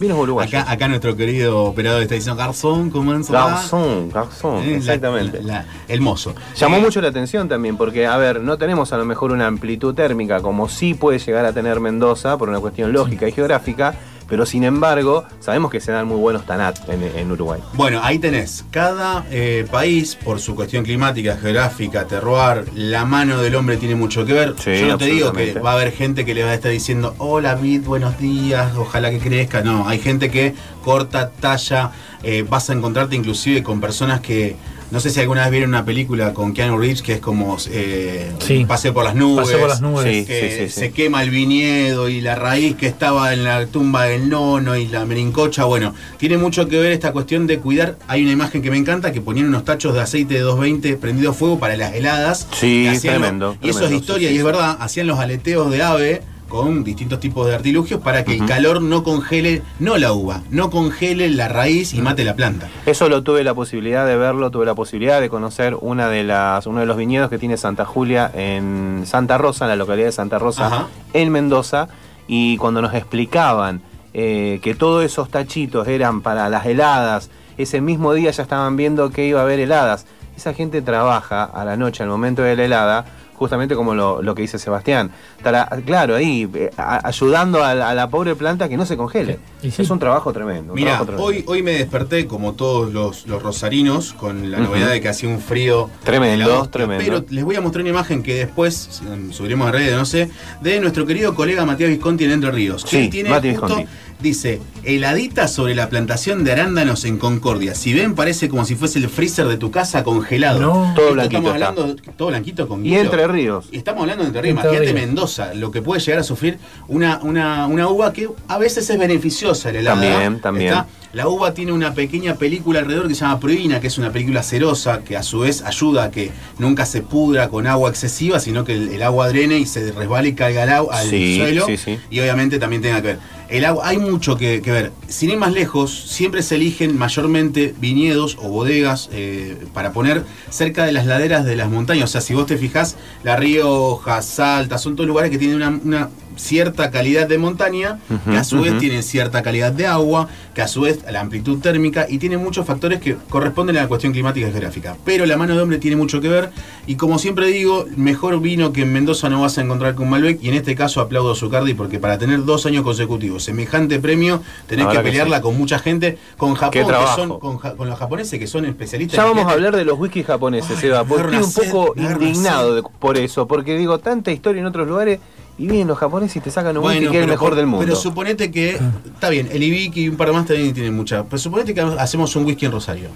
Vinos 0.00 0.18
uruguayos. 0.18 0.52
Acá, 0.54 0.70
acá 0.72 0.88
nuestro 0.88 1.14
querido 1.16 1.64
operador 1.64 2.02
está 2.02 2.16
diciendo 2.16 2.36
Garzón, 2.36 2.90
¿cómo 2.90 3.14
es? 3.14 3.30
Garzón, 3.30 4.10
Garzón, 4.10 4.64
Eh, 4.64 4.76
exactamente. 4.76 5.40
la- 5.42 5.58
la- 5.58 5.64
el 5.86 6.00
mozo. 6.00 6.34
Llamó 6.56 6.76
Eh, 6.78 6.80
mucho 6.80 7.00
la 7.00 7.08
atención 7.08 7.48
también, 7.48 7.76
porque, 7.76 8.06
a 8.06 8.16
ver, 8.16 8.40
no 8.40 8.58
tenemos 8.58 8.92
a 8.92 8.96
lo 8.98 9.04
mejor 9.04 9.30
una 9.30 9.46
amplitud 9.46 9.94
térmica 9.94 10.40
como 10.40 10.68
sí 10.68 10.94
puede 10.94 11.20
llegar 11.20 11.44
a 11.46 11.52
tener 11.52 11.78
Mendoza 11.78 12.36
por 12.36 12.48
una 12.48 12.58
cuestión 12.58 12.92
lógica 12.92 13.28
y 13.28 13.32
geográfica, 13.32 13.94
pero 14.34 14.46
sin 14.46 14.64
embargo, 14.64 15.24
sabemos 15.38 15.70
que 15.70 15.78
se 15.78 15.92
dan 15.92 16.08
muy 16.08 16.16
buenos 16.16 16.44
tanat 16.44 16.88
en, 16.88 17.04
en 17.04 17.30
Uruguay. 17.30 17.60
Bueno, 17.74 18.00
ahí 18.02 18.18
tenés. 18.18 18.64
Cada 18.72 19.24
eh, 19.30 19.64
país, 19.70 20.16
por 20.16 20.40
su 20.40 20.56
cuestión 20.56 20.82
climática, 20.82 21.36
geográfica, 21.40 22.04
terroir, 22.08 22.64
la 22.74 23.04
mano 23.04 23.40
del 23.40 23.54
hombre 23.54 23.76
tiene 23.76 23.94
mucho 23.94 24.26
que 24.26 24.32
ver. 24.32 24.56
Sí, 24.58 24.80
Yo 24.80 24.88
no 24.88 24.98
te 24.98 25.04
digo 25.04 25.32
que 25.32 25.52
va 25.60 25.70
a 25.70 25.74
haber 25.74 25.92
gente 25.92 26.24
que 26.24 26.34
le 26.34 26.42
va 26.42 26.50
a 26.50 26.54
estar 26.54 26.72
diciendo, 26.72 27.14
hola 27.18 27.54
Vid, 27.54 27.84
buenos 27.84 28.18
días, 28.18 28.72
ojalá 28.76 29.12
que 29.12 29.20
crezca. 29.20 29.62
No, 29.62 29.88
hay 29.88 30.00
gente 30.00 30.32
que 30.32 30.52
corta, 30.82 31.30
talla. 31.30 31.92
eh, 32.24 32.44
vas 32.48 32.68
a 32.70 32.72
encontrarte 32.72 33.14
inclusive 33.14 33.62
con 33.62 33.80
personas 33.80 34.20
que. 34.20 34.56
No 34.94 35.00
sé 35.00 35.10
si 35.10 35.18
alguna 35.18 35.42
vez 35.42 35.50
vieron 35.50 35.70
una 35.70 35.84
película 35.84 36.32
con 36.32 36.54
Keanu 36.54 36.78
Reeves 36.78 37.02
que 37.02 37.14
es 37.14 37.18
como 37.20 37.56
eh, 37.68 38.30
Sí. 38.38 38.64
Paseo 38.64 38.94
por 38.94 39.02
las 39.04 39.16
nubes. 39.16 39.44
Paseo 39.46 39.58
por 39.58 39.68
las 39.68 39.80
nubes. 39.80 40.04
Sí, 40.04 40.24
que 40.24 40.40
sí, 40.50 40.56
sí, 40.56 40.68
sí. 40.72 40.80
se 40.80 40.92
quema 40.92 41.20
el 41.24 41.30
viñedo 41.30 42.08
y 42.08 42.20
la 42.20 42.36
raíz 42.36 42.76
que 42.76 42.86
estaba 42.86 43.32
en 43.34 43.42
la 43.42 43.66
tumba 43.66 44.04
del 44.04 44.28
nono 44.28 44.76
y 44.76 44.86
la 44.86 45.04
merincocha. 45.04 45.64
Bueno, 45.64 45.94
tiene 46.16 46.38
mucho 46.38 46.68
que 46.68 46.78
ver 46.78 46.92
esta 46.92 47.10
cuestión 47.12 47.48
de 47.48 47.58
cuidar. 47.58 47.98
Hay 48.06 48.22
una 48.22 48.30
imagen 48.30 48.62
que 48.62 48.70
me 48.70 48.76
encanta 48.76 49.10
que 49.12 49.20
ponían 49.20 49.48
unos 49.48 49.64
tachos 49.64 49.94
de 49.94 50.00
aceite 50.00 50.34
de 50.34 50.40
220 50.40 50.96
prendido 50.96 51.32
a 51.32 51.34
fuego 51.34 51.58
para 51.58 51.76
las 51.76 51.92
heladas. 51.94 52.46
Sí, 52.52 52.88
tremendo, 53.02 53.56
lo- 53.60 53.66
y 53.66 53.70
eso 53.70 53.80
es 53.80 53.86
tremendo, 53.86 54.00
historia 54.00 54.28
sí, 54.28 54.34
y 54.36 54.38
es 54.38 54.44
verdad. 54.44 54.76
Hacían 54.78 55.08
los 55.08 55.18
aleteos 55.18 55.72
de 55.72 55.82
ave 55.82 56.22
con 56.54 56.84
distintos 56.84 57.18
tipos 57.18 57.48
de 57.48 57.54
artilugios 57.56 58.00
para 58.00 58.24
que 58.24 58.36
el 58.36 58.46
calor 58.46 58.80
no 58.80 59.02
congele, 59.02 59.62
no 59.80 59.98
la 59.98 60.12
uva, 60.12 60.42
no 60.50 60.70
congele 60.70 61.28
la 61.28 61.48
raíz 61.48 61.94
y 61.94 62.00
mate 62.00 62.22
la 62.22 62.36
planta. 62.36 62.68
Eso 62.86 63.08
lo 63.08 63.24
tuve 63.24 63.42
la 63.42 63.54
posibilidad 63.54 64.06
de 64.06 64.16
verlo, 64.16 64.52
tuve 64.52 64.64
la 64.64 64.76
posibilidad 64.76 65.20
de 65.20 65.28
conocer 65.28 65.76
una 65.80 66.08
de 66.08 66.22
las, 66.22 66.68
uno 66.68 66.78
de 66.78 66.86
los 66.86 66.96
viñedos 66.96 67.28
que 67.28 67.38
tiene 67.38 67.56
Santa 67.56 67.84
Julia 67.84 68.30
en 68.32 69.02
Santa 69.04 69.36
Rosa, 69.36 69.64
en 69.64 69.70
la 69.70 69.76
localidad 69.76 70.06
de 70.06 70.12
Santa 70.12 70.38
Rosa, 70.38 70.68
Ajá. 70.68 70.86
en 71.12 71.32
Mendoza, 71.32 71.88
y 72.28 72.56
cuando 72.58 72.80
nos 72.80 72.94
explicaban 72.94 73.82
eh, 74.12 74.60
que 74.62 74.76
todos 74.76 75.04
esos 75.04 75.30
tachitos 75.30 75.88
eran 75.88 76.20
para 76.20 76.48
las 76.48 76.66
heladas, 76.66 77.30
ese 77.58 77.80
mismo 77.80 78.14
día 78.14 78.30
ya 78.30 78.44
estaban 78.44 78.76
viendo 78.76 79.10
que 79.10 79.26
iba 79.26 79.40
a 79.40 79.42
haber 79.42 79.58
heladas. 79.58 80.06
Esa 80.36 80.54
gente 80.54 80.82
trabaja 80.82 81.42
a 81.42 81.64
la 81.64 81.76
noche, 81.76 82.04
al 82.04 82.10
momento 82.10 82.42
de 82.42 82.54
la 82.54 82.64
helada, 82.64 83.06
justamente 83.34 83.74
como 83.74 83.94
lo, 83.94 84.22
lo 84.22 84.34
que 84.34 84.42
dice 84.42 84.58
Sebastián. 84.58 85.10
Estará, 85.36 85.68
claro, 85.84 86.14
ahí, 86.16 86.48
eh, 86.54 86.70
a- 86.76 87.06
ayudando 87.06 87.62
a 87.64 87.74
la, 87.74 87.90
a 87.90 87.94
la 87.94 88.08
pobre 88.08 88.34
planta 88.34 88.68
que 88.68 88.76
no 88.76 88.86
se 88.86 88.96
congele. 88.96 89.38
Sí. 89.60 89.72
Es 89.78 89.90
un 89.90 89.98
trabajo 89.98 90.32
tremendo. 90.32 90.72
un 90.72 90.76
Mira, 90.78 90.92
trabajo 90.98 91.04
tremendo. 91.06 91.26
hoy, 91.26 91.44
hoy 91.46 91.62
me 91.62 91.72
desperté 91.72 92.26
como 92.26 92.52
todos 92.54 92.92
los, 92.92 93.26
los 93.26 93.42
rosarinos 93.42 94.12
con 94.12 94.50
la 94.50 94.58
novedad 94.58 94.90
de 94.90 95.00
que 95.00 95.08
hacía 95.08 95.28
un 95.28 95.40
frío. 95.40 95.88
Tremendo, 96.04 96.54
hostia. 96.60 96.70
tremendo. 96.70 97.04
Pero 97.04 97.24
les 97.30 97.44
voy 97.44 97.56
a 97.56 97.60
mostrar 97.60 97.80
una 97.82 97.90
imagen 97.90 98.22
que 98.22 98.34
después 98.34 99.02
mm, 99.02 99.32
subiremos 99.32 99.68
a 99.68 99.72
redes, 99.72 99.96
no 99.96 100.04
sé, 100.04 100.30
de 100.60 100.80
nuestro 100.80 101.06
querido 101.06 101.34
colega 101.34 101.64
Matías 101.64 101.90
Visconti 101.90 102.24
en 102.24 102.32
Entre 102.32 102.50
Ríos. 102.50 102.84
Sí, 102.86 103.08
tiene 103.08 103.30
Mati 103.30 103.48
Visconti. 103.48 103.86
Dice, 104.20 104.60
heladita 104.84 105.48
sobre 105.48 105.74
la 105.74 105.88
plantación 105.88 106.44
de 106.44 106.52
arándanos 106.52 107.04
en 107.04 107.18
Concordia. 107.18 107.74
Si 107.74 107.92
ven, 107.92 108.14
parece 108.14 108.48
como 108.48 108.64
si 108.64 108.74
fuese 108.74 108.98
el 108.98 109.08
freezer 109.08 109.46
de 109.46 109.56
tu 109.56 109.70
casa 109.70 110.04
congelado. 110.04 110.60
No. 110.60 110.92
Todo 110.94 111.12
blanquito 111.12 111.38
Estamos 111.38 111.54
está. 111.54 111.68
hablando, 111.68 112.02
todo 112.16 112.28
blanquito 112.28 112.68
con 112.68 112.84
Y. 112.86 112.94
Entre 112.96 113.26
Ríos. 113.26 113.66
Y 113.72 113.76
estamos 113.78 114.02
hablando 114.02 114.22
de 114.24 114.28
Entre 114.28 114.42
Ríos. 114.42 114.56
Entre 114.56 114.70
Imagínate 114.70 114.92
Ríos. 114.92 115.06
Mendoza, 115.08 115.54
lo 115.54 115.70
que 115.70 115.82
puede 115.82 116.00
llegar 116.00 116.20
a 116.20 116.24
sufrir 116.24 116.58
una, 116.88 117.18
una, 117.22 117.66
una 117.66 117.88
uva 117.88 118.12
que 118.12 118.28
a 118.48 118.58
veces 118.58 118.88
es 118.88 118.98
beneficiosa 118.98 119.70
el 119.70 119.76
helada. 119.76 120.00
También, 120.00 120.40
también. 120.40 120.68
Está- 120.68 120.86
La 121.14 121.28
uva 121.28 121.54
tiene 121.54 121.70
una 121.70 121.94
pequeña 121.94 122.34
película 122.34 122.80
alrededor 122.80 123.06
que 123.06 123.14
se 123.14 123.20
llama 123.20 123.38
proina, 123.38 123.78
que 123.80 123.86
es 123.86 123.98
una 123.98 124.10
película 124.10 124.42
cerosa, 124.42 125.02
que 125.04 125.16
a 125.16 125.22
su 125.22 125.38
vez 125.40 125.62
ayuda 125.62 126.04
a 126.04 126.10
que 126.10 126.32
nunca 126.58 126.84
se 126.86 127.02
pudra 127.02 127.48
con 127.48 127.68
agua 127.68 127.88
excesiva, 127.88 128.40
sino 128.40 128.64
que 128.64 128.72
el, 128.72 128.88
el 128.88 129.00
agua 129.02 129.28
drene 129.28 129.58
y 129.58 129.66
se 129.66 129.92
resbale 129.92 130.30
y 130.30 130.32
caiga 130.34 130.64
al, 130.64 130.86
al 130.90 131.08
Sí, 131.08 131.36
suelo. 131.38 131.66
sí, 131.66 131.76
sí. 131.76 131.98
Y 132.10 132.18
obviamente 132.18 132.58
también 132.58 132.82
tenga 132.82 133.00
que 133.00 133.06
ver. 133.08 133.18
El 133.54 133.64
agua, 133.64 133.86
hay 133.86 133.98
mucho 133.98 134.36
que, 134.36 134.60
ver. 134.60 134.90
Sin 135.06 135.30
ir 135.30 135.38
más 135.38 135.52
lejos, 135.52 135.96
siempre 136.08 136.42
se 136.42 136.56
eligen 136.56 136.98
mayormente 136.98 137.72
viñedos 137.78 138.36
o 138.42 138.48
bodegas 138.48 139.08
eh, 139.12 139.56
para 139.72 139.92
poner 139.92 140.24
cerca 140.50 140.84
de 140.84 140.90
las 140.90 141.06
laderas 141.06 141.44
de 141.44 141.54
las 141.54 141.70
montañas. 141.70 142.10
O 142.10 142.12
sea, 142.12 142.20
si 142.20 142.34
vos 142.34 142.46
te 142.46 142.58
fijás, 142.58 142.96
La 143.22 143.36
Rioja, 143.36 144.22
Salta, 144.22 144.76
son 144.76 144.96
todos 144.96 145.06
lugares 145.06 145.30
que 145.30 145.38
tienen 145.38 145.62
una 145.84 146.08
cierta 146.36 146.90
calidad 146.90 147.26
de 147.28 147.38
montaña, 147.38 147.98
que 148.28 148.36
a 148.36 148.44
su 148.44 148.60
vez 148.60 148.72
ujú. 148.72 148.80
tienen 148.80 149.02
cierta 149.02 149.42
calidad 149.42 149.72
de 149.72 149.86
agua, 149.86 150.28
que 150.54 150.62
a 150.62 150.68
su 150.68 150.82
vez 150.82 151.00
la 151.10 151.20
amplitud 151.20 151.58
térmica 151.60 152.06
y 152.08 152.18
tiene 152.18 152.36
muchos 152.36 152.66
factores 152.66 153.00
que 153.00 153.16
corresponden 153.28 153.76
a 153.76 153.82
la 153.82 153.88
cuestión 153.88 154.12
climática 154.12 154.46
y 154.48 154.50
geográfica. 154.50 154.96
Pero 155.04 155.26
la 155.26 155.36
mano 155.36 155.54
de 155.56 155.62
hombre 155.62 155.78
tiene 155.78 155.96
mucho 155.96 156.20
que 156.20 156.28
ver 156.28 156.50
y 156.86 156.96
como 156.96 157.18
siempre 157.18 157.46
digo, 157.48 157.86
mejor 157.96 158.40
vino 158.40 158.72
que 158.72 158.82
en 158.82 158.92
Mendoza 158.92 159.28
no 159.28 159.40
vas 159.42 159.58
a 159.58 159.62
encontrar 159.62 159.94
con 159.94 160.08
Malbec 160.10 160.42
y 160.42 160.48
en 160.48 160.54
este 160.54 160.74
caso 160.74 161.00
aplaudo 161.00 161.32
a 161.32 161.34
Zucardi 161.34 161.74
porque 161.74 161.98
para 161.98 162.18
tener 162.18 162.44
dos 162.44 162.66
años 162.66 162.82
consecutivos 162.84 163.44
semejante 163.44 163.98
premio 163.98 164.42
tenés 164.66 164.86
que 164.88 164.98
pelearla 165.00 165.36
sí. 165.38 165.42
con 165.42 165.56
mucha 165.58 165.78
gente, 165.78 166.18
con 166.36 166.54
Japón, 166.54 166.72
que 166.86 167.06
son, 167.16 167.38
con, 167.38 167.58
ja- 167.58 167.74
con 167.74 167.88
los 167.88 167.98
japoneses 167.98 168.38
que 168.38 168.46
son 168.46 168.64
especialistas. 168.66 169.16
Ya 169.16 169.24
vamos 169.24 169.38
a 169.38 169.40
etiqueta. 169.42 169.54
hablar 169.54 169.76
de 169.76 169.84
los 169.84 169.98
whisky 169.98 170.22
japoneses, 170.22 170.78
Ay, 170.82 170.88
Eva, 170.88 171.04
porque 171.04 171.36
estoy 171.36 171.66
un 171.66 171.72
poco 171.72 171.94
indignado 171.96 172.74
de- 172.76 172.82
por 172.98 173.16
eso, 173.16 173.46
porque 173.46 173.76
digo, 173.76 173.98
tanta 173.98 174.30
historia 174.32 174.60
en 174.60 174.66
otros 174.66 174.86
lugares 174.86 175.20
y 175.58 175.66
vienen 175.68 175.86
los 175.88 175.98
japoneses 175.98 176.36
y 176.36 176.40
te 176.40 176.50
sacan 176.50 176.76
un 176.76 176.84
whisky 176.84 176.98
Bueno, 176.98 177.10
que 177.12 177.16
es 177.18 177.22
el 177.22 177.26
pero 177.28 177.32
mejor 177.34 177.48
por- 177.50 177.56
del 177.56 177.66
mundo. 177.66 177.84
Pero 177.84 177.96
suponete 177.96 178.50
que, 178.50 178.78
está 179.14 179.28
bien, 179.28 179.48
el 179.52 179.62
Ibiki 179.62 180.02
y 180.04 180.08
un 180.08 180.16
par 180.16 180.32
más 180.32 180.46
también 180.46 180.74
tienen 180.74 180.94
mucha. 180.94 181.22
Pero 181.24 181.38
suponete 181.38 181.72
que 181.74 181.80
hacemos 181.80 182.34
un 182.36 182.44
whisky 182.44 182.66
en 182.66 182.72
Rosario. 182.72 183.08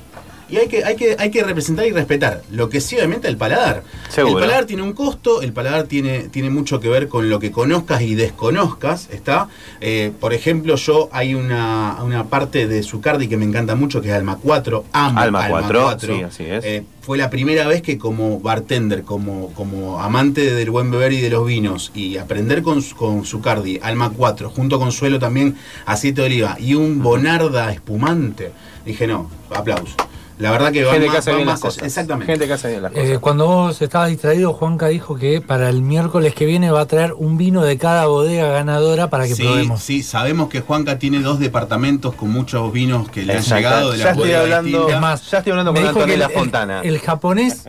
Y 0.48 0.56
hay 0.56 0.68
que, 0.68 0.84
hay 0.84 0.96
que, 0.96 1.16
hay 1.18 1.30
que 1.30 1.42
representar 1.42 1.86
y 1.86 1.90
respetar. 1.90 2.42
Lo 2.50 2.68
que 2.68 2.80
sí, 2.80 2.96
obviamente, 2.96 3.28
el 3.28 3.36
paladar. 3.36 3.82
Seguro. 4.08 4.38
El 4.38 4.44
paladar 4.44 4.64
tiene 4.66 4.82
un 4.82 4.92
costo, 4.92 5.42
el 5.42 5.52
paladar 5.52 5.84
tiene, 5.84 6.28
tiene 6.28 6.50
mucho 6.50 6.80
que 6.80 6.88
ver 6.88 7.08
con 7.08 7.28
lo 7.28 7.38
que 7.38 7.50
conozcas 7.50 8.02
y 8.02 8.14
desconozcas. 8.14 9.08
¿Está? 9.10 9.48
Eh, 9.80 10.12
por 10.18 10.32
ejemplo, 10.32 10.76
yo 10.76 11.08
hay 11.12 11.34
una, 11.34 11.98
una 12.02 12.24
parte 12.24 12.66
de 12.66 12.82
Zucardi 12.82 13.28
que 13.28 13.36
me 13.36 13.44
encanta 13.44 13.74
mucho, 13.74 14.00
que 14.00 14.08
es 14.08 14.14
Alma 14.14 14.38
4. 14.42 14.84
Amo 14.92 15.20
Alma 15.20 15.48
4, 15.48 15.98
sí, 16.00 16.22
así 16.22 16.44
es. 16.44 16.64
Eh, 16.64 16.84
fue 17.08 17.16
la 17.16 17.30
primera 17.30 17.66
vez 17.66 17.80
que 17.80 17.96
como 17.96 18.38
bartender, 18.38 19.02
como, 19.02 19.52
como 19.54 19.98
amante 19.98 20.52
del 20.52 20.70
buen 20.70 20.90
beber 20.90 21.12
y 21.14 21.22
de 21.22 21.30
los 21.30 21.46
vinos, 21.46 21.90
y 21.94 22.18
aprender 22.18 22.62
con, 22.62 22.82
con 22.82 23.24
Zucardi, 23.24 23.80
Alma 23.82 24.12
4, 24.14 24.50
junto 24.50 24.78
con 24.78 24.92
Suelo 24.92 25.18
también, 25.18 25.56
aceite 25.86 26.20
de 26.20 26.26
oliva, 26.26 26.56
y 26.60 26.74
un 26.74 27.02
Bonarda 27.02 27.72
espumante, 27.72 28.52
dije 28.84 29.06
no, 29.06 29.30
aplauso. 29.50 29.94
La 30.38 30.50
verdad 30.52 30.70
que 30.72 30.84
va 30.84 30.92
Gente 30.92 31.06
más- 31.06 31.14
que 31.14 31.18
hace 31.18 31.30
va 31.30 31.36
bien 31.36 31.46
más 31.46 31.54
las 31.54 31.60
cosas. 31.62 31.82
Exactamente. 31.84 32.32
Gente 32.32 32.46
que 32.46 32.52
hace 32.52 32.68
bien 32.68 32.82
las 32.82 32.92
cosas. 32.92 33.08
Eh, 33.08 33.18
cuando 33.20 33.46
vos 33.46 33.82
estabas 33.82 34.08
distraído, 34.10 34.52
Juanca 34.52 34.86
dijo 34.86 35.16
que 35.16 35.40
para 35.40 35.68
el 35.68 35.82
miércoles 35.82 36.34
que 36.34 36.46
viene 36.46 36.70
va 36.70 36.82
a 36.82 36.86
traer 36.86 37.12
un 37.14 37.36
vino 37.36 37.62
de 37.64 37.76
cada 37.76 38.06
bodega 38.06 38.48
ganadora 38.48 39.10
para 39.10 39.26
que 39.26 39.34
sí, 39.34 39.42
probemos. 39.42 39.82
sí, 39.82 40.02
sabemos 40.02 40.48
que 40.48 40.60
Juanca 40.60 40.98
tiene 40.98 41.20
dos 41.20 41.40
departamentos 41.40 42.14
con 42.14 42.30
muchos 42.30 42.72
vinos 42.72 43.08
que 43.10 43.24
le 43.24 43.32
han 43.32 43.38
Exacto. 43.40 43.56
llegado 43.68 43.90
de 43.92 43.98
Ya 43.98 44.04
la 44.04 44.10
estoy 44.12 44.22
bodega 44.28 44.40
hablando-. 44.42 44.88
Es 44.90 45.00
más, 45.00 45.30
ya 45.30 45.38
estoy 45.38 45.50
hablando 45.50 45.72
con 45.74 45.82
dijo 45.82 45.94
que 45.94 46.00
Antonella 46.00 46.26
el- 46.26 46.32
Fontana. 46.32 46.80
El, 46.82 46.98
japonés 47.00 47.64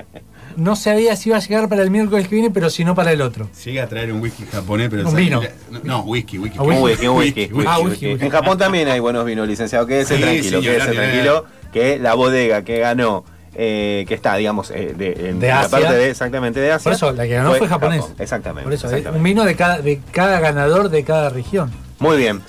no 0.55 0.75
sabía 0.75 1.15
si 1.15 1.29
iba 1.29 1.37
a 1.37 1.41
llegar 1.41 1.69
para 1.69 1.81
el 1.81 1.89
miércoles 1.89 2.27
que 2.27 2.35
viene, 2.35 2.51
pero 2.51 2.69
si 2.69 2.83
no 2.85 2.93
para 2.93 3.11
el 3.11 3.21
otro. 3.21 3.49
Llega 3.65 3.83
a 3.83 3.87
traer 3.87 4.11
un 4.11 4.21
whisky 4.21 4.43
japonés, 4.51 4.89
pero 4.89 5.07
Un 5.09 5.15
vino. 5.15 5.41
No, 5.71 5.79
no, 5.83 5.99
whisky, 6.01 6.37
whisky. 6.37 6.57
Ah, 6.59 6.63
Un 6.63 6.81
whisky, 6.83 7.07
un 7.07 7.17
whisky. 7.17 7.41
whisky, 7.51 7.63
Ah, 7.67 7.79
whisky. 7.79 8.05
En 8.11 8.29
Japón 8.29 8.57
también 8.57 8.87
hay 8.89 8.99
buenos 8.99 9.25
vinos, 9.25 9.47
licenciado. 9.47 9.87
Quédese 9.87 10.17
Sí, 10.17 10.21
tranquilo, 10.21 10.61
quédese 10.61 10.91
tranquilo. 10.91 11.45
Que 11.71 11.99
la 11.99 12.13
bodega 12.15 12.63
que 12.63 12.79
ganó, 12.79 13.23
eh, 13.55 14.05
que 14.07 14.13
está, 14.15 14.35
digamos, 14.35 14.71
eh, 14.71 14.93
de, 14.97 15.29
en 15.29 15.39
De 15.39 15.47
la 15.49 15.61
Asia. 15.61 15.69
parte 15.79 15.93
de, 15.95 16.09
exactamente 16.09 16.59
de 16.59 16.71
Asia. 16.71 16.83
Por 16.83 16.93
eso, 16.93 17.11
la 17.11 17.23
que 17.23 17.33
ganó 17.33 17.53
fue 17.55 17.67
japonés. 17.67 18.01
Japón, 18.01 18.15
Exactamente. 18.19 18.63
Por 18.63 18.73
eso, 18.73 18.87
exactamente. 18.87 19.17
un 19.17 19.23
vino 19.23 19.45
de 19.45 19.55
cada, 19.55 19.79
de 19.79 20.01
cada 20.11 20.39
ganador 20.39 20.89
de 20.89 21.03
cada 21.03 21.29
región. 21.29 21.71
Muy 21.99 22.17
bien. 22.17 22.41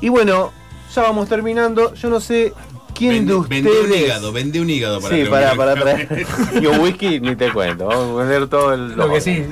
Y 0.00 0.08
bueno, 0.10 0.52
ya 0.94 1.02
vamos 1.02 1.28
terminando. 1.28 1.94
Yo 1.94 2.08
no 2.10 2.20
sé 2.20 2.52
quién 2.94 3.26
Vende, 3.26 3.34
de 3.34 3.40
vendé 3.48 3.70
un 3.70 3.76
ustedes. 3.86 4.00
hígado, 4.02 4.32
vendé 4.32 4.60
un 4.60 4.70
hígado 4.70 5.00
para 5.00 5.14
sí, 5.16 5.24
que 5.24 5.30
para, 5.30 5.54
para 5.54 5.74
traer. 5.74 6.26
y 6.60 6.66
un 6.66 6.80
whisky, 6.80 7.20
ni 7.20 7.34
te 7.36 7.52
cuento. 7.52 7.86
Vamos 7.86 8.20
a 8.20 8.24
vender 8.24 8.48
todo 8.48 8.74
el. 8.74 8.92
Lo 8.96 9.10
que 9.10 9.20
sí, 9.20 9.44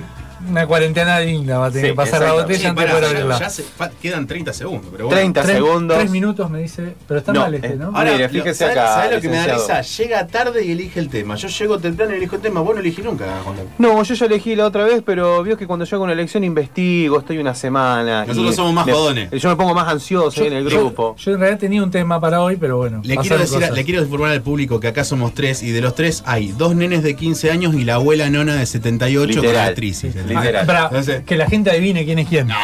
una 0.48 0.66
cuarentena 0.66 1.18
digna 1.18 1.58
va 1.58 1.66
a 1.66 1.70
tener 1.70 1.86
Sí, 1.86 1.90
que 1.90 1.94
pasar 1.96 2.22
la 2.22 2.32
botella 2.32 2.58
Sí, 2.58 2.66
antes 2.66 2.84
pará, 2.84 2.94
de 2.94 3.00
poder 3.00 3.02
ya- 3.16 3.22
abrirla. 3.22 3.38
ya 3.38 3.50
se- 3.50 3.62
fa- 3.62 3.90
quedan 4.00 4.26
30 4.26 4.52
segundos, 4.52 4.86
pero 4.92 5.04
bueno. 5.06 5.16
30 5.20 5.42
Tres- 5.42 5.56
segundos. 5.56 5.98
Tres 5.98 6.10
minutos 6.10 6.50
me 6.50 6.60
dice, 6.60 6.94
pero 7.06 7.18
está 7.20 7.32
No, 7.32 7.40
mal 7.40 7.54
este, 7.54 7.66
eh, 7.68 7.76
¿no? 7.76 7.86
ahora- 7.94 8.12
Mire, 8.12 8.28
fíjese 8.28 8.54
¿sabes- 8.54 8.76
acá, 8.76 8.94
¿sabes 8.94 9.14
lo 9.16 9.20
que 9.20 9.28
me 9.28 9.36
da 9.36 9.46
risa? 9.54 9.80
Llega 9.82 10.26
tarde 10.26 10.64
y 10.64 10.72
elige 10.72 11.00
el 11.00 11.08
tema. 11.08 11.34
Yo 11.36 11.48
llego 11.48 11.78
temprano 11.78 12.12
y 12.14 12.16
elijo 12.16 12.36
el 12.36 12.42
tema. 12.42 12.60
Vos 12.60 12.74
no 12.74 12.80
elegí 12.80 13.02
nunca, 13.02 13.24
Juan. 13.44 13.56
No, 13.78 14.02
yo 14.02 14.14
ya 14.14 14.26
elegí 14.26 14.54
la 14.56 14.66
otra 14.66 14.84
vez, 14.84 15.02
pero 15.04 15.42
vio 15.42 15.56
que 15.56 15.66
cuando 15.66 15.84
yo 15.84 15.96
hago 15.96 16.04
una 16.04 16.12
elección 16.12 16.44
investigo, 16.44 17.18
estoy 17.18 17.38
una 17.38 17.54
semana. 17.54 18.24
Nosotros 18.26 18.52
y 18.52 18.56
somos 18.56 18.72
más 18.72 18.84
jodones. 18.90 19.30
Yo 19.40 19.48
me 19.48 19.56
pongo 19.56 19.74
más 19.74 19.88
ansioso 19.88 20.40
ahí 20.40 20.46
en 20.48 20.52
el 20.54 20.68
yo- 20.68 20.78
grupo. 20.80 21.16
Yo, 21.18 21.32
en 21.32 21.40
realidad 21.40 21.58
tenía 21.60 21.82
un 21.82 21.90
tema 21.90 22.20
para 22.20 22.40
hoy, 22.42 22.56
pero 22.56 22.76
bueno. 22.76 23.00
Le 23.04 23.16
quiero, 23.16 23.38
decir, 23.38 23.58
cosas. 23.60 23.72
le 23.74 23.84
quiero 23.84 24.02
informar 24.02 24.30
al 24.32 24.42
público 24.42 24.80
que 24.80 24.88
acá 24.88 25.04
somos 25.04 25.34
tres 25.34 25.62
y 25.62 25.70
de 25.70 25.80
los 25.80 25.94
tres 25.94 26.22
hay 26.26 26.52
dos 26.52 26.74
nenes 26.74 27.02
de 27.02 27.16
15 27.16 27.50
años 27.50 27.74
y 27.74 27.84
la 27.84 27.94
abuela 27.94 28.30
nona 28.30 28.56
de 28.56 28.66
78 28.66 29.34
con 29.36 29.42
Literal. 29.42 29.68
artritis. 29.68 30.14
Literal. 30.40 30.66
Para 30.66 30.82
Entonces- 30.84 31.24
que 31.24 31.36
la 31.36 31.46
gente 31.48 31.70
adivine 31.70 32.04
quién 32.04 32.18
es 32.18 32.28
quién. 32.28 32.48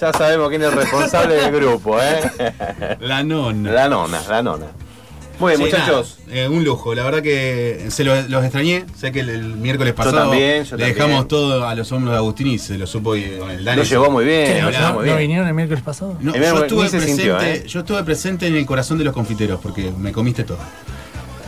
Ya 0.00 0.12
sabemos 0.14 0.48
quién 0.48 0.62
es 0.62 0.68
el 0.68 0.74
responsable 0.74 1.34
del 1.34 1.52
grupo, 1.52 1.98
¿eh? 2.00 2.22
La 3.00 3.22
nona. 3.22 3.70
La 3.70 3.88
nona, 3.88 4.18
la 4.30 4.42
nona. 4.42 4.66
Muy 5.38 5.56
bien, 5.56 5.68
Sí, 5.70 5.74
muchachos. 5.76 6.18
nada, 6.26 6.40
eh, 6.40 6.48
un 6.48 6.64
lujo, 6.64 6.94
la 6.94 7.02
verdad 7.02 7.22
que 7.22 7.86
se 7.90 8.04
lo- 8.04 8.20
los 8.28 8.42
extrañé. 8.44 8.84
Sé 8.96 9.12
que 9.12 9.20
el, 9.20 9.28
el 9.30 9.42
miércoles 9.56 9.92
pasado 9.94 10.16
también, 10.18 10.64
yo 10.64 10.76
le 10.76 10.84
también. 10.84 10.94
dejamos 10.94 11.28
todo 11.28 11.66
a 11.66 11.74
los 11.74 11.90
hombros 11.92 12.12
de 12.12 12.18
Agustín 12.18 12.46
y 12.48 12.58
se 12.58 12.76
lo 12.78 12.86
supo 12.86 13.14
y, 13.16 13.36
con 13.38 13.50
el 13.50 13.62
Dani. 13.64 13.78
Lo 13.78 13.82
llevó 13.84 14.10
muy 14.10 14.24
bien, 14.24 14.46
¿Qué, 14.54 14.62
lo 14.62 14.70
¿No, 14.70 15.02
llevó 15.02 15.16
vinieron 15.18 15.48
el 15.48 15.54
miércoles 15.54 15.82
pasado? 15.82 16.16
No, 16.20 16.30
Y 16.30 16.34
yo, 16.34 16.40
mira, 16.40 16.60
estuve 16.66 16.84
ni 16.84 16.88
se 16.90 16.96
presente, 16.98 17.22
sintió, 17.22 17.40
¿eh? 17.40 17.64
yo 17.66 17.80
estuve 17.80 18.02
presente 18.04 18.46
en 18.46 18.56
el 18.56 18.66
corazón 18.66 18.96
de 18.98 19.04
los 19.04 19.12
confiteros 19.14 19.60
porque 19.62 19.90
me 19.98 20.12
comiste 20.12 20.44
todo. 20.44 20.58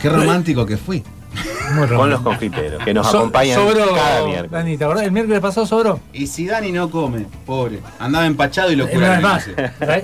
Qué 0.01 0.09
romántico 0.09 0.65
que 0.65 0.77
fui. 0.77 1.03
Muy 1.73 1.87
Con 1.87 2.09
los 2.09 2.21
confiteros, 2.21 2.83
que 2.83 2.93
nos 2.93 3.09
So- 3.09 3.19
acompañan 3.19 3.55
sobró, 3.55 3.93
cada 3.95 4.25
miércoles. 4.25 4.51
Dani, 4.51 4.77
¿te 4.77 4.83
acordás? 4.83 5.03
El 5.05 5.11
miércoles 5.11 5.39
pasado 5.41 5.65
sobró. 5.65 5.99
Y 6.13 6.27
si 6.27 6.45
Dani 6.47 6.71
no 6.71 6.89
come, 6.91 7.25
pobre, 7.45 7.79
andaba 7.99 8.25
empachado 8.25 8.71
y 8.71 8.75
lo 8.75 8.85
vez 8.85 9.21
más. 9.21 9.49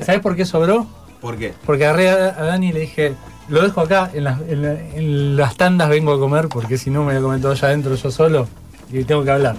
¿Sabés 0.06 0.20
por 0.22 0.36
qué 0.36 0.46
sobró? 0.46 0.88
¿Por 1.22 1.38
qué? 1.38 1.54
Porque 1.66 1.86
agarré 1.86 2.10
a, 2.10 2.14
a 2.38 2.44
Dani 2.46 2.70
y 2.70 2.72
le 2.74 2.80
dije, 2.82 3.14
lo 3.50 3.62
dejo 3.62 3.82
acá, 3.82 4.10
en, 4.14 4.24
las- 4.24 4.40
en 4.48 4.62
la- 4.64 4.74
en 4.96 5.36
las 5.36 5.56
tandas 5.56 5.90
vengo 5.90 6.14
a 6.14 6.20
comer, 6.20 6.48
porque 6.48 6.78
si 6.78 6.90
no 6.90 7.02
me 7.04 7.14
voy 7.14 7.16
a 7.18 7.22
comer 7.22 7.42
todo 7.42 7.52
allá 7.52 7.68
adentro 7.68 7.94
yo 7.96 8.10
solo 8.12 8.48
y 8.92 9.04
tengo 9.04 9.24
que 9.24 9.32
hablar. 9.32 9.56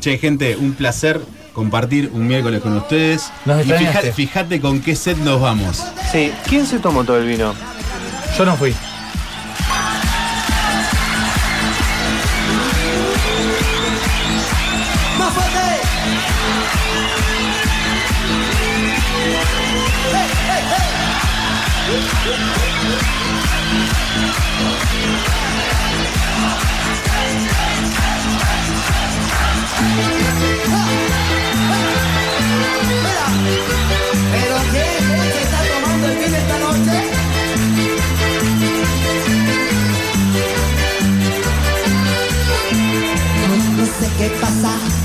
Che, 0.00 0.16
gente, 0.18 0.56
un 0.56 0.72
placer 0.72 1.20
compartir 1.52 2.10
un 2.14 2.26
miércoles 2.26 2.62
con 2.62 2.76
ustedes. 2.76 3.30
Nos 3.44 3.66
y 3.66 3.70
fíjate, 3.72 4.12
fíjate 4.12 4.60
con 4.60 4.80
qué 4.80 4.96
set 4.96 5.18
nos 5.18 5.40
vamos. 5.40 5.84
Sí, 6.10 6.32
¿quién 6.48 6.64
se 6.66 6.78
tomó 6.78 7.04
todo 7.04 7.18
el 7.18 7.26
vino? 7.26 7.52
Yo 8.38 8.44
no 8.46 8.56
fui. 8.56 8.74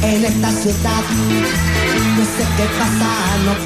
En 0.01 0.25
esta 0.25 0.51
ciudad. 0.51 1.03
No 2.17 2.23
sé 2.25 2.45
qué 2.57 2.65
pasa, 2.77 3.37
no 3.45 3.53